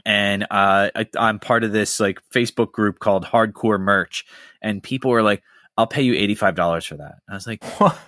and, 0.06 0.44
uh, 0.44 0.90
I, 0.96 1.08
I'm 1.18 1.40
part 1.40 1.64
of 1.64 1.72
this 1.72 2.00
like 2.00 2.20
Facebook 2.34 2.72
group 2.72 3.00
called 3.00 3.26
hardcore 3.26 3.80
merch 3.80 4.26
and 4.62 4.82
people 4.82 5.12
were 5.12 5.24
like, 5.24 5.44
I'll 5.78 5.88
pay 5.88 6.04
you 6.04 6.14
$85 6.14 6.88
for 6.88 6.98
that. 6.98 7.16
I 7.30 7.34
was 7.34 7.48
like, 7.48 7.64
what? 7.80 8.00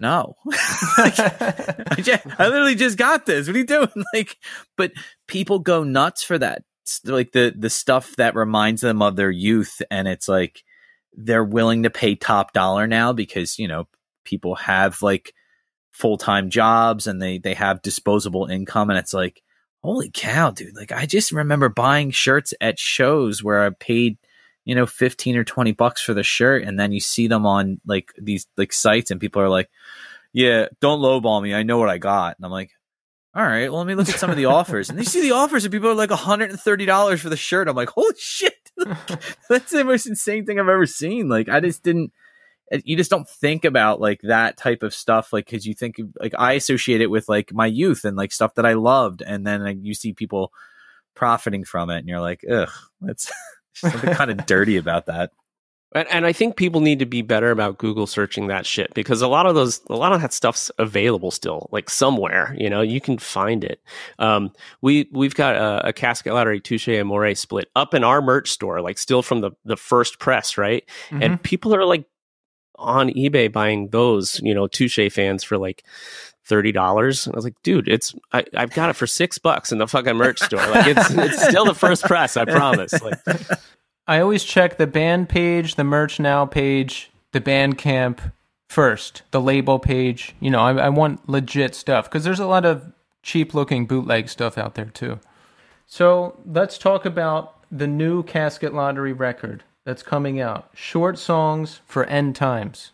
no, 0.00 0.36
I, 0.52 1.94
just, 1.98 2.26
I 2.38 2.48
literally 2.48 2.74
just 2.74 2.98
got 2.98 3.26
this. 3.26 3.46
What 3.46 3.56
are 3.56 3.58
you 3.58 3.66
doing? 3.66 3.88
Like, 4.14 4.36
but 4.76 4.92
people 5.26 5.58
go 5.58 5.82
nuts 5.82 6.22
for 6.22 6.38
that 6.38 6.62
like 7.04 7.32
the 7.32 7.52
the 7.56 7.70
stuff 7.70 8.16
that 8.16 8.34
reminds 8.34 8.80
them 8.80 9.02
of 9.02 9.16
their 9.16 9.30
youth 9.30 9.82
and 9.90 10.06
it's 10.08 10.28
like 10.28 10.62
they're 11.16 11.44
willing 11.44 11.82
to 11.82 11.90
pay 11.90 12.14
top 12.14 12.52
dollar 12.52 12.86
now 12.86 13.12
because 13.12 13.58
you 13.58 13.68
know 13.68 13.88
people 14.24 14.54
have 14.54 15.02
like 15.02 15.32
full-time 15.92 16.50
jobs 16.50 17.06
and 17.06 17.22
they 17.22 17.38
they 17.38 17.54
have 17.54 17.80
disposable 17.82 18.46
income 18.46 18.90
and 18.90 18.98
it's 18.98 19.14
like 19.14 19.42
holy 19.82 20.10
cow 20.12 20.50
dude 20.50 20.76
like 20.76 20.92
i 20.92 21.06
just 21.06 21.32
remember 21.32 21.68
buying 21.68 22.10
shirts 22.10 22.52
at 22.60 22.78
shows 22.78 23.42
where 23.42 23.64
i 23.64 23.70
paid 23.70 24.18
you 24.64 24.74
know 24.74 24.84
15 24.84 25.36
or 25.36 25.44
20 25.44 25.72
bucks 25.72 26.02
for 26.02 26.12
the 26.12 26.22
shirt 26.22 26.64
and 26.64 26.78
then 26.78 26.92
you 26.92 27.00
see 27.00 27.28
them 27.28 27.46
on 27.46 27.80
like 27.86 28.12
these 28.18 28.46
like 28.58 28.72
sites 28.72 29.10
and 29.10 29.20
people 29.20 29.40
are 29.40 29.48
like 29.48 29.70
yeah 30.34 30.66
don't 30.80 31.00
lowball 31.00 31.42
me 31.42 31.54
i 31.54 31.62
know 31.62 31.78
what 31.78 31.88
i 31.88 31.96
got 31.96 32.36
and 32.36 32.44
i'm 32.44 32.52
like 32.52 32.72
all 33.36 33.42
right, 33.46 33.70
well, 33.70 33.78
let 33.78 33.86
me 33.86 33.94
look 33.94 34.08
at 34.08 34.18
some 34.18 34.30
of 34.30 34.36
the 34.36 34.46
offers. 34.46 34.88
And 34.88 34.98
you 34.98 35.04
see 35.04 35.20
the 35.20 35.32
offers, 35.32 35.64
and 35.64 35.72
people 35.72 35.90
are 35.90 35.94
like 35.94 36.08
$130 36.08 37.18
for 37.18 37.28
the 37.28 37.36
shirt. 37.36 37.68
I'm 37.68 37.76
like, 37.76 37.90
holy 37.90 38.14
shit. 38.18 38.54
That's 39.50 39.72
the 39.72 39.84
most 39.84 40.06
insane 40.06 40.46
thing 40.46 40.58
I've 40.58 40.68
ever 40.68 40.86
seen. 40.86 41.28
Like, 41.28 41.50
I 41.50 41.60
just 41.60 41.82
didn't, 41.82 42.12
eh, 42.72 42.80
you 42.84 42.96
just 42.96 43.10
don't 43.10 43.28
think 43.28 43.66
about 43.66 44.00
like 44.00 44.20
that 44.22 44.56
type 44.56 44.82
of 44.82 44.94
stuff. 44.94 45.34
Like, 45.34 45.46
cause 45.46 45.66
you 45.66 45.74
think, 45.74 46.00
like, 46.18 46.32
I 46.38 46.54
associate 46.54 47.02
it 47.02 47.10
with 47.10 47.28
like 47.28 47.52
my 47.52 47.66
youth 47.66 48.06
and 48.06 48.16
like 48.16 48.32
stuff 48.32 48.54
that 48.54 48.64
I 48.64 48.72
loved. 48.72 49.20
And 49.20 49.46
then 49.46 49.62
like, 49.62 49.78
you 49.82 49.92
see 49.92 50.14
people 50.14 50.50
profiting 51.14 51.64
from 51.64 51.90
it, 51.90 51.98
and 51.98 52.08
you're 52.08 52.20
like, 52.20 52.42
ugh, 52.50 52.70
that's, 53.02 53.30
Something 53.74 54.14
kind 54.14 54.30
of 54.30 54.46
dirty 54.46 54.78
about 54.78 55.04
that. 55.06 55.32
And, 55.96 56.06
and 56.10 56.26
I 56.26 56.32
think 56.32 56.56
people 56.56 56.80
need 56.80 56.98
to 56.98 57.06
be 57.06 57.22
better 57.22 57.50
about 57.50 57.78
Google 57.78 58.06
searching 58.06 58.46
that 58.48 58.66
shit 58.66 58.92
because 58.94 59.22
a 59.22 59.28
lot 59.28 59.46
of 59.46 59.54
those, 59.54 59.80
a 59.88 59.96
lot 59.96 60.12
of 60.12 60.20
that 60.20 60.32
stuff's 60.32 60.70
available 60.78 61.30
still, 61.30 61.68
like 61.72 61.90
somewhere. 61.90 62.54
You 62.58 62.70
know, 62.70 62.82
you 62.82 63.00
can 63.00 63.18
find 63.18 63.64
it. 63.64 63.80
Um, 64.18 64.52
we 64.82 65.08
we've 65.12 65.34
got 65.34 65.56
a, 65.56 65.88
a 65.88 65.92
casket 65.92 66.34
lottery 66.34 66.60
Touché 66.60 67.02
Amoré 67.02 67.36
split 67.36 67.68
up 67.74 67.94
in 67.94 68.04
our 68.04 68.20
merch 68.22 68.50
store, 68.50 68.80
like 68.80 68.98
still 68.98 69.22
from 69.22 69.40
the 69.40 69.50
the 69.64 69.76
first 69.76 70.18
press, 70.18 70.58
right? 70.58 70.84
Mhm. 71.10 71.24
And 71.24 71.42
people 71.42 71.74
are 71.74 71.84
like 71.84 72.04
on 72.78 73.08
eBay 73.10 73.50
buying 73.50 73.88
those, 73.88 74.38
you 74.42 74.54
know, 74.54 74.66
Touché 74.66 75.10
fans 75.10 75.42
for 75.42 75.56
like 75.56 75.82
thirty 76.44 76.72
dollars. 76.72 77.26
I 77.26 77.32
was 77.34 77.44
like, 77.44 77.56
dude, 77.62 77.88
it's 77.88 78.14
I, 78.32 78.44
I've 78.54 78.72
got 78.74 78.90
it 78.90 78.96
for 78.96 79.06
six 79.06 79.38
bucks 79.38 79.72
in 79.72 79.78
the 79.78 79.88
fucking 79.88 80.16
merch 80.16 80.40
store. 80.40 80.64
Like 80.68 80.86
it's 80.86 81.10
it's 81.10 81.48
still 81.48 81.64
the 81.64 81.74
first 81.74 82.04
press, 82.04 82.36
I 82.36 82.44
promise. 82.44 82.92
Like 83.00 83.18
I 84.06 84.20
always 84.20 84.44
check 84.44 84.76
the 84.76 84.86
band 84.86 85.28
page, 85.28 85.74
the 85.74 85.82
MerchNow 85.82 86.50
page, 86.50 87.10
the 87.32 87.40
Bandcamp 87.40 88.32
first, 88.68 89.22
the 89.30 89.40
label 89.40 89.78
page. 89.78 90.34
You 90.40 90.50
know, 90.50 90.60
I, 90.60 90.74
I 90.74 90.88
want 90.88 91.28
legit 91.28 91.74
stuff 91.74 92.04
because 92.04 92.24
there's 92.24 92.40
a 92.40 92.46
lot 92.46 92.64
of 92.64 92.92
cheap 93.22 93.54
looking 93.54 93.86
bootleg 93.86 94.28
stuff 94.28 94.56
out 94.56 94.74
there 94.74 94.86
too. 94.86 95.18
So 95.86 96.38
let's 96.46 96.78
talk 96.78 97.04
about 97.04 97.54
the 97.70 97.86
new 97.86 98.22
Casket 98.22 98.72
Lottery 98.72 99.12
record 99.12 99.64
that's 99.84 100.02
coming 100.02 100.40
out. 100.40 100.70
Short 100.74 101.18
songs 101.18 101.80
for 101.86 102.04
end 102.04 102.36
times. 102.36 102.92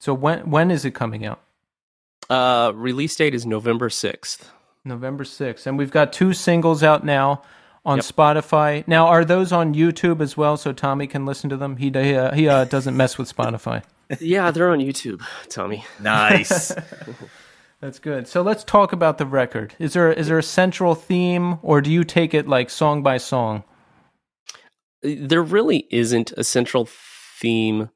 So 0.00 0.14
when 0.14 0.50
when 0.50 0.70
is 0.70 0.84
it 0.84 0.92
coming 0.92 1.24
out? 1.24 1.40
uh 2.30 2.72
release 2.74 3.14
date 3.16 3.34
is 3.34 3.44
November 3.44 3.90
sixth. 3.90 4.50
November 4.84 5.24
6th. 5.24 5.66
And 5.66 5.78
we've 5.78 5.90
got 5.90 6.12
two 6.12 6.32
singles 6.32 6.82
out 6.82 7.04
now 7.04 7.42
on 7.84 7.98
Spotify. 8.00 8.86
Now, 8.88 9.06
are 9.08 9.24
those 9.24 9.52
on 9.52 9.74
YouTube 9.74 10.20
as 10.20 10.36
well 10.36 10.56
so 10.56 10.72
Tommy 10.72 11.06
can 11.06 11.26
listen 11.26 11.50
to 11.50 11.56
them? 11.56 11.76
He, 11.76 11.90
he, 11.90 12.14
uh, 12.14 12.34
he 12.34 12.48
uh, 12.48 12.64
doesn't 12.64 12.96
mess 12.96 13.18
with 13.18 13.34
Spotify. 13.34 13.82
yeah, 14.20 14.50
they're 14.50 14.70
on 14.70 14.78
YouTube, 14.80 15.22
Tommy. 15.48 15.84
Nice. 16.00 16.72
That's 17.80 17.98
good. 17.98 18.26
So 18.26 18.40
let's 18.42 18.64
talk 18.64 18.92
about 18.92 19.18
the 19.18 19.26
record. 19.26 19.74
Is 19.78 19.92
there 19.92 20.10
is 20.10 20.28
there 20.28 20.38
a 20.38 20.42
central 20.42 20.94
theme 20.94 21.58
or 21.62 21.82
do 21.82 21.92
you 21.92 22.02
take 22.02 22.32
it 22.32 22.48
like 22.48 22.70
song 22.70 23.02
by 23.02 23.18
song? 23.18 23.64
there 25.04 25.42
really 25.42 25.86
isn't 25.90 26.32
a 26.32 26.42
central 26.42 26.88
theme. 27.38 27.90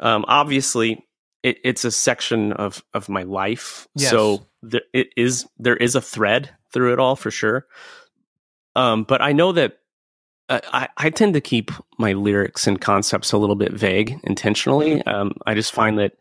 Um, 0.00 0.24
obviously, 0.26 1.04
it, 1.42 1.58
it's 1.62 1.84
a 1.84 1.90
section 1.90 2.52
of 2.52 2.82
of 2.94 3.08
my 3.08 3.22
life, 3.24 3.86
Yes. 3.94 4.10
so 4.10 4.46
there, 4.62 4.82
it 4.94 5.08
is 5.16 5.46
there 5.58 5.76
is 5.76 5.94
a 5.94 6.00
thread 6.00 6.50
through 6.72 6.94
it 6.94 6.98
all 6.98 7.14
for 7.14 7.30
sure. 7.30 7.66
Um, 8.76 9.04
but 9.04 9.22
I 9.22 9.32
know 9.32 9.52
that 9.52 9.78
uh, 10.48 10.60
I, 10.72 10.88
I 10.96 11.10
tend 11.10 11.34
to 11.34 11.40
keep 11.40 11.70
my 11.98 12.12
lyrics 12.12 12.66
and 12.66 12.80
concepts 12.80 13.32
a 13.32 13.38
little 13.38 13.56
bit 13.56 13.72
vague 13.72 14.20
intentionally. 14.22 15.02
Um, 15.02 15.32
I 15.46 15.54
just 15.54 15.72
find 15.72 15.98
that 15.98 16.12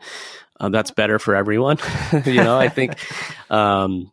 uh, 0.60 0.70
that's 0.70 0.90
better 0.90 1.20
for 1.20 1.36
everyone. 1.36 1.78
you 2.26 2.36
know, 2.36 2.58
I 2.58 2.70
think 2.70 2.96
um, 3.52 4.12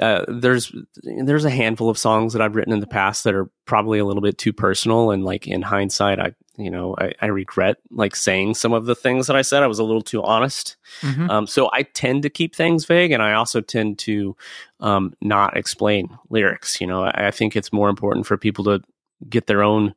uh, 0.00 0.24
there's 0.26 0.74
there's 1.02 1.44
a 1.44 1.50
handful 1.50 1.88
of 1.88 1.98
songs 1.98 2.32
that 2.32 2.42
I've 2.42 2.56
written 2.56 2.72
in 2.72 2.80
the 2.80 2.86
past 2.86 3.24
that 3.24 3.34
are 3.34 3.48
probably 3.66 3.98
a 3.98 4.04
little 4.04 4.22
bit 4.22 4.38
too 4.38 4.52
personal, 4.52 5.10
and 5.10 5.24
like 5.24 5.46
in 5.46 5.62
hindsight, 5.62 6.18
I 6.18 6.34
you 6.56 6.70
know 6.70 6.94
I, 6.98 7.12
I 7.20 7.26
regret 7.26 7.76
like 7.90 8.16
saying 8.16 8.54
some 8.54 8.72
of 8.72 8.86
the 8.86 8.94
things 8.94 9.26
that 9.26 9.36
I 9.36 9.42
said. 9.42 9.62
I 9.62 9.66
was 9.66 9.78
a 9.78 9.84
little 9.84 10.02
too 10.02 10.22
honest. 10.22 10.76
Mhm. 11.02 11.28
Um, 11.30 11.46
so 11.46 11.70
I 11.72 11.82
tend 11.82 12.22
to 12.22 12.30
keep 12.30 12.54
things 12.54 12.84
vague, 12.84 13.12
and 13.12 13.22
I 13.22 13.34
also 13.34 13.60
tend 13.60 13.98
to 14.00 14.36
um, 14.80 15.14
not 15.20 15.56
explain 15.56 16.16
lyrics. 16.30 16.80
You 16.80 16.86
know, 16.86 17.04
I, 17.04 17.28
I 17.28 17.30
think 17.30 17.56
it's 17.56 17.72
more 17.72 17.88
important 17.88 18.26
for 18.26 18.36
people 18.36 18.64
to 18.64 18.82
get 19.30 19.46
their 19.46 19.62
own 19.62 19.94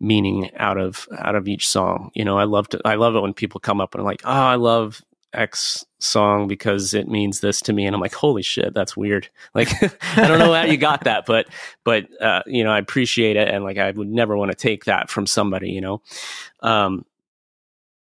meaning 0.00 0.50
out 0.56 0.78
of 0.78 1.06
out 1.18 1.34
of 1.34 1.48
each 1.48 1.68
song. 1.68 2.10
You 2.14 2.24
know, 2.24 2.38
I 2.38 2.44
love 2.44 2.68
to 2.70 2.80
I 2.84 2.94
love 2.94 3.14
it 3.16 3.20
when 3.20 3.34
people 3.34 3.60
come 3.60 3.80
up 3.80 3.94
and 3.94 4.00
are 4.00 4.04
like, 4.04 4.22
"Oh, 4.24 4.30
I 4.30 4.56
love 4.56 5.02
X 5.34 5.84
song 5.98 6.48
because 6.48 6.94
it 6.94 7.08
means 7.08 7.40
this 7.40 7.60
to 7.62 7.72
me," 7.72 7.86
and 7.86 7.94
I'm 7.94 8.00
like, 8.00 8.14
"Holy 8.14 8.42
shit, 8.42 8.74
that's 8.74 8.96
weird!" 8.96 9.28
Like, 9.54 9.68
I 10.16 10.28
don't 10.28 10.38
know 10.38 10.52
how 10.52 10.64
you 10.64 10.76
got 10.76 11.04
that, 11.04 11.26
but 11.26 11.46
but 11.84 12.06
uh, 12.20 12.42
you 12.46 12.64
know, 12.64 12.70
I 12.70 12.78
appreciate 12.78 13.36
it, 13.36 13.48
and 13.48 13.64
like, 13.64 13.78
I 13.78 13.90
would 13.90 14.08
never 14.08 14.36
want 14.36 14.50
to 14.50 14.56
take 14.56 14.84
that 14.84 15.10
from 15.10 15.26
somebody. 15.26 15.70
You 15.70 15.80
know, 15.80 16.02
um, 16.60 17.04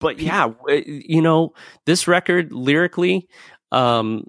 but 0.01 0.19
yeah, 0.19 0.53
you 0.69 1.23
know, 1.23 1.55
this 1.87 2.09
record 2.09 2.53
lyrically. 2.53 3.29
Um, 3.73 4.27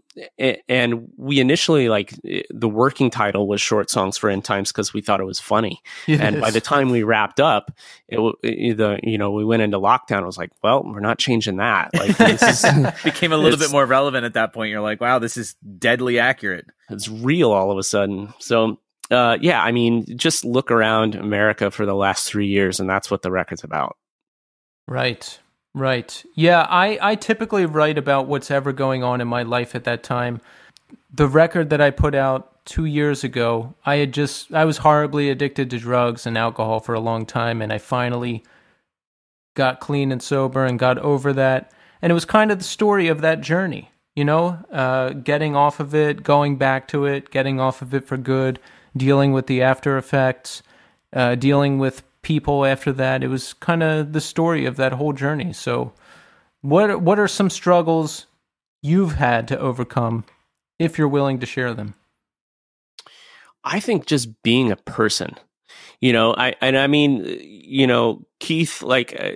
and 0.70 1.12
we 1.18 1.42
initially 1.42 1.90
like 1.90 2.14
eh, 2.26 2.44
the 2.50 2.70
working 2.70 3.10
title 3.10 3.46
was 3.46 3.60
short 3.60 3.90
songs 3.90 4.18
for 4.18 4.30
end 4.30 4.46
times 4.46 4.72
because 4.72 4.94
we 4.94 5.02
thought 5.02 5.20
it 5.20 5.26
was 5.26 5.42
funny 5.42 5.82
and 6.08 6.40
by 6.40 6.50
the 6.50 6.62
time 6.62 6.92
we 6.92 7.04
wrapped 7.04 7.42
up, 7.42 7.74
it, 8.08 8.16
w- 8.16 8.36
it 8.42 8.78
the 8.78 9.00
you 9.04 9.18
know 9.18 9.32
we 9.32 9.44
went 9.44 9.62
into 9.62 9.78
lockdown. 9.80 10.24
I 10.24 10.26
was 10.26 10.38
like, 10.38 10.52
well, 10.64 10.84
we're 10.86 11.02
not 11.02 11.20
changing 11.20 11.58
that. 11.58 11.94
Like 11.94 12.16
this 12.18 12.42
is 12.42 12.64
Became 13.04 13.34
a 13.34 13.38
little 13.38 13.60
bit 13.60 13.70
more 13.70 13.86
relevant 13.86 14.24
at 14.26 14.36
that 14.36 14.54
point. 14.54 14.72
You're 14.72 14.80
like, 14.80 15.02
wow, 15.02 15.20
this 15.20 15.36
is 15.36 15.56
deadly 15.78 16.20
accurate. 16.20 16.66
it's 16.90 17.10
real 17.10 17.52
all 17.52 17.70
of 17.70 17.78
a 17.78 17.84
sudden. 17.84 18.34
So 18.40 18.80
uh, 19.12 19.38
yeah, 19.42 19.62
I 19.62 19.74
mean, 19.74 20.06
just 20.18 20.46
look 20.46 20.72
around 20.72 21.16
America 21.16 21.70
for 21.70 21.86
the 21.86 21.96
last 21.96 22.30
three 22.30 22.48
years, 22.48 22.80
and 22.80 22.90
that's 22.90 23.12
what 23.12 23.22
the 23.22 23.32
record's 23.32 23.66
about. 23.66 23.98
Right. 24.88 25.40
Right. 25.74 26.24
Yeah, 26.36 26.68
I, 26.70 27.00
I 27.02 27.16
typically 27.16 27.66
write 27.66 27.98
about 27.98 28.28
what's 28.28 28.52
ever 28.52 28.72
going 28.72 29.04
on 29.04 29.22
in 29.22 29.28
my 29.28 29.44
life 29.44 29.74
at 29.74 29.86
that 29.86 30.04
time. 30.04 30.40
The 31.12 31.28
record 31.28 31.72
that 31.72 31.82
I 31.82 31.90
put 31.90 32.14
out 32.14 32.64
two 32.66 32.86
years 32.86 33.24
ago, 33.24 33.74
I 33.86 33.96
had 33.96 34.14
just 34.14 34.54
I 34.54 34.66
was 34.66 34.78
horribly 34.78 35.30
addicted 35.30 35.70
to 35.72 35.80
drugs 35.80 36.26
and 36.26 36.38
alcohol 36.38 36.80
for 36.80 36.94
a 36.94 37.00
long 37.00 37.26
time 37.26 37.62
and 37.62 37.74
I 37.74 37.80
finally 37.80 38.44
got 39.56 39.80
clean 39.80 40.12
and 40.12 40.22
sober 40.22 40.66
and 40.66 40.78
got 40.78 40.98
over 41.00 41.34
that. 41.34 41.72
And 42.02 42.12
it 42.12 42.14
was 42.14 42.26
kind 42.26 42.52
of 42.52 42.60
the 42.60 42.64
story 42.64 43.08
of 43.08 43.22
that 43.22 43.42
journey, 43.42 43.92
you 44.16 44.26
know, 44.26 44.60
uh, 44.72 45.10
getting 45.10 45.56
off 45.56 45.80
of 45.80 45.96
it, 45.96 46.24
going 46.24 46.58
back 46.58 46.88
to 46.90 47.06
it, 47.06 47.32
getting 47.32 47.60
off 47.60 47.82
of 47.82 47.94
it 47.94 48.06
for 48.06 48.18
good, 48.18 48.60
dealing 48.96 49.32
with 49.32 49.48
the 49.48 49.62
after 49.62 49.98
effects, 49.98 50.62
uh, 51.14 51.36
dealing 51.36 51.80
with 51.80 52.04
people 52.24 52.66
after 52.66 52.92
that. 52.94 53.24
It 53.24 53.28
was 53.28 53.54
kind 53.54 53.84
of 53.84 54.14
the 54.14 54.22
story 54.22 54.66
of 54.66 54.78
that 54.78 54.94
whole 54.94 55.14
journey. 55.14 55.54
So, 55.54 55.94
what 56.62 57.02
what 57.02 57.20
are 57.20 57.28
some 57.28 57.50
struggles 57.50 58.26
you've 58.82 59.16
had 59.16 59.48
to 59.50 59.60
overcome, 59.60 60.26
if 60.80 60.98
you're 60.98 61.08
willing 61.08 61.40
to 61.40 61.46
share 61.46 61.74
them? 61.74 61.96
I 63.64 63.80
think 63.80 64.08
just 64.08 64.42
being 64.44 64.72
a 64.72 64.76
person, 64.76 65.36
you 66.02 66.12
know, 66.12 66.34
I 66.36 66.56
and 66.62 66.78
I 66.78 66.88
mean, 66.88 67.26
you 67.26 67.88
know, 67.88 68.26
Keith, 68.40 68.82
like 68.82 69.16
uh, 69.20 69.32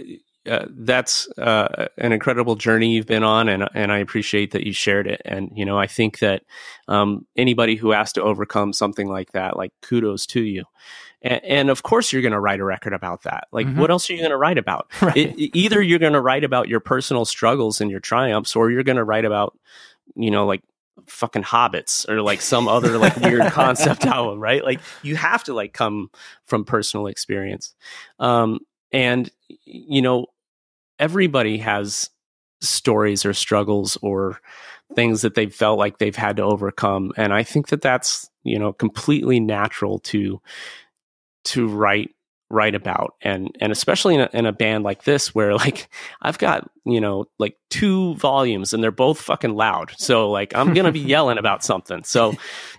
uh, 0.48 0.66
that's 0.70 1.28
uh, 1.38 1.88
an 1.98 2.12
incredible 2.12 2.56
journey 2.56 2.94
you've 2.94 3.06
been 3.06 3.24
on, 3.24 3.50
and 3.50 3.68
and 3.74 3.92
I 3.92 3.98
appreciate 3.98 4.52
that 4.52 4.66
you 4.66 4.74
shared 4.74 5.08
it. 5.08 5.22
And 5.26 5.52
you 5.56 5.66
know, 5.66 5.78
I 5.78 5.88
think 5.88 6.20
that 6.20 6.44
um, 6.88 7.26
anybody 7.36 7.76
who 7.76 7.92
has 7.92 8.14
to 8.14 8.24
overcome 8.24 8.74
something 8.74 9.08
like 9.08 9.32
that, 9.34 9.58
like 9.58 9.72
kudos 9.82 10.26
to 10.28 10.42
you. 10.42 10.64
And, 11.22 11.44
and 11.44 11.70
of 11.70 11.84
course, 11.84 12.14
you're 12.14 12.22
going 12.22 12.32
to 12.32 12.40
write 12.40 12.60
a 12.60 12.64
record 12.64 12.94
about 12.94 13.24
that. 13.24 13.48
Like, 13.52 13.68
Mhm. 13.68 13.78
what 13.78 13.90
else 13.92 14.10
are 14.10 14.14
you 14.14 14.20
going 14.20 14.32
to 14.32 14.38
write 14.38 14.58
about? 14.58 14.88
Right. 15.02 15.18
It- 15.18 15.58
either 15.58 15.82
you're 15.82 16.00
going 16.00 16.14
to 16.14 16.22
write 16.22 16.44
about 16.44 16.68
your 16.68 16.80
personal 16.80 17.26
struggles 17.26 17.82
and 17.82 17.90
your 17.92 18.00
triumphs, 18.00 18.56
or 18.56 18.70
you're 18.72 18.84
going 18.84 18.98
to 18.98 19.04
write 19.04 19.26
about, 19.26 19.58
you 20.16 20.30
know, 20.32 20.46
like 20.46 20.62
fucking 21.06 21.44
hobbits 21.44 22.08
or 22.10 22.22
like 22.22 22.42
some 22.42 22.68
other 22.68 22.98
like 22.98 23.16
weird 23.18 23.52
concept 23.52 24.06
album, 24.06 24.40
right? 24.40 24.64
Like 24.64 24.80
you 25.04 25.16
have 25.16 25.44
to 25.46 25.54
like 25.54 25.74
come 25.74 26.10
from 26.46 26.66
personal 26.66 27.08
experience. 27.08 27.76
Um, 28.20 28.60
and 28.92 29.30
you 29.66 30.02
know, 30.02 30.28
everybody 31.00 31.60
has 31.60 32.10
stories 32.62 33.26
or 33.26 33.34
struggles 33.34 33.98
or 34.02 34.40
things 34.96 35.22
that 35.22 35.36
they've 35.36 35.54
felt 35.54 35.78
like 35.78 35.98
they've 36.00 36.16
had 36.16 36.38
to 36.38 36.44
overcome. 36.44 37.12
And 37.18 37.34
I 37.34 37.44
think 37.44 37.68
that 37.68 37.82
that's, 37.82 38.30
you 38.44 38.58
know, 38.58 38.74
completely 38.74 39.40
natural 39.40 40.00
to, 40.00 40.42
to 41.48 41.68
write 41.68 42.12
write 42.50 42.76
about 42.76 43.16
and 43.22 43.54
and 43.60 43.74
especially 43.74 44.16
in 44.16 44.22
a, 44.22 44.30
in 44.32 44.46
a 44.46 44.54
band 44.54 44.86
like 44.86 45.04
this 45.04 45.36
where 45.36 45.54
like 45.58 45.90
i've 46.22 46.38
got 46.38 46.70
you 46.86 47.02
know 47.02 47.26
like 47.40 47.58
two 47.70 48.16
volumes 48.16 48.74
and 48.74 48.82
they're 48.82 48.90
both 48.90 49.20
fucking 49.20 49.54
loud 49.54 49.92
so 49.98 50.32
like 50.32 50.56
i'm 50.56 50.74
gonna 50.74 50.92
be 50.92 51.00
yelling 51.16 51.38
about 51.38 51.62
something 51.62 52.04
so 52.06 52.34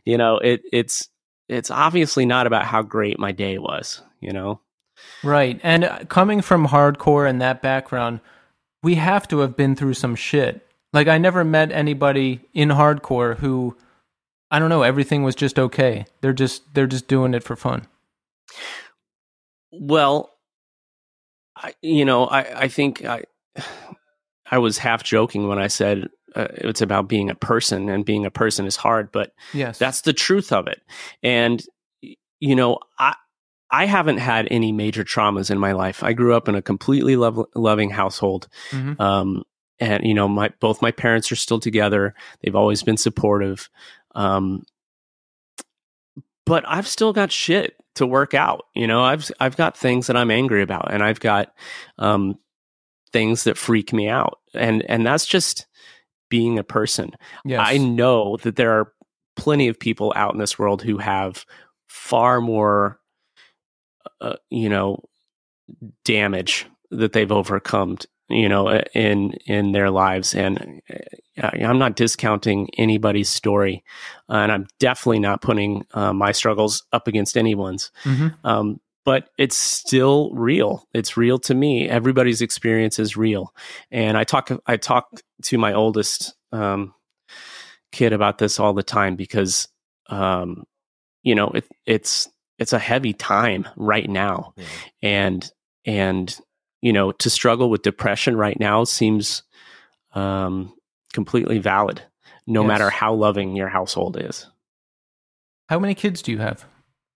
you 0.06 0.16
know 0.16 0.38
it 0.38 0.62
it's 0.72 1.10
it's 1.48 1.70
obviously 1.70 2.24
not 2.24 2.46
about 2.46 2.64
how 2.64 2.80
great 2.80 3.18
my 3.18 3.30
day 3.30 3.58
was 3.58 4.00
you 4.20 4.32
know 4.32 4.58
Right. 5.22 5.60
And 5.62 5.84
uh, 5.84 6.04
coming 6.06 6.40
from 6.40 6.68
hardcore 6.68 7.28
and 7.28 7.40
that 7.40 7.62
background, 7.62 8.20
we 8.82 8.96
have 8.96 9.26
to 9.28 9.38
have 9.40 9.56
been 9.56 9.74
through 9.74 9.94
some 9.94 10.14
shit. 10.14 10.66
Like, 10.92 11.08
I 11.08 11.18
never 11.18 11.44
met 11.44 11.72
anybody 11.72 12.40
in 12.54 12.70
hardcore 12.70 13.36
who, 13.38 13.76
I 14.50 14.58
don't 14.58 14.70
know, 14.70 14.82
everything 14.82 15.22
was 15.22 15.34
just 15.34 15.58
okay. 15.58 16.06
They're 16.20 16.32
just 16.32 16.74
they're 16.74 16.86
just 16.86 17.08
doing 17.08 17.34
it 17.34 17.42
for 17.42 17.56
fun. 17.56 17.86
Well, 19.70 20.30
I, 21.56 21.74
you 21.82 22.04
know, 22.04 22.26
I, 22.26 22.62
I 22.62 22.68
think 22.68 23.04
I, 23.04 23.24
I 24.50 24.58
was 24.58 24.78
half 24.78 25.02
joking 25.02 25.46
when 25.48 25.58
I 25.58 25.66
said 25.66 26.08
uh, 26.34 26.48
it's 26.52 26.80
about 26.80 27.08
being 27.08 27.30
a 27.30 27.34
person, 27.34 27.88
and 27.88 28.04
being 28.04 28.24
a 28.24 28.30
person 28.30 28.66
is 28.66 28.76
hard, 28.76 29.12
but 29.12 29.32
Yes. 29.52 29.78
that's 29.78 30.02
the 30.02 30.12
truth 30.12 30.52
of 30.52 30.66
it. 30.68 30.80
And 31.22 31.62
you 32.40 32.54
know, 32.54 32.78
I 32.98 33.14
I 33.70 33.84
haven't 33.86 34.18
had 34.18 34.48
any 34.50 34.72
major 34.72 35.04
traumas 35.04 35.50
in 35.50 35.58
my 35.58 35.72
life. 35.72 36.02
I 36.02 36.12
grew 36.12 36.34
up 36.34 36.48
in 36.48 36.54
a 36.54 36.62
completely 36.62 37.16
love, 37.16 37.44
loving 37.54 37.90
household. 37.90 38.48
Mm-hmm. 38.70 39.00
Um, 39.00 39.44
and 39.78 40.04
you 40.06 40.14
know, 40.14 40.28
my 40.28 40.50
both 40.60 40.80
my 40.80 40.90
parents 40.90 41.30
are 41.30 41.36
still 41.36 41.60
together. 41.60 42.14
They've 42.40 42.56
always 42.56 42.82
been 42.82 42.96
supportive. 42.96 43.68
Um, 44.14 44.64
but 46.48 46.64
I've 46.66 46.88
still 46.88 47.12
got 47.12 47.30
shit 47.30 47.76
to 47.96 48.06
work 48.06 48.34
out. 48.34 48.64
You 48.74 48.86
know, 48.86 49.02
I've 49.02 49.30
I've 49.38 49.56
got 49.56 49.76
things 49.76 50.06
that 50.06 50.16
I'm 50.16 50.30
angry 50.30 50.62
about, 50.62 50.92
and 50.92 51.02
I've 51.02 51.20
got 51.20 51.52
um, 51.98 52.38
things 53.12 53.44
that 53.44 53.58
freak 53.58 53.92
me 53.92 54.08
out, 54.08 54.38
and 54.54 54.82
and 54.88 55.06
that's 55.06 55.26
just 55.26 55.66
being 56.30 56.58
a 56.58 56.64
person. 56.64 57.12
Yes. 57.44 57.60
I 57.62 57.76
know 57.76 58.38
that 58.38 58.56
there 58.56 58.80
are 58.80 58.92
plenty 59.36 59.68
of 59.68 59.78
people 59.78 60.12
out 60.16 60.32
in 60.32 60.40
this 60.40 60.58
world 60.58 60.82
who 60.82 60.98
have 60.98 61.44
far 61.86 62.40
more, 62.40 62.98
uh, 64.20 64.36
you 64.50 64.68
know, 64.68 65.04
damage 66.04 66.66
that 66.90 67.12
they've 67.12 67.32
overcome 67.32 67.98
you 68.28 68.48
know 68.48 68.68
in 68.94 69.32
in 69.46 69.72
their 69.72 69.90
lives. 69.90 70.34
And 70.34 70.82
uh, 71.42 71.50
i'm 71.52 71.78
not 71.78 71.96
discounting 71.96 72.68
anybody's 72.78 73.28
story. 73.28 73.84
Uh, 74.28 74.36
and 74.36 74.52
i'm 74.52 74.66
definitely 74.78 75.20
not 75.20 75.42
putting 75.42 75.86
uh, 75.94 76.12
my 76.12 76.32
struggles 76.32 76.84
up 76.92 77.08
against 77.08 77.36
anyone's. 77.36 77.90
Mm-hmm. 78.04 78.28
um, 78.46 78.80
but 79.04 79.30
it's 79.38 79.56
still 79.56 80.30
real. 80.34 80.86
It's 80.92 81.16
real 81.16 81.38
to 81.38 81.54
me. 81.54 81.88
Everybody's 81.88 82.42
experience 82.42 82.98
is 82.98 83.16
real. 83.16 83.54
And 83.90 84.16
i 84.18 84.24
talk 84.24 84.50
i 84.66 84.76
talk 84.76 85.20
to 85.44 85.58
my 85.58 85.72
oldest 85.72 86.34
um, 86.52 86.94
kid 87.92 88.12
about 88.12 88.38
this 88.38 88.60
all 88.60 88.74
the 88.74 88.82
time 88.82 89.16
because 89.16 89.68
um, 90.08 90.64
you 91.22 91.34
know 91.34 91.48
it, 91.48 91.64
it's 91.86 92.28
it's 92.58 92.72
a 92.72 92.78
heavy 92.78 93.12
time 93.12 93.66
right 93.76 94.08
now. 94.08 94.52
Yeah. 94.56 94.64
and 95.02 95.52
and 95.84 96.38
you 96.80 96.92
know, 96.92 97.12
to 97.12 97.30
struggle 97.30 97.70
with 97.70 97.82
depression 97.82 98.36
right 98.36 98.58
now 98.58 98.84
seems 98.84 99.42
um, 100.14 100.72
completely 101.12 101.58
valid, 101.58 102.02
no 102.46 102.62
yes. 102.62 102.68
matter 102.68 102.90
how 102.90 103.14
loving 103.14 103.56
your 103.56 103.68
household 103.68 104.16
is. 104.20 104.46
How 105.68 105.78
many 105.78 105.94
kids 105.94 106.22
do 106.22 106.32
you 106.32 106.38
have? 106.38 106.64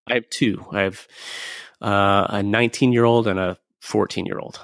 I 0.06 0.14
have 0.14 0.28
two. 0.28 0.66
I 0.72 0.82
have 0.82 1.06
uh, 1.80 2.26
a 2.30 2.42
19 2.42 2.92
year 2.92 3.04
old 3.04 3.26
and 3.26 3.38
a 3.38 3.58
14 3.80 4.26
year 4.26 4.38
old. 4.38 4.60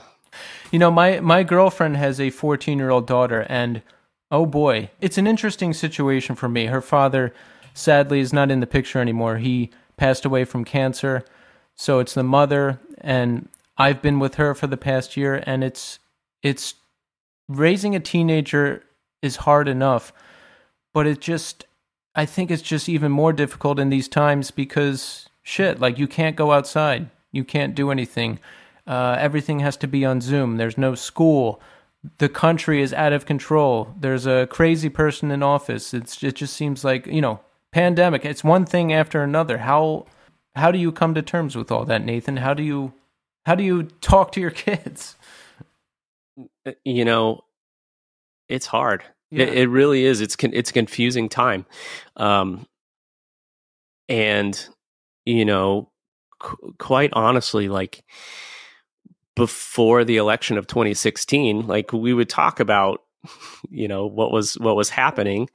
You 0.71 0.79
know, 0.79 0.91
my, 0.91 1.21
my 1.21 1.43
girlfriend 1.43 1.97
has 1.97 2.21
a 2.21 2.31
14 2.31 2.79
year 2.79 2.91
old 2.91 3.07
daughter, 3.07 3.47
and 3.49 3.83
oh 4.31 4.47
boy, 4.47 4.91
it's 5.01 5.17
an 5.17 5.27
interesting 5.27 5.73
situation 5.73 6.35
for 6.35 6.49
me. 6.49 6.67
Her 6.67 6.83
father, 6.83 7.33
sadly, 7.73 8.21
is 8.21 8.33
not 8.33 8.51
in 8.51 8.61
the 8.61 8.67
picture 8.67 9.01
anymore. 9.01 9.39
He 9.39 9.71
passed 9.97 10.25
away 10.25 10.45
from 10.45 10.65
cancer. 10.65 11.25
So 11.75 12.01
it's 12.01 12.15
the 12.15 12.25
mother, 12.25 12.81
and 13.01 13.49
I've 13.79 14.03
been 14.03 14.19
with 14.19 14.35
her 14.35 14.55
for 14.55 14.67
the 14.67 14.77
past 14.77 15.17
year, 15.17 15.43
and 15.47 15.63
it's 15.63 16.01
it's 16.43 16.75
raising 17.49 17.95
a 17.95 18.01
teenager 18.01 18.85
is 19.23 19.37
hard 19.37 19.69
enough, 19.69 20.13
but 20.93 21.07
it 21.07 21.21
just 21.21 21.67
I 22.15 22.27
think 22.27 22.51
it's 22.51 22.63
just 22.63 22.89
even 22.89 23.13
more 23.13 23.33
difficult 23.33 23.79
in 23.79 23.91
these 23.91 24.09
times 24.09 24.51
because 24.51 25.29
shit, 25.43 25.79
like 25.79 25.99
you 25.99 26.09
can't 26.09 26.37
go 26.37 26.53
outside, 26.53 27.11
you 27.31 27.45
can't 27.45 27.75
do 27.75 27.91
anything. 27.91 28.41
Uh, 28.87 29.17
everything 29.19 29.61
has 29.61 29.77
to 29.77 29.87
be 29.87 30.05
on 30.05 30.21
Zoom. 30.21 30.57
There's 30.57 30.79
no 30.79 30.95
school. 30.95 31.61
The 32.19 32.29
country 32.29 32.81
is 32.83 32.93
out 32.93 33.13
of 33.13 33.27
control. 33.27 33.95
There's 33.99 34.27
a 34.27 34.47
crazy 34.51 34.89
person 34.89 35.31
in 35.31 35.43
office. 35.43 35.95
It's 35.95 36.23
it 36.23 36.35
just 36.35 36.55
seems 36.55 36.85
like 36.85 37.07
you 37.07 37.21
know 37.21 37.41
pandemic. 37.71 38.25
It's 38.25 38.43
one 38.43 38.65
thing 38.65 38.93
after 38.93 39.23
another. 39.23 39.59
How 39.59 40.07
how 40.57 40.73
do 40.73 40.79
you 40.79 40.91
come 40.91 41.15
to 41.15 41.23
terms 41.23 41.55
with 41.55 41.71
all 41.71 41.85
that, 41.85 42.05
Nathan? 42.05 42.39
How 42.39 42.55
do 42.55 42.63
you 42.63 42.93
how 43.47 43.55
do 43.55 43.65
you 43.65 43.85
talk 43.85 44.33
to 44.33 44.41
your 44.41 44.51
kids? 44.51 45.17
Uh, 46.67 46.73
you 46.85 47.05
know, 47.05 47.45
it's 48.49 48.67
hard. 48.67 49.03
Yeah. 49.31 49.45
It, 49.45 49.59
it, 49.59 49.69
really 49.69 50.05
is. 50.05 50.21
It's 50.21 50.37
con- 50.37 50.55
it's 50.55 50.73
confusing 50.73 51.29
time, 51.29 51.67
um, 52.17 52.67
and 54.09 54.69
you 55.27 55.45
know, 55.45 55.91
qu- 56.39 56.75
quite 56.79 57.11
honestly, 57.13 57.69
like 57.69 58.05
before 59.37 60.05
the 60.05 60.17
election 60.17 60.57
of 60.57 60.67
2016, 60.67 61.67
like 61.67 61.93
we 61.93 62.15
would 62.15 62.29
talk 62.29 62.59
about, 62.59 63.03
you 63.69 63.87
know, 63.87 64.07
what 64.07 64.33
was 64.33 64.55
what 64.55 64.77
was 64.77 64.89
happening, 64.89 65.51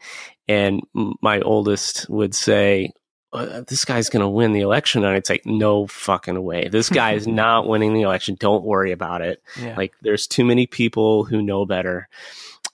and 0.47 0.81
my 0.93 1.41
oldest 1.41 2.07
would 2.09 2.35
say, 2.35 2.91
uh, 3.33 3.61
this 3.61 3.83
guy's 3.83 4.09
going 4.09 4.21
to 4.21 4.29
win 4.29 4.53
the 4.53 4.61
election. 4.61 5.03
And 5.03 5.15
I'd 5.15 5.27
say, 5.27 5.41
no 5.43 5.87
fucking 5.87 6.41
way. 6.41 6.67
This 6.69 6.89
guy 6.89 7.13
is 7.13 7.27
not 7.27 7.67
winning 7.67 7.93
the 7.93 8.03
election. 8.03 8.35
Don't 8.39 8.63
worry 8.63 8.91
about 8.91 9.21
it. 9.21 9.41
Yeah. 9.59 9.75
Like, 9.75 9.93
there's 10.01 10.27
too 10.27 10.45
many 10.45 10.67
people 10.67 11.25
who 11.25 11.41
know 11.41 11.65
better. 11.65 12.07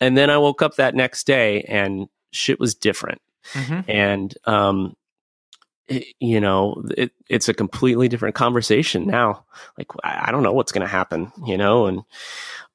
And 0.01 0.17
then 0.17 0.29
I 0.29 0.37
woke 0.37 0.61
up 0.61 0.75
that 0.75 0.95
next 0.95 1.25
day 1.25 1.63
and 1.63 2.07
shit 2.31 2.59
was 2.59 2.75
different. 2.75 3.21
Mm-hmm. 3.53 3.89
And, 3.89 4.37
um, 4.45 4.95
it, 5.87 6.05
you 6.19 6.39
know, 6.39 6.83
it, 6.95 7.11
it's 7.29 7.49
a 7.49 7.53
completely 7.53 8.07
different 8.07 8.35
conversation 8.35 9.07
now. 9.07 9.45
Like, 9.77 9.87
I, 10.03 10.27
I 10.27 10.31
don't 10.31 10.43
know 10.43 10.53
what's 10.53 10.71
going 10.71 10.85
to 10.85 10.91
happen, 10.91 11.31
you 11.45 11.57
know, 11.57 11.87
and, 11.87 12.03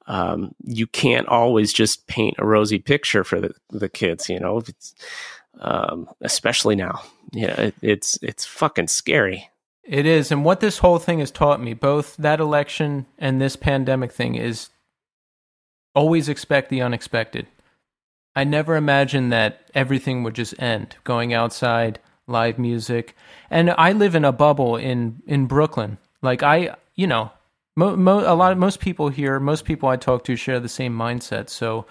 um, 0.06 0.55
you 0.62 0.86
can't 0.86 1.28
always 1.28 1.73
just 1.73 2.06
paint 2.06 2.35
a 2.39 2.44
rosy 2.44 2.78
picture 2.78 3.24
for 3.24 3.40
the, 3.40 3.55
the 3.70 3.89
kids, 3.89 4.28
you 4.28 4.39
know, 4.39 4.59
it's, 4.59 4.94
um, 5.60 6.09
especially 6.20 6.76
now. 6.76 7.02
Yeah, 7.32 7.60
it, 7.60 7.74
it's 7.82 8.18
it's 8.22 8.44
fucking 8.44 8.89
scary. 8.89 9.51
It 9.82 10.06
is, 10.06 10.31
and 10.32 10.44
what 10.44 10.60
this 10.60 10.78
whole 10.78 10.98
thing 10.98 11.18
has 11.18 11.31
taught 11.31 11.60
me, 11.60 11.74
both 11.74 12.16
that 12.16 12.40
election 12.40 13.06
and 13.18 13.40
this 13.40 13.56
pandemic 13.56 14.12
thing, 14.12 14.35
is 14.35 14.70
always 15.94 16.28
expect 16.28 16.70
the 16.70 16.81
unexpected. 16.81 17.47
I 18.35 18.44
never 18.44 18.76
imagined 18.76 19.32
that 19.32 19.70
everything 19.74 20.22
would 20.22 20.35
just 20.35 20.60
end. 20.60 20.97
Going 21.05 21.35
outside, 21.35 22.01
live 22.26 22.59
music, 22.59 23.14
and 23.51 23.70
I 23.76 23.93
live 23.93 24.14
in 24.14 24.24
a 24.24 24.32
bubble 24.32 24.76
in 24.76 25.22
in 25.26 25.47
Brooklyn. 25.47 25.98
Like 26.22 26.43
I, 26.43 26.76
you 26.94 27.06
know, 27.06 27.31
mo- 27.76 27.97
mo- 27.97 28.32
a 28.32 28.35
lot 28.35 28.52
of 28.52 28.59
most 28.59 28.81
people 28.81 29.09
here, 29.09 29.39
most 29.39 29.64
people 29.64 29.89
I 29.89 29.97
talk 29.97 30.24
to 30.24 30.36
share 30.36 30.60
the 30.60 30.68
same 30.68 30.97
mindset. 30.97 31.48
So 31.48 31.86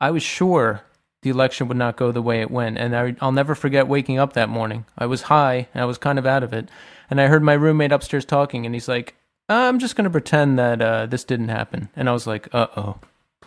I 0.00 0.10
was 0.10 0.22
sure 0.22 0.82
the 1.24 1.30
election 1.30 1.68
would 1.68 1.76
not 1.78 1.96
go 1.96 2.12
the 2.12 2.20
way 2.20 2.42
it 2.42 2.50
went. 2.50 2.76
And 2.76 2.94
I, 2.94 3.16
will 3.20 3.32
never 3.32 3.54
forget 3.54 3.88
waking 3.88 4.18
up 4.18 4.34
that 4.34 4.50
morning. 4.50 4.84
I 4.96 5.06
was 5.06 5.22
high 5.22 5.68
and 5.72 5.82
I 5.82 5.86
was 5.86 5.96
kind 5.96 6.18
of 6.18 6.26
out 6.26 6.42
of 6.42 6.52
it. 6.52 6.68
And 7.08 7.18
I 7.18 7.28
heard 7.28 7.42
my 7.42 7.54
roommate 7.54 7.92
upstairs 7.92 8.24
talking, 8.24 8.64
and 8.64 8.74
he's 8.74 8.88
like, 8.88 9.14
I'm 9.48 9.78
just 9.78 9.96
going 9.96 10.04
to 10.04 10.10
pretend 10.10 10.58
that 10.58 10.80
uh, 10.80 11.06
this 11.06 11.24
didn't 11.24 11.48
happen. 11.48 11.88
And 11.96 12.08
I 12.08 12.12
was 12.12 12.26
like, 12.26 12.48
uh 12.54 12.66
oh, 12.76 12.98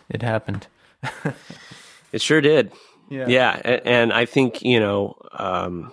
it 0.08 0.22
happened. 0.22 0.66
it 2.12 2.20
sure 2.20 2.40
did. 2.40 2.72
Yeah. 3.08 3.26
Yeah. 3.28 3.60
And, 3.64 3.86
and 3.86 4.12
I 4.12 4.24
think, 4.24 4.62
you 4.62 4.80
know, 4.80 5.16
um, 5.32 5.92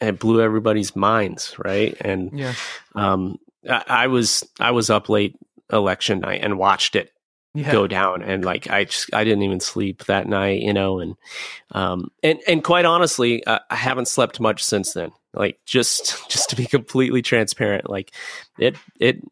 it 0.00 0.18
blew 0.18 0.40
everybody's 0.40 0.94
minds, 0.94 1.56
right? 1.58 1.96
And 2.00 2.38
yeah. 2.38 2.54
um, 2.94 3.38
I, 3.68 3.84
I 3.88 4.06
was 4.06 4.48
I 4.58 4.70
was 4.70 4.90
up 4.90 5.08
late 5.08 5.36
election 5.72 6.20
night 6.20 6.40
and 6.42 6.58
watched 6.58 6.94
it 6.96 7.12
yeah. 7.54 7.72
go 7.72 7.86
down 7.86 8.22
and 8.22 8.44
like 8.44 8.70
i 8.70 8.84
just 8.84 9.12
i 9.12 9.24
didn't 9.24 9.42
even 9.42 9.60
sleep 9.60 10.04
that 10.04 10.28
night 10.28 10.60
you 10.60 10.72
know 10.72 11.00
and 11.00 11.16
um 11.72 12.10
and 12.22 12.38
and 12.46 12.62
quite 12.62 12.84
honestly 12.84 13.44
uh, 13.44 13.58
i 13.70 13.74
haven't 13.74 14.08
slept 14.08 14.40
much 14.40 14.64
since 14.64 14.92
then. 14.92 15.12
Like 15.32 15.60
just 15.64 16.16
just 16.30 16.50
to 16.50 16.56
be 16.56 16.66
completely 16.66 17.22
transparent 17.22 17.88
like 17.88 18.12
it 18.58 18.76
it 18.98 19.22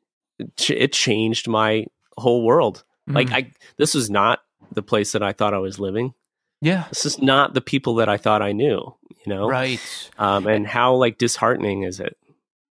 it 0.68 0.92
changed 0.92 1.48
my 1.48 1.86
whole 2.16 2.44
world. 2.44 2.84
Mm. 3.08 3.14
like 3.14 3.32
i 3.32 3.52
this 3.76 3.94
was 3.94 4.10
not 4.10 4.40
the 4.72 4.82
place 4.82 5.12
that 5.12 5.22
i 5.22 5.32
thought 5.32 5.54
i 5.54 5.58
was 5.58 5.78
living. 5.78 6.14
Yeah. 6.60 6.86
This 6.88 7.06
is 7.06 7.20
not 7.20 7.54
the 7.54 7.60
people 7.60 7.96
that 7.96 8.08
i 8.08 8.16
thought 8.16 8.42
i 8.42 8.52
knew 8.52 8.94
you 9.24 9.34
know? 9.34 9.48
Right. 9.48 10.10
Um 10.18 10.46
and 10.46 10.66
how 10.66 10.94
like 10.94 11.18
disheartening 11.18 11.82
is 11.82 12.00
it? 12.00 12.16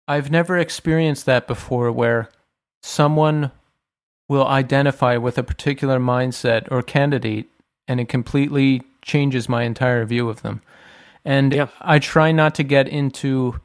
I've 0.08 0.30
never 0.30 0.58
experienced 0.58 1.26
that 1.26 1.46
before 1.46 1.90
where 1.92 2.28
someone 2.82 3.52
will 4.32 4.46
identify 4.46 5.18
with 5.18 5.36
a 5.36 5.42
particular 5.42 6.00
mindset 6.00 6.66
or 6.70 6.82
candidate 6.82 7.50
and 7.86 8.00
it 8.00 8.08
completely 8.08 8.82
changes 9.02 9.46
my 9.46 9.64
entire 9.64 10.06
view 10.06 10.30
of 10.30 10.40
them. 10.40 10.62
And 11.22 11.52
yeah. 11.52 11.68
I 11.82 11.98
try 11.98 12.32
not 12.32 12.54
to 12.54 12.62
get 12.62 12.88
into 12.88 13.60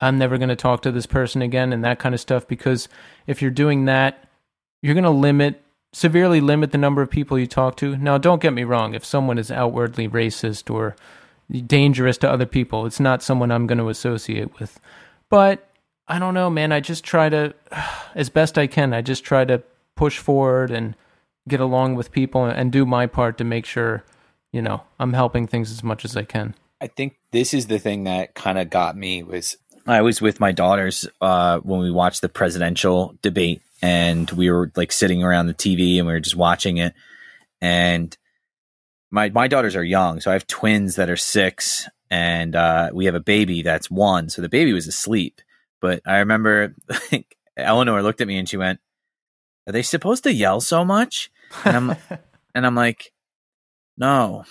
I'm 0.00 0.18
never 0.18 0.36
going 0.36 0.48
to 0.48 0.56
talk 0.56 0.82
to 0.82 0.92
this 0.92 1.06
person 1.06 1.40
again 1.40 1.72
and 1.72 1.84
that 1.84 1.98
kind 1.98 2.14
of 2.14 2.20
stuff 2.20 2.46
because 2.46 2.88
if 3.26 3.40
you're 3.40 3.50
doing 3.50 3.84
that, 3.86 4.28
you're 4.82 4.94
going 4.94 5.04
to 5.04 5.10
limit 5.10 5.62
severely 5.92 6.40
limit 6.40 6.72
the 6.72 6.78
number 6.78 7.00
of 7.00 7.10
people 7.10 7.38
you 7.38 7.46
talk 7.46 7.76
to. 7.76 7.96
Now, 7.96 8.18
don't 8.18 8.42
get 8.42 8.52
me 8.52 8.64
wrong, 8.64 8.94
if 8.94 9.04
someone 9.04 9.38
is 9.38 9.50
outwardly 9.50 10.06
racist 10.08 10.72
or 10.72 10.96
dangerous 11.66 12.18
to 12.18 12.30
other 12.30 12.44
people, 12.44 12.86
it's 12.86 13.00
not 13.00 13.22
someone 13.22 13.50
I'm 13.50 13.66
going 13.66 13.78
to 13.78 13.88
associate 13.88 14.58
with. 14.60 14.78
But 15.30 15.70
I 16.06 16.18
don't 16.18 16.34
know, 16.34 16.50
man, 16.50 16.72
I 16.72 16.80
just 16.80 17.04
try 17.04 17.28
to 17.28 17.54
as 18.14 18.30
best 18.30 18.58
I 18.58 18.66
can, 18.66 18.92
I 18.92 19.00
just 19.00 19.24
try 19.24 19.44
to 19.44 19.62
push 19.98 20.18
forward 20.18 20.70
and 20.70 20.94
get 21.48 21.58
along 21.58 21.96
with 21.96 22.12
people 22.12 22.44
and 22.44 22.70
do 22.70 22.86
my 22.86 23.06
part 23.06 23.36
to 23.38 23.44
make 23.44 23.66
sure, 23.66 24.04
you 24.52 24.62
know, 24.62 24.82
I'm 25.00 25.12
helping 25.12 25.48
things 25.48 25.72
as 25.72 25.82
much 25.82 26.04
as 26.04 26.16
I 26.16 26.22
can. 26.22 26.54
I 26.80 26.86
think 26.86 27.18
this 27.32 27.52
is 27.52 27.66
the 27.66 27.80
thing 27.80 28.04
that 28.04 28.34
kind 28.34 28.58
of 28.58 28.70
got 28.70 28.96
me 28.96 29.24
was 29.24 29.56
I 29.84 30.02
was 30.02 30.20
with 30.20 30.38
my 30.38 30.52
daughters 30.52 31.08
uh, 31.20 31.58
when 31.58 31.80
we 31.80 31.90
watched 31.90 32.20
the 32.20 32.28
presidential 32.28 33.16
debate, 33.22 33.60
and 33.82 34.30
we 34.30 34.50
were 34.50 34.70
like 34.76 34.92
sitting 34.92 35.24
around 35.24 35.46
the 35.46 35.54
TV 35.54 35.98
and 35.98 36.06
we 36.06 36.12
were 36.12 36.20
just 36.20 36.36
watching 36.36 36.76
it. 36.76 36.94
And 37.60 38.16
my 39.10 39.30
my 39.30 39.48
daughters 39.48 39.74
are 39.74 39.82
young, 39.82 40.20
so 40.20 40.30
I 40.30 40.34
have 40.34 40.46
twins 40.46 40.94
that 40.94 41.10
are 41.10 41.16
six, 41.16 41.88
and 42.08 42.54
uh, 42.54 42.90
we 42.94 43.06
have 43.06 43.16
a 43.16 43.20
baby 43.20 43.62
that's 43.62 43.90
one. 43.90 44.28
So 44.28 44.42
the 44.42 44.48
baby 44.48 44.72
was 44.72 44.86
asleep, 44.86 45.40
but 45.80 46.02
I 46.06 46.18
remember 46.18 46.76
like, 47.12 47.36
Eleanor 47.56 48.00
looked 48.02 48.20
at 48.20 48.28
me 48.28 48.38
and 48.38 48.48
she 48.48 48.56
went, 48.56 48.78
"Are 49.68 49.72
they 49.72 49.82
supposed 49.82 50.24
to 50.24 50.32
yell 50.32 50.60
so 50.60 50.84
much?" 50.84 51.30
And 51.64 51.76
I'm 51.76 51.96
and 52.54 52.66
I'm 52.66 52.74
like, 52.74 53.12
"No, 53.96 54.44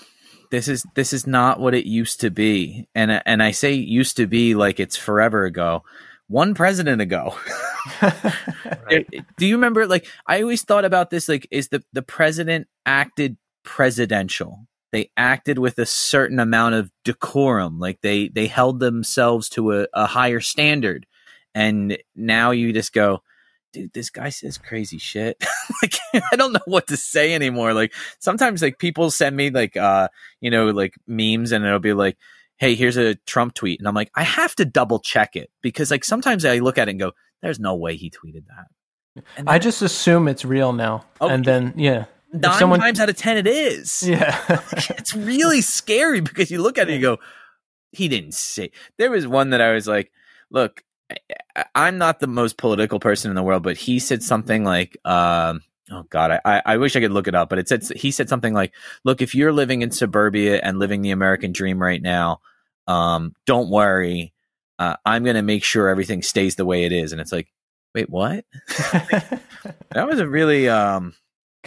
this 0.52 0.68
is 0.68 0.85
this 0.95 1.11
is 1.11 1.26
not 1.26 1.60
what 1.60 1.73
it 1.73 1.85
used 1.85 2.22
to 2.22 2.30
be." 2.30 2.88
And 2.95 3.22
and 3.26 3.41
I 3.41 3.52
say 3.52 3.73
used 3.73 4.18
to 4.18 4.27
be 4.27 4.53
like 4.53 4.80
it's 4.80 4.95
forever 4.95 5.45
ago. 5.45 5.84
One 6.30 6.53
president 6.53 7.02
ago. 7.02 7.35
right. 8.02 9.07
Do 9.38 9.45
you 9.45 9.56
remember 9.56 9.88
like 9.88 10.07
I 10.26 10.41
always 10.41 10.64
thought 10.64 10.85
about 10.85 11.10
this 11.10 11.27
like 11.27 11.48
is 11.52 11.69
the 11.69 11.84
the 11.94 12.02
president 12.02 12.68
acted 12.85 13.38
presidential. 13.64 14.68
They 14.94 15.11
acted 15.18 15.60
with 15.60 15.77
a 15.77 15.85
certain 15.85 16.39
amount 16.39 16.76
of 16.76 16.91
decorum, 17.03 17.80
like 17.80 18.02
they 18.02 18.30
they 18.30 18.48
held 18.48 18.80
themselves 18.80 19.49
to 19.49 19.73
a, 19.73 19.88
a 19.94 20.06
higher 20.06 20.39
standard. 20.39 21.06
And 21.53 21.98
now 22.15 22.52
you 22.52 22.72
just 22.72 22.94
go, 22.94 23.23
dude, 23.77 23.93
this 23.93 24.09
guy 24.09 24.29
says 24.29 24.57
crazy 24.57 24.97
shit. 24.97 25.37
like 25.81 25.95
I 26.31 26.35
don't 26.35 26.53
know 26.53 26.59
what 26.65 26.87
to 26.87 26.97
say 26.97 27.33
anymore. 27.33 27.73
Like 27.73 27.93
sometimes 28.19 28.61
like 28.61 28.79
people 28.79 29.11
send 29.11 29.35
me 29.35 29.49
like 29.49 29.77
uh, 29.77 30.07
you 30.41 30.49
know, 30.49 30.69
like 30.69 30.95
memes 31.05 31.51
and 31.51 31.65
it'll 31.65 31.79
be 31.79 31.93
like, 31.93 32.17
hey, 32.57 32.75
here's 32.75 32.97
a 32.97 33.15
Trump 33.15 33.53
tweet. 33.53 33.79
And 33.79 33.87
I'm 33.87 33.95
like, 33.95 34.11
I 34.15 34.23
have 34.23 34.55
to 34.55 34.65
double 34.65 34.99
check 34.99 35.35
it 35.35 35.51
because 35.61 35.91
like 35.91 36.03
sometimes 36.03 36.43
I 36.45 36.57
look 36.59 36.77
at 36.77 36.87
it 36.87 36.91
and 36.91 36.99
go, 36.99 37.11
there's 37.41 37.59
no 37.59 37.75
way 37.75 37.95
he 37.95 38.09
tweeted 38.09 38.45
that. 38.47 39.23
I 39.47 39.59
just 39.59 39.81
assume 39.81 40.27
it's 40.27 40.45
real 40.45 40.73
now. 40.73 41.05
Oh, 41.21 41.29
and 41.29 41.43
then 41.45 41.73
yeah. 41.75 42.05
Nine 42.33 42.59
someone, 42.59 42.79
times 42.79 42.99
out 42.99 43.09
of 43.09 43.15
ten 43.15 43.37
it 43.37 43.47
is. 43.47 44.03
Yeah. 44.07 44.43
it's 44.89 45.15
really 45.15 45.61
scary 45.61 46.21
because 46.21 46.51
you 46.51 46.61
look 46.61 46.77
at 46.77 46.89
it 46.89 46.93
and 46.93 47.01
you 47.01 47.07
go, 47.07 47.19
he 47.91 48.07
didn't 48.07 48.33
say 48.33 48.71
there 48.97 49.09
was 49.09 49.27
one 49.27 49.51
that 49.51 49.61
I 49.61 49.73
was 49.73 49.87
like, 49.87 50.11
look, 50.51 50.83
I'm 51.73 51.97
not 51.97 52.19
the 52.19 52.27
most 52.27 52.57
political 52.57 52.99
person 52.99 53.31
in 53.31 53.35
the 53.35 53.43
world, 53.43 53.63
but 53.63 53.77
he 53.77 53.99
said 53.99 54.23
something 54.23 54.63
like, 54.63 54.97
um, 55.05 55.61
oh 55.91 56.03
God, 56.09 56.39
I, 56.43 56.61
I 56.65 56.77
wish 56.77 56.95
I 56.95 56.99
could 56.99 57.11
look 57.11 57.27
it 57.27 57.35
up, 57.35 57.49
but 57.49 57.59
it 57.59 57.67
said 57.67 57.84
he 57.95 58.11
said 58.11 58.29
something 58.29 58.53
like, 58.53 58.73
"Look, 59.03 59.21
if 59.21 59.34
you're 59.34 59.53
living 59.53 59.81
in 59.81 59.91
suburbia 59.91 60.59
and 60.61 60.79
living 60.79 61.01
the 61.01 61.11
American 61.11 61.51
dream 61.51 61.81
right 61.81 62.01
now, 62.01 62.41
um, 62.88 63.35
don't 63.45 63.69
worry, 63.69 64.34
uh, 64.79 64.97
I'm 65.05 65.23
going 65.23 65.35
to 65.35 65.41
make 65.41 65.63
sure 65.63 65.88
everything 65.88 66.21
stays 66.21 66.55
the 66.55 66.65
way 66.65 66.84
it 66.84 66.91
is." 66.91 67.11
And 67.11 67.21
it's 67.21 67.31
like, 67.31 67.47
wait, 67.97 68.09
what? 68.09 68.45
that 68.67 70.07
was 70.07 70.19
a 70.19 70.27
really 70.27 70.69
um, 70.69 71.15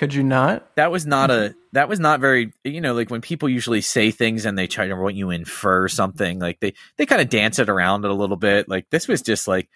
could 0.01 0.15
you 0.15 0.23
not? 0.23 0.75
That 0.77 0.91
was 0.91 1.05
not 1.05 1.31
a 1.31 1.35
mm-hmm. 1.35 1.59
that 1.73 1.87
was 1.87 2.01
not 2.01 2.21
very 2.21 2.55
you 2.65 2.81
know 2.81 2.95
like 2.95 3.11
when 3.11 3.21
people 3.21 3.51
usually 3.51 3.83
say 3.83 4.11
things 4.11 4.47
and 4.47 4.57
they 4.57 4.67
try 4.67 4.87
to 4.87 4.97
want 4.97 5.15
you 5.15 5.29
infer 5.29 5.89
something 5.89 6.39
like 6.39 6.59
they 6.61 6.73
they 6.97 7.05
kind 7.05 7.21
of 7.21 7.29
dance 7.29 7.59
it 7.59 7.69
around 7.69 8.07
it 8.07 8.11
a 8.11 8.15
little 8.15 8.39
bit 8.39 8.67
like 8.67 8.89
this 8.89 9.07
was 9.07 9.21
just 9.21 9.47
like 9.47 9.69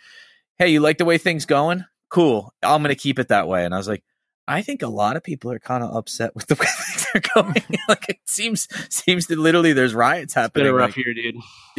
hey 0.56 0.68
you 0.68 0.80
like 0.80 0.96
the 0.96 1.04
way 1.04 1.18
things 1.18 1.44
going 1.44 1.84
cool 2.08 2.54
I'm 2.62 2.80
gonna 2.80 2.94
keep 2.94 3.18
it 3.18 3.28
that 3.28 3.48
way 3.48 3.66
and 3.66 3.74
I 3.74 3.76
was 3.76 3.86
like 3.86 4.02
I 4.46 4.60
think 4.60 4.82
a 4.82 4.88
lot 4.88 5.16
of 5.16 5.22
people 5.22 5.50
are 5.50 5.58
kind 5.58 5.82
of 5.82 5.94
upset 5.94 6.34
with 6.34 6.46
the 6.46 6.54
way 6.60 6.66
things 6.66 7.06
are 7.14 7.42
going. 7.42 7.64
like 7.88 8.08
it 8.08 8.18
seems 8.26 8.68
seems 8.92 9.26
that 9.28 9.38
literally 9.38 9.72
there's 9.72 9.94
riots 9.94 10.34
happening. 10.34 10.66
It's 10.66 10.68
been 10.68 10.74
a 10.74 10.78
rough 10.78 10.96
like, 10.96 11.04
year, 11.04 11.14
dude. 11.14 11.36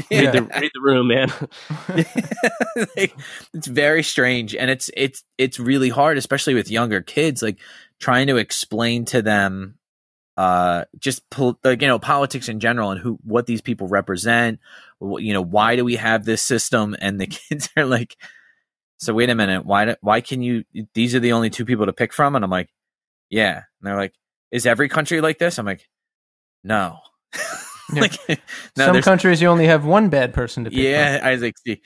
Yeah. 0.09 0.19
Read, 0.19 0.33
the, 0.33 0.41
read 0.41 0.71
the 0.73 0.81
room, 0.81 1.07
man. 1.07 1.31
like, 2.97 3.15
it's 3.53 3.67
very 3.67 4.03
strange, 4.03 4.55
and 4.55 4.69
it's 4.69 4.89
it's 4.97 5.23
it's 5.37 5.59
really 5.59 5.89
hard, 5.89 6.17
especially 6.17 6.53
with 6.53 6.69
younger 6.69 7.01
kids. 7.01 7.41
Like 7.41 7.59
trying 7.99 8.27
to 8.27 8.37
explain 8.37 9.05
to 9.05 9.21
them 9.21 9.75
uh 10.37 10.83
just 10.99 11.29
pol- 11.29 11.57
like 11.63 11.81
you 11.81 11.87
know 11.87 11.97
politics 11.97 12.49
in 12.49 12.59
general 12.59 12.91
and 12.91 12.99
who 12.99 13.17
what 13.23 13.45
these 13.45 13.61
people 13.61 13.87
represent 13.87 14.59
you 15.01 15.33
know 15.33 15.41
why 15.41 15.75
do 15.75 15.83
we 15.83 15.95
have 15.95 16.25
this 16.25 16.41
system? 16.41 16.95
And 16.99 17.19
the 17.19 17.27
kids 17.49 17.69
are 17.77 17.85
like 17.85 18.15
so 18.97 19.13
wait 19.13 19.29
a 19.29 19.35
minute 19.35 19.65
why 19.65 19.95
why 20.01 20.21
can 20.21 20.41
you 20.41 20.63
these 20.93 21.15
are 21.15 21.19
the 21.19 21.33
only 21.33 21.49
two 21.49 21.65
people 21.65 21.85
to 21.85 21.93
pick 21.93 22.13
from? 22.13 22.35
And 22.35 22.43
i'm 22.43 22.51
like 22.51 22.69
yeah. 23.29 23.55
And 23.55 23.87
they're 23.87 23.97
like 23.97 24.13
is 24.51 24.65
every 24.65 24.89
country 24.89 25.21
like 25.21 25.39
this? 25.39 25.57
I'm 25.57 25.65
like 25.65 25.87
no. 26.63 26.99
Like 27.93 28.17
no, 28.75 28.85
some 28.87 29.01
countries 29.03 29.43
you 29.43 29.47
only 29.47 29.67
have 29.67 29.85
one 29.85 30.09
bad 30.09 30.33
person 30.33 30.63
to 30.63 30.71
pick 30.71 30.79
yeah 30.79 31.19
from. 31.19 31.27
i 31.27 31.31
was 31.33 31.41
like 31.43 31.55
see 31.59 31.81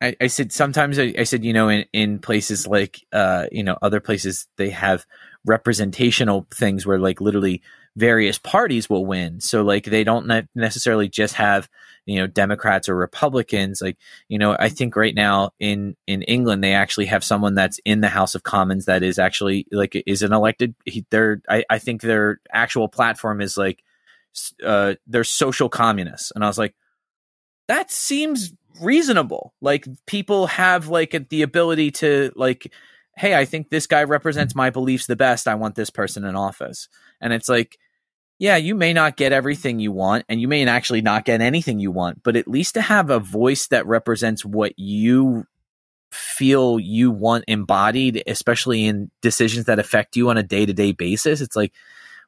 I, 0.00 0.14
I 0.20 0.26
said 0.28 0.52
sometimes 0.52 1.00
I, 1.00 1.12
I, 1.18 1.24
said 1.24 1.44
you 1.44 1.52
know 1.52 1.68
in, 1.68 1.84
in 1.92 2.20
places 2.20 2.64
like 2.64 3.00
uh 3.12 3.46
you 3.50 3.64
know 3.64 3.76
other 3.82 3.98
places 3.98 4.46
they 4.56 4.70
have 4.70 5.04
representational 5.44 6.46
things 6.52 6.86
where 6.86 6.98
like 6.98 7.20
literally 7.20 7.62
various 7.96 8.38
parties 8.38 8.88
will 8.88 9.04
win. 9.04 9.40
So 9.40 9.62
like 9.62 9.84
they 9.84 10.04
don't 10.04 10.26
ne- 10.26 10.48
necessarily 10.54 11.08
just 11.08 11.34
have 11.34 11.68
you 12.06 12.18
know 12.18 12.26
Democrats 12.26 12.88
or 12.88 12.96
Republicans. 12.96 13.80
Like 13.82 13.98
you 14.28 14.38
know 14.38 14.56
I 14.58 14.68
think 14.68 14.96
right 14.96 15.14
now 15.14 15.50
in 15.58 15.96
in 16.06 16.22
England 16.22 16.62
they 16.62 16.74
actually 16.74 17.06
have 17.06 17.24
someone 17.24 17.54
that's 17.54 17.80
in 17.84 18.00
the 18.00 18.08
House 18.08 18.34
of 18.34 18.42
Commons 18.42 18.86
that 18.86 19.02
is 19.02 19.18
actually 19.18 19.66
like 19.72 20.00
is 20.06 20.22
an 20.22 20.32
elected. 20.32 20.74
He, 20.84 21.04
their 21.10 21.42
I, 21.48 21.64
I 21.68 21.78
think 21.78 22.00
their 22.00 22.40
actual 22.52 22.88
platform 22.88 23.40
is 23.40 23.56
like 23.56 23.82
uh 24.64 24.94
they're 25.06 25.24
social 25.24 25.68
communists, 25.68 26.32
and 26.34 26.44
I 26.44 26.48
was 26.48 26.58
like 26.58 26.74
that 27.68 27.90
seems 27.90 28.52
reasonable. 28.80 29.54
Like 29.60 29.86
people 30.06 30.46
have 30.48 30.88
like 30.88 31.28
the 31.28 31.42
ability 31.42 31.90
to 31.92 32.32
like 32.36 32.72
hey, 33.16 33.34
I 33.34 33.44
think 33.44 33.68
this 33.68 33.86
guy 33.86 34.04
represents 34.04 34.54
my 34.54 34.70
beliefs 34.70 35.06
the 35.06 35.16
best. 35.16 35.46
I 35.46 35.54
want 35.54 35.74
this 35.74 35.90
person 35.90 36.24
in 36.24 36.34
office. 36.36 36.88
And 37.20 37.32
it's 37.32 37.48
like, 37.48 37.78
yeah, 38.38 38.56
you 38.56 38.74
may 38.74 38.92
not 38.92 39.16
get 39.16 39.32
everything 39.32 39.78
you 39.78 39.92
want 39.92 40.24
and 40.28 40.40
you 40.40 40.48
may 40.48 40.66
actually 40.66 41.02
not 41.02 41.24
get 41.24 41.40
anything 41.40 41.78
you 41.78 41.90
want, 41.90 42.22
but 42.22 42.36
at 42.36 42.48
least 42.48 42.74
to 42.74 42.80
have 42.80 43.10
a 43.10 43.20
voice 43.20 43.68
that 43.68 43.86
represents 43.86 44.44
what 44.44 44.78
you 44.78 45.46
feel 46.10 46.80
you 46.80 47.10
want 47.10 47.44
embodied, 47.48 48.22
especially 48.26 48.84
in 48.84 49.10
decisions 49.20 49.66
that 49.66 49.78
affect 49.78 50.16
you 50.16 50.28
on 50.28 50.36
a 50.36 50.42
day 50.42 50.66
to 50.66 50.72
day 50.72 50.92
basis, 50.92 51.40
it's 51.40 51.56
like, 51.56 51.72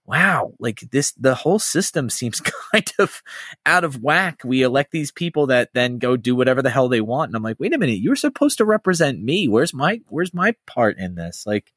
wow, 0.06 0.52
like 0.58 0.80
this, 0.90 1.12
the 1.12 1.34
whole 1.34 1.58
system 1.58 2.10
seems 2.10 2.40
kind 2.72 2.92
of 2.98 3.22
out 3.64 3.84
of 3.84 4.02
whack. 4.02 4.42
We 4.44 4.62
elect 4.62 4.90
these 4.90 5.10
people 5.10 5.46
that 5.46 5.70
then 5.72 5.98
go 5.98 6.16
do 6.16 6.36
whatever 6.36 6.62
the 6.62 6.70
hell 6.70 6.88
they 6.88 7.00
want. 7.00 7.30
And 7.30 7.36
I'm 7.36 7.42
like, 7.42 7.58
wait 7.58 7.74
a 7.74 7.78
minute, 7.78 8.00
you're 8.00 8.16
supposed 8.16 8.58
to 8.58 8.64
represent 8.64 9.22
me. 9.22 9.48
Where's 9.48 9.72
my, 9.72 10.00
where's 10.08 10.34
my 10.34 10.54
part 10.66 10.98
in 10.98 11.14
this? 11.14 11.46
Like, 11.46 11.72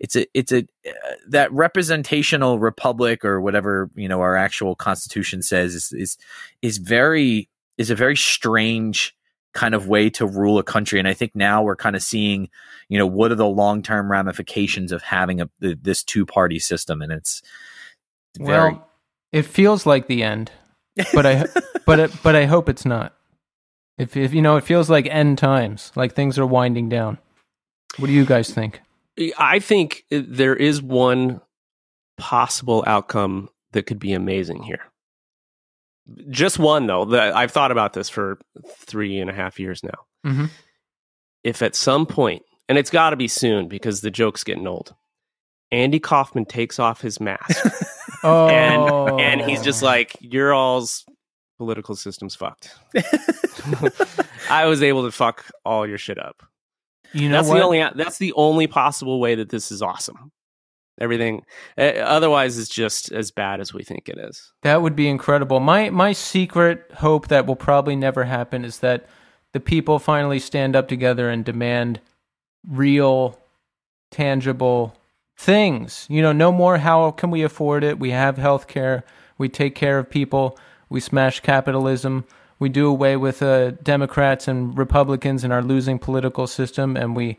it's 0.00 0.16
a, 0.16 0.26
it's 0.34 0.52
a, 0.52 0.66
uh, 0.86 1.14
that 1.28 1.52
representational 1.52 2.58
republic 2.58 3.24
or 3.24 3.40
whatever, 3.40 3.90
you 3.94 4.08
know, 4.08 4.20
our 4.20 4.34
actual 4.34 4.74
constitution 4.74 5.42
says 5.42 5.74
is, 5.74 5.92
is, 5.92 6.18
is 6.62 6.78
very, 6.78 7.48
is 7.78 7.90
a 7.90 7.94
very 7.94 8.16
strange, 8.16 9.14
kind 9.52 9.74
of 9.74 9.88
way 9.88 10.10
to 10.10 10.26
rule 10.26 10.58
a 10.58 10.62
country. 10.62 10.98
And 10.98 11.08
I 11.08 11.14
think 11.14 11.34
now 11.34 11.62
we're 11.62 11.76
kind 11.76 11.96
of 11.96 12.02
seeing, 12.02 12.48
you 12.88 12.98
know, 12.98 13.06
what 13.06 13.32
are 13.32 13.36
the 13.36 13.46
long 13.46 13.82
term 13.82 14.10
ramifications 14.10 14.92
of 14.92 15.02
having 15.02 15.40
a 15.40 15.48
this 15.60 16.02
two 16.02 16.26
party 16.26 16.58
system, 16.58 17.02
and 17.02 17.12
it's, 17.12 17.42
it's 18.34 18.46
very... 18.46 18.72
well, 18.72 18.88
it 19.32 19.42
feels 19.42 19.86
like 19.86 20.06
the 20.06 20.22
end, 20.22 20.50
but 21.12 21.26
I 21.26 21.46
but 21.86 21.98
it, 21.98 22.12
but 22.22 22.36
I 22.36 22.46
hope 22.46 22.68
it's 22.68 22.84
not. 22.84 23.14
If 23.98 24.16
if 24.16 24.32
you 24.32 24.42
know, 24.42 24.56
it 24.56 24.64
feels 24.64 24.88
like 24.88 25.06
end 25.06 25.38
times, 25.38 25.92
like 25.94 26.14
things 26.14 26.38
are 26.38 26.46
winding 26.46 26.88
down. 26.88 27.18
What 27.98 28.06
do 28.06 28.12
you 28.12 28.24
guys 28.24 28.50
think? 28.50 28.80
I 29.38 29.58
think 29.58 30.04
there 30.10 30.56
is 30.56 30.80
one 30.80 31.40
possible 32.16 32.84
outcome 32.86 33.50
that 33.72 33.84
could 33.84 33.98
be 33.98 34.12
amazing 34.12 34.62
here. 34.62 34.89
Just 36.28 36.58
one 36.58 36.86
though. 36.86 37.04
The, 37.04 37.34
I've 37.36 37.50
thought 37.50 37.70
about 37.70 37.92
this 37.92 38.08
for 38.08 38.38
three 38.68 39.18
and 39.18 39.30
a 39.30 39.32
half 39.32 39.60
years 39.60 39.82
now. 39.82 40.30
Mm-hmm. 40.30 40.46
If 41.44 41.62
at 41.62 41.74
some 41.74 42.06
point, 42.06 42.42
and 42.68 42.78
it's 42.78 42.90
got 42.90 43.10
to 43.10 43.16
be 43.16 43.28
soon 43.28 43.68
because 43.68 44.00
the 44.00 44.10
joke's 44.10 44.44
getting 44.44 44.66
old. 44.66 44.94
Andy 45.72 46.00
Kaufman 46.00 46.44
takes 46.46 46.78
off 46.78 47.00
his 47.00 47.20
mask, 47.20 47.66
oh. 48.24 48.48
and 48.50 49.20
and 49.20 49.40
he's 49.40 49.62
just 49.62 49.82
like, 49.82 50.16
"You're 50.20 50.52
all's 50.52 51.04
political 51.58 51.94
system's 51.94 52.34
fucked." 52.34 52.74
I 54.50 54.66
was 54.66 54.82
able 54.82 55.04
to 55.04 55.12
fuck 55.12 55.46
all 55.64 55.86
your 55.86 55.98
shit 55.98 56.18
up. 56.18 56.42
You 57.12 57.28
know, 57.28 57.36
that's 57.36 57.48
what? 57.48 57.58
the 57.58 57.64
only 57.64 57.84
that's 57.94 58.18
the 58.18 58.32
only 58.32 58.66
possible 58.66 59.20
way 59.20 59.36
that 59.36 59.48
this 59.48 59.70
is 59.70 59.80
awesome. 59.80 60.32
Everything 61.00 61.44
otherwise 61.78 62.58
is 62.58 62.68
just 62.68 63.10
as 63.10 63.30
bad 63.30 63.60
as 63.60 63.72
we 63.72 63.82
think 63.82 64.08
it 64.08 64.18
is. 64.18 64.52
That 64.62 64.82
would 64.82 64.94
be 64.94 65.08
incredible. 65.08 65.58
My 65.58 65.90
my 65.90 66.12
secret 66.12 66.90
hope 66.96 67.28
that 67.28 67.46
will 67.46 67.56
probably 67.56 67.96
never 67.96 68.24
happen 68.24 68.64
is 68.64 68.80
that 68.80 69.06
the 69.52 69.60
people 69.60 69.98
finally 69.98 70.38
stand 70.38 70.76
up 70.76 70.88
together 70.88 71.30
and 71.30 71.44
demand 71.44 72.00
real 72.68 73.38
tangible 74.10 74.94
things. 75.36 76.06
You 76.10 76.20
know, 76.20 76.32
no 76.32 76.52
more 76.52 76.78
how 76.78 77.10
can 77.12 77.30
we 77.30 77.42
afford 77.42 77.82
it? 77.82 77.98
We 77.98 78.10
have 78.10 78.36
health 78.36 78.66
care. 78.68 79.04
We 79.38 79.48
take 79.48 79.74
care 79.74 79.98
of 79.98 80.10
people. 80.10 80.58
We 80.90 81.00
smash 81.00 81.40
capitalism. 81.40 82.24
we 82.60 82.68
do 82.68 82.86
away 82.86 83.16
with 83.16 83.42
uh, 83.42 83.70
Democrats 83.82 84.46
and 84.46 84.76
Republicans 84.76 85.42
in 85.42 85.50
our 85.50 85.62
losing 85.62 85.98
political 85.98 86.46
system, 86.46 86.96
and 86.96 87.16
we 87.16 87.38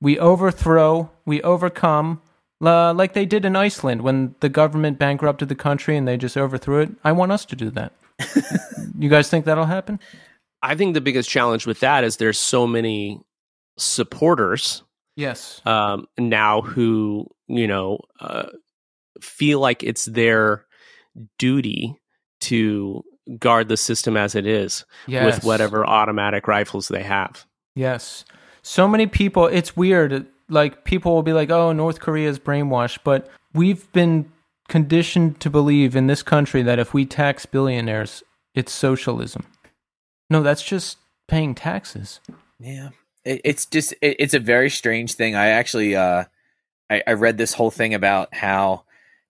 we 0.00 0.18
overthrow, 0.18 1.10
we 1.24 1.40
overcome, 1.42 2.20
uh, 2.62 2.92
like 2.94 3.12
they 3.14 3.26
did 3.26 3.44
in 3.44 3.56
Iceland 3.56 4.02
when 4.02 4.34
the 4.40 4.48
government 4.48 4.98
bankrupted 4.98 5.48
the 5.48 5.54
country 5.54 5.96
and 5.96 6.06
they 6.06 6.16
just 6.16 6.36
overthrew 6.36 6.80
it. 6.80 6.90
I 7.04 7.12
want 7.12 7.32
us 7.32 7.44
to 7.46 7.56
do 7.56 7.70
that. 7.70 7.92
you 8.98 9.08
guys 9.08 9.28
think 9.28 9.44
that'll 9.44 9.64
happen? 9.66 9.98
I 10.62 10.74
think 10.74 10.94
the 10.94 11.00
biggest 11.00 11.28
challenge 11.28 11.66
with 11.66 11.80
that 11.80 12.04
is 12.04 12.16
there's 12.16 12.38
so 12.38 12.66
many 12.66 13.20
supporters 13.78 14.82
Yes. 15.16 15.60
um, 15.66 16.06
now 16.18 16.60
who 16.62 17.28
you 17.46 17.66
know 17.68 17.98
uh, 18.20 18.46
feel 19.20 19.60
like 19.60 19.82
it's 19.82 20.06
their 20.06 20.64
duty 21.38 21.96
to 22.40 23.04
guard 23.38 23.68
the 23.68 23.76
system 23.76 24.16
as 24.16 24.34
it 24.34 24.46
is 24.46 24.84
Yes. 25.06 25.36
with 25.36 25.44
whatever 25.44 25.86
automatic 25.86 26.48
rifles 26.48 26.88
they 26.88 27.02
have. 27.02 27.46
Yes. 27.74 28.24
So 28.62 28.88
many 28.88 29.06
people, 29.06 29.46
it's 29.46 29.76
weird. 29.76 30.26
Like, 30.48 30.84
people 30.84 31.14
will 31.14 31.22
be 31.22 31.32
like, 31.32 31.50
oh, 31.50 31.72
North 31.72 32.00
Korea 32.00 32.28
is 32.28 32.38
brainwashed. 32.38 32.98
But 33.04 33.28
we've 33.52 33.90
been 33.92 34.30
conditioned 34.68 35.40
to 35.40 35.50
believe 35.50 35.94
in 35.96 36.06
this 36.06 36.22
country 36.22 36.62
that 36.62 36.78
if 36.78 36.94
we 36.94 37.04
tax 37.04 37.46
billionaires, 37.46 38.22
it's 38.54 38.72
socialism. 38.72 39.46
No, 40.30 40.42
that's 40.42 40.62
just 40.62 40.98
paying 41.28 41.54
taxes. 41.54 42.20
Yeah, 42.58 42.90
it, 43.24 43.40
it's 43.44 43.66
just 43.66 43.92
it, 44.00 44.16
it's 44.18 44.34
a 44.34 44.38
very 44.38 44.70
strange 44.70 45.14
thing. 45.14 45.34
I 45.34 45.48
actually 45.48 45.96
uh, 45.96 46.24
I, 46.90 47.02
I 47.06 47.12
read 47.12 47.38
this 47.38 47.54
whole 47.54 47.70
thing 47.70 47.94
about 47.94 48.34
how 48.34 48.84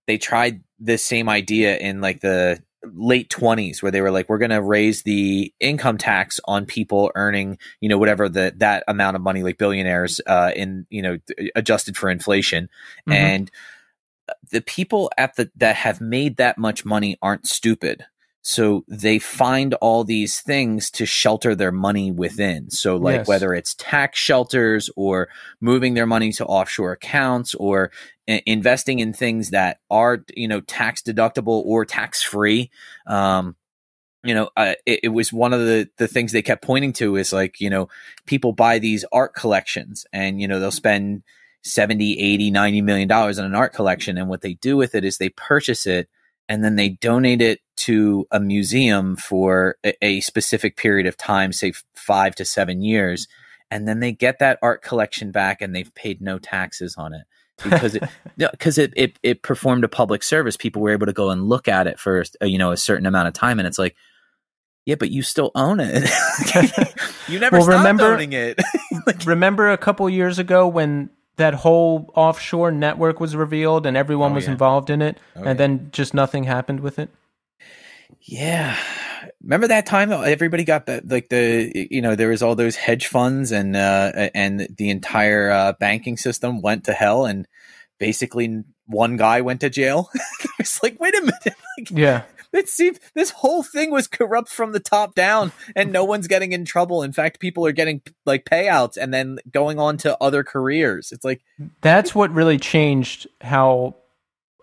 they 0.07 0.19
tried 0.19 0.63
this 0.79 1.05
same 1.05 1.29
idea 1.29 1.77
in 1.77 2.01
like 2.01 2.21
the 2.21 2.63
late 2.95 3.31
20s 3.31 3.83
where 3.83 3.93
they 3.93 4.01
were 4.01 4.11
like 4.11 4.29
we're 4.29 4.39
going 4.39 4.51
to 4.51 4.63
raise 4.63 5.03
the 5.03 5.53
income 5.61 5.99
tax 5.99 6.41
on 6.47 6.67
people 6.67 7.11
earning 7.15 7.59
you 7.81 7.89
know 7.89 7.99
whatever 7.99 8.29
the 8.29 8.53
that 8.57 8.85
amount 8.89 9.17
of 9.17 9.23
money 9.23 9.43
like 9.43 9.59
billionaires 9.59 10.21
uh 10.27 10.51
in 10.55 10.87
you 10.91 11.03
know 11.03 11.19
th- 11.27 11.51
adjusted 11.57 11.97
for 11.97 12.11
inflation 12.11 12.69
Mhm. 13.09 13.15
and 13.15 13.51
the 14.51 14.61
people 14.63 15.11
at 15.19 15.37
the 15.37 15.51
that 15.57 15.77
have 15.77 16.01
made 16.01 16.37
that 16.37 16.57
much 16.59 16.85
money 16.85 17.19
aren't 17.21 17.47
stupid 17.47 18.07
so 18.47 18.85
they 18.89 19.19
find 19.19 19.73
all 19.81 20.05
these 20.05 20.39
things 20.41 20.91
to 20.91 21.07
shelter 21.07 21.55
their 21.55 21.73
money 21.73 22.13
within 22.13 22.71
so 22.71 22.97
like 22.97 23.21
Yes. 23.21 23.27
whether 23.27 23.55
it's 23.55 23.75
tax 23.77 24.19
shelters 24.19 24.91
or 24.97 25.29
moving 25.63 25.95
their 25.95 26.07
money 26.07 26.31
to 26.31 26.45
offshore 26.45 26.93
accounts 26.93 27.55
or 27.55 27.91
i- 28.29 28.43
investing 28.45 28.99
in 28.99 29.13
things 29.15 29.51
that 29.51 29.79
are 29.91 30.23
you 30.37 30.47
know 30.47 30.61
tax 30.61 31.01
deductible 31.03 31.63
or 31.65 31.85
tax 31.87 32.23
free 32.23 32.71
um 33.07 33.57
you 34.23 34.35
know 34.35 34.51
uh, 34.59 34.75
it, 34.85 35.01
it 35.05 35.09
was 35.09 35.33
one 35.33 35.53
of 35.55 35.61
the 35.61 35.89
the 35.97 36.07
things 36.09 36.33
they 36.33 36.43
kept 36.43 36.63
pointing 36.63 36.93
to 36.93 37.17
is 37.17 37.33
like 37.33 37.61
you 37.61 37.71
know 37.71 37.89
people 38.27 38.53
buy 38.53 38.79
these 38.79 39.05
art 39.11 39.35
collections 39.35 40.07
and 40.13 40.41
you 40.41 40.47
know 40.49 40.61
they'll 40.61 40.71
spend 40.71 41.23
70 41.63 42.19
80 42.19 42.51
90 42.51 42.83
million 42.83 43.09
dollars 43.09 43.39
on 43.39 43.47
an 43.47 43.55
art 43.55 43.73
collection 43.73 44.19
and 44.19 44.29
what 44.29 44.43
they 44.43 44.53
do 44.55 44.77
with 44.77 44.95
it 44.95 45.03
is 45.05 45.17
they 45.17 45.31
purchase 45.31 45.87
it 45.87 46.11
and 46.47 46.63
then 46.63 46.77
they 46.77 46.91
donate 46.91 47.41
it 47.41 47.61
to 47.77 48.27
a 48.31 48.39
museum 48.41 49.17
for 49.17 49.77
a, 49.85 49.93
a 50.05 50.21
specific 50.21 50.77
period 50.77 51.07
of 51.07 51.17
time 51.17 51.53
say 51.53 51.73
5 51.95 52.35
to 52.37 52.45
7 52.45 52.83
years 52.83 53.27
and 53.71 53.89
then 53.89 54.01
they 54.01 54.13
get 54.13 54.39
that 54.39 54.59
art 54.63 54.83
collection 54.83 55.31
back 55.33 55.61
and 55.61 55.75
they've 55.75 55.95
paid 55.95 56.21
no 56.21 56.39
taxes 56.39 56.95
on 56.97 57.13
it 57.15 57.23
because 57.63 57.95
it 57.95 58.03
because 58.53 58.79
it, 58.79 58.93
it 58.97 59.19
it 59.23 59.43
performed 59.43 59.85
a 59.85 59.89
public 59.89 60.23
service 60.23 60.57
people 60.57 60.83
were 60.83 60.91
able 60.91 61.07
to 61.07 61.13
go 61.13 61.31
and 61.31 61.49
look 61.49 61.67
at 61.69 61.87
it 61.87 61.99
for 61.99 62.23
uh, 62.43 62.47
you 62.47 62.59
know 62.59 62.71
a 62.73 62.77
certain 62.77 63.07
amount 63.07 63.29
of 63.29 63.35
time 63.35 63.59
and 63.59 63.67
it's 63.67 63.79
like 63.79 63.95
yeah 64.87 64.95
but 64.97 65.11
you 65.11 65.23
still 65.23 65.51
own 65.55 65.81
it 65.81 66.09
you 67.29 67.39
never 67.39 67.57
Well, 67.59 67.65
stopped 67.67 67.79
remember- 67.79 68.13
owning 68.13 68.33
it 68.33 68.59
Like, 69.07 69.27
Remember 69.27 69.71
a 69.71 69.77
couple 69.77 70.09
years 70.09 70.39
ago 70.39 70.67
when 70.69 71.11
that 71.37 71.53
whole 71.53 72.11
offshore 72.15 72.71
network 72.71 73.19
was 73.21 73.35
revealed 73.37 73.85
and 73.87 73.97
everyone 73.97 74.33
Oh, 74.33 74.35
was 74.37 74.45
yeah. 74.47 74.53
involved 74.53 74.89
in 74.89 75.03
it, 75.03 75.19
Oh, 75.35 75.41
and 75.41 75.47
yeah. 75.49 75.53
then 75.55 75.89
just 75.93 76.15
nothing 76.15 76.45
happened 76.45 76.81
with 76.81 76.99
it? 76.99 77.11
Yeah. 78.27 78.77
Remember 79.43 79.69
that 79.69 79.87
time 79.87 80.11
everybody 80.13 80.65
got 80.65 80.87
the, 80.87 81.03
like 81.07 81.29
the 81.29 81.71
you 81.91 82.01
know 82.01 82.15
there 82.15 82.29
was 82.29 82.43
all 82.43 82.55
those 82.55 82.77
hedge 82.77 83.07
funds 83.07 83.53
and 83.53 83.77
uh 83.77 84.31
and 84.35 84.67
the 84.79 84.91
entire 84.91 85.51
uh, 85.51 85.73
banking 85.75 86.17
system 86.17 86.63
went 86.63 86.85
to 86.85 86.93
hell 86.93 87.27
and 87.27 87.47
basically 87.99 88.65
one 88.87 89.17
guy 89.17 89.41
went 89.43 89.61
to 89.61 89.71
jail. 89.71 90.09
it's 90.59 90.83
like 90.83 90.99
wait 91.01 91.15
a 91.15 91.21
minute 91.21 91.35
like 91.79 91.91
Yeah. 91.91 92.23
it 92.53 92.69
seems 92.69 92.99
this 93.15 93.31
whole 93.31 93.63
thing 93.63 93.91
was 93.91 94.07
corrupt 94.07 94.49
from 94.49 94.73
the 94.73 94.81
top 94.81 95.15
down 95.15 95.53
and 95.77 95.93
no 95.93 96.05
one's 96.05 96.27
getting 96.27 96.53
in 96.53 96.65
trouble. 96.65 97.03
In 97.03 97.13
fact, 97.13 97.41
people 97.41 97.67
are 97.67 97.73
getting 97.73 98.01
like 98.25 98.45
payouts 98.47 98.97
and 98.97 99.13
then 99.13 99.39
going 99.51 99.79
on 99.79 99.99
to 99.99 100.17
other 100.23 100.43
careers. 100.45 101.13
It's 101.13 101.25
like 101.25 101.43
That's 101.83 102.15
what 102.15 102.31
really 102.33 102.59
changed 102.59 103.27
how 103.43 103.97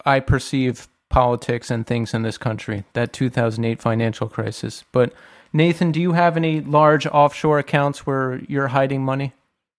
I 0.03 0.19
perceive 0.19 0.87
politics 1.11 1.69
and 1.69 1.85
things 1.85 2.13
in 2.13 2.23
this 2.23 2.37
country, 2.37 2.85
that 2.93 3.13
2008 3.13 3.81
financial 3.81 4.27
crisis. 4.27 4.83
But 4.91 5.13
Nathan, 5.53 5.91
do 5.91 6.01
you 6.01 6.13
have 6.13 6.37
any 6.37 6.61
large 6.61 7.05
offshore 7.05 7.59
accounts 7.59 8.05
where 8.05 8.39
you're 8.47 8.69
hiding 8.69 9.03
money? 9.03 9.33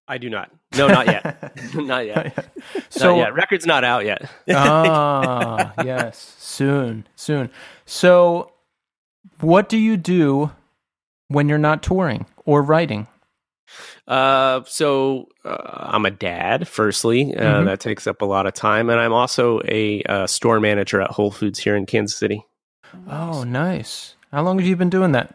I 0.07 0.19
do 0.19 0.29
not. 0.29 0.51
No, 0.77 0.89
not 0.89 1.07
yet. 1.07 1.57
not 1.75 2.07
yet. 2.07 2.47
So 2.91 3.17
not 3.17 3.19
yet. 3.19 3.35
Record's 3.35 3.67
not 3.67 3.85
out 3.85 4.05
yet. 4.05 4.31
ah, 4.51 5.73
yes, 5.85 6.37
soon, 6.39 7.07
soon. 7.17 7.51
So, 7.87 8.53
what 9.41 9.69
do 9.69 9.79
you 9.79 9.97
do 9.97 10.51
when 11.29 11.49
you're 11.49 11.59
not 11.59 11.83
touring 11.83 12.27
or 12.45 12.63
writing? 12.63 13.07
Uh, 14.07 14.63
so 14.67 15.27
uh, 15.45 15.57
I'm 15.93 16.07
a 16.07 16.11
dad. 16.11 16.67
Firstly, 16.69 17.35
uh, 17.37 17.41
Mhm. 17.61 17.65
that 17.67 17.81
takes 17.81 18.07
up 18.07 18.23
a 18.23 18.25
lot 18.27 18.47
of 18.47 18.55
time, 18.55 18.91
and 18.91 19.01
I'm 19.01 19.13
also 19.13 19.61
a 19.69 20.03
uh, 20.05 20.27
store 20.27 20.61
manager 20.61 21.01
at 21.01 21.11
Whole 21.11 21.31
Foods 21.31 21.59
here 21.59 21.77
in 21.77 21.87
Kansas 21.87 22.17
City. 22.19 22.45
Oh, 23.09 23.45
nice. 23.45 24.17
How 24.33 24.43
long 24.43 24.59
have 24.59 24.67
you 24.69 24.77
been 24.77 24.91
doing 24.91 25.13
that? 25.13 25.35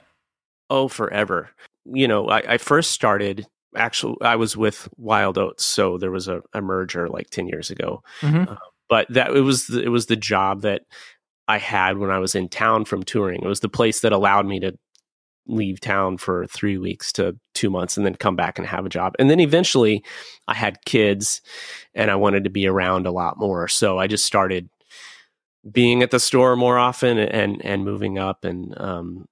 Oh, 0.70 0.88
forever. 0.88 1.50
You 1.86 2.08
know, 2.08 2.28
I, 2.30 2.54
I 2.54 2.58
first 2.58 2.92
started. 2.92 3.48
Actually, 3.76 4.18
I 4.22 4.36
was 4.36 4.58
with 4.58 4.90
Wild 4.98 5.38
Oats, 5.38 5.64
so 5.64 5.98
there 5.98 6.12
was 6.12 6.28
a, 6.28 6.42
a 6.54 6.62
merger 6.62 7.08
like 7.10 7.30
ten 7.30 7.48
years 7.48 7.70
ago. 7.70 8.04
Mhm. 8.22 8.58
But 8.90 9.08
that 9.10 9.36
it 9.36 9.42
was 9.42 9.68
the, 9.68 9.82
it 9.84 9.90
was 9.90 10.06
the 10.08 10.16
job 10.16 10.62
that 10.62 10.82
I 11.48 11.58
had 11.58 11.98
when 11.98 12.10
I 12.10 12.20
was 12.20 12.36
in 12.36 12.50
town 12.50 12.86
from 12.86 13.04
touring. 13.04 13.42
It 13.44 13.48
was 13.48 13.60
the 13.62 13.70
place 13.70 14.02
that 14.02 14.12
allowed 14.14 14.46
me 14.46 14.60
to 14.62 14.78
leave 15.48 15.80
town 15.80 16.18
for 16.18 16.46
three 16.48 16.78
weeks 16.78 17.12
to 17.14 17.38
two 17.54 17.70
months 17.70 17.98
and 17.98 18.06
then 18.06 18.16
come 18.16 18.36
back 18.36 18.58
and 18.58 18.68
have 18.68 18.86
a 18.86 18.90
job. 18.90 19.16
And 19.20 19.30
then 19.30 19.40
eventually 19.40 20.04
I 20.48 20.54
had 20.54 20.84
kids 20.86 21.42
and 21.94 22.12
I 22.12 22.16
wanted 22.16 22.44
to 22.44 22.50
be 22.50 22.68
around 22.68 23.08
a 23.08 23.12
lot 23.12 23.38
more. 23.38 23.68
So 23.68 23.98
I 23.98 24.08
just 24.08 24.26
started 24.26 24.70
being 25.70 26.04
at 26.04 26.12
the 26.12 26.20
store 26.20 26.56
more 26.56 26.78
often 26.78 27.18
and, 27.18 27.64
and 27.66 27.84
moving 27.84 28.18
up. 28.18 28.46
And, 28.46 28.80
um, 28.80 29.28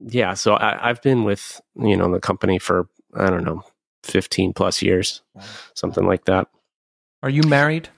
yeah, 0.00 0.34
so 0.34 0.54
I, 0.54 0.88
I've 0.88 1.02
been 1.02 1.24
with, 1.24 1.60
you 1.76 1.96
know, 1.96 2.10
the 2.10 2.20
company 2.20 2.58
for, 2.58 2.88
I 3.14 3.30
don't 3.30 3.44
know, 3.44 3.62
15 4.04 4.52
plus 4.54 4.82
years, 4.82 5.22
something 5.74 6.06
like 6.06 6.24
that. 6.24 6.48
Are 7.22 7.30
you 7.30 7.42
married? 7.42 7.88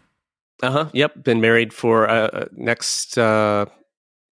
Uh 0.62 0.70
huh. 0.70 0.88
Yep. 0.92 1.24
Been 1.24 1.40
married 1.40 1.72
for 1.72 2.08
uh, 2.08 2.28
uh, 2.28 2.44
next 2.52 3.18
uh, 3.18 3.66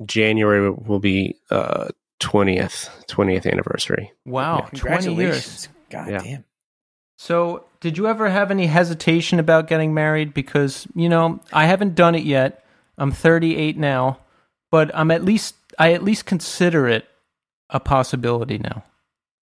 January 0.04 0.70
will 0.70 1.00
be 1.00 1.36
uh, 1.50 1.88
twentieth 2.20 2.88
twentieth 3.08 3.46
anniversary. 3.46 4.12
Wow, 4.24 4.68
20 4.74 5.14
years. 5.14 5.68
God 5.90 6.08
Yeah. 6.10 6.18
damn. 6.18 6.44
So, 7.18 7.64
did 7.80 7.98
you 7.98 8.06
ever 8.06 8.30
have 8.30 8.50
any 8.50 8.66
hesitation 8.66 9.38
about 9.38 9.66
getting 9.66 9.92
married? 9.92 10.32
Because, 10.32 10.86
you 10.94 11.08
know, 11.08 11.40
I 11.52 11.66
haven't 11.66 11.94
done 11.94 12.14
it 12.14 12.22
yet. 12.22 12.64
I'm 12.96 13.12
38 13.12 13.76
now, 13.76 14.20
but 14.70 14.90
I'm 14.94 15.10
at 15.10 15.22
least, 15.22 15.54
I 15.78 15.92
at 15.92 16.02
least 16.02 16.24
consider 16.24 16.88
it 16.88 17.06
a 17.68 17.78
possibility 17.80 18.56
now. 18.58 18.84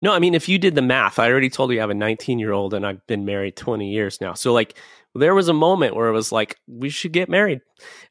No, 0.02 0.14
I 0.14 0.20
mean 0.20 0.36
if 0.36 0.48
you 0.48 0.58
did 0.60 0.76
the 0.76 0.82
math, 0.82 1.20
I 1.20 1.30
already 1.32 1.50
told 1.50 1.72
you 1.72 1.78
I 1.80 1.82
have 1.82 1.90
a 1.90 1.94
19 1.96 2.38
year 2.40 2.52
old 2.52 2.74
and 2.74 2.86
I've 2.86 3.06
been 3.08 3.26
married 3.26 3.56
20 3.56 3.90
years 3.92 4.22
now. 4.22 4.34
So 4.36 4.54
like 4.54 4.78
there 5.16 5.34
was 5.34 5.48
a 5.48 5.54
moment 5.54 5.96
where 5.96 6.08
it 6.08 6.12
was 6.14 6.32
like 6.32 6.58
we 6.68 6.90
should 6.90 7.12
get 7.14 7.28
married, 7.30 7.62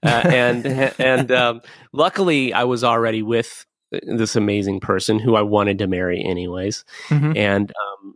uh, 0.03 0.23
and 0.25 0.67
and 0.99 1.31
um, 1.31 1.61
luckily 1.93 2.53
I 2.53 2.65
was 2.65 2.83
already 2.83 3.23
with 3.23 3.65
this 4.03 4.37
amazing 4.37 4.81
person 4.81 5.19
who 5.19 5.35
I 5.37 5.43
wanted 5.43 5.79
to 5.79 5.87
marry 5.87 6.23
anyways. 6.25 6.85
Mhm. 7.09 7.37
and 7.37 7.73
um 7.83 8.15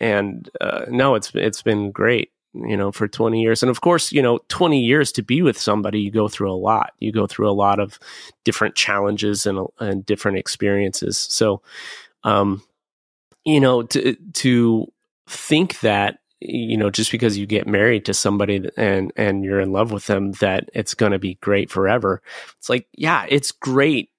and 0.00 0.48
uh 0.60 0.84
no 0.88 1.14
it's 1.16 1.32
it's 1.34 1.62
been 1.62 1.90
great 1.90 2.30
you 2.54 2.76
know 2.76 2.90
for 2.92 3.06
20 3.08 3.40
years 3.42 3.62
and 3.62 3.70
of 3.70 3.80
course 3.80 4.10
you 4.12 4.22
know 4.22 4.38
20 4.48 4.80
years 4.80 5.12
to 5.12 5.22
be 5.22 5.42
with 5.42 5.58
somebody 5.58 6.00
you 6.00 6.10
go 6.10 6.28
through 6.28 6.50
a 6.50 6.54
lot 6.54 6.92
you 6.98 7.12
go 7.12 7.26
through 7.26 7.48
a 7.50 7.52
lot 7.52 7.78
of 7.78 7.98
different 8.44 8.74
challenges 8.74 9.44
and 9.46 9.66
and 9.80 10.06
different 10.06 10.38
experiences 10.38 11.18
so 11.18 11.60
um 12.24 12.62
you 13.44 13.60
know 13.60 13.82
to 13.82 14.16
to 14.32 14.86
think 15.28 15.80
that 15.80 16.20
you 16.40 16.76
know 16.76 16.88
just 16.90 17.10
because 17.10 17.36
you 17.36 17.46
get 17.46 17.66
married 17.66 18.04
to 18.04 18.14
somebody 18.14 18.68
and 18.76 19.12
and 19.16 19.44
you're 19.44 19.60
in 19.60 19.72
love 19.72 19.90
with 19.92 20.06
them 20.06 20.32
that 20.40 20.68
it's 20.74 20.94
going 20.94 21.12
to 21.12 21.18
be 21.18 21.34
great 21.42 21.70
forever 21.70 22.22
it's 22.56 22.68
like 22.70 22.86
yeah 22.94 23.26
it's 23.28 23.52
great 23.52 24.10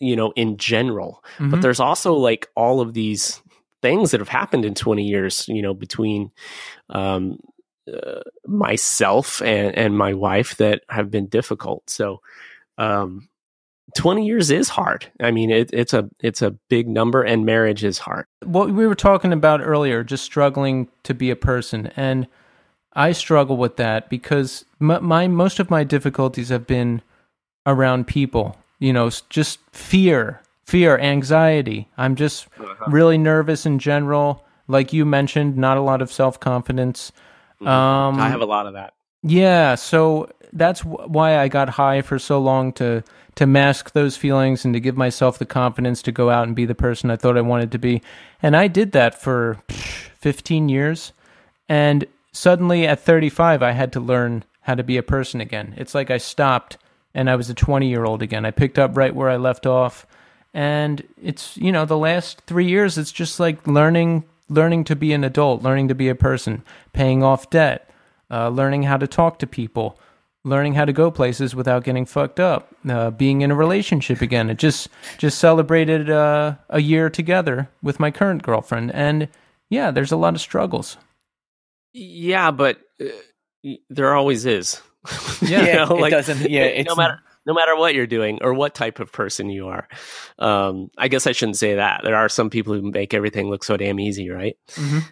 you 0.00 0.16
know, 0.16 0.32
in 0.36 0.56
general. 0.56 1.24
Mhm. 1.38 1.50
But 1.50 1.62
there's 1.62 1.80
also 1.80 2.14
like 2.14 2.48
all 2.54 2.80
of 2.80 2.94
these 2.94 3.40
things 3.80 4.10
that 4.10 4.20
have 4.20 4.28
happened 4.28 4.64
in 4.64 4.74
20 4.74 5.04
years, 5.04 5.46
you 5.48 5.62
know, 5.62 5.74
between 5.74 6.30
um, 6.90 7.38
uh, 7.92 8.20
myself 8.46 9.40
and, 9.42 9.76
and 9.76 9.96
my 9.96 10.14
wife 10.14 10.56
that 10.56 10.82
have 10.88 11.10
been 11.10 11.26
difficult. 11.26 11.88
So, 11.88 12.20
um, 12.76 13.28
20 13.96 14.26
years 14.26 14.50
is 14.50 14.68
hard. 14.68 15.10
I 15.20 15.30
mean, 15.30 15.50
it, 15.50 15.70
it's 15.72 15.94
a 15.94 16.10
it's 16.20 16.42
a 16.42 16.50
big 16.68 16.88
number, 16.88 17.22
and 17.22 17.46
marriage 17.46 17.84
is 17.84 17.98
hard. 17.98 18.26
what 18.44 18.70
we 18.70 18.86
were 18.86 18.94
talking 18.94 19.32
about 19.32 19.60
earlier, 19.62 20.04
just 20.04 20.24
struggling 20.24 20.88
to 21.04 21.14
be 21.14 21.30
a 21.30 21.36
person, 21.36 21.90
and 21.96 22.26
I 22.92 23.12
struggle 23.12 23.56
with 23.56 23.76
that 23.76 24.10
because 24.10 24.64
my, 24.78 24.98
my 24.98 25.26
most 25.28 25.58
of 25.58 25.70
my 25.70 25.84
difficulties 25.84 26.50
have 26.50 26.66
been 26.66 27.00
around 27.64 28.06
people. 28.06 28.56
You 28.78 28.92
know, 28.92 29.10
just 29.28 29.58
fear, 29.72 30.40
fear, 30.64 30.98
anxiety. 30.98 31.88
I'm 31.96 32.14
just 32.14 32.46
really 32.86 33.18
nervous 33.18 33.66
in 33.66 33.78
general. 33.78 34.44
Like 34.68 34.92
you 34.92 35.04
mentioned, 35.04 35.56
not 35.56 35.76
a 35.76 35.80
lot 35.80 36.02
of 36.02 36.12
self 36.12 36.38
confidence. 36.38 37.12
Um, 37.60 38.20
I 38.20 38.28
have 38.28 38.40
a 38.40 38.46
lot 38.46 38.66
of 38.66 38.74
that. 38.74 38.94
yeah, 39.22 39.74
so 39.74 40.30
that's 40.52 40.80
wh- 40.80 41.10
why 41.10 41.38
I 41.38 41.48
got 41.48 41.68
high 41.70 42.02
for 42.02 42.18
so 42.18 42.38
long 42.38 42.72
to 42.74 43.02
to 43.34 43.46
mask 43.46 43.92
those 43.92 44.16
feelings 44.16 44.64
and 44.64 44.74
to 44.74 44.80
give 44.80 44.96
myself 44.96 45.38
the 45.38 45.46
confidence 45.46 46.02
to 46.02 46.12
go 46.12 46.28
out 46.30 46.46
and 46.46 46.56
be 46.56 46.64
the 46.66 46.74
person 46.74 47.10
I 47.10 47.16
thought 47.16 47.36
I 47.38 47.40
wanted 47.40 47.70
to 47.72 47.78
be. 47.78 48.02
And 48.42 48.56
I 48.56 48.66
did 48.68 48.92
that 48.92 49.20
for 49.20 49.62
pff, 49.68 50.08
15 50.18 50.68
years. 50.68 51.12
And 51.68 52.04
suddenly 52.32 52.84
at 52.86 52.98
35 53.00 53.62
I 53.62 53.72
had 53.72 53.92
to 53.92 54.00
learn 54.00 54.44
how 54.62 54.74
to 54.74 54.82
be 54.82 54.96
a 54.96 55.02
person 55.04 55.40
again. 55.40 55.74
It's 55.76 55.94
like 55.94 56.10
I 56.10 56.18
stopped 56.18 56.78
and 57.18 57.28
I 57.28 57.34
was 57.34 57.50
a 57.50 57.54
20-year-old 57.54 58.22
again. 58.22 58.44
I 58.44 58.52
picked 58.52 58.78
up 58.78 58.96
right 58.96 59.12
where 59.12 59.28
I 59.28 59.38
left 59.38 59.66
off. 59.66 60.06
And 60.54 61.02
it's, 61.20 61.56
you 61.56 61.72
know, 61.72 61.84
the 61.84 61.98
last 61.98 62.42
3 62.42 62.64
years 62.64 62.96
it's 62.96 63.10
just 63.10 63.40
like 63.40 63.66
learning 63.66 64.24
learning 64.48 64.84
to 64.84 64.96
be 64.96 65.12
an 65.12 65.24
adult, 65.24 65.62
learning 65.62 65.88
to 65.88 65.94
be 65.96 66.08
a 66.08 66.14
person, 66.14 66.62
paying 66.92 67.22
off 67.24 67.50
debt, 67.50 67.90
uh, 68.30 68.48
learning 68.48 68.84
how 68.84 68.96
to 68.96 69.06
talk 69.08 69.40
to 69.40 69.46
people, 69.48 69.98
learning 70.44 70.74
how 70.74 70.84
to 70.84 70.92
go 70.92 71.10
places 71.10 71.56
without 71.56 71.82
getting 71.82 72.06
fucked 72.06 72.38
up, 72.38 72.72
uh, 72.88 73.10
being 73.10 73.40
in 73.40 73.50
a 73.50 73.54
relationship 73.54 74.22
again. 74.22 74.48
It 74.48 74.56
just 74.56 74.88
just 75.18 75.38
celebrated 75.38 76.08
uh, 76.08 76.54
a 76.70 76.80
year 76.80 77.10
together 77.10 77.68
with 77.82 77.98
my 77.98 78.12
current 78.12 78.44
girlfriend, 78.44 78.92
and 78.92 79.28
yeah, 79.68 79.90
there's 79.90 80.12
a 80.12 80.16
lot 80.16 80.34
of 80.34 80.40
struggles. 80.40 80.96
Yeah, 81.92 82.52
but 82.52 82.78
uh, 83.02 83.74
there 83.90 84.14
always 84.14 84.46
is. 84.46 84.80
Yeah, 85.42 85.64
You 85.66 85.72
know, 85.74 85.96
it 85.96 86.10
doesn't. 86.10 86.50
Yeah, 86.50 86.64
no 86.88 86.94
matter 86.96 87.20
no 87.46 87.54
matter 87.54 87.76
what 87.76 87.94
you're 87.94 88.06
doing 88.06 88.38
or 88.42 88.52
what 88.52 88.74
type 88.74 89.00
of 89.00 89.10
person 89.12 89.48
you 89.48 89.68
are. 89.68 89.88
Um, 90.38 90.90
I 90.98 91.08
guess 91.08 91.26
I 91.26 91.32
shouldn't 91.32 91.56
say 91.56 91.76
that. 91.76 92.02
There 92.04 92.16
are 92.16 92.28
some 92.28 92.50
people 92.50 92.74
who 92.74 92.82
make 92.90 93.14
everything 93.14 93.48
look 93.48 93.64
so 93.64 93.76
damn 93.76 93.98
easy, 94.00 94.28
right? 94.30 94.56
Mhm. 94.74 95.02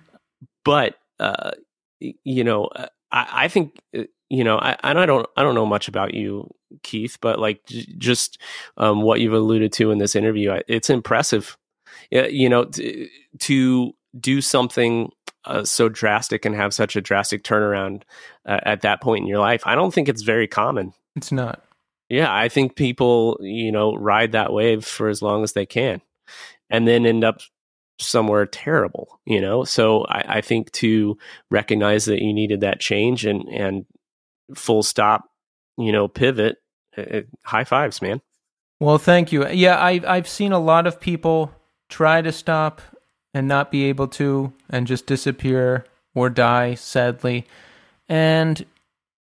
But 0.65 0.97
uh, 1.19 1.53
you 2.01 2.45
know, 2.45 2.67
uh, 2.67 2.87
I, 3.11 3.27
I 3.45 3.49
think 3.49 3.79
uh, 3.97 4.03
you 4.29 4.45
know, 4.45 4.59
I, 4.59 4.77
I 4.83 4.93
don't 4.93 5.27
I 5.37 5.43
don't 5.43 5.55
know 5.55 5.67
much 5.67 5.89
about 5.89 6.13
you, 6.15 6.51
Keith, 6.83 7.17
but 7.23 7.39
like 7.39 7.65
j- 7.67 7.87
just 7.97 8.39
um, 8.77 9.03
what 9.03 9.21
you've 9.21 9.33
alluded 9.33 9.73
to 9.75 9.91
in 9.93 9.99
this 9.99 10.17
interview, 10.17 10.53
I- 10.53 10.63
it's 10.69 10.91
impressive. 10.91 11.57
Yeah, 12.11 12.27
you 12.27 12.49
know, 12.49 12.67
to 13.41 13.93
do 14.19 14.41
something 14.41 15.11
uh, 15.47 15.65
so 15.65 15.89
drastic 15.89 16.45
and 16.45 16.55
have 16.55 16.75
such 16.75 16.97
a 16.97 17.01
drastic 17.01 17.43
turnaround 17.43 18.03
uh, 18.45 18.61
at 18.63 18.83
that 18.83 19.01
point 19.01 19.23
in 19.23 19.29
your 19.29 19.39
life, 19.39 19.63
I 19.65 19.75
don't 19.75 19.93
think 19.93 20.09
it's 20.09 20.23
very 20.23 20.47
common. 20.47 20.93
It's 21.15 21.33
not. 21.33 21.63
Yeah, 22.09 22.33
I 22.33 22.49
think 22.49 22.77
people, 22.77 23.39
you 23.41 23.73
know, 23.73 23.95
ride 23.95 24.33
that 24.33 24.53
wave 24.53 24.85
for 24.85 25.09
as 25.09 25.23
long 25.23 25.43
as 25.43 25.53
they 25.55 25.67
can 25.67 26.01
and 26.71 26.87
then 26.87 27.07
end 27.07 27.25
up 27.25 27.41
somewhere 27.99 28.47
terrible, 28.47 29.21
you 29.25 29.41
know? 29.41 29.65
So 29.65 30.05
I, 30.05 30.39
I 30.39 30.41
think 30.41 30.71
to 30.73 31.19
recognize 31.51 32.05
that 32.05 32.23
you 32.23 32.33
needed 32.33 32.61
that 32.61 32.81
change 32.81 33.25
and, 33.25 33.49
and 33.49 33.87
full 34.55 34.83
stop, 34.83 35.25
you 35.77 35.93
know, 35.93 36.07
pivot, 36.07 36.59
uh, 36.97 37.23
high 37.43 37.65
fives, 37.65 38.01
man. 38.01 38.21
Well, 38.79 38.99
thank 38.99 39.33
you. 39.33 39.49
Yeah, 39.49 39.77
I 39.77 40.03
I've 40.07 40.29
seen 40.29 40.53
a 40.53 40.59
lot 40.59 40.87
of 40.87 41.01
people 41.01 41.51
try 41.89 42.21
to 42.21 42.31
stop 42.31 42.83
and 43.37 43.47
not 43.47 43.71
be 43.71 43.85
able 43.85 44.09
to 44.09 44.51
and 44.71 44.87
just 44.87 45.05
disappear 45.05 45.85
or 46.15 46.31
die 46.31 46.73
sadly. 46.75 47.45
And 48.09 48.65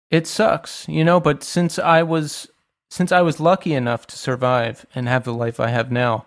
it 0.10 0.26
sucks, 0.26 0.88
you 0.88 1.04
know, 1.04 1.20
but 1.20 1.44
since 1.44 1.78
I 1.78 2.02
was 2.02 2.48
since 2.90 3.12
I 3.12 3.22
was 3.22 3.42
lucky 3.42 3.74
enough 3.74 4.08
to 4.08 4.18
survive 4.18 4.86
and 4.96 5.10
have 5.10 5.26
the 5.26 5.34
life 5.34 5.60
I 5.60 5.68
have 5.68 5.92
now, 5.92 6.26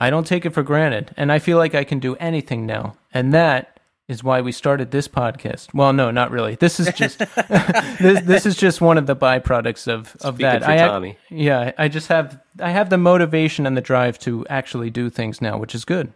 I 0.00 0.10
don't 0.10 0.26
take 0.26 0.44
it 0.44 0.52
for 0.52 0.64
granted 0.64 1.14
and 1.16 1.30
I 1.30 1.38
feel 1.38 1.56
like 1.56 1.72
I 1.72 1.84
can 1.84 2.00
do 2.00 2.16
anything 2.16 2.66
now. 2.66 2.96
And 3.14 3.32
that 3.32 3.78
is 4.08 4.24
why 4.24 4.40
we 4.40 4.50
started 4.50 4.90
this 4.90 5.06
podcast. 5.06 5.72
Well, 5.72 5.92
no, 5.92 6.10
not 6.10 6.32
really. 6.32 6.56
This 6.56 6.80
is 6.80 6.92
just 6.94 7.18
this 8.00 8.22
this 8.22 8.44
is 8.44 8.56
just 8.56 8.80
one 8.80 8.98
of 8.98 9.06
the 9.06 9.14
byproducts 9.14 9.86
of 9.86 10.16
of 10.22 10.34
Speaking 10.34 10.38
that. 10.40 10.64
for 10.64 10.70
I, 10.72 10.78
Tommy. 10.78 11.16
yeah, 11.30 11.70
I 11.78 11.86
just 11.86 12.08
have 12.08 12.40
I 12.58 12.70
have 12.70 12.90
the 12.90 12.98
motivation 12.98 13.68
and 13.68 13.76
the 13.76 13.82
drive 13.82 14.18
to 14.20 14.44
actually 14.48 14.90
do 14.90 15.10
things 15.10 15.40
now, 15.40 15.58
which 15.58 15.76
is 15.76 15.84
good. 15.84 16.12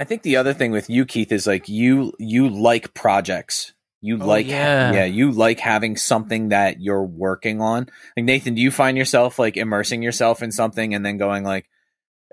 I 0.00 0.04
think 0.04 0.22
the 0.22 0.36
other 0.36 0.54
thing 0.54 0.72
with 0.72 0.90
you, 0.90 1.04
Keith, 1.06 1.30
is 1.30 1.46
like 1.46 1.68
you 1.68 2.14
you 2.18 2.48
like 2.48 2.94
projects. 2.94 3.74
You 4.00 4.18
Oh, 4.20 4.26
like 4.26 4.46
yeah. 4.48 4.92
yeah, 4.92 5.04
you 5.04 5.30
like 5.30 5.60
having 5.60 5.96
something 5.96 6.48
that 6.48 6.80
you're 6.80 7.04
working 7.04 7.60
on. 7.60 7.86
Like 8.16 8.24
Nathan, 8.24 8.54
do 8.54 8.62
you 8.62 8.70
find 8.70 8.96
yourself 8.96 9.38
like 9.38 9.58
immersing 9.58 10.02
yourself 10.02 10.42
in 10.42 10.52
something 10.52 10.94
and 10.94 11.04
then 11.04 11.18
going 11.18 11.44
like, 11.44 11.68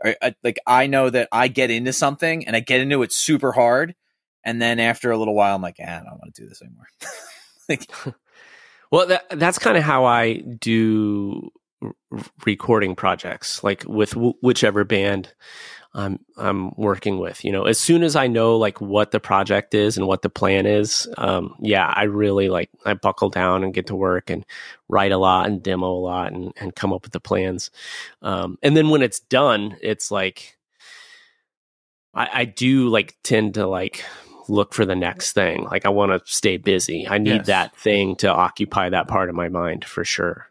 I, 0.04 0.34
like 0.44 0.60
I 0.66 0.88
know 0.88 1.10
that 1.10 1.28
I 1.32 1.50
get 1.50 1.70
into 1.70 1.92
something 1.92 2.48
and 2.48 2.56
I 2.56 2.62
get 2.62 2.80
into 2.82 3.04
it 3.04 3.12
super 3.12 3.52
hard, 3.52 3.96
and 4.46 4.62
then 4.62 4.80
after 4.80 5.12
a 5.12 5.18
little 5.18 5.36
while, 5.36 5.56
I'm 5.56 5.62
like, 5.62 5.78
ah, 5.82 5.86
I 5.90 5.98
don't 5.98 6.20
want 6.20 6.34
to 6.36 6.42
do 6.44 6.48
this 6.48 6.62
anymore. 6.62 6.88
like, 7.70 7.92
Well, 8.92 9.08
that, 9.08 9.26
that's 9.32 9.60
kind 9.60 9.76
of 9.78 9.84
how 9.84 10.06
I 10.06 10.36
do 10.36 11.50
r- 11.84 11.92
recording 12.46 12.96
projects, 12.96 13.62
like 13.64 13.84
with 13.86 14.12
w- 14.12 14.36
whichever 14.42 14.86
band 14.86 15.34
I'm 15.94 16.20
I'm 16.38 16.72
working 16.76 17.18
with. 17.20 17.44
You 17.44 17.52
know, 17.52 17.64
as 17.66 17.78
soon 17.80 18.04
as 18.04 18.16
I 18.16 18.28
know 18.28 18.58
like 18.58 18.80
what 18.80 19.12
the 19.12 19.20
project 19.20 19.74
is 19.74 19.98
and 19.98 20.06
what 20.08 20.22
the 20.22 20.30
plan 20.30 20.66
is, 20.66 21.08
um, 21.18 21.56
yeah, 21.60 21.92
I 21.96 22.04
really 22.04 22.50
like 22.50 22.70
I 22.86 22.94
buckle 22.94 23.30
down 23.30 23.64
and 23.64 23.74
get 23.74 23.88
to 23.88 23.96
work 23.96 24.30
and 24.30 24.46
write 24.90 25.12
a 25.12 25.18
lot 25.18 25.48
and 25.48 25.64
demo 25.64 25.88
a 25.92 25.98
lot 26.00 26.34
and 26.34 26.54
and 26.58 26.76
come 26.76 26.94
up 26.94 27.04
with 27.04 27.14
the 27.14 27.20
plans. 27.20 27.72
Um, 28.22 28.58
and 28.62 28.76
then 28.78 28.90
when 28.90 29.02
it's 29.02 29.20
done, 29.20 29.78
it's 29.82 30.12
like 30.12 30.58
I, 32.14 32.30
I 32.42 32.46
do 32.46 32.90
like 32.90 33.16
tend 33.24 33.56
to 33.56 33.66
like 33.68 34.04
look 34.50 34.74
for 34.74 34.86
the 34.86 34.96
next 34.96 35.34
thing. 35.34 35.64
Like 35.66 35.86
I 35.86 35.90
want 35.90 36.12
to 36.12 36.32
stay 36.32 36.58
busy. 36.58 37.08
I 37.08 37.18
need 37.18 37.30
Yes. 37.38 37.46
that 37.48 37.76
thing 37.76 38.16
to 38.18 38.28
occupy 38.32 38.90
that 38.90 39.08
part 39.08 39.30
of 39.30 39.36
my 39.36 39.50
mind 39.50 39.84
for 39.86 40.06
sure. 40.06 40.48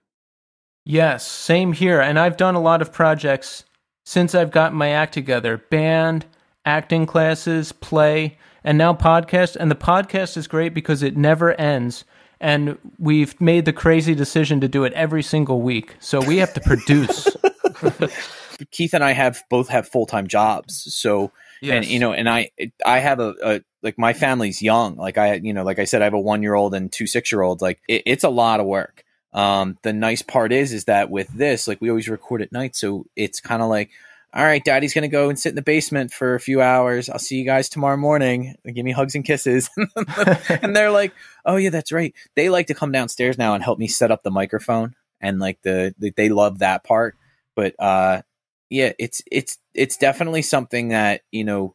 Yes, 0.84 1.26
same 1.26 1.72
here. 1.72 2.00
And 2.00 2.18
I've 2.18 2.36
done 2.36 2.54
a 2.54 2.60
lot 2.60 2.82
of 2.82 2.92
projects 2.92 3.64
since 4.06 4.36
I've 4.36 4.52
gotten 4.52 4.78
my 4.78 4.90
act 4.90 5.12
together 5.12 5.58
band, 5.58 6.24
acting 6.64 7.06
classes, 7.06 7.72
play, 7.72 8.38
and 8.64 8.78
now 8.78 8.94
podcast. 8.94 9.56
And 9.56 9.70
the 9.70 9.74
podcast 9.74 10.36
is 10.36 10.46
great 10.46 10.72
because 10.72 11.02
it 11.02 11.16
never 11.16 11.52
ends. 11.60 12.04
And 12.40 12.78
we've 12.98 13.38
made 13.40 13.64
the 13.64 13.72
crazy 13.72 14.14
decision 14.14 14.60
to 14.60 14.68
do 14.68 14.84
it 14.84 14.92
every 14.92 15.22
single 15.22 15.60
week. 15.60 15.96
So 15.98 16.20
we 16.20 16.36
have 16.38 16.54
to 16.54 16.60
produce. 16.60 17.28
Keith 18.70 18.94
and 18.94 19.02
I 19.02 19.12
have 19.12 19.42
both 19.50 19.68
have 19.68 19.88
full 19.88 20.06
time 20.06 20.28
jobs, 20.28 20.94
so 20.94 21.32
and 21.62 21.84
you 21.84 21.98
know, 21.98 22.14
and 22.14 22.26
I 22.26 22.50
I 22.86 23.00
have 23.00 23.20
a, 23.20 23.34
a 23.42 23.60
like 23.82 23.98
my 23.98 24.14
family's 24.14 24.62
young. 24.62 24.96
Like 24.96 25.18
I 25.18 25.34
you 25.34 25.52
know, 25.52 25.62
like 25.62 25.78
I 25.78 25.84
said, 25.84 26.00
I 26.00 26.04
have 26.04 26.14
a 26.14 26.20
one 26.20 26.42
year 26.42 26.54
old 26.54 26.74
and 26.74 26.90
two 26.90 27.06
six 27.06 27.30
year 27.30 27.42
olds. 27.42 27.60
Like 27.60 27.80
it, 27.86 28.02
it's 28.06 28.24
a 28.24 28.30
lot 28.30 28.60
of 28.60 28.66
work. 28.66 29.04
Um, 29.36 29.78
the 29.82 29.92
nice 29.92 30.22
part 30.22 30.50
is 30.50 30.72
is 30.72 30.86
that 30.86 31.10
with 31.10 31.28
this, 31.28 31.68
like 31.68 31.80
we 31.80 31.90
always 31.90 32.08
record 32.08 32.42
at 32.42 32.52
night, 32.52 32.74
so 32.74 33.06
it's 33.14 33.40
kind 33.40 33.62
of 33.62 33.68
like. 33.68 33.90
All 34.34 34.44
right, 34.44 34.62
Daddy's 34.62 34.92
gonna 34.92 35.08
go 35.08 35.30
and 35.30 35.38
sit 35.38 35.50
in 35.50 35.54
the 35.54 35.62
basement 35.62 36.12
for 36.12 36.34
a 36.34 36.40
few 36.40 36.60
hours. 36.60 37.08
I'll 37.08 37.18
see 37.18 37.38
you 37.38 37.44
guys 37.46 37.70
tomorrow 37.70 37.96
morning. 37.96 38.54
Give 38.66 38.84
me 38.84 38.92
hugs 38.92 39.14
and 39.14 39.24
kisses. 39.24 39.70
and 40.50 40.76
they're 40.76 40.90
like, 40.90 41.14
"Oh 41.46 41.56
yeah, 41.56 41.70
that's 41.70 41.90
right." 41.90 42.12
They 42.34 42.50
like 42.50 42.66
to 42.66 42.74
come 42.74 42.92
downstairs 42.92 43.38
now 43.38 43.54
and 43.54 43.64
help 43.64 43.78
me 43.78 43.88
set 43.88 44.10
up 44.10 44.22
the 44.24 44.30
microphone, 44.30 44.94
and 45.22 45.38
like 45.38 45.62
the, 45.62 45.94
the 45.98 46.10
they 46.10 46.28
love 46.28 46.58
that 46.58 46.84
part. 46.84 47.16
But 47.54 47.76
uh, 47.78 48.22
yeah, 48.68 48.92
it's 48.98 49.22
it's 49.30 49.58
it's 49.72 49.96
definitely 49.96 50.42
something 50.42 50.88
that 50.88 51.22
you 51.30 51.44
know 51.44 51.74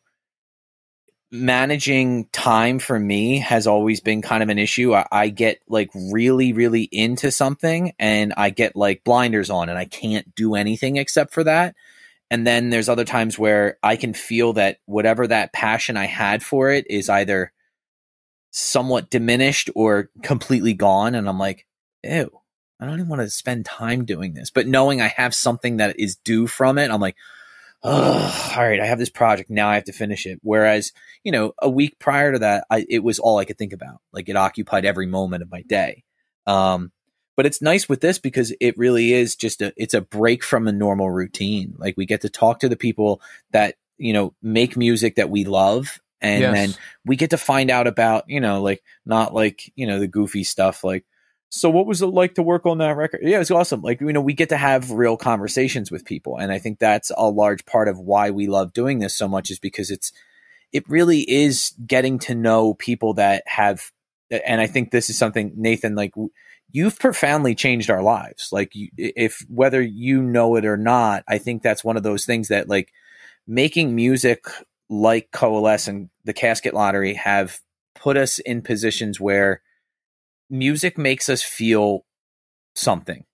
managing 1.31 2.25
time 2.33 2.77
for 2.77 2.99
me 2.99 3.37
has 3.37 3.65
always 3.65 4.01
been 4.01 4.21
kind 4.21 4.43
of 4.43 4.49
an 4.49 4.59
issue. 4.59 4.93
I, 4.93 5.07
I 5.11 5.29
get 5.29 5.61
like 5.67 5.89
really, 6.11 6.51
really 6.51 6.83
into 6.83 7.31
something 7.31 7.93
and 7.97 8.33
I 8.35 8.49
get 8.49 8.75
like 8.75 9.03
blinders 9.03 9.49
on 9.49 9.69
and 9.69 9.77
I 9.77 9.85
can't 9.85 10.35
do 10.35 10.55
anything 10.55 10.97
except 10.97 11.33
for 11.33 11.43
that. 11.45 11.75
And 12.29 12.45
then 12.45 12.69
there's 12.69 12.89
other 12.89 13.05
times 13.05 13.39
where 13.39 13.77
I 13.81 13.95
can 13.95 14.13
feel 14.13 14.53
that 14.53 14.77
whatever 14.85 15.27
that 15.27 15.53
passion 15.53 15.97
I 15.97 16.05
had 16.05 16.43
for 16.43 16.69
it 16.69 16.85
is 16.89 17.09
either 17.09 17.51
somewhat 18.51 19.09
diminished 19.09 19.69
or 19.75 20.09
completely 20.23 20.73
gone. 20.73 21.15
And 21.15 21.27
I'm 21.27 21.39
like, 21.39 21.65
ew, 22.03 22.29
I 22.79 22.85
don't 22.85 22.95
even 22.95 23.09
want 23.09 23.21
to 23.21 23.29
spend 23.29 23.65
time 23.65 24.05
doing 24.05 24.33
this. 24.33 24.49
But 24.49 24.67
knowing 24.67 25.01
I 25.01 25.07
have 25.09 25.33
something 25.35 25.77
that 25.77 25.99
is 25.99 26.17
due 26.17 26.47
from 26.47 26.77
it, 26.77 26.89
I'm 26.89 27.01
like, 27.01 27.15
all 27.83 28.31
right, 28.57 28.79
I 28.79 28.85
have 28.85 28.99
this 28.99 29.09
project. 29.09 29.49
Now 29.49 29.69
I 29.69 29.75
have 29.75 29.85
to 29.85 29.93
finish 29.93 30.25
it. 30.25 30.39
Whereas, 30.43 30.91
you 31.23 31.31
know, 31.31 31.53
a 31.61 31.69
week 31.69 31.97
prior 31.99 32.31
to 32.31 32.39
that, 32.39 32.65
I, 32.69 32.85
it 32.89 33.03
was 33.03 33.19
all 33.19 33.39
I 33.39 33.45
could 33.45 33.57
think 33.57 33.73
about. 33.73 34.01
Like 34.11 34.29
it 34.29 34.35
occupied 34.35 34.85
every 34.85 35.07
moment 35.07 35.43
of 35.43 35.51
my 35.51 35.61
day. 35.63 36.03
Um, 36.45 36.91
but 37.35 37.45
it's 37.45 37.61
nice 37.61 37.89
with 37.89 38.01
this 38.01 38.19
because 38.19 38.53
it 38.61 38.77
really 38.77 39.13
is 39.13 39.35
just 39.35 39.61
a, 39.61 39.73
it's 39.77 39.93
a 39.93 40.01
break 40.01 40.43
from 40.43 40.67
a 40.67 40.71
normal 40.71 41.09
routine. 41.09 41.73
Like 41.77 41.95
we 41.97 42.05
get 42.05 42.21
to 42.21 42.29
talk 42.29 42.59
to 42.59 42.69
the 42.69 42.75
people 42.75 43.21
that, 43.51 43.75
you 43.97 44.13
know, 44.13 44.33
make 44.43 44.77
music 44.77 45.15
that 45.15 45.29
we 45.29 45.45
love. 45.45 45.99
And 46.19 46.41
yes. 46.41 46.53
then 46.53 46.75
we 47.03 47.15
get 47.15 47.31
to 47.31 47.37
find 47.37 47.71
out 47.71 47.87
about, 47.87 48.25
you 48.27 48.39
know, 48.39 48.61
like 48.61 48.83
not 49.05 49.33
like, 49.33 49.71
you 49.75 49.87
know, 49.87 49.99
the 49.99 50.07
goofy 50.07 50.43
stuff 50.43 50.83
like, 50.83 51.03
so 51.53 51.69
what 51.69 51.85
was 51.85 52.01
it 52.01 52.07
like 52.07 52.35
to 52.35 52.43
work 52.43 52.65
on 52.65 52.77
that 52.77 52.95
record? 52.95 53.19
Yeah, 53.23 53.35
it 53.35 53.39
was 53.39 53.51
awesome. 53.51 53.81
Like, 53.81 53.99
you 53.99 54.13
know, 54.13 54.21
we 54.21 54.33
get 54.33 54.47
to 54.49 54.57
have 54.57 54.89
real 54.89 55.17
conversations 55.17 55.91
with 55.91 56.05
people. 56.05 56.37
And 56.37 56.49
I 56.49 56.59
think 56.59 56.79
that's 56.79 57.11
a 57.17 57.29
large 57.29 57.65
part 57.65 57.89
of 57.89 57.99
why 57.99 58.31
we 58.31 58.47
love 58.47 58.71
doing 58.71 58.99
this 58.99 59.17
so 59.17 59.27
much 59.27 59.51
is 59.51 59.59
because 59.59 59.91
it's, 59.91 60.13
it 60.71 60.87
really 60.87 61.29
is 61.29 61.73
getting 61.85 62.19
to 62.19 62.35
know 62.35 62.73
people 62.73 63.15
that 63.15 63.43
have, 63.47 63.91
and 64.29 64.61
I 64.61 64.67
think 64.67 64.91
this 64.91 65.09
is 65.09 65.17
something, 65.17 65.51
Nathan, 65.57 65.93
like 65.93 66.13
you've 66.71 66.97
profoundly 66.97 67.53
changed 67.53 67.89
our 67.89 68.01
lives. 68.01 68.47
Like 68.53 68.71
if, 68.73 69.45
whether 69.49 69.81
you 69.81 70.21
know 70.23 70.55
it 70.55 70.63
or 70.65 70.77
not, 70.77 71.25
I 71.27 71.37
think 71.37 71.63
that's 71.63 71.83
one 71.83 71.97
of 71.97 72.03
those 72.03 72.25
things 72.25 72.47
that 72.47 72.69
like 72.69 72.93
making 73.45 73.93
music 73.93 74.45
like 74.89 75.31
Coalesce 75.31 75.89
and 75.89 76.09
the 76.23 76.31
Casket 76.31 76.73
Lottery 76.73 77.15
have 77.15 77.59
put 77.93 78.15
us 78.15 78.39
in 78.39 78.61
positions 78.61 79.19
where, 79.19 79.61
music 80.51 80.97
makes 80.97 81.29
us 81.29 81.41
feel 81.41 82.05
something, 82.75 83.25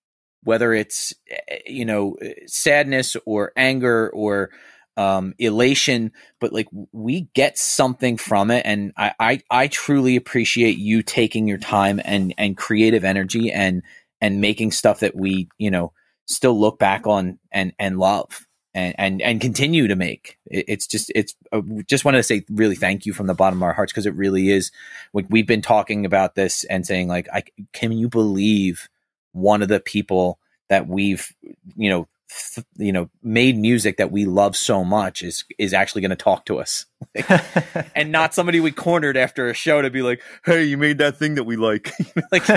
whether 0.44 0.74
it's 0.74 1.14
eh, 1.30 1.60
you 1.66 1.86
know 1.86 2.16
sadness 2.46 3.18
or 3.26 3.52
anger 3.58 4.10
or 4.14 4.52
um, 4.96 5.34
elation, 5.38 6.12
but 6.40 6.54
like 6.54 6.68
we 6.92 7.30
get 7.36 7.58
something 7.58 8.18
from 8.18 8.50
it, 8.52 8.66
and 8.66 8.94
I, 8.98 9.14
I 9.20 9.42
I 9.52 9.68
truly 9.68 10.16
appreciate 10.16 10.78
you 10.78 11.04
taking 11.04 11.48
your 11.48 11.60
time 11.60 12.02
and 12.04 12.34
and 12.38 12.58
creative 12.58 13.04
energy 13.04 13.52
and 13.52 13.84
and 14.22 14.42
making 14.42 14.72
stuff 14.72 15.02
that 15.02 15.16
we 15.16 15.50
you 15.58 15.70
know 15.70 15.94
still 16.26 16.60
look 16.60 16.80
back 16.80 17.06
on 17.06 17.40
and 17.52 17.74
and 17.78 18.00
love 18.00 18.47
and 18.78 18.96
and 18.98 19.22
and 19.22 19.42
continue 19.42 19.88
to 19.88 19.96
make. 19.96 20.38
it's 20.46 20.86
just 20.86 21.12
it's 21.16 21.36
uh, 21.52 21.62
just 21.88 22.06
wanted 22.06 22.20
to 22.20 22.24
say 22.24 22.46
really 22.50 22.76
thank 22.76 23.06
you 23.06 23.14
from 23.14 23.26
the 23.26 23.34
bottom 23.34 23.60
of 23.60 23.64
our 23.64 23.74
hearts 23.74 23.92
because 23.92 24.06
it 24.06 24.14
really 24.14 24.50
is. 24.50 24.72
Like 25.14 25.26
we've 25.30 25.48
been 25.48 25.64
talking 25.64 26.06
about 26.06 26.36
this 26.36 26.64
and 26.66 26.86
saying 26.86 27.08
like, 27.08 27.28
I 27.34 27.44
can 27.74 27.92
you 27.92 28.08
believe 28.08 28.88
one 29.32 29.64
of 29.64 29.68
the 29.68 29.80
people 29.80 30.40
that 30.70 30.88
we've 30.88 31.34
you 31.76 31.90
know 31.90 32.08
th- 32.54 32.68
you 32.78 32.92
know 32.92 33.10
made 33.24 33.58
music 33.58 33.98
that 33.98 34.12
we 34.12 34.26
love 34.26 34.56
so 34.56 34.84
much 34.84 35.24
is 35.24 35.44
is 35.58 35.74
actually 35.74 36.02
going 36.02 36.10
to 36.10 36.16
talk 36.16 36.46
to 36.46 36.60
us 36.60 36.86
and 37.96 38.12
not 38.12 38.34
somebody 38.34 38.60
we 38.60 38.72
cornered 38.72 39.18
after 39.18 39.48
a 39.48 39.54
show 39.54 39.82
to 39.82 39.90
be 39.90 40.02
like 40.02 40.22
hey 40.46 40.64
you 40.64 40.78
made 40.78 41.00
that 41.00 41.18
thing 41.18 41.36
that 41.36 41.46
we 41.46 41.56
like 41.56 41.92
like 42.32 42.48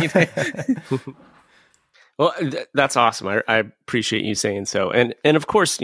well 2.19 2.35
that's 2.75 2.97
awesome 2.97 3.29
I, 3.29 3.43
I, 3.49 3.59
appreciate 3.59 4.25
you 4.25 4.35
saying 4.35 4.67
so 4.67 4.91
and 4.91 5.15
and 5.25 5.37
of 5.37 5.47
course 5.47 5.79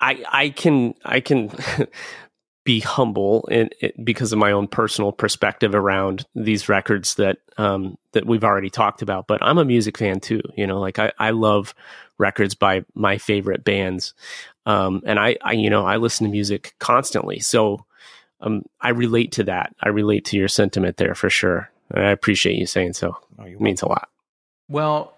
I 0.00 0.24
I 0.30 0.48
can 0.50 0.94
I 1.04 1.20
can 1.20 1.50
be 2.64 2.80
humble 2.80 3.46
in, 3.50 3.70
in, 3.80 3.92
because 4.04 4.32
of 4.32 4.38
my 4.38 4.52
own 4.52 4.68
personal 4.68 5.12
perspective 5.12 5.74
around 5.74 6.26
these 6.34 6.68
records 6.68 7.14
that 7.16 7.38
um, 7.58 7.96
that 8.12 8.26
we've 8.26 8.44
already 8.44 8.70
talked 8.70 9.02
about. 9.02 9.26
But 9.26 9.42
I'm 9.42 9.58
a 9.58 9.64
music 9.64 9.98
fan 9.98 10.20
too. 10.20 10.42
You 10.56 10.66
know, 10.66 10.78
like 10.78 10.98
I, 10.98 11.12
I 11.18 11.30
love 11.30 11.74
records 12.18 12.54
by 12.54 12.84
my 12.94 13.18
favorite 13.18 13.64
bands, 13.64 14.14
um, 14.66 15.02
and 15.06 15.18
I, 15.18 15.36
I 15.42 15.52
you 15.52 15.70
know 15.70 15.84
I 15.84 15.96
listen 15.96 16.26
to 16.26 16.30
music 16.30 16.74
constantly. 16.78 17.40
So 17.40 17.84
um, 18.40 18.62
I 18.80 18.90
relate 18.90 19.32
to 19.32 19.44
that. 19.44 19.74
I 19.82 19.88
relate 19.88 20.24
to 20.26 20.36
your 20.36 20.48
sentiment 20.48 20.96
there 20.96 21.14
for 21.14 21.30
sure. 21.30 21.70
I 21.92 22.10
appreciate 22.10 22.56
you 22.56 22.66
saying 22.66 22.92
so. 22.94 23.16
Oh, 23.38 23.44
it 23.44 23.60
means 23.60 23.82
a 23.82 23.88
lot. 23.88 24.08
Well, 24.68 25.14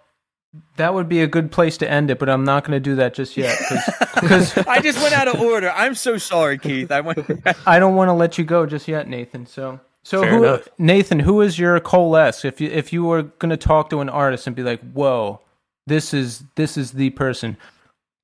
that 0.77 0.93
would 0.93 1.09
be 1.09 1.23
a 1.23 1.27
good 1.27 1.51
place 1.51 1.79
to 1.79 1.91
end 1.91 2.11
it, 2.11 2.19
but 2.19 2.29
I'm 2.29 2.45
not 2.45 2.65
going 2.65 2.77
to 2.77 2.81
do 2.81 2.97
that 2.97 3.15
just 3.15 3.37
yet 3.37 3.59
because 4.15 4.57
I 4.66 4.81
just 4.81 5.01
went 5.01 5.15
out 5.15 5.29
of 5.29 5.41
order. 5.41 5.70
I'm 5.70 5.95
so 5.95 6.19
sorry, 6.19 6.59
Keith. 6.59 6.91
I 6.91 7.01
went. 7.01 7.19
I 7.66 7.79
don't 7.79 7.95
want 7.95 8.09
to 8.09 8.12
let 8.12 8.37
you 8.37 8.45
go 8.45 8.66
just 8.66 8.87
yet, 8.87 9.09
Nathan. 9.09 9.47
So, 9.47 9.81
so 10.03 10.24
who, 10.24 10.61
Nathan, 10.79 11.20
who 11.20 11.41
is 11.41 11.59
your 11.59 11.81
coalesce? 11.81 12.45
If 12.45 12.61
you 12.61 12.69
if 12.69 12.93
you 12.93 13.05
were 13.05 13.23
going 13.23 13.51
to 13.51 13.57
talk 13.57 13.91
to 13.91 14.01
an 14.01 14.09
artist 14.09 14.47
and 14.47 14.55
be 14.55 14.62
like, 14.62 14.81
"Whoa, 14.93 15.41
this 15.87 16.12
is 16.12 16.45
this 16.57 16.77
is 16.77 16.93
the 16.93 17.11
person." 17.11 17.57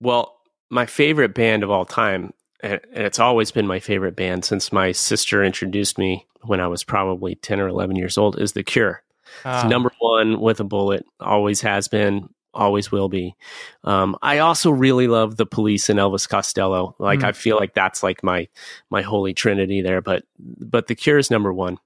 Well, 0.00 0.36
my 0.70 0.84
favorite 0.84 1.34
band 1.34 1.62
of 1.62 1.70
all 1.70 1.86
time, 1.86 2.34
and 2.60 2.80
it's 2.92 3.18
always 3.18 3.50
been 3.50 3.66
my 3.66 3.80
favorite 3.80 4.16
band 4.16 4.44
since 4.44 4.70
my 4.70 4.92
sister 4.92 5.42
introduced 5.42 5.96
me 5.96 6.26
when 6.42 6.60
I 6.60 6.66
was 6.66 6.84
probably 6.84 7.36
ten 7.36 7.58
or 7.58 7.68
eleven 7.68 7.96
years 7.96 8.18
old, 8.18 8.38
is 8.38 8.52
The 8.52 8.62
Cure. 8.62 9.02
It's 9.38 9.64
ah. 9.64 9.68
number 9.68 9.90
one 9.98 10.40
with 10.40 10.60
a 10.60 10.64
bullet. 10.64 11.06
Always 11.20 11.60
has 11.62 11.88
been. 11.88 12.28
Always 12.54 12.90
will 12.90 13.08
be. 13.08 13.36
Um, 13.84 14.16
I 14.22 14.38
also 14.38 14.70
really 14.70 15.06
love 15.06 15.36
the 15.36 15.46
Police 15.46 15.90
and 15.90 15.98
Elvis 15.98 16.28
Costello. 16.28 16.96
Like 16.98 17.20
mm. 17.20 17.24
I 17.24 17.32
feel 17.32 17.56
like 17.56 17.74
that's 17.74 18.02
like 18.02 18.24
my 18.24 18.48
my 18.90 19.02
holy 19.02 19.34
trinity 19.34 19.82
there. 19.82 20.00
But 20.00 20.24
but 20.38 20.86
the 20.86 20.94
Cure 20.94 21.18
is 21.18 21.30
number 21.30 21.52
one, 21.52 21.78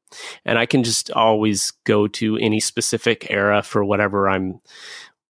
and 0.44 0.58
I 0.58 0.66
can 0.66 0.84
just 0.84 1.10
always 1.10 1.72
go 1.84 2.06
to 2.08 2.38
any 2.38 2.60
specific 2.60 3.26
era 3.28 3.62
for 3.62 3.84
whatever 3.84 4.28
I'm 4.28 4.60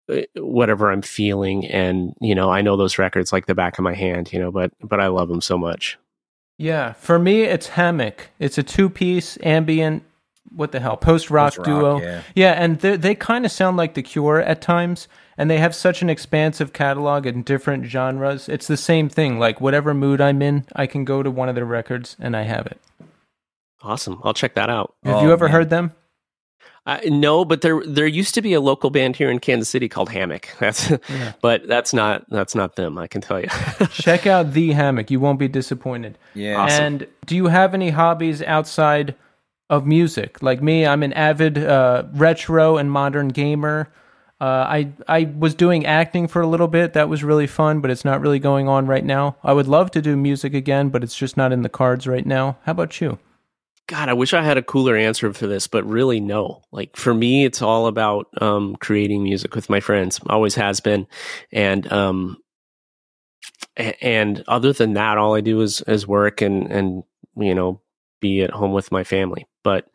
uh, 0.09 0.21
whatever 0.35 0.91
I'm 0.91 1.01
feeling 1.01 1.65
and 1.65 2.13
you 2.19 2.35
know 2.35 2.49
I 2.49 2.61
know 2.61 2.75
those 2.75 2.97
records 2.97 3.31
like 3.31 3.45
the 3.45 3.55
back 3.55 3.77
of 3.77 3.83
my 3.83 3.93
hand 3.93 4.33
you 4.33 4.39
know 4.39 4.51
but 4.51 4.71
but 4.81 4.99
I 4.99 5.07
love 5.07 5.29
them 5.29 5.39
so 5.39 5.57
much 5.57 5.97
yeah 6.57 6.91
for 6.91 7.17
me 7.17 7.43
it's 7.43 7.69
Hammock 7.69 8.27
it's 8.37 8.57
a 8.57 8.63
two 8.63 8.89
piece 8.89 9.37
ambient 9.43 10.03
what 10.49 10.71
the 10.71 10.79
hell 10.79 10.97
post 10.97 11.29
rock 11.29 11.53
duo 11.63 11.99
yeah. 11.99 12.21
yeah 12.35 12.51
and 12.51 12.79
they 12.79 13.15
kind 13.15 13.45
of 13.45 13.51
sound 13.51 13.77
like 13.77 13.93
the 13.93 14.03
cure 14.03 14.39
at 14.39 14.61
times 14.61 15.07
and 15.37 15.49
they 15.49 15.57
have 15.57 15.73
such 15.73 16.01
an 16.01 16.09
expansive 16.09 16.73
catalog 16.73 17.25
in 17.25 17.41
different 17.43 17.85
genres 17.85 18.47
it's 18.49 18.67
the 18.67 18.77
same 18.77 19.09
thing 19.09 19.39
like 19.39 19.59
whatever 19.59 19.93
mood 19.93 20.21
i'm 20.21 20.41
in 20.41 20.65
i 20.75 20.85
can 20.85 21.05
go 21.05 21.23
to 21.23 21.31
one 21.31 21.49
of 21.49 21.55
their 21.55 21.65
records 21.65 22.15
and 22.19 22.35
i 22.35 22.43
have 22.43 22.67
it 22.67 22.79
awesome 23.81 24.19
i'll 24.23 24.33
check 24.33 24.53
that 24.53 24.69
out 24.69 24.93
have 25.03 25.15
oh, 25.15 25.23
you 25.23 25.31
ever 25.31 25.45
man. 25.45 25.51
heard 25.51 25.69
them 25.69 25.91
uh, 26.85 26.99
no, 27.05 27.45
but 27.45 27.61
there 27.61 27.81
there 27.85 28.05
used 28.05 28.35
to 28.35 28.41
be 28.41 28.53
a 28.53 28.59
local 28.59 28.89
band 28.89 29.15
here 29.15 29.31
in 29.31 29.39
Kansas 29.39 29.69
City 29.69 29.87
called 29.87 30.09
Hammock. 30.09 30.49
That's 30.59 30.89
yeah. 30.89 31.31
but 31.41 31.65
that's 31.65 31.93
not 31.93 32.29
that's 32.29 32.55
not 32.55 32.75
them. 32.75 32.97
I 32.97 33.07
can 33.07 33.21
tell 33.21 33.39
you. 33.39 33.47
Check 33.91 34.27
out 34.27 34.51
the 34.51 34.73
Hammock. 34.73 35.09
You 35.09 35.21
won't 35.21 35.39
be 35.39 35.47
disappointed. 35.47 36.17
Yeah. 36.33 36.57
Awesome. 36.57 36.83
And 36.83 37.07
do 37.25 37.37
you 37.37 37.47
have 37.47 37.73
any 37.73 37.89
hobbies 37.89 38.41
outside 38.41 39.15
of 39.73 39.87
music. 39.87 40.41
Like 40.43 40.61
me, 40.61 40.85
I'm 40.85 41.01
an 41.01 41.13
avid 41.13 41.57
uh, 41.57 42.03
retro 42.13 42.77
and 42.77 42.91
modern 42.91 43.29
gamer. 43.29 43.91
Uh, 44.39 44.65
I 44.67 44.93
I 45.07 45.33
was 45.37 45.55
doing 45.55 45.85
acting 45.85 46.27
for 46.27 46.41
a 46.41 46.47
little 46.47 46.67
bit. 46.67 46.93
That 46.93 47.09
was 47.09 47.23
really 47.23 47.47
fun, 47.47 47.81
but 47.81 47.89
it's 47.89 48.05
not 48.05 48.21
really 48.21 48.39
going 48.39 48.67
on 48.67 48.85
right 48.85 49.03
now. 49.03 49.37
I 49.43 49.53
would 49.53 49.67
love 49.67 49.89
to 49.91 50.01
do 50.01 50.15
music 50.15 50.53
again, 50.53 50.89
but 50.89 51.03
it's 51.03 51.15
just 51.15 51.37
not 51.37 51.51
in 51.51 51.63
the 51.63 51.69
cards 51.69 52.05
right 52.05 52.25
now. 52.25 52.57
How 52.63 52.73
about 52.73 53.01
you? 53.01 53.17
God, 53.87 54.09
I 54.09 54.13
wish 54.13 54.33
I 54.33 54.43
had 54.43 54.57
a 54.57 54.63
cooler 54.63 54.95
answer 54.95 55.33
for 55.33 55.47
this, 55.47 55.67
but 55.67 55.85
really, 55.85 56.19
no. 56.19 56.61
Like 56.71 56.95
for 56.95 57.13
me, 57.13 57.45
it's 57.45 57.61
all 57.61 57.87
about 57.87 58.27
um, 58.41 58.75
creating 58.75 59.23
music 59.23 59.55
with 59.55 59.69
my 59.69 59.79
friends. 59.79 60.19
Always 60.27 60.55
has 60.55 60.81
been, 60.81 61.07
and 61.51 61.91
um, 61.91 62.37
and 63.75 64.43
other 64.47 64.71
than 64.71 64.93
that, 64.93 65.17
all 65.17 65.35
I 65.35 65.41
do 65.41 65.61
is 65.61 65.81
is 65.81 66.07
work 66.07 66.41
and 66.41 66.71
and 66.71 67.03
you 67.35 67.55
know 67.55 67.81
be 68.19 68.41
at 68.41 68.51
home 68.51 68.71
with 68.71 68.91
my 68.91 69.03
family. 69.03 69.45
But 69.63 69.87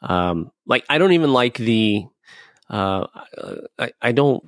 um, 0.00 0.50
like 0.66 0.84
I 0.88 0.98
don't 0.98 1.12
even 1.12 1.32
like 1.32 1.56
the 1.58 2.06
uh, 2.68 3.06
I, 3.78 3.92
I 4.00 4.12
don't 4.12 4.44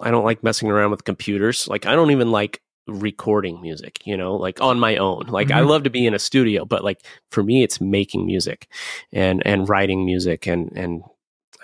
I 0.00 0.10
don't 0.10 0.24
like 0.24 0.42
messing 0.42 0.70
around 0.70 0.90
with 0.90 1.04
computers. 1.04 1.68
Like 1.68 1.86
I 1.86 1.94
don't 1.94 2.10
even 2.10 2.30
like 2.30 2.60
recording 2.86 3.60
music, 3.60 4.00
you 4.06 4.16
know, 4.16 4.34
like 4.34 4.60
on 4.60 4.80
my 4.80 4.96
own. 4.96 5.26
Like 5.28 5.48
mm-hmm. 5.48 5.58
I 5.58 5.60
love 5.60 5.84
to 5.84 5.90
be 5.90 6.06
in 6.06 6.14
a 6.14 6.18
studio, 6.18 6.64
but 6.64 6.84
like 6.84 7.04
for 7.30 7.42
me 7.42 7.62
it's 7.62 7.80
making 7.80 8.26
music 8.26 8.68
and 9.12 9.46
and 9.46 9.68
writing 9.68 10.04
music 10.04 10.46
and 10.46 10.72
and 10.76 11.02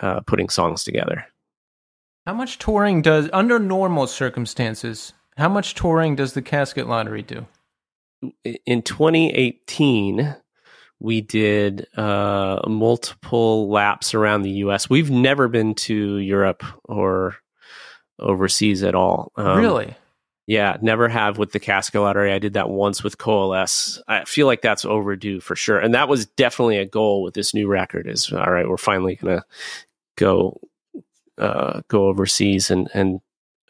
uh, 0.00 0.20
putting 0.20 0.48
songs 0.48 0.84
together. 0.84 1.26
How 2.26 2.34
much 2.34 2.58
touring 2.58 3.02
does 3.02 3.28
under 3.32 3.58
normal 3.58 4.06
circumstances? 4.06 5.12
How 5.36 5.48
much 5.48 5.74
touring 5.74 6.16
does 6.16 6.32
the 6.32 6.42
Casket 6.42 6.88
Lottery 6.88 7.22
do? 7.22 7.46
In 8.64 8.80
2018, 8.82 10.36
we 11.04 11.20
did 11.20 11.86
uh, 11.98 12.62
multiple 12.66 13.68
laps 13.68 14.14
around 14.14 14.40
the 14.40 14.50
U.S. 14.50 14.88
We've 14.88 15.10
never 15.10 15.48
been 15.48 15.74
to 15.74 16.16
Europe 16.16 16.64
or 16.84 17.36
overseas 18.18 18.82
at 18.82 18.94
all. 18.94 19.30
Um, 19.36 19.58
really? 19.58 19.94
Yeah, 20.46 20.78
never 20.80 21.10
have 21.10 21.36
with 21.36 21.52
the 21.52 21.60
Casket 21.60 22.00
Lottery. 22.00 22.32
I 22.32 22.38
did 22.38 22.54
that 22.54 22.70
once 22.70 23.04
with 23.04 23.18
Coalesce. 23.18 24.00
I 24.08 24.24
feel 24.24 24.46
like 24.46 24.62
that's 24.62 24.86
overdue 24.86 25.40
for 25.40 25.54
sure, 25.54 25.78
and 25.78 25.92
that 25.92 26.08
was 26.08 26.24
definitely 26.24 26.78
a 26.78 26.86
goal 26.86 27.22
with 27.22 27.34
this 27.34 27.52
new 27.52 27.68
record. 27.68 28.06
Is 28.06 28.32
all 28.32 28.50
right. 28.50 28.66
We're 28.66 28.78
finally 28.78 29.16
gonna 29.16 29.44
go 30.16 30.58
uh, 31.36 31.82
go 31.88 32.06
overseas 32.06 32.70
and 32.70 32.88
and 32.94 33.20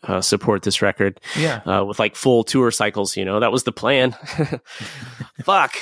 uh, 0.06 0.20
support 0.20 0.62
this 0.62 0.82
record. 0.82 1.20
Yeah. 1.36 1.56
Uh, 1.64 1.84
with 1.84 1.98
like 1.98 2.16
full 2.16 2.44
tour 2.44 2.70
cycles. 2.70 3.16
You 3.16 3.24
know, 3.24 3.40
that 3.40 3.52
was 3.52 3.64
the 3.64 3.72
plan. 3.72 4.12
Fuck. 5.44 5.74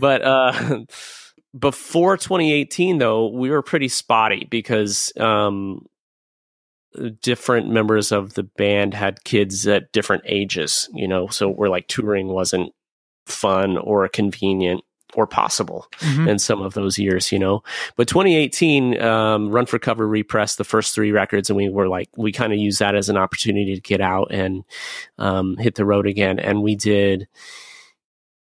but 0.00 0.22
uh, 0.22 0.80
before 1.58 2.16
2018, 2.16 2.98
though, 2.98 3.28
we 3.28 3.50
were 3.50 3.62
pretty 3.62 3.88
spotty 3.88 4.46
because 4.50 5.12
um, 5.18 5.86
different 7.20 7.70
members 7.70 8.12
of 8.12 8.34
the 8.34 8.42
band 8.42 8.94
had 8.94 9.24
kids 9.24 9.66
at 9.66 9.92
different 9.92 10.24
ages. 10.26 10.88
You 10.92 11.08
know, 11.08 11.28
so 11.28 11.48
we're 11.48 11.68
like 11.68 11.88
touring 11.88 12.28
wasn't 12.28 12.72
fun 13.26 13.76
or 13.76 14.08
convenient 14.08 14.82
or 15.14 15.26
possible 15.26 15.86
Mhm. 16.00 16.28
in 16.28 16.38
some 16.38 16.62
of 16.62 16.74
those 16.74 16.98
years, 16.98 17.30
you 17.32 17.38
know. 17.38 17.62
But 17.96 18.08
2018, 18.08 19.00
um, 19.02 19.50
Run 19.50 19.66
for 19.66 19.78
Cover 19.78 20.06
repressed 20.08 20.58
the 20.58 20.64
first 20.64 20.94
three 20.94 21.12
records, 21.12 21.50
and 21.50 21.56
we 21.56 21.68
were 21.68 21.88
like, 21.88 22.08
we 22.16 22.32
kind 22.32 22.52
of 22.52 22.58
used 22.58 22.78
that 22.78 22.94
as 22.94 23.08
an 23.08 23.16
opportunity 23.16 23.74
to 23.74 23.80
get 23.80 24.00
out 24.00 24.28
and 24.30 24.64
um, 25.18 25.56
hit 25.58 25.74
the 25.74 25.84
road 25.84 26.06
again. 26.06 26.38
And 26.38 26.62
we 26.62 26.74
did 26.76 27.28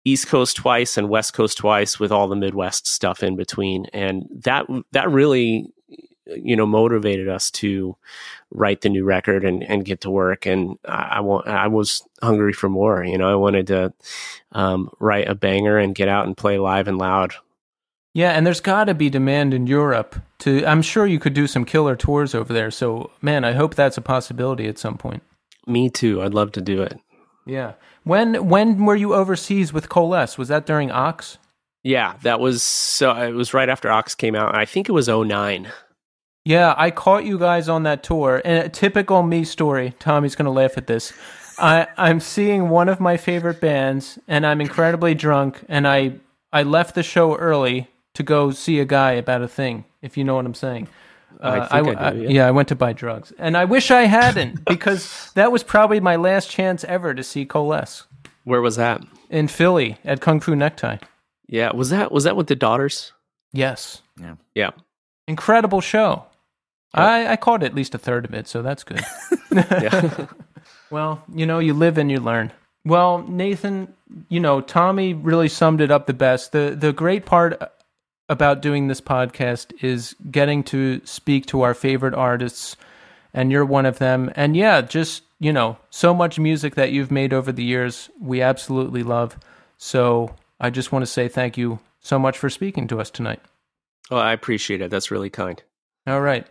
East 0.05 0.29
Coast 0.29 0.57
twice 0.57 0.97
and 0.97 1.09
West 1.11 1.35
Coast 1.35 1.59
twice 1.59 2.01
with 2.01 2.11
all 2.13 2.29
the 2.29 2.37
Midwest 2.37 2.87
stuff 2.87 3.23
in 3.23 3.37
between, 3.37 3.87
and 3.93 4.27
that 4.45 4.67
that 4.93 5.11
really, 5.11 5.73
you 6.27 6.57
know, 6.57 6.67
motivated 6.67 7.29
us 7.29 7.51
to 7.51 7.97
write 8.51 8.81
the 8.81 8.89
new 8.89 9.05
record 9.05 9.45
and, 9.45 9.63
and 9.63 9.85
get 9.85 10.01
to 10.03 10.11
work. 10.11 10.47
And 10.47 10.79
I, 10.85 11.09
I 11.17 11.21
want, 11.21 11.47
I 11.49 11.69
was 11.69 12.03
hungry 12.23 12.53
for 12.53 12.69
more. 12.69 13.05
You 13.05 13.19
know, 13.19 13.31
I 13.31 13.37
wanted 13.37 13.69
to 13.69 13.93
um, 14.53 14.91
write 14.99 15.29
a 15.29 15.35
banger 15.35 15.79
and 15.79 15.95
get 15.95 16.09
out 16.09 16.27
and 16.27 16.37
play 16.37 16.59
live 16.59 16.89
and 16.89 16.99
loud. 16.99 17.35
Yeah, 18.13 18.31
and 18.33 18.45
there's 18.45 18.61
got 18.61 18.85
to 18.85 18.95
be 18.95 19.09
demand 19.09 19.55
in 19.55 19.69
Europe 19.69 20.17
to. 20.41 20.67
I'm 20.67 20.83
sure 20.83 21.07
you 21.07 21.21
could 21.21 21.35
do 21.35 21.47
some 21.47 21.65
killer 21.65 21.95
tours 21.95 22.35
over 22.35 22.53
there. 22.53 22.73
So, 22.73 23.13
man, 23.23 23.45
I 23.45 23.53
hope 23.53 23.77
that's 23.77 23.97
a 23.97 24.03
possibility 24.03 24.67
at 24.67 24.79
some 24.79 24.99
point. 24.99 25.23
Me 25.67 25.89
too. 25.89 26.21
I'd 26.21 26.35
love 26.35 26.51
to 26.53 26.61
do 26.61 26.83
it. 26.83 26.99
Yeah. 27.47 27.75
When 28.03 28.49
when 28.49 28.85
were 28.85 28.97
you 28.97 29.15
overseas 29.15 29.73
with 29.73 29.89
Coalesce? 29.89 30.39
Was 30.39 30.49
that 30.49 30.67
during 30.67 30.91
Ox? 30.91 31.39
Yeah, 31.83 32.15
that 32.23 32.41
was 32.41 32.63
so. 32.63 33.13
It 33.13 33.33
was 33.33 33.55
right 33.55 33.69
after 33.69 33.91
Ox 33.91 34.15
came 34.15 34.35
out. 34.35 34.57
I 34.57 34.65
think 34.65 34.89
it 34.89 34.93
was 34.93 35.09
09. 35.09 35.71
Yeah, 36.45 36.75
I 36.77 36.91
caught 36.91 37.25
you 37.25 37.39
guys 37.39 37.69
on 37.69 37.83
that 37.83 38.03
tour. 38.03 38.41
And 38.45 38.67
a 38.67 38.69
typical 38.69 39.23
me 39.23 39.45
story. 39.45 39.95
Tommy's 39.99 40.35
going 40.35 40.47
to 40.47 40.51
laugh 40.51 40.79
at 40.79 40.87
this. 40.87 41.13
I, 41.59 41.87
I'm 41.97 42.21
seeing 42.21 42.71
one 42.71 42.89
of 42.89 43.01
my 43.01 43.17
favorite 43.19 43.61
bands, 43.61 44.19
and 44.27 44.47
I'm 44.47 44.61
incredibly 44.61 45.15
drunk, 45.15 45.63
and 45.69 45.87
I 45.87 46.15
I 46.53 46.63
left 46.63 46.95
the 46.95 47.03
show 47.03 47.37
early 47.37 47.89
to 48.15 48.23
go 48.23 48.51
see 48.51 48.81
a 48.81 48.85
guy 48.85 49.13
about 49.13 49.43
a 49.43 49.49
thing. 49.49 49.85
If 50.01 50.17
you 50.17 50.25
know 50.25 50.37
what 50.37 50.47
I'm 50.47 50.55
saying. 50.55 50.89
I 51.43 51.59
uh, 51.59 51.85
think 51.85 51.99
I 51.99 52.11
do, 52.13 52.23
yeah. 52.23 52.29
yeah, 52.29 52.47
I 52.47 52.51
went 52.51 52.69
to 52.69 52.75
buy 52.75 52.93
drugs, 52.93 53.33
and 53.39 53.57
I 53.57 53.65
wish 53.65 53.91
I 53.91 54.03
hadn't 54.03 54.65
because 54.65 55.31
that 55.35 55.53
was 55.53 55.63
probably 55.63 56.01
my 56.01 56.17
last 56.17 56.51
chance 56.51 56.85
ever 56.85 57.15
to 57.15 57.23
see 57.23 57.47
Coalesce 57.47 58.05
Where 58.45 58.61
was 58.61 58.77
that? 58.77 59.03
in 59.31 59.49
Philly 59.49 59.99
at 60.05 60.21
Kung 60.21 60.41
Fu 60.41 60.55
Necktie. 60.57 60.99
Yeah, 61.47 61.75
was 61.75 61.91
that 61.91 62.11
was 62.13 62.25
that 62.25 62.37
with 62.37 62.49
the 62.49 62.57
daughters? 62.57 63.13
Yes, 63.53 64.03
Yeah. 64.21 64.37
Yeah. 64.55 64.71
incredible 65.29 65.81
show. 65.81 66.25
I, 66.93 67.33
I 67.33 67.37
caught 67.37 67.63
at 67.63 67.75
least 67.75 67.95
a 67.95 67.99
third 67.99 68.25
of 68.25 68.35
it, 68.35 68.49
so 68.49 68.63
that's 68.63 68.85
good. 68.85 69.03
Yeah. 69.53 70.27
Well, 70.91 71.23
you 71.33 71.47
know, 71.47 71.61
you 71.61 71.73
live 71.73 71.99
and 71.99 72.11
you 72.11 72.19
learn. 72.19 72.53
Well, 72.85 73.23
Nathan, 73.29 73.95
you 74.29 74.41
know, 74.41 74.61
Tommy 74.61 75.15
really 75.15 75.49
summed 75.49 75.81
it 75.81 75.91
up 75.93 76.07
the 76.07 76.13
best. 76.13 76.51
The 76.51 76.77
the 76.77 76.93
great 76.93 77.25
part 77.25 77.61
about 78.29 78.61
doing 78.61 78.89
this 78.89 79.01
podcast 79.01 79.73
is 79.85 80.15
getting 80.31 80.63
to 80.65 81.01
speak 81.05 81.47
to 81.47 81.63
our 81.63 81.75
favorite 81.75 82.15
artists 82.15 82.77
and 83.33 83.51
you're 83.53 83.65
one 83.65 83.87
of 83.87 83.99
them. 83.99 84.33
And 84.35 84.57
yeah, 84.57 84.81
just, 84.81 85.23
you 85.39 85.53
know, 85.53 85.77
so 85.91 86.13
much 86.13 86.39
music 86.39 86.75
that 86.75 86.93
you've 86.93 87.11
made 87.11 87.33
over 87.33 87.53
the 87.53 87.65
years 87.65 88.11
we 88.21 88.43
absolutely 88.43 89.03
love. 89.03 89.39
So, 89.79 90.35
I 90.61 90.71
just 90.71 90.93
want 90.93 91.03
to 91.03 91.07
say 91.07 91.29
thank 91.29 91.57
you 91.57 91.79
so 92.01 92.19
much 92.19 92.37
for 92.37 92.51
speaking 92.51 92.87
to 92.89 93.01
us 93.01 93.11
tonight. 93.11 93.41
Oh, 94.11 94.17
I 94.19 94.33
appreciate 94.33 94.81
it. 94.81 94.91
That's 94.91 95.11
really 95.11 95.31
kind. 95.31 95.63
All 96.07 96.21
right. 96.21 96.47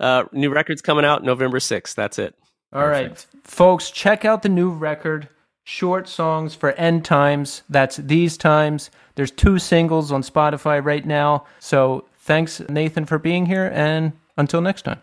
Uh, 0.00 0.24
new 0.32 0.50
record's 0.50 0.82
coming 0.82 1.04
out 1.04 1.24
November 1.24 1.58
6th. 1.58 1.94
That's 1.94 2.18
it. 2.18 2.34
All 2.72 2.88
right, 2.88 3.24
folks, 3.44 3.90
check 3.90 4.24
out 4.24 4.42
the 4.42 4.48
new 4.48 4.70
record, 4.70 5.28
Short 5.64 6.08
Songs 6.08 6.54
for 6.54 6.72
End 6.72 7.04
Times. 7.04 7.62
That's 7.68 7.96
These 7.96 8.36
Times. 8.36 8.90
There's 9.14 9.30
two 9.30 9.58
singles 9.58 10.12
on 10.12 10.22
Spotify 10.22 10.84
right 10.84 11.06
now. 11.06 11.46
So 11.58 12.06
thanks, 12.18 12.60
Nathan, 12.68 13.06
for 13.06 13.18
being 13.18 13.46
here, 13.46 13.70
and 13.72 14.12
until 14.36 14.60
next 14.60 14.82
time. 14.82 15.00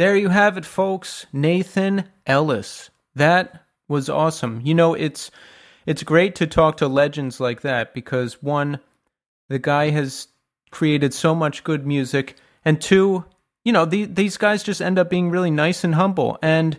There 0.00 0.16
you 0.16 0.30
have 0.30 0.56
it, 0.56 0.64
folks. 0.64 1.26
Nathan 1.30 2.04
Ellis. 2.26 2.88
That 3.16 3.66
was 3.86 4.08
awesome. 4.08 4.62
You 4.64 4.72
know, 4.72 4.94
it's 4.94 5.30
it's 5.84 6.02
great 6.02 6.34
to 6.36 6.46
talk 6.46 6.78
to 6.78 6.88
legends 6.88 7.38
like 7.38 7.60
that 7.60 7.92
because 7.92 8.42
one, 8.42 8.80
the 9.50 9.58
guy 9.58 9.90
has 9.90 10.28
created 10.70 11.12
so 11.12 11.34
much 11.34 11.64
good 11.64 11.86
music, 11.86 12.36
and 12.64 12.80
two, 12.80 13.26
you 13.62 13.74
know, 13.74 13.84
the, 13.84 14.06
these 14.06 14.38
guys 14.38 14.62
just 14.62 14.80
end 14.80 14.98
up 14.98 15.10
being 15.10 15.28
really 15.28 15.50
nice 15.50 15.84
and 15.84 15.94
humble. 15.94 16.38
And 16.40 16.78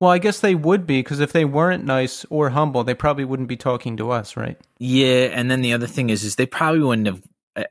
well, 0.00 0.10
I 0.10 0.18
guess 0.18 0.40
they 0.40 0.56
would 0.56 0.84
be 0.84 0.98
because 0.98 1.20
if 1.20 1.32
they 1.32 1.44
weren't 1.44 1.84
nice 1.84 2.26
or 2.28 2.50
humble, 2.50 2.82
they 2.82 2.92
probably 2.94 3.24
wouldn't 3.24 3.48
be 3.48 3.56
talking 3.56 3.96
to 3.98 4.10
us, 4.10 4.36
right? 4.36 4.58
Yeah, 4.80 5.28
and 5.32 5.48
then 5.48 5.62
the 5.62 5.74
other 5.74 5.86
thing 5.86 6.10
is, 6.10 6.24
is 6.24 6.34
they 6.34 6.46
probably 6.46 6.80
wouldn't 6.80 7.06
have. 7.06 7.22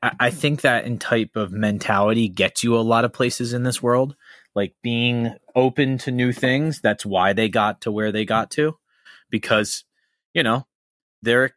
I, 0.01 0.11
I 0.17 0.29
think 0.29 0.61
that 0.61 0.85
in 0.85 0.97
type 0.97 1.35
of 1.35 1.51
mentality 1.51 2.29
gets 2.29 2.63
you 2.63 2.77
a 2.77 2.79
lot 2.79 3.03
of 3.03 3.11
places 3.11 3.51
in 3.51 3.63
this 3.63 3.83
world, 3.83 4.15
like 4.57 4.73
being 4.81 5.35
open 5.55 5.97
to 5.99 6.11
new 6.11 6.33
things. 6.33 6.81
That's 6.81 7.05
why 7.05 7.31
they 7.31 7.47
got 7.47 7.79
to 7.81 7.91
where 7.91 8.11
they 8.11 8.25
got 8.25 8.51
to, 8.51 8.77
because 9.29 9.85
you 10.33 10.43
know 10.43 10.67
they're 11.21 11.51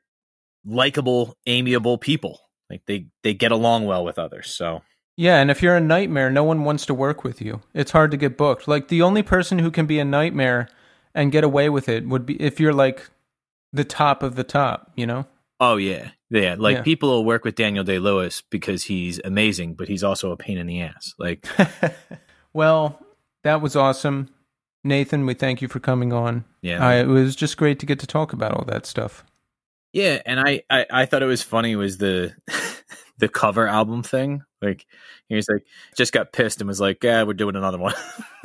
likable, 0.64 1.36
amiable 1.46 1.98
people. 1.98 2.40
Like 2.68 2.82
they 2.86 3.06
they 3.22 3.34
get 3.34 3.50
along 3.52 3.86
well 3.86 4.04
with 4.04 4.18
others. 4.18 4.50
So 4.50 4.82
Yeah, 5.16 5.40
and 5.40 5.50
if 5.50 5.62
you're 5.62 5.76
a 5.76 5.80
nightmare, 5.80 6.30
no 6.30 6.44
one 6.44 6.62
wants 6.64 6.86
to 6.86 6.94
work 6.94 7.24
with 7.24 7.40
you. 7.40 7.62
It's 7.74 7.90
hard 7.90 8.10
to 8.12 8.16
get 8.16 8.36
booked. 8.36 8.68
Like 8.68 8.88
the 8.88 9.02
only 9.02 9.22
person 9.22 9.58
who 9.58 9.70
can 9.70 9.86
be 9.86 9.98
a 9.98 10.04
nightmare 10.04 10.68
and 11.14 11.32
get 11.32 11.42
away 11.42 11.68
with 11.68 11.88
it 11.88 12.06
would 12.06 12.26
be 12.26 12.40
if 12.40 12.60
you're 12.60 12.72
like 12.74 13.10
the 13.72 13.84
top 13.84 14.22
of 14.22 14.36
the 14.36 14.44
top, 14.44 14.92
you 14.94 15.06
know? 15.06 15.26
Oh 15.58 15.76
yeah, 15.76 16.10
yeah. 16.30 16.56
Like 16.58 16.76
Yeah. 16.76 16.82
people 16.82 17.08
will 17.10 17.24
work 17.24 17.44
with 17.44 17.54
Daniel 17.54 17.84
Day 17.84 17.98
Lewis 17.98 18.42
because 18.50 18.84
he's 18.84 19.20
amazing, 19.24 19.74
but 19.74 19.88
he's 19.88 20.04
also 20.04 20.30
a 20.30 20.36
pain 20.36 20.58
in 20.58 20.66
the 20.66 20.82
ass. 20.82 21.14
Like 21.18 21.46
well, 22.52 23.00
that 23.44 23.60
was 23.60 23.76
awesome. 23.76 24.28
Nathan, 24.82 25.26
we 25.26 25.34
thank 25.34 25.60
you 25.60 25.68
for 25.68 25.80
coming 25.80 26.12
on. 26.12 26.44
yeah, 26.62 26.84
I, 26.84 26.94
it 26.96 27.06
was 27.06 27.36
just 27.36 27.56
great 27.56 27.78
to 27.80 27.86
get 27.86 27.98
to 28.00 28.06
talk 28.06 28.32
about 28.32 28.52
all 28.52 28.64
that 28.66 28.86
stuff. 28.86 29.24
yeah. 29.92 30.22
And 30.24 30.40
I, 30.40 30.62
I 30.70 30.86
I 30.90 31.06
thought 31.06 31.22
it 31.22 31.26
was 31.26 31.42
funny 31.42 31.76
was 31.76 31.98
the 31.98 32.34
the 33.18 33.28
cover 33.28 33.66
album 33.66 34.02
thing. 34.02 34.42
Like 34.62 34.86
he 35.28 35.36
was 35.36 35.48
like 35.48 35.64
just 35.96 36.12
got 36.12 36.32
pissed 36.32 36.60
and 36.60 36.68
was 36.68 36.80
like, 36.80 37.02
yeah, 37.04 37.22
we're 37.22 37.34
doing 37.34 37.56
another 37.56 37.78
one. 37.78 37.94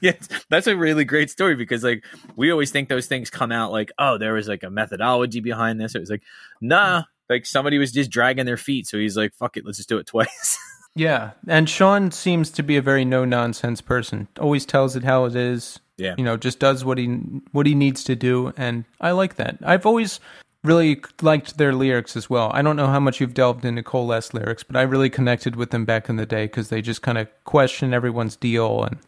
yeah, 0.00 0.12
that's 0.50 0.66
a 0.66 0.76
really 0.76 1.04
great 1.04 1.30
story 1.30 1.54
because 1.54 1.82
like 1.82 2.04
we 2.36 2.50
always 2.50 2.70
think 2.70 2.88
those 2.88 3.06
things 3.06 3.30
come 3.30 3.52
out 3.52 3.72
like, 3.72 3.90
oh, 3.98 4.18
there 4.18 4.34
was 4.34 4.48
like 4.48 4.62
a 4.62 4.70
methodology 4.70 5.40
behind 5.40 5.80
this. 5.80 5.94
It 5.94 6.00
was 6.00 6.10
like, 6.10 6.22
nah, 6.60 7.04
like 7.30 7.46
somebody 7.46 7.78
was 7.78 7.92
just 7.92 8.10
dragging 8.10 8.46
their 8.46 8.56
feet. 8.56 8.86
So 8.86 8.98
he's 8.98 9.16
like, 9.16 9.34
fuck 9.34 9.56
it, 9.56 9.64
let's 9.64 9.78
just 9.78 9.88
do 9.88 9.98
it 9.98 10.06
twice. 10.06 10.58
yeah, 10.96 11.32
and 11.46 11.68
Sean 11.68 12.10
seems 12.10 12.50
to 12.52 12.62
be 12.62 12.78
a 12.78 12.82
very 12.82 13.04
no 13.04 13.26
nonsense 13.26 13.82
person. 13.82 14.28
Always 14.40 14.64
tells 14.64 14.96
it 14.96 15.04
how 15.04 15.26
it 15.26 15.36
is. 15.36 15.78
Yeah. 15.98 16.14
you 16.18 16.24
know, 16.24 16.36
just 16.36 16.58
does 16.58 16.84
what 16.84 16.98
he 16.98 17.06
what 17.52 17.66
he 17.66 17.74
needs 17.74 18.02
to 18.04 18.16
do, 18.16 18.52
and 18.56 18.84
I 19.00 19.10
like 19.10 19.36
that. 19.36 19.58
I've 19.62 19.86
always 19.86 20.20
really 20.64 21.02
liked 21.20 21.58
their 21.58 21.74
lyrics 21.74 22.16
as 22.16 22.28
well. 22.28 22.50
I 22.54 22.62
don't 22.62 22.76
know 22.76 22.86
how 22.86 22.98
much 22.98 23.20
you've 23.20 23.34
delved 23.34 23.64
into 23.64 23.82
Coalesce 23.82 24.32
lyrics, 24.34 24.62
but 24.62 24.76
I 24.76 24.82
really 24.82 25.10
connected 25.10 25.54
with 25.54 25.70
them 25.70 25.84
back 25.84 26.08
in 26.08 26.16
the 26.16 26.26
day 26.26 26.46
because 26.46 26.70
they 26.70 26.80
just 26.80 27.02
kind 27.02 27.18
of 27.18 27.28
question 27.44 27.94
everyone's 27.94 28.36
deal 28.36 28.82
and 28.82 28.98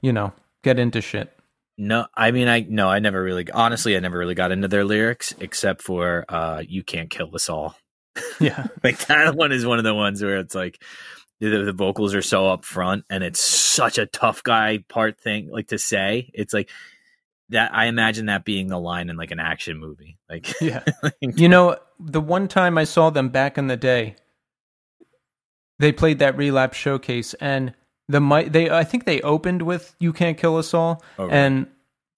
you 0.00 0.12
know 0.12 0.32
get 0.62 0.78
into 0.78 1.00
shit. 1.00 1.36
No, 1.76 2.06
I 2.14 2.30
mean, 2.30 2.46
I 2.46 2.60
no, 2.68 2.88
I 2.88 3.00
never 3.00 3.20
really, 3.20 3.50
honestly, 3.50 3.96
I 3.96 4.00
never 4.00 4.18
really 4.18 4.36
got 4.36 4.52
into 4.52 4.68
their 4.68 4.84
lyrics 4.84 5.34
except 5.40 5.82
for 5.82 6.24
uh, 6.28 6.62
"You 6.66 6.84
Can't 6.84 7.10
Kill 7.10 7.34
Us 7.34 7.48
All." 7.48 7.76
Yeah, 8.38 8.66
like 8.84 8.98
that 9.06 9.34
one 9.34 9.50
is 9.50 9.66
one 9.66 9.78
of 9.78 9.84
the 9.84 9.94
ones 9.94 10.22
where 10.22 10.38
it's 10.38 10.54
like 10.54 10.80
the, 11.40 11.48
the 11.64 11.72
vocals 11.72 12.14
are 12.14 12.22
so 12.22 12.48
up 12.48 12.64
front 12.64 13.04
and 13.10 13.22
it's 13.24 13.40
such 13.40 13.98
a 13.98 14.06
tough 14.06 14.42
guy 14.42 14.78
part 14.88 15.20
thing, 15.20 15.48
like 15.50 15.68
to 15.68 15.78
say. 15.78 16.30
It's 16.34 16.54
like 16.54 16.70
that. 17.50 17.74
I 17.74 17.86
imagine 17.86 18.26
that 18.26 18.44
being 18.44 18.68
the 18.68 18.78
line 18.78 19.10
in 19.10 19.16
like 19.16 19.30
an 19.30 19.40
action 19.40 19.78
movie. 19.78 20.16
Like, 20.30 20.60
yeah. 20.60 20.82
You 21.20 21.48
know, 21.48 21.76
the 21.98 22.20
one 22.20 22.48
time 22.48 22.78
I 22.78 22.84
saw 22.84 23.10
them 23.10 23.28
back 23.30 23.58
in 23.58 23.66
the 23.66 23.76
day, 23.76 24.16
they 25.78 25.92
played 25.92 26.20
that 26.20 26.36
relapse 26.36 26.76
showcase, 26.78 27.34
and 27.34 27.74
The 28.08 28.20
mic 28.20 28.52
they 28.52 28.70
I 28.70 28.84
think 28.84 29.04
they 29.04 29.20
opened 29.22 29.62
with 29.62 29.94
"You 29.98 30.12
Can't 30.12 30.38
Kill 30.38 30.56
Us 30.56 30.72
All," 30.72 31.02
Oh, 31.18 31.24
really? 31.24 31.36
and 31.36 31.66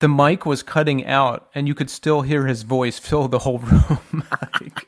the 0.01 0.09
mic 0.09 0.45
was 0.45 0.63
cutting 0.63 1.07
out, 1.07 1.49
and 1.55 1.67
you 1.67 1.75
could 1.75 1.89
still 1.89 2.21
hear 2.21 2.47
his 2.47 2.63
voice 2.65 2.99
fill 2.99 3.29
the 3.29 3.39
whole 3.41 3.59
room. 3.61 4.25
Like, 4.61 4.87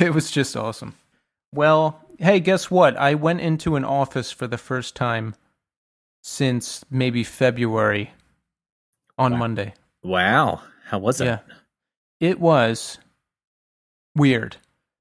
it 0.00 0.14
was 0.14 0.30
just 0.30 0.56
awesome. 0.56 0.94
Well, 1.52 2.00
hey, 2.18 2.40
guess 2.40 2.70
what? 2.70 2.96
I 2.96 3.14
went 3.14 3.40
into 3.40 3.76
an 3.76 3.84
office 3.84 4.30
for 4.30 4.46
the 4.46 4.58
first 4.58 4.94
time 4.94 5.34
since 6.22 6.84
maybe 6.90 7.24
February 7.24 8.10
on 9.16 9.32
Wow. 9.32 9.38
Monday. 9.38 9.74
Wow. 10.02 10.60
How 10.86 10.98
was 10.98 11.20
it? 11.20 11.26
Yeah. 11.26 11.38
It 12.20 12.40
was 12.40 12.98
weird 14.16 14.56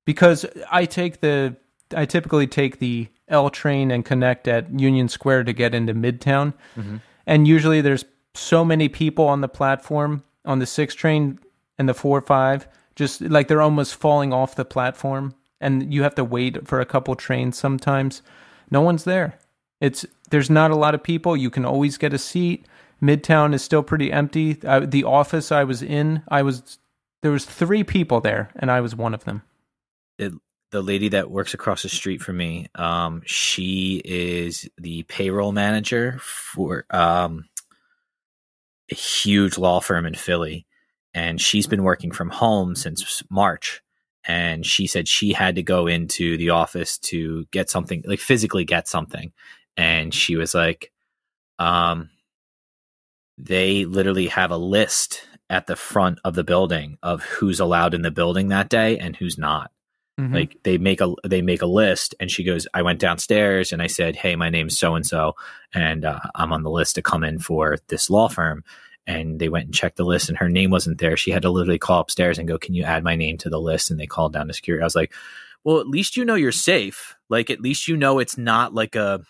because 0.05 0.45
I 0.71 0.85
take 0.85 1.21
the 1.21 1.55
I 1.95 2.05
typically 2.05 2.47
take 2.47 2.79
the 2.79 3.07
L 3.29 3.49
train 3.49 3.91
and 3.91 4.03
connect 4.03 4.47
at 4.47 4.77
Union 4.77 5.07
Square 5.07 5.45
to 5.45 5.53
get 5.53 5.73
into 5.73 5.93
Midtown. 5.93 6.53
Mhm. 6.75 7.01
And 7.25 7.47
usually 7.47 7.79
there's 7.81 8.03
so 8.33 8.65
many 8.65 8.89
people 8.89 9.25
on 9.25 9.39
the 9.41 9.47
platform 9.47 10.23
on 10.45 10.59
the 10.59 10.65
6 10.65 10.93
train 10.95 11.39
and 11.77 11.87
the 11.87 11.93
4 11.93 12.21
5 12.21 12.67
just 12.95 13.21
like 13.21 13.47
they're 13.47 13.61
almost 13.61 13.95
falling 13.95 14.33
off 14.33 14.55
the 14.55 14.65
platform 14.65 15.33
and 15.59 15.93
you 15.93 16.03
have 16.03 16.15
to 16.15 16.23
wait 16.23 16.67
for 16.67 16.79
a 16.79 16.85
couple 16.85 17.15
trains 17.15 17.57
sometimes. 17.57 18.21
No 18.69 18.81
one's 18.81 19.03
there. 19.03 19.39
It's 19.79 20.05
there's 20.29 20.49
not 20.49 20.71
a 20.71 20.75
lot 20.75 20.95
of 20.95 21.03
people. 21.03 21.37
You 21.37 21.49
can 21.49 21.65
always 21.65 21.97
get 21.97 22.13
a 22.13 22.17
seat. 22.17 22.65
Midtown 23.01 23.53
is 23.53 23.63
still 23.63 23.83
pretty 23.83 24.11
empty. 24.11 24.57
I, 24.67 24.79
the 24.79 25.03
office 25.03 25.51
I 25.51 25.63
was 25.63 25.83
in, 25.83 26.23
I 26.27 26.41
was 26.41 26.79
there 27.21 27.31
was 27.31 27.45
three 27.45 27.83
people 27.83 28.21
there, 28.21 28.49
and 28.55 28.71
I 28.71 28.81
was 28.81 28.95
one 28.95 29.13
of 29.13 29.23
them. 29.25 29.43
the 30.71 30.81
lady 30.81 31.09
that 31.09 31.31
works 31.31 31.53
across 31.53 31.83
the 31.83 31.89
street 31.89 32.21
from 32.21 32.37
me 32.37 32.67
um 32.75 33.21
she 33.25 34.01
is 34.03 34.69
the 34.77 35.03
payroll 35.03 35.51
manager 35.51 36.17
for 36.19 36.85
um 36.89 37.45
a 38.91 38.95
huge 38.95 39.57
law 39.57 39.79
firm 39.79 40.05
in 40.05 40.15
Philly 40.15 40.65
and 41.13 41.41
she's 41.41 41.67
been 41.67 41.83
working 41.83 42.11
from 42.11 42.29
home 42.29 42.75
since 42.75 43.23
March 43.29 43.81
and 44.27 44.65
she 44.65 44.87
said 44.87 45.07
she 45.07 45.31
had 45.33 45.55
to 45.55 45.63
go 45.63 45.87
into 45.87 46.37
the 46.37 46.49
office 46.49 46.97
to 46.99 47.45
get 47.51 47.69
something 47.69 48.03
like 48.05 48.19
physically 48.19 48.65
get 48.65 48.87
something. 48.87 49.31
And 49.77 50.13
she 50.13 50.35
was 50.35 50.53
like 50.53 50.91
um 51.59 52.09
they 53.37 53.85
literally 53.85 54.27
have 54.27 54.51
a 54.51 54.57
list 54.57 55.27
at 55.49 55.67
the 55.67 55.75
front 55.75 56.19
of 56.25 56.35
the 56.35 56.43
building 56.43 56.97
of 57.01 57.23
who's 57.23 57.59
allowed 57.59 57.93
in 57.93 58.01
the 58.01 58.11
building 58.11 58.49
that 58.49 58.69
day 58.69 58.97
and 58.99 59.15
who's 59.15 59.37
not. 59.37 59.71
Mhm. 60.19 60.33
like 60.33 60.57
they 60.63 60.79
make 60.79 60.99
a 60.99 61.13
they 61.27 61.43
make 61.43 61.61
a 61.61 61.67
list 61.67 62.15
and 62.19 62.31
she 62.31 62.43
goes 62.43 62.65
i 62.73 62.81
went 62.81 62.99
downstairs 62.99 63.71
and 63.71 63.83
i 63.83 63.85
said 63.87 64.15
hey 64.15 64.35
my 64.35 64.49
name's 64.49 64.75
so 64.75 64.95
and 64.95 65.05
so 65.05 65.33
and 65.75 66.05
uh, 66.05 66.19
i'm 66.33 66.51
on 66.51 66.63
the 66.63 66.71
list 66.71 66.95
to 66.95 67.03
come 67.03 67.23
in 67.23 67.37
for 67.37 67.77
this 67.89 68.09
law 68.09 68.27
firm 68.27 68.63
and 69.07 69.39
they 69.39 69.49
went 69.49 69.65
and 69.65 69.73
checked 69.73 69.97
the 69.97 70.05
list 70.05 70.29
and 70.29 70.37
her 70.37 70.49
name 70.49 70.69
wasn't 70.69 70.99
there. 70.99 71.17
She 71.17 71.31
had 71.31 71.41
to 71.43 71.49
literally 71.49 71.79
call 71.79 72.01
upstairs 72.01 72.37
and 72.37 72.47
go 72.47 72.59
can 72.59 72.75
you 72.75 72.83
add 72.83 73.03
my 73.03 73.15
name 73.15 73.37
to 73.39 73.49
the 73.49 73.59
list? 73.59 73.89
And 73.89 73.99
they 73.99 74.05
called 74.05 74.33
down 74.33 74.47
to 74.47 74.53
security. 74.53 74.83
I 74.83 74.85
was 74.85 74.95
like 74.95 75.13
well 75.63 75.79
at 75.79 75.87
least 75.87 76.17
you 76.17 76.25
know 76.25 76.35
you're 76.35 76.51
safe. 76.51 77.15
Like 77.29 77.49
at 77.49 77.61
least 77.61 77.87
you 77.87 77.97
know 77.97 78.19
it's 78.19 78.37
not 78.37 78.73
like 78.73 78.95
a 78.95 79.21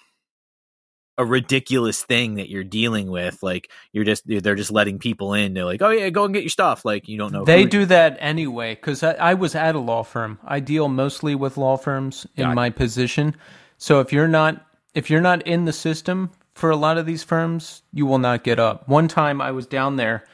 a 1.19 1.25
ridiculous 1.25 2.03
thing 2.03 2.35
that 2.35 2.49
you're 2.49 2.63
dealing 2.63 3.09
with. 3.09 3.41
Like 3.41 3.71
you're 3.91 4.03
just 4.03 4.23
they're 4.25 4.55
just 4.55 4.71
letting 4.71 4.99
people 4.99 5.33
in. 5.33 5.53
They're 5.53 5.65
like 5.65 5.81
oh 5.81 5.89
yeah 5.89 6.09
go 6.09 6.25
and 6.25 6.33
get 6.33 6.43
your 6.43 6.49
stuff. 6.49 6.83
Like 6.83 7.07
you 7.07 7.17
don't 7.17 7.31
know 7.31 7.45
they 7.45 7.65
do 7.65 7.85
that 7.85 8.17
anyway 8.19 8.75
because 8.75 9.03
I, 9.03 9.13
I 9.13 9.33
was 9.35 9.55
at 9.55 9.75
a 9.75 9.79
law 9.79 10.03
firm. 10.03 10.39
I 10.43 10.59
deal 10.59 10.89
mostly 10.89 11.35
with 11.35 11.57
law 11.57 11.77
firms 11.77 12.25
in 12.35 12.43
Got 12.43 12.51
it. 12.51 12.55
my 12.55 12.69
position. 12.69 13.35
So 13.77 13.99
if 13.99 14.11
you're 14.11 14.27
not 14.27 14.65
if 14.93 15.09
you're 15.09 15.21
not 15.21 15.45
in 15.45 15.65
the 15.65 15.73
system 15.73 16.31
for 16.57 16.69
a 16.69 16.75
lot 16.75 16.97
of 16.97 17.05
these 17.05 17.23
firms, 17.23 17.83
you 17.93 18.05
will 18.05 18.19
not 18.19 18.43
get 18.43 18.59
up. 18.59 18.87
One 18.87 19.07
time 19.07 19.41
I 19.41 19.51
was 19.51 19.67
down 19.67 19.95
there, 19.95 20.25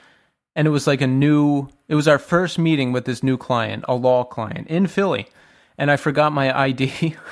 and 0.56 0.68
it 0.68 0.72
was 0.72 0.88
like 0.88 1.02
a 1.02 1.08
new. 1.08 1.70
It 1.88 1.96
was 1.96 2.08
our 2.08 2.20
first 2.20 2.58
meeting 2.58 2.92
with 2.92 3.06
this 3.06 3.24
new 3.24 3.38
client, 3.38 3.86
a 3.88 3.96
law 3.96 4.24
client 4.24 4.68
in 4.68 4.88
Philly, 4.88 5.28
and 5.78 5.92
I 5.92 5.98
forgot 5.98 6.32
my 6.32 6.58
ID. 6.58 7.16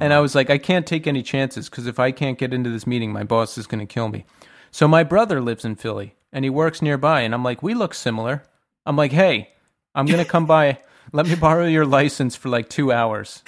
And 0.00 0.12
I 0.12 0.16
oh. 0.16 0.22
was 0.22 0.34
like, 0.34 0.50
I 0.50 0.58
can't 0.58 0.86
take 0.86 1.06
any 1.06 1.22
chances 1.22 1.68
because 1.68 1.86
if 1.86 1.98
I 1.98 2.10
can't 2.10 2.38
get 2.38 2.52
into 2.52 2.70
this 2.70 2.86
meeting, 2.86 3.12
my 3.12 3.22
boss 3.22 3.56
is 3.56 3.66
going 3.66 3.78
to 3.78 3.86
kill 3.86 4.08
me. 4.08 4.24
So 4.70 4.88
my 4.88 5.04
brother 5.04 5.40
lives 5.40 5.64
in 5.64 5.76
Philly 5.76 6.16
and 6.32 6.44
he 6.44 6.50
works 6.50 6.82
nearby. 6.82 7.20
And 7.20 7.32
I'm 7.32 7.44
like, 7.44 7.62
we 7.62 7.74
look 7.74 7.94
similar. 7.94 8.42
I'm 8.84 8.96
like, 8.96 9.12
hey, 9.12 9.50
I'm 9.94 10.06
going 10.06 10.22
to 10.22 10.30
come 10.30 10.46
by. 10.46 10.80
Let 11.12 11.26
me 11.26 11.36
borrow 11.36 11.66
your 11.66 11.86
license 11.86 12.34
for 12.34 12.48
like 12.48 12.68
two 12.68 12.90
hours. 12.90 13.42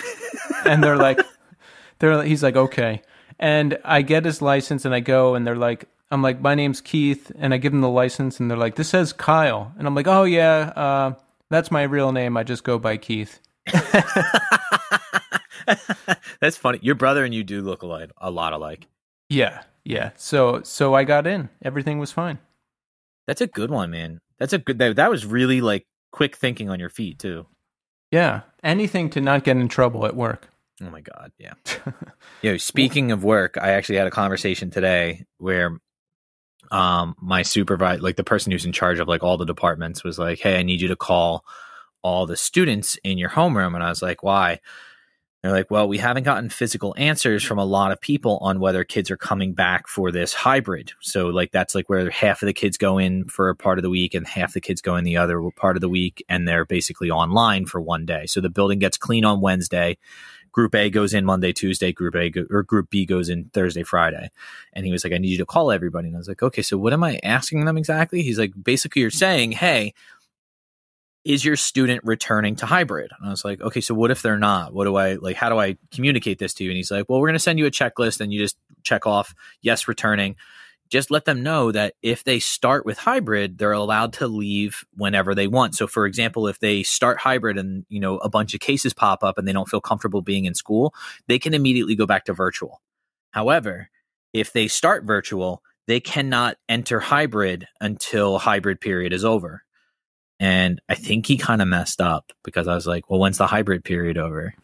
And 0.64 0.82
they're 0.82 0.96
like, 0.96 1.20
they're, 1.98 2.22
he's 2.22 2.42
like, 2.42 2.56
okay. 2.56 3.02
And 3.39 3.78
I 3.85 4.02
get 4.02 4.24
his 4.24 4.43
license 4.43 4.85
and 4.85 4.94
I 4.94 5.01
go 5.01 5.35
and 5.35 5.47
they're 5.47 5.56
like, 5.56 5.86
I'm 6.10 6.23
like, 6.23 6.40
my 6.40 6.55
name's 6.55 6.81
Keith. 6.81 7.31
And 7.39 7.55
I 7.55 7.59
give 7.59 7.73
them 7.73 7.81
the 7.82 7.89
license 7.89 8.40
and 8.40 8.51
they're 8.51 8.59
like, 8.59 8.77
this 8.77 8.89
says 8.89 9.12
Kyle. 9.12 9.73
And 9.78 9.86
I'm 9.86 9.94
like, 9.94 10.06
oh, 10.06 10.24
yeah, 10.24 10.73
uh, 10.74 11.15
that's 11.51 11.70
my 11.70 11.82
real 11.82 12.12
name. 12.12 12.36
I 12.36 12.43
just 12.43 12.65
go 12.65 12.78
by 12.78 12.97
Keith. 12.97 13.40
That's 16.40 16.56
funny. 16.56 16.78
Your 16.82 16.94
brother 16.94 17.24
and 17.24 17.35
you 17.35 17.44
do 17.44 17.60
look 17.62 17.82
a 17.82 17.86
lot, 17.86 18.10
a 18.19 18.31
lot 18.31 18.52
alike. 18.52 18.86
Yeah, 19.28 19.62
yeah. 19.85 20.10
So 20.16 20.62
so 20.62 20.94
I 20.94 21.05
got 21.05 21.27
in. 21.27 21.48
Everything 21.62 21.98
was 21.98 22.12
fine. 22.12 22.39
That's 23.27 23.40
a 23.40 23.47
good 23.47 23.70
one, 23.70 23.90
man. 23.90 24.20
That's 24.39 24.52
a 24.52 24.59
good. 24.59 24.78
That, 24.78 24.97
that 24.97 25.10
was 25.10 25.27
really 25.27 25.60
like 25.60 25.86
quick 26.12 26.36
thinking 26.36 26.70
on 26.70 26.81
your 26.81 26.89
feet 26.89 27.19
too. 27.19 27.47
Yeah. 28.10 28.43
Anything 28.62 29.10
to 29.10 29.20
not 29.20 29.44
get 29.44 29.56
in 29.56 29.69
trouble 29.69 30.06
at 30.06 30.16
work. 30.16 30.48
Oh 30.82 30.90
my 30.90 31.00
god, 31.00 31.32
yeah. 31.38 31.55
Yo, 32.42 32.56
speaking 32.56 33.10
of 33.10 33.24
work, 33.24 33.56
I 33.60 33.70
actually 33.70 33.96
had 33.96 34.06
a 34.06 34.12
conversation 34.12 34.70
today 34.70 35.24
where 35.38 35.78
um 36.70 37.14
my 37.20 37.42
supervisor, 37.42 38.02
like 38.02 38.16
the 38.16 38.24
person 38.24 38.52
who's 38.52 38.66
in 38.66 38.72
charge 38.72 38.98
of 38.98 39.09
like 39.09 39.22
all 39.22 39.36
the 39.36 39.44
departments, 39.44 40.05
was 40.05 40.18
like, 40.18 40.38
"Hey, 40.38 40.59
I 40.59 40.62
need 40.62 40.80
you 40.80 40.88
to 40.88 40.96
call 40.96 41.44
all 42.02 42.26
the 42.26 42.36
students 42.36 42.98
in 43.02 43.18
your 43.18 43.30
homeroom," 43.30 43.74
and 43.74 43.82
I 43.82 43.88
was 43.88 44.02
like, 44.02 44.22
"Why?" 44.22 44.60
They're 45.42 45.52
like, 45.52 45.70
well, 45.70 45.86
we 45.86 45.98
haven't 45.98 46.24
gotten 46.24 46.48
physical 46.50 46.94
answers 46.98 47.44
from 47.44 47.59
a 47.59 47.64
lot 47.64 47.92
of 47.92 48.00
people 48.00 48.38
on 48.38 48.59
whether 48.59 48.82
kids 48.82 49.09
are 49.09 49.16
coming 49.16 49.55
back 49.55 49.86
for 49.86 50.10
this 50.10 50.34
hybrid. 50.34 50.92
So, 51.00 51.28
like, 51.28 51.52
that's 51.52 51.76
like 51.76 51.88
where 51.88 52.10
half 52.10 52.42
of 52.42 52.46
the 52.46 52.52
kids 52.52 52.76
go 52.76 52.98
in 52.98 53.24
for 53.26 53.48
a 53.48 53.55
part 53.55 53.78
of 53.78 53.82
the 53.82 53.90
week 53.90 54.14
and 54.14 54.26
half 54.26 54.52
the 54.52 54.60
kids 54.60 54.80
go 54.80 54.96
in 54.96 55.05
the 55.05 55.16
other 55.16 55.40
part 55.55 55.76
of 55.76 55.80
the 55.80 55.88
week, 55.88 56.24
and 56.28 56.46
they're 56.48 56.64
basically 56.64 57.09
online 57.09 57.66
for 57.66 57.80
one 57.80 58.05
day. 58.05 58.26
So 58.26 58.40
the 58.40 58.50
building 58.50 58.80
gets 58.80 58.98
clean 58.98 59.24
on 59.24 59.40
Wednesday. 59.40 59.96
Group 60.53 60.75
A 60.75 60.91
goes 60.91 61.15
in 61.15 61.25
Monday, 61.25 61.53
Tuesday. 61.53 61.93
Group 61.93 62.15
A 62.15 62.31
go, 62.31 62.47
or 62.51 62.62
Group 62.62 62.91
B 62.91 63.07
goes 63.07 63.29
in 63.29 63.51
Thursday, 63.53 63.83
Friday. 63.83 64.31
And 64.73 64.85
he 64.87 64.93
was 64.93 65.05
like, 65.05 65.12
I 65.12 65.19
need 65.19 65.29
you 65.29 65.39
to 65.39 65.47
call 65.47 65.70
everybody. 65.70 66.09
And 66.09 66.16
I 66.16 66.19
was 66.19 66.29
like, 66.29 66.43
okay, 66.43 66.62
so 66.62 66.79
what 66.79 66.93
am 66.93 67.05
I 67.05 67.20
asking 67.23 67.65
them 67.65 67.79
exactly? 67.79 68.23
He's 68.23 68.39
like, 68.39 68.53
basically, 68.61 69.03
you're 69.03 69.11
saying, 69.11 69.53
hey, 69.53 69.95
is 71.25 71.45
your 71.45 71.57
student 71.57 72.03
returning 72.05 72.57
to 72.57 72.66
hybrid? 72.66 73.11
And 73.19 73.27
I 73.27 73.31
was 73.31 73.45
like, 73.45 73.61
okay, 73.61 73.81
so 73.81 73.95
what 73.95 74.11
if 74.11 74.23
they're 74.23 74.39
not? 74.39 74.73
What 74.73 74.85
do 74.85 74.97
I 74.97 75.15
like? 75.15 75.37
How 75.37 75.49
do 75.49 75.59
I 75.59 75.77
communicate 75.93 76.39
this 76.39 76.55
to 76.55 76.65
you? 76.65 76.70
And 76.70 76.77
he's 76.77 76.91
like, 76.91 77.09
well, 77.09 77.20
we're 77.20 77.29
going 77.29 77.35
to 77.35 77.41
send 77.41 77.59
you 77.59 77.66
a 77.66 77.70
checklist 77.70 78.20
and 78.20 78.33
you 78.33 78.41
just 78.41 78.57
check 78.83 79.07
off 79.07 79.35
yes, 79.61 79.89
returning. 79.89 80.37
Just 80.89 81.10
let 81.10 81.24
them 81.24 81.43
know 81.43 81.70
that 81.73 81.94
if 82.02 82.24
they 82.24 82.39
start 82.39 82.86
with 82.86 82.98
hybrid, 82.98 83.59
they're 83.59 83.73
allowed 83.73 84.15
to 84.15 84.27
leave 84.27 84.85
whenever 84.94 85.35
they 85.35 85.47
want. 85.47 85.74
So, 85.74 85.86
for 85.86 86.06
example, 86.06 86.47
if 86.47 86.59
they 86.60 86.82
start 86.82 87.19
hybrid 87.19 87.59
and 87.59 87.85
you 87.89 88.01
know 88.01 88.19
a 88.19 88.28
bunch 88.28 88.55
of 88.55 88.60
cases 88.60 88.94
pop 88.94 89.23
up 89.23 89.39
and 89.39 89.47
they 89.47 89.52
don't 89.52 89.69
feel 89.69 89.81
comfortable 89.81 90.23
being 90.23 90.44
in 90.44 90.55
school, 90.55 90.94
they 91.27 91.39
can 91.39 91.55
immediately 91.55 91.94
go 91.94 92.06
back 92.06 92.24
to 92.27 92.32
virtual. 92.32 92.81
However, 93.32 93.90
if 94.32 94.52
they 94.52 94.69
start 94.69 95.05
virtual, 95.05 95.62
they 95.86 96.01
cannot 96.01 96.56
enter 96.69 97.01
hybrid 97.01 97.66
until 97.81 98.39
hybrid 98.39 98.81
period 98.81 99.12
is 99.12 99.24
over. 99.24 99.62
And 100.40 100.81
I 100.89 100.94
think 100.94 101.27
he 101.27 101.36
kind 101.36 101.60
of 101.60 101.69
messed 101.69 102.01
up 102.01 102.32
because 102.44 102.69
I 102.69 102.74
was 102.74 102.86
like, 102.86 103.10
"Well, 103.10 103.20
when's 103.20 103.39
the 103.39 103.47
hybrid 103.47 103.85
period 103.85 104.19
over?" 104.19 104.55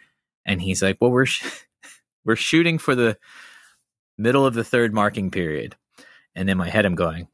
And 0.47 0.61
he's 0.61 0.83
like, 0.83 0.99
"Well, 1.01 1.11
we're 1.11 1.27
sh- 1.27 1.45
we're 2.25 2.37
shooting 2.37 2.79
for 2.79 2.95
the 2.95 3.19
middle 4.17 4.47
of 4.47 4.55
the 4.55 4.65
third 4.65 4.95
marking 4.95 5.31
period." 5.31 5.77
And 6.35 6.51
in 6.51 6.59
my 6.59 6.69
head, 6.69 6.85
I'm 6.85 6.95
going, 6.95 7.29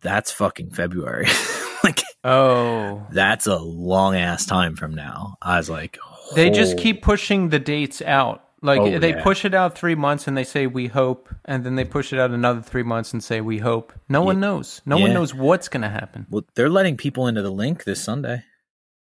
"That's 0.00 0.30
fucking 0.32 0.70
February." 0.70 1.26
like 1.84 2.02
Oh. 2.24 3.04
that's 3.10 3.46
a 3.48 3.56
long 3.58 4.14
ass 4.16 4.46
time 4.46 4.76
from 4.76 4.94
now. 4.94 5.36
I 5.42 5.56
was 5.56 5.68
like, 5.68 5.98
They 6.36 6.50
just 6.50 6.78
keep 6.78 7.02
pushing 7.02 7.48
the 7.48 7.58
dates 7.58 8.00
out. 8.00 8.44
Like 8.64 8.80
Oh, 8.80 8.98
they 9.00 9.10
yeah. 9.10 9.22
push 9.24 9.44
it 9.44 9.54
out 9.54 9.76
three 9.76 9.96
months 9.96 10.28
and 10.28 10.36
they 10.36 10.44
say 10.44 10.68
we 10.68 10.86
hope, 10.86 11.28
and 11.44 11.64
then 11.64 11.74
they 11.74 11.84
push 11.84 12.12
it 12.12 12.20
out 12.20 12.30
another 12.30 12.62
three 12.62 12.84
months 12.84 13.12
and 13.12 13.22
say 13.22 13.40
we 13.40 13.58
hope. 13.58 13.92
No 14.08 14.22
one 14.22 14.38
knows. 14.38 14.80
No 14.86 14.98
one 14.98 15.12
knows 15.12 15.34
what's 15.34 15.68
going 15.68 15.82
to 15.82 15.88
happen. 15.88 16.26
Well, 16.30 16.44
they're 16.54 16.70
letting 16.70 16.96
people 16.96 17.26
into 17.26 17.42
the 17.42 17.50
Linc 17.50 17.82
this 17.82 18.00
Sunday. 18.02 18.44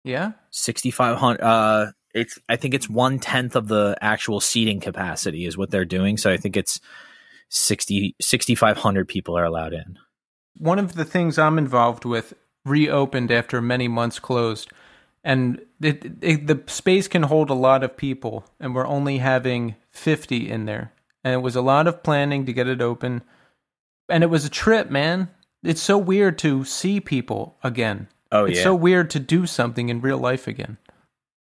Yeah. 0.02 0.32
Sixty 0.50 0.90
five 0.90 1.16
hundred. 1.18 1.42
Uh, 1.42 1.92
it's 2.12 2.40
I 2.48 2.56
think 2.56 2.74
it's 2.74 2.88
one 2.90 3.20
tenth 3.20 3.54
of 3.54 3.68
the 3.68 3.96
actual 4.00 4.40
seating 4.40 4.80
capacity 4.80 5.46
is 5.46 5.56
what 5.56 5.70
they're 5.70 5.84
doing. 5.84 6.16
So 6.16 6.28
I 6.32 6.38
think 6.38 6.56
it's 6.56 6.80
60 7.48 8.14
6,500 8.20 9.08
people 9.08 9.36
are 9.36 9.44
allowed 9.44 9.72
in. 9.72 9.98
One 10.58 10.78
of 10.78 10.94
the 10.94 11.04
things 11.04 11.38
I'm 11.38 11.58
involved 11.58 12.04
with 12.04 12.34
reopened 12.64 13.30
after 13.30 13.60
many 13.60 13.88
months 13.88 14.18
closed, 14.18 14.70
and 15.22 15.60
it, 15.80 16.04
it, 16.22 16.46
the 16.46 16.62
space 16.66 17.08
can 17.08 17.24
hold 17.24 17.50
a 17.50 17.54
lot 17.54 17.84
of 17.84 17.96
people, 17.96 18.44
and 18.58 18.74
we're 18.74 18.86
only 18.86 19.18
having 19.18 19.76
50 19.92 20.50
in 20.50 20.64
there. 20.66 20.92
and 21.24 21.34
it 21.34 21.42
was 21.42 21.56
a 21.56 21.62
lot 21.62 21.86
of 21.86 22.02
planning 22.02 22.46
to 22.46 22.52
get 22.52 22.68
it 22.68 22.80
open. 22.80 23.22
And 24.08 24.22
it 24.22 24.28
was 24.30 24.44
a 24.44 24.50
trip, 24.50 24.90
man. 24.90 25.28
It's 25.64 25.82
so 25.82 25.98
weird 25.98 26.38
to 26.38 26.64
see 26.64 27.00
people 27.00 27.56
again. 27.64 28.08
Oh 28.30 28.44
yeah. 28.44 28.50
it's 28.50 28.58
yeah. 28.58 28.64
so 28.64 28.74
weird 28.74 29.10
to 29.10 29.20
do 29.20 29.46
something 29.46 29.88
in 29.88 30.00
real 30.00 30.18
life 30.18 30.46
again. 30.46 30.78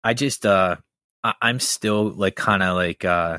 I 0.02 0.14
just 0.14 0.44
uh 0.44 0.76
I- 1.22 1.34
I'm 1.40 1.60
still 1.60 2.10
like 2.10 2.34
kind 2.36 2.62
of 2.62 2.74
like 2.76 3.04
uh 3.04 3.38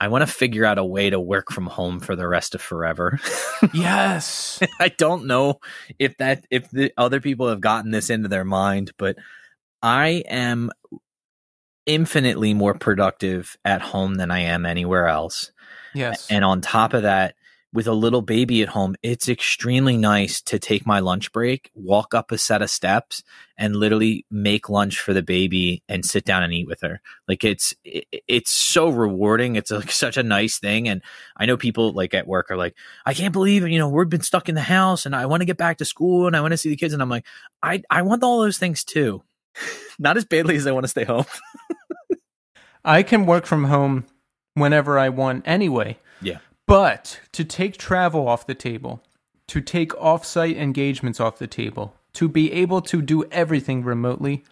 I 0.00 0.08
want 0.08 0.22
to 0.22 0.32
figure 0.32 0.64
out 0.64 0.78
a 0.78 0.84
way 0.84 1.10
to 1.10 1.20
work 1.20 1.52
from 1.52 1.66
home 1.66 2.00
for 2.00 2.16
the 2.16 2.26
rest 2.26 2.54
of 2.54 2.60
forever. 2.60 3.20
yes. 3.72 4.60
I 4.80 4.88
don't 4.88 5.26
know 5.26 5.60
if 5.98 6.16
that 6.18 6.44
if 6.50 6.70
the 6.70 6.92
other 6.96 7.20
people 7.20 7.48
have 7.48 7.60
gotten 7.60 7.90
this 7.90 8.10
into 8.10 8.28
their 8.28 8.44
mind, 8.44 8.92
but 8.98 9.16
I 9.82 10.24
am 10.28 10.70
infinitely 11.86 12.54
more 12.54 12.74
productive 12.74 13.56
at 13.64 13.82
home 13.82 14.16
than 14.16 14.30
I 14.30 14.40
am 14.40 14.66
anywhere 14.66 15.06
else. 15.06 15.52
Yes. 15.94 16.26
And 16.30 16.44
on 16.44 16.60
top 16.60 16.94
of 16.94 17.02
that, 17.02 17.34
with 17.74 17.88
a 17.88 17.92
little 17.92 18.22
baby 18.22 18.62
at 18.62 18.68
home, 18.68 18.94
it's 19.02 19.28
extremely 19.28 19.96
nice 19.96 20.40
to 20.42 20.60
take 20.60 20.86
my 20.86 21.00
lunch 21.00 21.32
break, 21.32 21.72
walk 21.74 22.14
up 22.14 22.30
a 22.30 22.38
set 22.38 22.62
of 22.62 22.70
steps, 22.70 23.24
and 23.58 23.74
literally 23.74 24.24
make 24.30 24.68
lunch 24.68 25.00
for 25.00 25.12
the 25.12 25.24
baby 25.24 25.82
and 25.88 26.04
sit 26.04 26.24
down 26.24 26.44
and 26.44 26.54
eat 26.54 26.68
with 26.68 26.80
her. 26.82 27.00
Like 27.26 27.42
it's 27.42 27.74
it, 27.84 28.06
it's 28.28 28.52
so 28.52 28.88
rewarding. 28.90 29.56
It's 29.56 29.72
like 29.72 29.90
such 29.90 30.16
a 30.16 30.22
nice 30.22 30.60
thing. 30.60 30.88
And 30.88 31.02
I 31.36 31.46
know 31.46 31.56
people 31.56 31.92
like 31.92 32.14
at 32.14 32.28
work 32.28 32.48
are 32.52 32.56
like, 32.56 32.76
I 33.04 33.12
can't 33.12 33.32
believe 33.32 33.66
you 33.68 33.80
know 33.80 33.88
we've 33.88 34.08
been 34.08 34.20
stuck 34.20 34.48
in 34.48 34.54
the 34.54 34.60
house, 34.60 35.04
and 35.04 35.14
I 35.14 35.26
want 35.26 35.40
to 35.40 35.46
get 35.46 35.56
back 35.56 35.78
to 35.78 35.84
school, 35.84 36.28
and 36.28 36.36
I 36.36 36.40
want 36.40 36.52
to 36.52 36.58
see 36.58 36.70
the 36.70 36.76
kids. 36.76 36.94
And 36.94 37.02
I'm 37.02 37.10
like, 37.10 37.26
I 37.60 37.82
I 37.90 38.02
want 38.02 38.22
all 38.22 38.40
those 38.40 38.58
things 38.58 38.84
too, 38.84 39.24
not 39.98 40.16
as 40.16 40.24
badly 40.24 40.54
as 40.54 40.68
I 40.68 40.72
want 40.72 40.84
to 40.84 40.88
stay 40.88 41.04
home. 41.04 41.26
I 42.84 43.02
can 43.02 43.26
work 43.26 43.46
from 43.46 43.64
home 43.64 44.04
whenever 44.54 44.96
I 44.96 45.08
want 45.08 45.42
anyway. 45.44 45.98
Yeah. 46.22 46.38
But 46.66 47.20
to 47.32 47.44
take 47.44 47.76
travel 47.76 48.28
off 48.28 48.46
the 48.46 48.54
table, 48.54 49.02
to 49.48 49.60
take 49.60 49.94
off-site 49.96 50.56
engagements 50.56 51.20
off 51.20 51.38
the 51.38 51.46
table, 51.46 51.94
to 52.14 52.28
be 52.28 52.52
able 52.52 52.80
to 52.82 53.02
do 53.02 53.24
everything 53.24 53.84
remotely, 53.84 54.44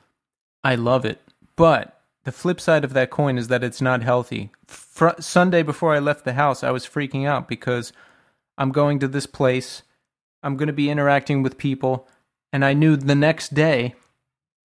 I 0.62 0.74
love 0.74 1.04
it. 1.04 1.20
But 1.56 2.00
the 2.24 2.32
flip 2.32 2.60
side 2.60 2.84
of 2.84 2.92
that 2.92 3.10
coin 3.10 3.38
is 3.38 3.48
that 3.48 3.64
it's 3.64 3.80
not 3.80 4.02
healthy. 4.02 4.50
Fr- 4.66 5.20
Sunday 5.20 5.62
before 5.62 5.94
I 5.94 5.98
left 5.98 6.24
the 6.24 6.34
house, 6.34 6.62
I 6.62 6.70
was 6.70 6.86
freaking 6.86 7.26
out 7.26 7.48
because 7.48 7.92
I'm 8.58 8.70
going 8.70 8.98
to 9.00 9.08
this 9.08 9.26
place, 9.26 9.82
I'm 10.42 10.56
going 10.56 10.68
to 10.68 10.72
be 10.72 10.90
interacting 10.90 11.42
with 11.42 11.58
people, 11.58 12.06
and 12.52 12.64
I 12.64 12.74
knew 12.74 12.96
the 12.96 13.14
next 13.14 13.54
day 13.54 13.94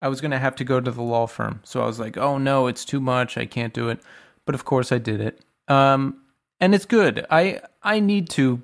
I 0.02 0.10
was 0.10 0.22
going 0.22 0.32
to 0.32 0.40
have 0.40 0.56
to 0.58 0.64
go 0.64 0.80
to 0.80 0.92
the 0.92 1.02
law 1.02 1.26
firm. 1.26 1.62
So 1.64 1.82
I 1.82 1.86
was 1.86 2.00
like, 2.00 2.18
"Oh 2.18 2.38
no, 2.38 2.68
it's 2.68 2.86
too 2.86 3.00
much. 3.00 3.38
I 3.38 3.46
can't 3.46 3.74
do 3.74 3.90
it." 3.90 4.00
But 4.46 4.54
of 4.54 4.66
course 4.66 4.92
I 4.92 4.98
did 4.98 5.22
it. 5.22 5.40
Um 5.68 6.22
and 6.60 6.74
it's 6.74 6.86
good. 6.86 7.26
I 7.30 7.62
I 7.84 8.00
need 8.00 8.30
to 8.32 8.62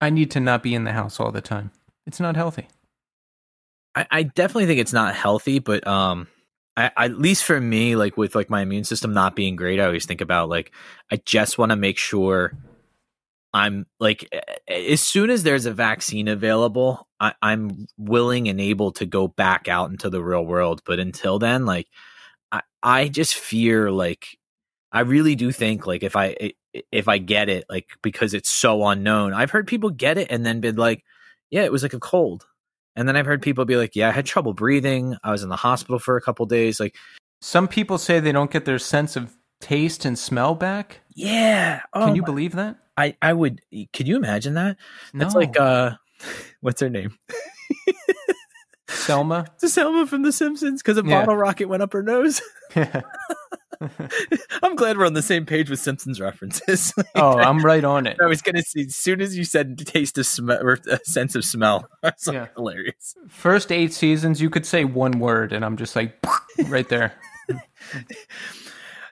I 0.00 0.10
need 0.10 0.30
to 0.32 0.40
not 0.40 0.62
be 0.62 0.74
in 0.74 0.84
the 0.84 0.92
house 0.92 1.20
all 1.20 1.32
the 1.32 1.40
time. 1.40 1.70
It's 2.06 2.20
not 2.20 2.36
healthy. 2.36 2.68
I, 3.94 4.06
I 4.10 4.22
definitely 4.22 4.66
think 4.66 4.80
it's 4.80 4.92
not 4.92 5.14
healthy, 5.14 5.58
but 5.58 5.86
um, 5.86 6.26
I, 6.76 6.90
at 6.96 7.18
least 7.18 7.44
for 7.44 7.60
me, 7.60 7.94
like 7.96 8.16
with 8.16 8.34
like 8.34 8.48
my 8.48 8.62
immune 8.62 8.84
system 8.84 9.12
not 9.12 9.36
being 9.36 9.56
great, 9.56 9.78
I 9.78 9.84
always 9.84 10.06
think 10.06 10.20
about 10.20 10.48
like 10.48 10.72
I 11.10 11.16
just 11.24 11.58
want 11.58 11.70
to 11.70 11.76
make 11.76 11.98
sure 11.98 12.52
I'm 13.52 13.86
like 14.00 14.28
as 14.66 15.00
soon 15.00 15.28
as 15.30 15.42
there's 15.42 15.66
a 15.66 15.74
vaccine 15.74 16.28
available, 16.28 17.06
I, 17.20 17.34
I'm 17.42 17.86
willing 17.98 18.48
and 18.48 18.60
able 18.60 18.92
to 18.92 19.06
go 19.06 19.28
back 19.28 19.68
out 19.68 19.90
into 19.90 20.08
the 20.08 20.22
real 20.22 20.44
world. 20.44 20.82
But 20.86 20.98
until 20.98 21.38
then, 21.38 21.66
like 21.66 21.88
I, 22.50 22.62
I 22.82 23.08
just 23.08 23.34
fear 23.34 23.90
like 23.90 24.38
I 24.90 25.00
really 25.00 25.34
do 25.34 25.52
think 25.52 25.86
like 25.86 26.02
if 26.02 26.16
I 26.16 26.52
if 26.90 27.08
I 27.08 27.18
get 27.18 27.48
it, 27.48 27.64
like 27.68 27.86
because 28.02 28.34
it's 28.34 28.50
so 28.50 28.86
unknown. 28.86 29.32
I've 29.34 29.50
heard 29.50 29.66
people 29.66 29.90
get 29.90 30.18
it 30.18 30.28
and 30.30 30.44
then 30.46 30.60
been 30.60 30.76
like, 30.76 31.04
yeah, 31.50 31.62
it 31.64 31.72
was 31.72 31.82
like 31.82 31.92
a 31.94 32.00
cold. 32.00 32.46
And 32.96 33.08
then 33.08 33.16
I've 33.16 33.26
heard 33.26 33.40
people 33.42 33.64
be 33.64 33.76
like, 33.76 33.96
yeah, 33.96 34.08
I 34.08 34.12
had 34.12 34.26
trouble 34.26 34.52
breathing. 34.54 35.16
I 35.24 35.30
was 35.30 35.42
in 35.42 35.48
the 35.48 35.56
hospital 35.56 35.98
for 35.98 36.16
a 36.16 36.20
couple 36.20 36.44
days. 36.46 36.78
Like, 36.78 36.94
Some 37.40 37.66
people 37.68 37.96
say 37.98 38.20
they 38.20 38.32
don't 38.32 38.50
get 38.50 38.64
their 38.66 38.78
sense 38.78 39.16
of 39.16 39.34
taste 39.60 40.04
and 40.04 40.18
smell 40.18 40.54
back. 40.54 41.00
yeah. 41.14 41.80
Oh, 41.94 42.06
Can 42.06 42.16
you 42.16 42.22
my- 42.22 42.26
believe 42.26 42.52
that? 42.52 42.76
I, 42.96 43.16
I 43.22 43.32
would, 43.32 43.60
could 43.94 44.06
you 44.06 44.16
imagine 44.16 44.54
that? 44.54 44.76
That's 45.14 45.32
No. 45.32 45.40
like, 45.40 45.58
uh, 45.58 45.92
what's 46.60 46.80
her 46.82 46.90
name? 46.90 47.16
Selma. 48.88 49.46
It's 49.62 49.72
Selma 49.74 50.06
from 50.06 50.22
The 50.22 50.32
Simpsons 50.32 50.82
because 50.82 50.98
a 50.98 51.02
Yeah. 51.06 51.20
bottle 51.20 51.36
rocket 51.36 51.66
went 51.68 51.82
up 51.82 51.92
her 51.94 52.02
nose. 52.02 52.42
I'm 54.62 54.76
glad 54.76 54.96
we're 54.98 55.06
on 55.06 55.14
the 55.14 55.22
same 55.22 55.46
page 55.46 55.70
with 55.70 55.80
Simpsons 55.80 56.20
references. 56.20 56.92
oh, 57.14 57.38
I'm 57.38 57.64
right 57.64 57.84
on 57.84 58.06
it. 58.06 58.18
I 58.22 58.26
was 58.26 58.42
gonna 58.42 58.62
see 58.62 58.82
as 58.82 58.96
soon 58.96 59.20
as 59.20 59.36
you 59.36 59.44
said 59.44 59.78
taste 59.78 60.18
of 60.18 60.26
smell 60.26 60.60
or 60.62 60.78
a 60.88 60.98
sense 61.04 61.34
of 61.34 61.44
smell. 61.44 61.88
That's 62.02 62.26
like 62.26 62.34
Yeah. 62.34 62.46
hilarious. 62.56 63.14
First 63.28 63.72
eight 63.72 63.92
seasons, 63.92 64.40
you 64.40 64.50
could 64.50 64.66
say 64.66 64.84
one 64.84 65.18
word, 65.18 65.52
and 65.52 65.64
I'm 65.64 65.76
just 65.76 65.96
like 65.96 66.16
right 66.68 66.88
there. 66.88 67.14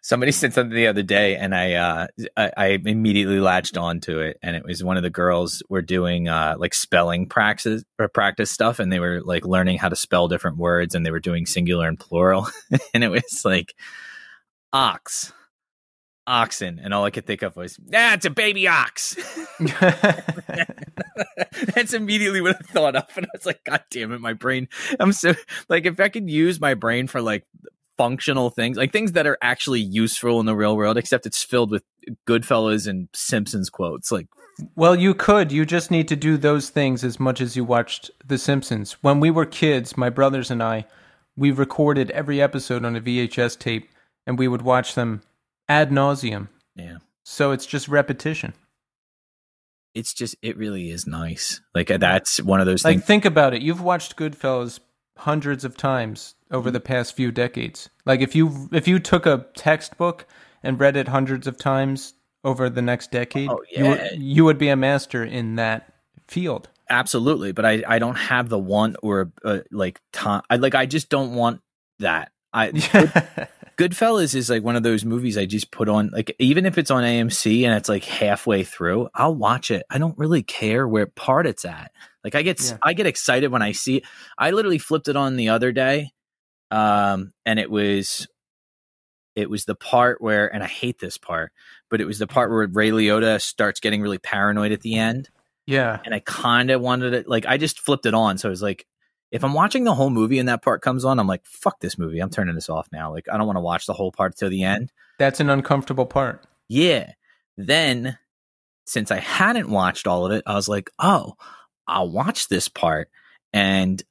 Somebody 0.02 0.32
said 0.32 0.55
something 0.55 0.74
the 0.74 0.86
other 0.86 1.02
day, 1.02 1.36
and 1.36 1.55
I, 1.55 1.74
uh, 1.74 2.06
I 2.34 2.51
I 2.56 2.66
immediately 2.86 3.38
latched 3.38 3.76
onto 3.76 4.18
it, 4.18 4.38
and 4.42 4.56
it 4.56 4.64
was 4.64 4.82
one 4.82 4.97
of 4.97 5.02
the 5.02 5.10
girls 5.10 5.62
were 5.68 5.82
doing 5.82 6.26
uh, 6.26 6.55
like 6.59 6.72
spelling 6.72 7.28
practice 7.28 7.84
or 7.98 8.09
practice 8.09 8.51
stuff, 8.51 8.78
and 8.78 8.90
they 8.90 8.98
were 8.98 9.20
like 9.22 9.44
learning 9.44 9.76
how 9.76 9.90
to 9.90 9.97
spell 9.97 10.26
different 10.26 10.56
words, 10.56 10.94
and 10.94 11.05
they 11.05 11.10
were 11.10 11.20
doing 11.20 11.44
singular 11.44 11.86
and 11.86 12.01
plural, 12.01 12.48
and 12.94 13.05
it 13.05 13.09
was 13.09 13.42
like 13.44 13.74
ox, 14.72 15.32
oxen, 16.26 16.80
and 16.82 16.94
all 16.94 17.05
I 17.05 17.10
could 17.10 17.26
think 17.26 17.42
of 17.42 17.56
was, 17.56 17.78
ah, 17.94 18.14
it's 18.14 18.26
a 18.26 18.30
baby 18.30 18.68
ox. 18.68 19.16
That's 21.74 21.92
immediately 21.92 22.40
what 22.40 22.56
I 22.56 22.72
thought 22.72 22.97
of, 22.97 23.05
and 23.16 23.26
I 23.26 23.30
was 23.34 23.47
like, 23.47 23.64
God 23.64 23.82
damn 23.90 24.12
it, 24.12 24.20
my 24.20 24.32
brain. 24.32 24.68
I'm 24.98 25.12
so 25.12 25.34
like, 25.68 25.86
if 25.86 25.98
I 26.01 26.09
could 26.09 26.30
use 26.30 26.60
my 26.60 26.74
brain 26.74 27.06
for 27.06 27.20
like 27.20 27.44
functional 28.01 28.48
things, 28.48 28.78
like 28.78 28.92
things 28.92 29.12
that 29.12 29.26
are 29.26 29.36
actually 29.42 29.80
useful 29.80 30.40
in 30.40 30.47
the 30.47 30.56
real 30.56 30.76
world, 30.76 30.97
except 30.97 31.26
it's 31.26 31.42
filled 31.42 31.70
with 31.70 31.84
Goodfellas 32.26 32.86
and 32.88 33.09
Simpsons 33.12 33.68
quotes. 33.68 34.10
Like, 34.10 34.26
Well, 34.74 34.97
you 34.97 35.12
could. 35.12 35.52
You 35.52 35.66
just 35.66 35.90
need 35.90 36.09
to 36.09 36.16
do 36.16 36.38
those 36.38 36.70
things 36.70 37.05
as 37.05 37.20
much 37.20 37.42
as 37.42 37.56
you 37.56 37.64
watched 37.64 38.10
The 38.26 38.38
Simpsons. 38.38 38.92
When 39.02 39.20
we 39.20 39.30
were 39.30 39.44
kids, 39.44 39.98
my 39.98 40.09
brothers 40.09 40.51
and 40.51 40.62
I, 40.62 40.86
we 41.36 41.51
recorded 41.51 42.10
every 42.12 42.40
episode 42.40 42.86
on 42.86 42.97
a 42.97 43.01
VHS 43.02 43.59
tape 43.59 43.90
and 44.31 44.39
we 44.39 44.47
would 44.47 44.62
watch 44.62 44.94
them 44.94 45.23
ad 45.69 45.90
nauseum. 45.90 46.47
yeah, 46.77 46.98
So 47.24 47.51
it's 47.51 47.66
just 47.66 47.89
repetition. 47.89 48.55
it's 49.93 50.15
just, 50.15 50.36
it 50.40 50.57
really 50.57 50.90
is 50.90 51.05
nice. 51.07 51.61
Like, 51.74 51.89
that's 51.89 52.40
one 52.40 52.61
of 52.61 52.66
those 52.66 52.85
Like, 52.85 52.93
things. 52.94 53.02
Like 53.02 53.07
think 53.09 53.24
about 53.24 53.55
it. 53.55 53.61
You've 53.62 53.81
watched 53.82 54.16
Goodfellas 54.16 54.78
hundreds 55.19 55.65
of 55.65 55.77
times 55.77 56.36
over 56.52 56.70
the 56.70 56.78
past 56.81 57.15
few 57.16 57.32
decades. 57.32 57.90
Like, 58.07 58.20
if 58.20 58.35
you 58.36 58.69
if 58.73 58.86
you 58.86 59.01
took 59.01 59.27
a 59.27 59.47
textbook 59.57 60.27
and 60.62 60.78
read 60.78 60.97
it 60.97 61.09
hundreds 61.09 61.47
of 61.48 61.57
times 61.59 62.15
over 62.44 62.70
the 62.70 62.82
next 62.82 63.11
decade, 63.11 63.51
Oh, 63.51 63.61
you, 63.70 63.85
would, 63.86 63.98
yeah. 63.98 64.12
you 64.16 64.44
would 64.44 64.59
be 64.59 64.69
a 64.69 64.77
master 64.77 65.24
in 65.24 65.57
that 65.57 65.93
field. 66.28 66.69
Absolutely. 66.89 67.51
But 67.52 67.65
I, 67.66 67.82
I 67.86 67.98
don't 67.98 68.16
have 68.16 68.48
the 68.48 68.59
want 68.61 68.94
or 69.02 69.32
uh, 69.44 69.59
like 69.73 70.01
time. 70.12 70.43
I 70.48 70.57
like, 70.57 70.74
I 70.77 70.86
just 70.86 71.09
don't 71.09 71.35
want 71.35 71.61
that. 71.98 72.31
I, 72.52 72.70
Goodfellas 73.81 74.35
is 74.35 74.51
like 74.51 74.62
one 74.62 74.77
of 74.77 74.82
those 74.82 75.07
movies 75.07 75.39
I 75.39 75.47
just 75.47 75.70
put 75.70 75.89
on, 75.89 76.11
like 76.11 76.36
even 76.39 76.66
if 76.66 76.77
it's 76.77 76.90
on 76.90 77.02
AMC 77.02 77.65
and 77.65 77.74
it's 77.74 77.89
like 77.89 78.05
halfway 78.05 78.62
through, 78.62 79.09
I'll 79.15 79.35
watch 79.35 79.70
it. 79.70 79.85
I 79.89 79.97
don't 79.97 80.19
really 80.19 80.43
care 80.43 80.86
where 80.86 81.07
part 81.07 81.47
it's 81.47 81.65
at. 81.65 81.90
Like 82.23 82.35
I 82.35 82.43
get 82.43 82.61
Yeah. 82.61 82.77
I 82.82 82.93
get 82.93 83.07
excited 83.07 83.51
when 83.51 83.62
I 83.62 83.73
see 83.73 83.97
it. 83.98 84.05
I 84.36 84.51
literally 84.51 84.77
flipped 84.77 85.09
it 85.09 85.16
on 85.16 85.36
the 85.36 85.48
other 85.48 85.73
day, 85.73 86.12
um, 86.70 87.32
and 87.47 87.59
it 87.59 87.70
was 87.70 88.28
it 89.35 89.48
was 89.48 89.65
the 89.65 89.74
part 89.74 90.20
where, 90.20 90.52
and 90.52 90.62
I 90.62 90.66
hate 90.66 90.98
this 90.98 91.16
part, 91.16 91.51
but 91.89 92.02
it 92.02 92.05
was 92.05 92.19
the 92.19 92.27
part 92.27 92.51
where 92.51 92.69
Ray 92.70 92.90
Liotta 92.90 93.40
starts 93.40 93.81
getting 93.81 94.02
really 94.02 94.19
paranoid 94.19 94.73
at 94.73 94.82
the 94.82 94.97
end, 94.97 95.31
yeah. 95.66 96.01
and 96.05 96.15
I 96.15 96.20
kind 96.20 96.70
of 96.70 96.82
wanted 96.82 97.15
it. 97.15 97.27
Like 97.27 97.47
I 97.47 97.57
just 97.57 97.81
flipped 97.81 98.05
it 98.05 98.12
on, 98.12 98.36
so 98.36 98.48
I 98.48 98.51
was 98.51 98.62
like. 98.62 98.86
If 99.31 99.44
I'm 99.44 99.55
watching 99.55 99.85
the 99.85 99.94
whole 99.94 100.11
movie 100.11 100.39
and 100.39 100.48
that 100.48 100.62
part 100.62 100.82
comes 100.82 101.05
on, 101.05 101.19
I'm 101.19 101.27
like, 101.27 101.44
fuck 101.44 101.81
this 101.81 101.98
movie. 101.98 102.19
I'm 102.20 102.31
turning 102.31 102.55
this 102.55 102.69
off 102.69 102.89
now. 102.93 103.12
Like, 103.12 103.28
I 103.31 103.36
don't 103.36 103.47
want 103.47 103.57
to 103.57 103.62
watch 103.62 103.86
the 103.86 103.93
whole 103.93 104.12
part 104.12 104.36
till 104.36 104.51
the 104.51 104.65
end. 104.65 104.93
That's 105.19 105.40
an 105.40 105.51
uncomfortable 105.51 106.07
part. 106.07 106.47
Yeah. 106.69 107.12
Then, 107.57 108.19
since 108.86 109.11
I 109.11 109.19
hadn't 109.19 109.70
watched 109.70 110.07
all 110.07 110.27
of 110.27 110.32
it, 110.32 110.43
I 110.47 110.55
was 110.55 110.69
like, 110.69 110.90
oh, 110.98 111.35
I'll 111.86 112.11
watch 112.11 112.48
this 112.48 112.69
part. 112.69 113.09
And 113.52 114.02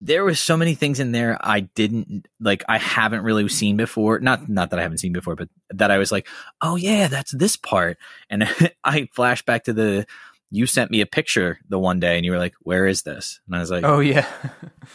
there 0.00 0.24
was 0.24 0.38
so 0.38 0.56
many 0.56 0.74
things 0.74 1.00
in 1.00 1.12
there 1.12 1.38
I 1.40 1.60
didn't 1.60 2.28
like 2.40 2.62
I 2.68 2.78
haven't 2.78 3.22
really 3.22 3.48
seen 3.48 3.76
before. 3.76 4.20
Not 4.20 4.48
not 4.48 4.70
that 4.70 4.78
I 4.78 4.82
haven't 4.82 4.98
seen 4.98 5.12
before, 5.12 5.34
but 5.34 5.48
that 5.70 5.90
I 5.90 5.98
was 5.98 6.12
like, 6.12 6.28
oh 6.60 6.76
yeah, 6.76 7.08
that's 7.08 7.32
this 7.32 7.56
part. 7.56 7.98
And 8.30 8.48
I 8.84 9.08
flash 9.12 9.44
back 9.44 9.64
to 9.64 9.72
the 9.72 10.06
you 10.50 10.64
sent 10.66 10.90
me 10.90 11.00
a 11.02 11.06
picture 11.06 11.58
the 11.68 11.78
one 11.78 12.00
day 12.00 12.16
and 12.16 12.24
you 12.24 12.32
were 12.32 12.38
like, 12.38 12.54
Where 12.62 12.86
is 12.86 13.02
this? 13.02 13.38
And 13.46 13.54
I 13.56 13.60
was 13.60 13.70
like, 13.70 13.84
Oh 13.84 14.00
yeah. 14.00 14.26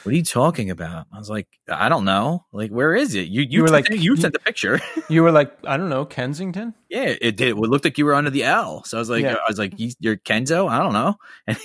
What 0.04 0.12
are 0.14 0.16
you 0.16 0.24
talking 0.24 0.72
about? 0.72 1.06
I 1.14 1.20
was 1.20 1.30
like, 1.30 1.48
I 1.70 1.90
don't 1.90 2.06
know. 2.06 2.46
Like, 2.52 2.72
where 2.72 2.96
is 2.96 3.14
it? 3.14 3.28
You 3.28 3.42
you, 3.42 3.48
You 3.50 3.62
were 3.62 3.68
like- 3.70 3.90
you 3.92 4.16
sent 4.18 4.34
the 4.34 4.40
picture. 4.40 4.80
you 5.10 5.22
were 5.22 5.32
like, 5.32 5.54
I 5.66 5.78
don't 5.78 5.90
know, 5.90 6.06
Kensington. 6.06 6.74
yeah, 6.90 7.14
it 7.22 7.38
did. 7.38 7.50
It 7.50 7.56
looked 7.58 7.86
like 7.86 7.98
you 8.00 8.06
were 8.06 8.16
under 8.16 8.32
the 8.32 8.44
L. 8.46 8.84
So 8.86 8.98
I 8.98 9.00
was 9.00 9.10
like, 9.10 9.24
Yeah. 9.24 9.34
I 9.36 9.46
was 9.48 9.60
like, 9.60 9.80
you, 9.80 9.92
you're 10.00 10.18
Kenzo? 10.18 10.70
I 10.70 10.80
don't 10.82 10.94
know. 10.94 11.16
And 11.48 11.58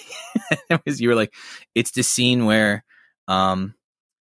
it 0.71 0.81
was 0.85 1.01
you 1.01 1.09
were 1.09 1.15
like, 1.15 1.33
it's 1.75 1.93
the 1.93 2.03
scene 2.03 2.45
where 2.45 2.85
um 3.27 3.75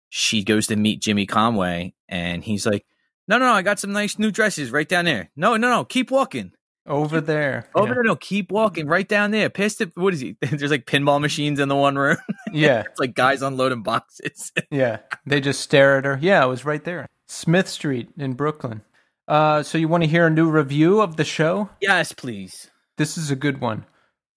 she 0.09 0.43
goes 0.43 0.67
to 0.67 0.75
meet 0.75 1.01
Jimmy 1.01 1.25
Conway 1.25 1.93
and 2.09 2.43
he's 2.43 2.65
like, 2.65 2.85
No, 3.27 3.37
no, 3.37 3.45
no, 3.47 3.53
I 3.53 3.61
got 3.61 3.79
some 3.79 3.91
nice 3.91 4.17
new 4.17 4.31
dresses 4.31 4.71
right 4.71 4.87
down 4.87 5.05
there. 5.05 5.29
No, 5.35 5.57
no, 5.57 5.69
no, 5.69 5.83
keep 5.85 6.09
walking. 6.11 6.51
Over 6.87 7.21
there. 7.21 7.69
Over 7.75 7.89
yeah. 7.89 7.93
there, 7.93 8.03
no, 8.03 8.15
keep 8.15 8.51
walking 8.51 8.87
right 8.87 9.07
down 9.07 9.31
there. 9.31 9.49
Past 9.49 9.81
it. 9.81 9.95
What 9.95 10.13
is 10.13 10.19
he? 10.19 10.35
There's 10.41 10.71
like 10.71 10.85
pinball 10.85 11.21
machines 11.21 11.59
in 11.59 11.69
the 11.69 11.75
one 11.75 11.95
room. 11.95 12.17
yeah. 12.51 12.81
it's 12.81 12.99
like 12.99 13.13
guys 13.13 13.41
unloading 13.41 13.83
boxes. 13.83 14.51
Yeah. 14.71 14.99
They 15.25 15.41
just 15.41 15.61
stare 15.61 15.97
at 15.97 16.05
her. 16.05 16.17
Yeah, 16.21 16.43
it 16.43 16.47
was 16.47 16.65
right 16.65 16.83
there. 16.83 17.07
Smith 17.27 17.67
Street 17.67 18.09
in 18.17 18.33
Brooklyn. 18.33 18.81
Uh, 19.27 19.63
so 19.63 19.77
you 19.77 19.87
want 19.87 20.03
to 20.03 20.09
hear 20.09 20.27
a 20.27 20.31
new 20.31 20.49
review 20.49 21.01
of 21.01 21.17
the 21.17 21.23
show? 21.23 21.69
yes, 21.81 22.13
please. 22.13 22.69
This 22.97 23.17
is 23.17 23.29
a 23.29 23.35
good 23.35 23.59
one. 23.61 23.85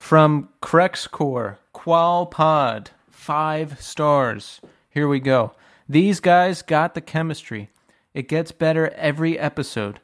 From 0.00 0.50
Crexcore, 0.60 1.58
Qual 1.72 2.26
Pod, 2.26 2.90
five 3.10 3.80
stars. 3.80 4.60
Here 4.90 5.08
we 5.08 5.20
go. 5.20 5.52
These 5.88 6.20
guys 6.20 6.62
got 6.62 6.94
the 6.94 7.00
chemistry. 7.00 7.70
It 8.12 8.28
gets 8.28 8.52
better 8.52 8.88
every 8.90 9.38
episode. 9.38 10.00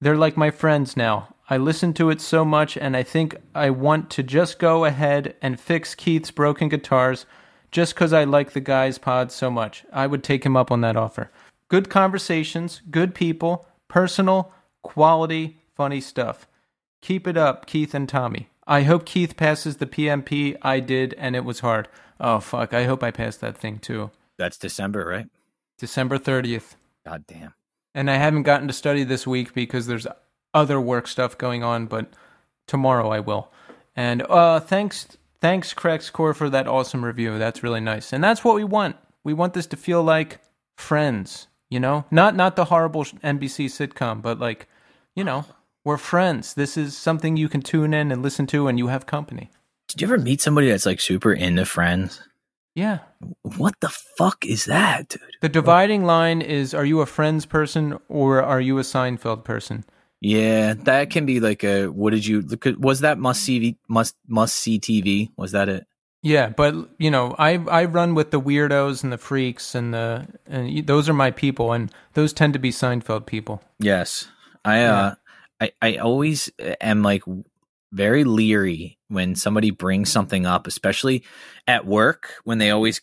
They're 0.00 0.16
like 0.16 0.36
my 0.36 0.50
friends 0.50 0.96
now. 0.96 1.31
I 1.50 1.56
listen 1.56 1.92
to 1.94 2.10
it 2.10 2.20
so 2.20 2.44
much, 2.44 2.76
and 2.76 2.96
I 2.96 3.02
think 3.02 3.36
I 3.54 3.70
want 3.70 4.10
to 4.10 4.22
just 4.22 4.58
go 4.58 4.84
ahead 4.84 5.34
and 5.42 5.60
fix 5.60 5.94
Keith's 5.94 6.30
broken 6.30 6.68
guitars 6.68 7.26
just 7.70 7.94
because 7.94 8.12
I 8.12 8.24
like 8.24 8.52
the 8.52 8.60
guy's 8.60 8.98
pod 8.98 9.32
so 9.32 9.50
much. 9.50 9.84
I 9.92 10.06
would 10.06 10.22
take 10.22 10.44
him 10.44 10.56
up 10.56 10.70
on 10.70 10.82
that 10.82 10.96
offer. 10.96 11.30
Good 11.68 11.90
conversations, 11.90 12.82
good 12.90 13.14
people, 13.14 13.66
personal, 13.88 14.52
quality, 14.82 15.58
funny 15.74 16.00
stuff. 16.00 16.46
Keep 17.00 17.26
it 17.26 17.36
up, 17.36 17.66
Keith 17.66 17.94
and 17.94 18.08
Tommy. 18.08 18.48
I 18.66 18.82
hope 18.82 19.04
Keith 19.04 19.36
passes 19.36 19.78
the 19.78 19.86
PMP. 19.86 20.56
I 20.62 20.80
did, 20.80 21.14
and 21.14 21.34
it 21.34 21.44
was 21.44 21.60
hard. 21.60 21.88
Oh, 22.20 22.38
fuck. 22.38 22.72
I 22.72 22.84
hope 22.84 23.02
I 23.02 23.10
pass 23.10 23.36
that 23.38 23.58
thing 23.58 23.78
too. 23.78 24.10
That's 24.38 24.56
December, 24.56 25.04
right? 25.04 25.26
December 25.78 26.18
30th. 26.18 26.76
God 27.04 27.24
damn. 27.26 27.54
And 27.94 28.10
I 28.10 28.16
haven't 28.16 28.44
gotten 28.44 28.68
to 28.68 28.72
study 28.72 29.02
this 29.02 29.26
week 29.26 29.52
because 29.52 29.86
there's 29.86 30.06
other 30.54 30.80
work 30.80 31.06
stuff 31.06 31.36
going 31.38 31.62
on, 31.62 31.86
but 31.86 32.12
tomorrow 32.66 33.10
I 33.10 33.20
will. 33.20 33.50
And 33.94 34.22
uh, 34.22 34.60
thanks, 34.60 35.06
thanks, 35.40 35.74
Crex 35.74 36.10
Core, 36.12 36.34
for 36.34 36.48
that 36.50 36.66
awesome 36.66 37.04
review. 37.04 37.38
That's 37.38 37.62
really 37.62 37.80
nice. 37.80 38.12
And 38.12 38.22
that's 38.22 38.44
what 38.44 38.54
we 38.54 38.64
want. 38.64 38.96
We 39.24 39.34
want 39.34 39.54
this 39.54 39.66
to 39.66 39.76
feel 39.76 40.02
like 40.02 40.40
friends, 40.76 41.48
you 41.70 41.78
know? 41.78 42.04
Not 42.10 42.34
not 42.34 42.56
the 42.56 42.66
horrible 42.66 43.04
NBC 43.04 43.66
sitcom, 43.66 44.22
but 44.22 44.38
like, 44.38 44.68
you 45.14 45.24
know, 45.24 45.44
we're 45.84 45.98
friends. 45.98 46.54
This 46.54 46.76
is 46.76 46.96
something 46.96 47.36
you 47.36 47.48
can 47.48 47.60
tune 47.60 47.92
in 47.92 48.12
and 48.12 48.22
listen 48.22 48.46
to, 48.48 48.68
and 48.68 48.78
you 48.78 48.86
have 48.88 49.06
company. 49.06 49.50
Did 49.88 50.00
you 50.00 50.06
ever 50.06 50.18
meet 50.18 50.40
somebody 50.40 50.68
that's 50.68 50.86
like 50.86 51.00
super 51.00 51.32
into 51.32 51.66
Friends? 51.66 52.22
Yeah. 52.74 53.00
What 53.42 53.74
the 53.80 53.90
fuck 53.90 54.46
is 54.46 54.64
that, 54.64 55.10
dude? 55.10 55.20
The 55.42 55.48
dividing 55.48 56.04
line 56.04 56.40
is: 56.40 56.72
Are 56.72 56.84
you 56.84 57.00
a 57.00 57.06
Friends 57.06 57.44
person 57.44 57.98
or 58.08 58.42
are 58.42 58.60
you 58.60 58.78
a 58.78 58.82
Seinfeld 58.82 59.44
person? 59.44 59.84
Yeah, 60.22 60.74
that 60.84 61.10
can 61.10 61.26
be 61.26 61.40
like 61.40 61.64
a. 61.64 61.88
What 61.88 62.10
did 62.10 62.24
you 62.24 62.42
look? 62.42 62.64
Was 62.78 63.00
that 63.00 63.18
must 63.18 63.42
see 63.42 63.76
must 63.88 64.16
must 64.28 64.54
see 64.54 64.78
TV? 64.78 65.30
Was 65.36 65.50
that 65.52 65.68
it? 65.68 65.86
Yeah, 66.22 66.50
but 66.50 66.74
you 66.98 67.10
know, 67.10 67.34
I 67.38 67.54
I 67.54 67.86
run 67.86 68.14
with 68.14 68.30
the 68.30 68.40
weirdos 68.40 69.02
and 69.02 69.12
the 69.12 69.18
freaks 69.18 69.74
and 69.74 69.92
the 69.92 70.28
and 70.46 70.86
those 70.86 71.08
are 71.08 71.14
my 71.14 71.32
people, 71.32 71.72
and 71.72 71.92
those 72.14 72.32
tend 72.32 72.52
to 72.52 72.60
be 72.60 72.70
Seinfeld 72.70 73.26
people. 73.26 73.62
Yes, 73.80 74.28
I. 74.64 74.84
uh 74.84 75.14
I 75.60 75.72
I 75.80 75.96
always 75.96 76.50
am 76.80 77.02
like 77.02 77.22
very 77.92 78.24
leery 78.24 78.98
when 79.08 79.34
somebody 79.34 79.70
brings 79.70 80.10
something 80.10 80.46
up, 80.46 80.66
especially 80.66 81.22
at 81.66 81.86
work 81.86 82.34
when 82.44 82.58
they 82.58 82.70
always 82.70 83.00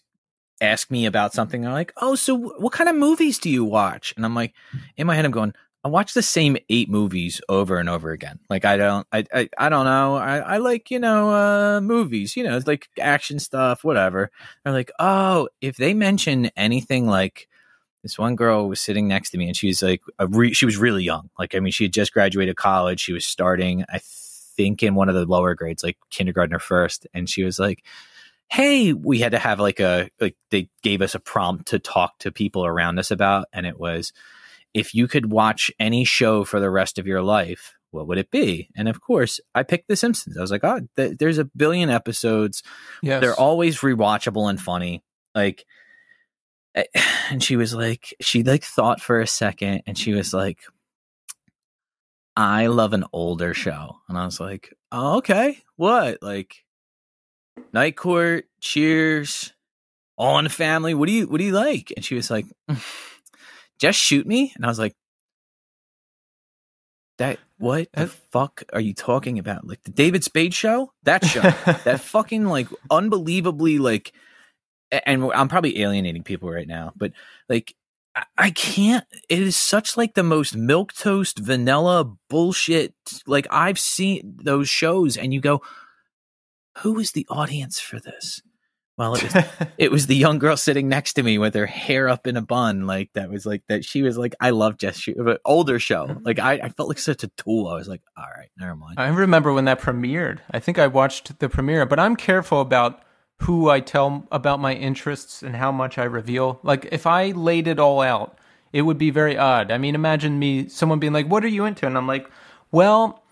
ask 0.62 0.92
me 0.92 1.06
about 1.06 1.34
something. 1.34 1.62
They're 1.62 1.72
like, 1.72 1.94
"Oh, 1.98 2.16
so 2.16 2.36
what 2.36 2.74
kind 2.74 2.90
of 2.90 2.96
movies 2.96 3.40
do 3.40 3.50
you 3.50 3.64
watch?" 3.64 4.14
And 4.16 4.26
I'm 4.26 4.36
like, 4.36 4.54
in 4.98 5.08
my 5.08 5.16
head, 5.16 5.26
I'm 5.26 5.32
going. 5.32 5.54
I 5.84 5.88
watch 5.88 6.14
the 6.14 6.22
same 6.22 6.58
eight 6.70 6.90
movies 6.90 7.40
over 7.48 7.78
and 7.78 7.88
over 7.88 8.12
again. 8.12 8.40
Like 8.50 8.66
I 8.66 8.76
don't, 8.76 9.08
I, 9.14 9.24
I, 9.34 9.50
I 9.58 9.70
don't 9.70 9.86
know. 9.86 10.16
I, 10.16 10.38
I 10.40 10.58
like 10.58 10.92
you 10.92 11.00
know 11.00 11.30
uh, 11.30 11.82
movies. 11.82 12.36
You 12.36 12.44
know, 12.44 12.58
it's 12.58 12.68
like 12.68 12.90
action 13.00 13.40
stuff, 13.40 13.84
whatever. 13.84 14.30
They're 14.64 14.74
like, 14.74 14.92
oh, 15.00 15.48
if 15.62 15.78
they 15.78 15.94
mention 15.94 16.52
anything 16.58 17.08
like 17.08 17.48
this 18.04 18.18
one 18.18 18.36
girl 18.36 18.68
was 18.68 18.80
sitting 18.80 19.08
next 19.08 19.32
to 19.32 19.38
me 19.38 19.48
and 19.48 19.58
she 19.58 19.68
was 19.68 19.82
like 19.82 20.02
re- 20.30 20.54
she 20.54 20.66
was 20.66 20.78
really 20.78 21.04
young 21.04 21.30
like 21.38 21.54
i 21.54 21.60
mean 21.60 21.72
she 21.72 21.84
had 21.84 21.94
just 21.94 22.14
graduated 22.14 22.56
college 22.56 23.00
she 23.00 23.14
was 23.14 23.26
starting 23.26 23.84
i 23.90 24.00
think 24.02 24.82
in 24.84 24.96
one 24.96 25.10
of 25.10 25.16
the 25.16 25.26
lower 25.26 25.56
grades 25.56 25.84
like 25.84 25.98
kindergarten 26.10 26.56
or 26.56 26.60
first 26.60 27.08
and 27.14 27.30
she 27.30 27.44
was 27.44 27.60
like 27.60 27.84
hey 28.50 28.94
we 28.94 29.20
had 29.20 29.32
to 29.32 29.40
have 29.40 29.60
like 29.60 29.80
a 29.80 30.10
like 30.20 30.36
they 30.50 30.70
gave 30.82 31.02
us 31.02 31.14
a 31.14 31.20
prompt 31.20 31.68
to 31.68 31.80
talk 31.80 32.18
to 32.20 32.32
people 32.32 32.66
around 32.66 33.00
us 33.00 33.12
about 33.12 33.48
and 33.54 33.66
it 33.66 33.80
was 33.80 34.14
if 34.74 34.94
you 34.94 35.08
could 35.08 35.32
watch 35.32 35.72
any 35.80 36.04
show 36.04 36.44
for 36.44 36.60
the 36.60 36.70
rest 36.70 36.98
of 37.00 37.08
your 37.08 37.22
life 37.22 37.76
what 37.92 38.08
would 38.08 38.20
it 38.20 38.30
be 38.30 38.70
and 38.76 38.88
of 38.88 39.02
course 39.02 39.40
i 39.56 39.64
picked 39.64 39.88
the 39.88 39.96
simpsons 39.96 40.38
i 40.38 40.42
was 40.42 40.52
like 40.52 40.64
oh 40.64 40.80
th- 40.96 41.18
there's 41.18 41.40
a 41.40 41.46
billion 41.46 41.90
episodes 41.90 42.62
Yes, 43.02 43.22
they're 43.22 43.34
always 43.40 43.80
rewatchable 43.80 44.50
and 44.50 44.60
funny. 44.60 45.04
Like, 45.34 45.66
eh, 46.76 46.84
and 47.32 47.44
she 47.44 47.56
was 47.56 47.74
like, 47.74 48.14
she 48.22 48.44
like 48.44 48.64
thought 48.64 49.02
for 49.02 49.20
a 49.20 49.28
second, 49.28 49.84
and 49.88 49.98
she 49.98 50.14
was 50.14 50.34
like, 50.34 50.60
"I 52.36 52.68
love 52.68 52.94
an 52.94 53.06
older 53.14 53.54
show," 53.54 53.98
and 54.08 54.18
I 54.18 54.26
was 54.26 54.40
like, 54.40 54.74
oh, 54.92 55.18
"Okay, 55.18 55.60
what? 55.76 56.22
Like, 56.22 56.64
Night 57.74 57.96
Court, 57.96 58.46
Cheers, 58.62 59.54
All 60.18 60.38
in 60.40 60.44
the 60.46 60.50
Family. 60.50 60.94
What 60.94 61.08
do 61.08 61.14
you 61.14 61.28
what 61.28 61.38
do 61.38 61.46
you 61.46 61.54
like?" 61.54 61.92
And 61.96 62.04
she 62.04 62.16
was 62.16 62.30
like, 62.30 62.46
"Just 63.80 64.00
shoot 64.00 64.28
me," 64.28 64.54
and 64.56 64.66
I 64.66 64.70
was 64.70 64.80
like. 64.80 64.96
That 67.18 67.38
what 67.58 67.90
the 67.92 68.08
fuck 68.08 68.64
are 68.72 68.80
you 68.80 68.94
talking 68.94 69.40
about? 69.40 69.68
Like 69.68 69.84
the 69.84 69.92
David 69.92 70.24
Spade 70.24 70.54
show? 70.54 70.94
That 71.04 71.26
show? 71.26 71.42
that 71.84 72.00
fucking 72.00 72.46
like 72.46 72.70
unbelievably 72.90 73.78
like 73.78 74.14
and 74.92 75.32
i'm 75.34 75.48
probably 75.48 75.82
alienating 75.82 76.24
people 76.24 76.50
right 76.50 76.68
now 76.68 76.92
but 76.96 77.12
like 77.48 77.76
I- 78.16 78.26
i 78.38 78.50
can't 78.52 79.06
it 79.30 79.40
is 79.40 79.56
such 79.56 79.98
like 79.98 80.14
the 80.16 80.24
most 80.24 80.56
milk 80.56 80.94
toast 80.94 81.40
vanilla 81.40 82.12
bullshit 82.30 82.94
like 83.28 83.48
i've 83.52 83.80
seen 83.80 84.38
those 84.44 84.70
shows 84.70 85.18
and 85.18 85.34
you 85.34 85.42
go 85.42 85.62
who 86.80 87.00
is 87.00 87.12
the 87.12 87.28
audience 87.30 87.80
for 87.80 88.00
this 88.00 88.42
well 89.00 89.16
it 89.16 89.24
was 89.24 89.46
it 89.80 89.92
was 89.92 90.06
the 90.06 90.16
young 90.16 90.38
girl 90.38 90.56
sitting 90.56 90.88
next 90.88 91.14
to 91.14 91.24
me 91.24 91.40
with 91.40 91.56
her 91.56 91.66
hair 91.66 92.08
up 92.08 92.28
in 92.28 92.38
a 92.38 92.42
bun 92.42 92.86
like 92.86 93.10
that 93.14 93.32
was 93.32 93.48
like 93.48 93.64
that 93.68 93.84
she 93.84 94.04
was 94.04 94.16
like 94.18 94.36
i 94.40 94.52
love 94.52 94.78
Jess 94.78 95.00
Shoot, 95.00 95.18
but 95.18 95.38
uh, 95.38 95.40
older 95.46 95.80
show 95.80 96.06
mm-hmm. 96.06 96.24
like 96.24 96.38
I, 96.38 96.54
I 96.54 96.70
felt 96.70 96.90
like 96.90 97.00
such 97.00 97.24
a 97.24 97.30
tool 97.30 97.68
i 97.68 97.74
was 97.74 97.88
like 97.88 98.02
all 98.16 98.28
right 98.38 98.50
never 98.58 98.76
mind 98.76 99.00
I 99.00 99.08
remember 99.08 99.54
when 99.54 99.64
that 99.66 99.80
premiered. 99.80 100.40
I 100.52 100.60
think 100.60 100.78
I 100.78 100.88
watched 100.88 101.40
the 101.40 101.48
premiere, 101.48 101.86
but 101.86 102.00
I'm 102.00 102.18
careful 102.18 102.60
about 102.60 103.02
who 103.44 103.70
I 103.70 103.80
tell 103.80 104.28
about 104.30 104.60
my 104.60 104.74
interests 104.74 105.42
and 105.42 105.56
how 105.56 105.72
much 105.72 105.98
I 105.98 106.04
reveal. 106.04 106.60
Like 106.64 106.90
if 106.92 107.08
I 107.08 107.32
laid 107.32 107.68
it 107.68 107.80
all 107.80 108.02
out, 108.02 108.38
it 108.74 108.82
would 108.82 108.98
be 108.98 109.10
very 109.10 109.38
odd. 109.38 109.72
I 109.72 109.78
mean, 109.78 109.96
imagine 109.96 110.38
me 110.38 110.68
someone 110.68 111.00
being 111.00 111.14
like, 111.14 111.28
"What 111.28 111.46
are 111.46 111.50
you 111.50 111.64
into?" 111.64 111.88
and 111.88 111.98
I'm 111.98 112.08
like, 112.08 112.30
"Well, 112.72 113.24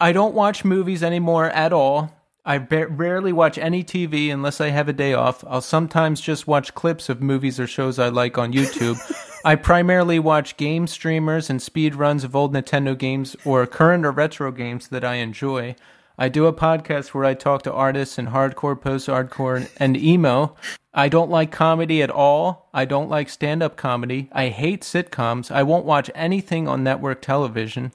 I 0.00 0.12
don't 0.12 0.34
watch 0.34 0.64
movies 0.64 1.02
anymore 1.02 1.50
at 1.50 1.74
all. 1.74 2.13
I 2.46 2.58
ba- 2.58 2.88
rarely 2.88 3.32
watch 3.32 3.56
any 3.56 3.82
TV 3.82 4.30
unless 4.30 4.60
I 4.60 4.68
have 4.68 4.88
a 4.88 4.92
day 4.92 5.14
off. 5.14 5.42
I'll 5.48 5.62
sometimes 5.62 6.20
just 6.20 6.46
watch 6.46 6.74
clips 6.74 7.08
of 7.08 7.22
movies 7.22 7.58
or 7.58 7.66
shows 7.66 7.98
I 7.98 8.08
like 8.10 8.36
on 8.36 8.52
YouTube. 8.52 9.00
I 9.46 9.54
primarily 9.54 10.18
watch 10.18 10.58
game 10.58 10.86
streamers 10.86 11.48
and 11.48 11.62
speed 11.62 11.94
runs 11.94 12.22
of 12.22 12.36
old 12.36 12.52
Nintendo 12.52 12.96
games 12.96 13.34
or 13.44 13.66
current 13.66 14.04
or 14.04 14.10
retro 14.10 14.52
games 14.52 14.88
that 14.88 15.04
I 15.04 15.14
enjoy. 15.14 15.74
I 16.18 16.28
do 16.28 16.46
a 16.46 16.52
podcast 16.52 17.08
where 17.08 17.24
I 17.24 17.34
talk 17.34 17.62
to 17.62 17.72
artists 17.72 18.18
and 18.18 18.28
hardcore, 18.28 18.80
post 18.80 19.08
hardcore, 19.08 19.68
and 19.78 19.96
emo. 19.96 20.54
I 20.92 21.08
don't 21.08 21.30
like 21.30 21.50
comedy 21.50 22.02
at 22.02 22.10
all. 22.10 22.68
I 22.72 22.84
don't 22.84 23.08
like 23.08 23.28
stand 23.28 23.62
up 23.62 23.76
comedy. 23.76 24.28
I 24.32 24.48
hate 24.48 24.82
sitcoms. 24.82 25.50
I 25.50 25.62
won't 25.62 25.86
watch 25.86 26.10
anything 26.14 26.68
on 26.68 26.84
network 26.84 27.20
television. 27.20 27.92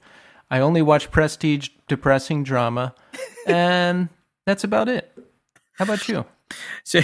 I 0.50 0.58
only 0.58 0.82
watch 0.82 1.10
prestige, 1.12 1.70
depressing 1.86 2.42
drama. 2.42 2.94
And 3.46 4.10
that's 4.46 4.64
about 4.64 4.88
it. 4.88 5.12
How 5.74 5.84
about 5.84 6.08
you? 6.08 6.24
So 6.82 7.00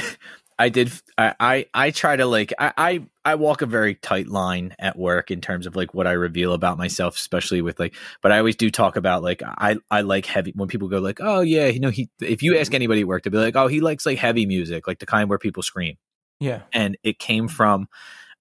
I 0.59 0.71
did. 0.71 0.91
I, 1.19 1.35
I, 1.39 1.67
I 1.75 1.91
try 1.91 2.17
to 2.17 2.25
like. 2.25 2.53
I, 2.59 2.73
I, 2.77 3.07
I 3.25 3.35
walk 3.35 3.63
a 3.63 3.67
very 3.67 3.95
tight 3.95 4.27
line 4.27 4.75
at 4.79 4.99
work 4.99 5.31
in 5.31 5.41
terms 5.41 5.67
of 5.67 5.77
like 5.77 5.93
what 5.93 6.07
I 6.07 6.13
reveal 6.13 6.53
about 6.53 6.79
myself, 6.79 7.17
especially 7.17 7.61
with 7.61 7.79
like. 7.79 7.95
But 8.23 8.33
I 8.33 8.39
always 8.39 8.57
do 8.57 8.71
talk 8.71 8.97
about 8.97 9.23
like 9.23 9.43
I, 9.45 9.77
I 9.91 10.01
like 10.01 10.25
heavy. 10.25 10.53
When 10.57 10.69
people 10.69 10.89
go 10.89 10.99
like, 10.99 11.21
oh 11.21 11.41
yeah, 11.41 11.67
you 11.67 11.81
know, 11.81 11.91
he. 11.91 12.09
If 12.21 12.43
you 12.43 12.57
ask 12.57 12.73
anybody 12.73 13.03
at 13.03 13.07
work, 13.07 13.25
to 13.25 13.31
be 13.31 13.37
like, 13.39 13.55
oh, 13.55 13.67
he 13.67 13.81
likes 13.81 14.07
like 14.07 14.19
heavy 14.19 14.47
music, 14.47 14.87
like 14.87 14.99
the 14.99 15.07
kind 15.07 15.29
where 15.29 15.39
people 15.39 15.63
scream. 15.63 15.97
Yeah, 16.41 16.63
and 16.73 16.97
it 17.03 17.19
came 17.19 17.49
from. 17.49 17.89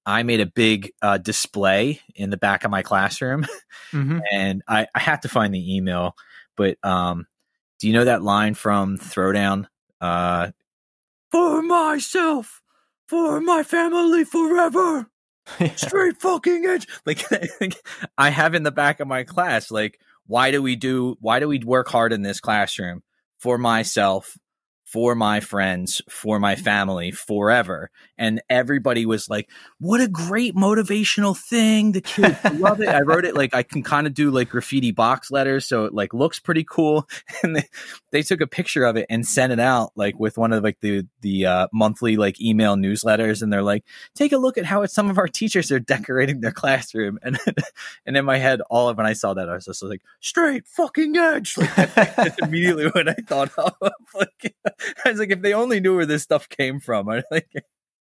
I 0.06 0.24
made 0.24 0.40
a 0.40 0.46
big 0.46 0.92
uh, 1.02 1.18
display 1.18 2.00
in 2.16 2.30
the 2.30 2.38
back 2.38 2.64
of 2.64 2.72
my 2.72 2.82
classroom, 2.82 3.46
mm-hmm. 3.92 4.20
and 4.32 4.62
I, 4.68 4.88
I 4.96 5.00
had 5.00 5.24
to 5.24 5.30
find 5.30 5.54
the 5.54 5.76
email. 5.76 6.16
But 6.56 6.78
um, 6.84 7.28
do 7.80 7.88
you 7.88 7.94
know 7.94 8.06
that 8.06 8.24
line 8.24 8.54
from 8.54 8.98
Throwdown? 8.98 9.68
Uh, 10.02 10.52
for 11.32 11.62
myself, 11.62 12.62
for 13.08 13.42
my 13.42 13.64
family 13.64 14.24
forever. 14.24 15.08
Straight 15.76 16.18
fucking 16.18 16.66
edge. 16.66 16.88
Like 17.06 17.26
I 18.18 18.30
have 18.30 18.56
in 18.56 18.64
the 18.64 18.72
back 18.72 19.00
of 19.00 19.08
my 19.08 19.24
class, 19.24 19.70
like, 19.70 20.00
why 20.26 20.52
do 20.52 20.62
we 20.62 20.76
do 20.76 21.18
why 21.20 21.40
do 21.40 21.48
we 21.48 21.60
work 21.60 21.88
hard 21.88 22.14
in 22.14 22.24
this 22.24 22.40
classroom? 22.40 23.04
For 23.40 23.58
myself, 23.58 24.38
for 24.86 25.16
my 25.16 25.40
friends, 25.40 26.02
for 26.08 26.40
my 26.40 26.56
family, 26.56 27.12
forever. 27.12 27.90
And 28.18 28.42
everybody 28.50 29.06
was 29.06 29.28
like, 29.30 29.50
what 29.80 30.00
a 30.00 30.08
great 30.08 30.56
motivational 30.56 31.36
thing. 31.36 31.92
The 31.92 32.02
kids 32.02 32.38
love 32.54 32.80
it. 32.82 32.88
I 32.88 33.02
wrote 33.02 33.26
it 33.26 33.36
like 33.36 33.54
I 33.54 33.64
can 33.64 33.84
kind 33.84 34.06
of 34.08 34.14
do 34.14 34.30
like 34.30 34.50
graffiti 34.50 34.92
box 34.92 35.32
letters. 35.32 35.66
So 35.66 35.86
it 35.86 35.94
like 35.94 36.14
looks 36.14 36.40
pretty 36.40 36.64
cool. 36.64 37.08
And 37.44 37.58
they, 37.58 37.68
they 38.12 38.22
took 38.22 38.42
a 38.42 38.48
picture 38.48 38.86
of 38.86 38.96
it 38.96 39.08
and 39.10 39.28
sent 39.28 39.52
it 39.52 39.60
out 39.60 39.92
like 39.96 40.18
with 40.18 40.38
one 40.38 40.54
of 40.54 40.64
like 40.64 40.80
the, 40.80 41.06
the 41.22 41.46
uh, 41.46 41.68
monthly 41.74 42.16
like 42.16 42.40
email 42.40 42.76
newsletters. 42.76 43.42
And 43.42 43.52
they're 43.52 43.62
like, 43.62 43.84
take 44.16 44.32
a 44.32 44.38
look 44.38 44.58
at 44.58 44.66
how 44.66 44.86
some 44.86 45.10
of 45.10 45.18
our 45.18 45.28
teachers 45.28 45.72
are 45.72 45.80
decorating 45.80 46.40
their 46.40 46.52
classroom. 46.52 47.20
And, 47.22 47.38
and 48.06 48.16
in 48.16 48.26
my 48.26 48.38
head, 48.38 48.62
all 48.70 48.90
of 48.90 48.98
when 48.98 49.06
I 49.06 49.14
saw 49.14 49.34
that, 49.34 49.50
I 49.50 49.56
was 49.56 49.66
just 49.66 49.84
like, 49.84 50.02
straight 50.20 50.68
fucking 50.68 51.18
edge. 51.18 51.58
Like, 51.58 51.94
that's 51.94 52.38
immediately 52.40 52.86
what 52.94 53.10
I 53.10 53.14
thought 53.14 53.52
of. 53.58 53.74
like, 54.14 54.56
I 55.06 55.10
was 55.10 55.20
like, 55.20 55.32
if 55.32 55.42
they 55.42 55.54
only 55.54 55.80
knew 55.80 55.96
where 55.96 56.06
this 56.06 56.24
stuff 56.24 56.50
came 56.50 56.80
from. 56.80 57.10
I 57.10 57.24
like. 57.32 57.50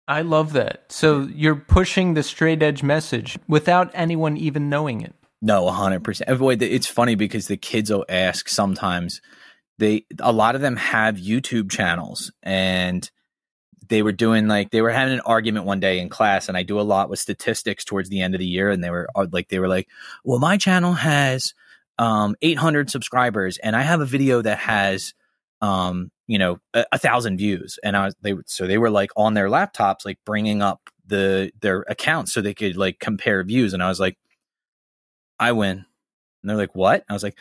I 0.07 0.23
love 0.23 0.55
that. 0.55 0.90
So 0.90 1.28
you're 1.35 1.55
pushing 1.55 2.15
the 2.15 2.23
straight 2.23 2.62
edge 2.62 2.82
message 2.82 3.39
without 3.47 3.90
anyone 3.93 4.39
even 4.39 4.70
knowing 4.70 5.03
it. 5.03 5.15
No, 5.43 5.69
hundred 5.69 6.03
percent. 6.03 6.31
It's 6.62 6.86
funny 6.86 7.15
because 7.15 7.47
the 7.47 7.57
kids 7.57 7.90
will 7.90 8.07
ask 8.09 8.49
sometimes. 8.49 9.20
They 9.77 10.07
a 10.19 10.32
lot 10.32 10.55
of 10.57 10.61
them 10.61 10.77
have 10.77 11.16
YouTube 11.16 11.70
channels, 11.70 12.32
and 12.43 13.09
they 13.89 14.03
were 14.03 14.12
doing 14.12 14.49
like 14.49 14.70
they 14.70 14.82
were 14.82 14.90
having 14.90 15.15
an 15.15 15.20
argument 15.20 15.66
one 15.66 15.78
day 15.78 16.01
in 16.01 16.09
class, 16.09 16.49
and 16.49 16.57
I 16.57 16.62
do 16.65 16.81
a 16.81 16.82
lot 16.82 17.11
with 17.11 17.20
statistics 17.20 17.85
towards 17.85 18.09
the 18.09 18.23
end 18.23 18.35
of 18.35 18.40
the 18.40 18.47
year, 18.47 18.70
and 18.70 18.82
they 18.82 18.90
were 18.90 19.09
uh, 19.15 19.27
like 19.31 19.49
they 19.49 19.61
were 19.61 19.69
like, 19.69 19.89
"Well, 20.24 20.40
my 20.40 20.57
channel 20.57 20.95
has 20.95 21.55
um, 21.99 22.35
800 22.43 22.90
subscribers, 22.90 23.59
and 23.59 23.77
I 23.77 23.82
have 23.82 24.01
a 24.01 24.07
video 24.07 24.43
that 24.43 24.59
has 24.59 25.15
um, 25.61 26.11
you 26.29 26.39
know, 26.39 26.61
a, 26.75 26.85
a, 26.93 26.99
thousand 26.99 27.39
views. 27.39 27.79
And 27.83 27.97
I 27.97 28.05
was, 28.05 28.15
they, 28.21 28.35
so 28.47 28.67
they 28.67 28.79
were 28.79 28.91
like 28.91 29.11
on 29.17 29.35
their 29.35 29.49
laptops, 29.49 30.05
like 30.05 30.19
bringing 30.25 30.63
up 30.63 30.91
the, 31.07 31.51
their 31.61 31.85
accounts 31.89 32.33
so 32.33 32.41
they 32.41 32.55
could 32.55 32.77
like 32.77 33.01
compare 33.01 33.43
views. 33.43 33.73
And 33.73 33.83
I 33.83 33.89
was 33.89 33.99
like, 33.99 34.17
I 35.41 35.53
win. 35.53 35.79
And 36.43 36.51
they're 36.51 36.57
like, 36.57 36.75
what? 36.75 37.05
I 37.09 37.15
was 37.15 37.23
like, 37.23 37.37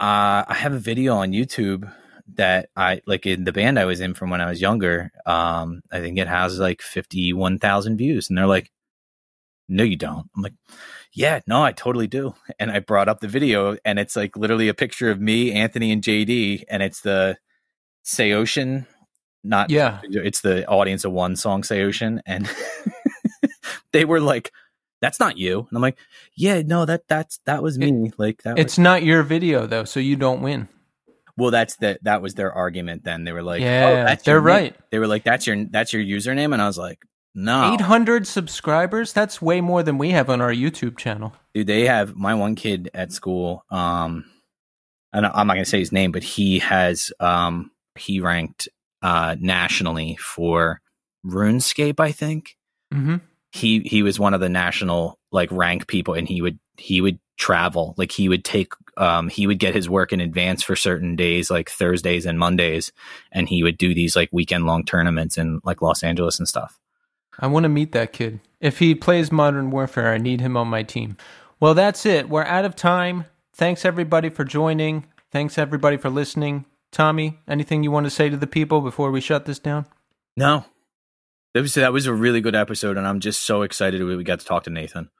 uh, 0.00 0.44
I 0.48 0.54
have 0.54 0.74
a 0.74 0.78
video 0.78 1.14
on 1.14 1.30
YouTube 1.30 1.90
that 2.34 2.68
I 2.76 3.00
like 3.06 3.24
in 3.24 3.44
the 3.44 3.52
band 3.52 3.78
I 3.78 3.84
was 3.84 4.00
in 4.00 4.12
from 4.12 4.30
when 4.30 4.40
I 4.40 4.48
was 4.50 4.60
younger. 4.60 5.12
Um, 5.24 5.82
I 5.92 6.00
think 6.00 6.18
it 6.18 6.26
has 6.26 6.58
like 6.58 6.82
51,000 6.82 7.96
views. 7.96 8.28
And 8.28 8.36
they're 8.36 8.46
like, 8.46 8.72
no, 9.68 9.84
you 9.84 9.96
don't. 9.96 10.28
I'm 10.36 10.42
like, 10.42 10.54
yeah, 11.12 11.40
no, 11.46 11.62
I 11.62 11.70
totally 11.70 12.08
do. 12.08 12.34
And 12.58 12.72
I 12.72 12.80
brought 12.80 13.08
up 13.08 13.20
the 13.20 13.28
video 13.28 13.76
and 13.84 14.00
it's 14.00 14.16
like 14.16 14.36
literally 14.36 14.68
a 14.68 14.74
picture 14.74 15.10
of 15.10 15.20
me, 15.20 15.52
Anthony, 15.52 15.92
and 15.92 16.02
JD. 16.02 16.64
And 16.68 16.82
it's 16.82 17.00
the, 17.02 17.36
Say 18.08 18.32
Ocean, 18.34 18.86
not 19.42 19.68
yeah. 19.68 19.98
It's 20.04 20.40
the 20.40 20.64
audience 20.68 21.04
of 21.04 21.10
one 21.10 21.34
song, 21.34 21.64
Say 21.64 21.82
Ocean, 21.82 22.22
and 22.24 22.48
they 23.92 24.04
were 24.04 24.20
like, 24.20 24.52
"That's 25.00 25.18
not 25.18 25.36
you," 25.36 25.66
and 25.68 25.76
I'm 25.76 25.82
like, 25.82 25.98
"Yeah, 26.36 26.62
no, 26.62 26.84
that 26.84 27.08
that's 27.08 27.40
that 27.46 27.64
was 27.64 27.78
me." 27.78 28.06
It, 28.06 28.14
like 28.16 28.44
that. 28.44 28.60
It's 28.60 28.74
was- 28.74 28.78
not 28.78 29.02
your 29.02 29.24
video 29.24 29.66
though, 29.66 29.82
so 29.82 29.98
you 29.98 30.14
don't 30.14 30.40
win. 30.40 30.68
Well, 31.36 31.50
that's 31.50 31.76
the 31.78 31.98
that 32.02 32.22
was 32.22 32.34
their 32.34 32.52
argument. 32.52 33.02
Then 33.02 33.24
they 33.24 33.32
were 33.32 33.42
like, 33.42 33.60
"Yeah, 33.60 34.06
oh, 34.08 34.22
they're 34.22 34.40
right." 34.40 34.76
They 34.92 35.00
were 35.00 35.08
like, 35.08 35.24
"That's 35.24 35.44
your 35.44 35.64
that's 35.64 35.92
your 35.92 36.02
username," 36.02 36.52
and 36.52 36.62
I 36.62 36.68
was 36.68 36.78
like, 36.78 37.04
"No, 37.34 37.74
800 37.74 38.28
subscribers. 38.28 39.12
That's 39.12 39.42
way 39.42 39.60
more 39.60 39.82
than 39.82 39.98
we 39.98 40.10
have 40.10 40.30
on 40.30 40.40
our 40.40 40.52
YouTube 40.52 40.96
channel." 40.96 41.34
Dude, 41.54 41.66
they 41.66 41.86
have 41.86 42.14
my 42.14 42.34
one 42.34 42.54
kid 42.54 42.88
at 42.94 43.10
school. 43.10 43.64
Um, 43.68 44.26
and 45.12 45.26
I'm 45.26 45.48
not 45.48 45.54
gonna 45.54 45.64
say 45.64 45.80
his 45.80 45.90
name, 45.90 46.12
but 46.12 46.22
he 46.22 46.60
has 46.60 47.12
um 47.18 47.72
he 47.96 48.20
ranked 48.20 48.68
uh, 49.02 49.36
nationally 49.38 50.16
for 50.16 50.80
RuneScape, 51.24 52.00
I 52.00 52.12
think. 52.12 52.56
Mm-hmm. 52.92 53.16
He 53.52 53.80
he 53.80 54.02
was 54.02 54.18
one 54.18 54.34
of 54.34 54.40
the 54.40 54.48
national 54.48 55.18
like 55.32 55.50
rank 55.50 55.86
people, 55.86 56.14
and 56.14 56.28
he 56.28 56.42
would 56.42 56.58
he 56.76 57.00
would 57.00 57.18
travel. 57.36 57.94
Like 57.96 58.12
he 58.12 58.28
would 58.28 58.44
take 58.44 58.72
um, 58.96 59.28
he 59.28 59.46
would 59.46 59.58
get 59.58 59.74
his 59.74 59.88
work 59.88 60.12
in 60.12 60.20
advance 60.20 60.62
for 60.62 60.74
certain 60.74 61.16
days 61.16 61.50
like 61.50 61.70
thursdays 61.70 62.24
and 62.24 62.38
mondays 62.38 62.92
and 63.30 63.48
he 63.48 63.62
would 63.62 63.76
do 63.76 63.94
these 63.94 64.16
like 64.16 64.30
weekend 64.32 64.64
long 64.64 64.84
tournaments 64.84 65.36
in 65.36 65.60
like 65.64 65.82
los 65.82 66.02
angeles 66.02 66.38
and 66.38 66.48
stuff. 66.48 66.78
I 67.38 67.46
want 67.46 67.64
to 67.64 67.68
meet 67.68 67.92
that 67.92 68.12
kid. 68.12 68.40
If 68.60 68.78
he 68.78 68.94
plays 68.94 69.30
modern 69.30 69.70
warfare 69.70 70.12
i 70.12 70.18
need 70.18 70.40
him 70.40 70.56
on 70.56 70.68
my 70.68 70.82
team. 70.82 71.16
Well 71.60 71.74
that's 71.74 72.06
it. 72.06 72.28
We're 72.28 72.44
out 72.44 72.64
of 72.64 72.74
time. 72.74 73.26
Thanks 73.54 73.84
everybody 73.84 74.30
for 74.30 74.44
joining. 74.44 75.06
Thanks 75.30 75.58
everybody 75.58 75.98
for 75.98 76.08
listening 76.08 76.64
Tommy, 76.96 77.38
anything 77.46 77.82
you 77.82 77.90
want 77.90 78.04
to 78.04 78.10
say 78.10 78.30
to 78.30 78.38
the 78.38 78.46
people 78.46 78.80
before 78.80 79.10
we 79.10 79.20
shut 79.20 79.44
this 79.44 79.58
down? 79.58 79.84
No. 80.34 80.64
That 81.52 81.60
was 81.60 81.74
that 81.74 81.92
was 81.92 82.06
a 82.06 82.14
really 82.14 82.40
good 82.40 82.54
episode, 82.54 82.96
and 82.96 83.06
I'm 83.06 83.20
just 83.20 83.42
so 83.42 83.60
excited 83.60 84.02
we 84.02 84.24
got 84.24 84.40
to 84.40 84.46
talk 84.46 84.64
to 84.64 84.70
Nathan. 84.70 85.10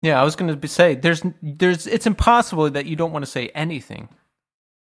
Yeah, 0.00 0.20
I 0.20 0.24
was 0.24 0.36
going 0.36 0.60
to 0.60 0.68
say 0.68 0.94
there's 0.94 1.24
there's 1.42 1.88
it's 1.88 2.06
impossible 2.06 2.70
that 2.70 2.86
you 2.86 2.94
don't 2.94 3.10
want 3.10 3.24
to 3.24 3.30
say 3.30 3.48
anything. 3.48 4.08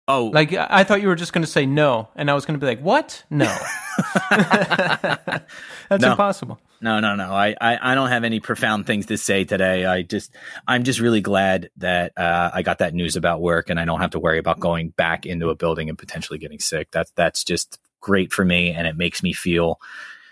Oh, 0.09 0.27
like 0.27 0.53
I 0.53 0.83
thought 0.83 1.01
you 1.01 1.09
were 1.09 1.15
just 1.15 1.33
going 1.33 1.45
to 1.45 1.51
say 1.51 1.65
no, 1.65 2.09
and 2.17 2.29
I 2.31 2.35
was 2.35 2.45
going 2.45 2.59
to 2.59 2.65
be 2.65 2.67
like, 2.67 2.81
"What? 2.81 3.23
No, 3.31 3.47
that's 4.31 6.03
no. 6.03 6.11
impossible." 6.11 6.59
No, 6.81 6.99
no, 6.99 7.15
no. 7.15 7.33
I, 7.33 7.55
I, 7.61 7.93
I, 7.93 7.95
don't 7.95 8.09
have 8.09 8.25
any 8.25 8.41
profound 8.41 8.87
things 8.87 9.07
to 9.07 9.17
say 9.17 9.45
today. 9.45 9.87
I 9.87 10.03
just, 10.03 10.35
I'm 10.67 10.83
just 10.83 10.99
really 10.99 11.21
glad 11.21 11.71
that 11.77 12.13
uh, 12.19 12.51
I 12.53 12.63
got 12.63 12.79
that 12.79 12.93
news 12.93 13.15
about 13.15 13.41
work, 13.41 13.71
and 13.71 13.79
I 13.79 13.85
don't 13.85 14.01
have 14.01 14.11
to 14.11 14.19
worry 14.19 14.39
about 14.39 14.59
going 14.59 14.89
back 14.89 15.25
into 15.25 15.51
a 15.51 15.55
building 15.55 15.89
and 15.89 15.97
potentially 15.97 16.41
getting 16.41 16.59
sick. 16.59 16.89
That's 16.91 17.13
that's 17.13 17.45
just 17.45 17.79
great 18.01 18.33
for 18.33 18.45
me, 18.45 18.73
and 18.73 18.89
it 18.89 18.97
makes 18.97 19.23
me 19.23 19.33
feel 19.33 19.81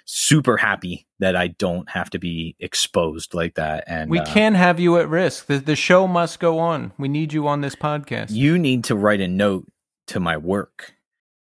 super 0.05 0.57
happy 0.57 1.07
that 1.19 1.37
I 1.37 1.49
don't 1.49 1.89
have 1.91 2.11
to 2.11 2.19
be 2.19 2.57
exposed 2.61 3.35
like 3.35 3.55
that. 3.55 3.85
And 3.87 4.11
we 4.11 4.19
uh, 4.19 4.27
can't 4.27 4.57
have 4.57 4.81
you 4.81 4.99
at 4.99 5.09
risk. 5.09 5.47
The, 5.47 5.59
the 5.59 5.77
show 5.77 6.07
must 6.07 6.41
go 6.41 6.59
on. 6.59 6.93
We 6.99 7.09
need 7.09 7.33
you 7.33 7.47
on 7.49 7.61
this 7.61 7.75
podcast. 7.75 8.31
You 8.31 8.59
need 8.59 8.85
to 8.85 8.95
write 8.95 9.21
a 9.21 9.29
note 9.29 9.67
to 10.09 10.21
my 10.21 10.37
work 10.37 10.95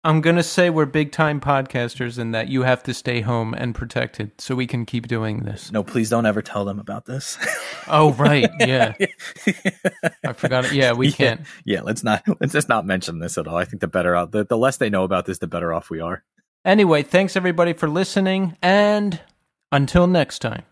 I'm 0.07 0.21
going 0.21 0.37
to 0.37 0.43
say 0.45 0.71
we're 0.71 0.87
big 0.87 1.11
time 1.11 1.41
podcasters 1.41 2.17
and 2.17 2.33
that 2.33 2.47
you 2.47 2.63
have 2.63 2.81
to 2.85 2.95
stay 2.95 3.23
home 3.23 3.55
and 3.55 3.75
protected 3.75 4.41
so 4.41 4.55
we 4.55 4.69
can 4.69 4.87
keep 4.87 5.09
doing 5.09 5.41
this. 5.41 5.73
No, 5.73 5.83
please 5.83 6.11
don't 6.11 6.27
ever 6.27 6.43
tell 6.43 6.65
them 6.65 6.79
about 6.79 7.07
this. 7.07 7.37
oh, 7.89 8.13
right. 8.13 8.49
Yeah. 8.61 8.95
I 10.25 10.33
forgot 10.33 10.67
it. 10.67 10.75
Yeah, 10.75 10.93
we 10.93 11.09
yeah. 11.09 11.15
can't. 11.17 11.41
Yeah, 11.65 11.81
let's 11.83 12.05
not 12.05 12.23
let's 12.41 12.53
just 12.53 12.69
not 12.69 12.87
mention 12.87 13.19
this 13.19 13.37
at 13.37 13.49
all. 13.49 13.57
I 13.57 13.65
think 13.65 13.81
the 13.81 13.89
better 13.89 14.15
off 14.15 14.31
the, 14.31 14.45
the 14.45 14.57
less 14.57 14.77
they 14.77 14.91
know 14.91 15.03
about 15.03 15.27
this, 15.27 15.39
the 15.39 15.49
better 15.49 15.73
off 15.75 15.91
we 15.91 15.99
are. 15.99 16.23
Anyway, 16.67 17.05
thanks 17.05 17.37
everybody 17.37 17.73
for 17.73 17.89
listening 17.89 18.57
and 18.61 19.21
until 19.71 20.09
next 20.09 20.41
time. 20.41 20.65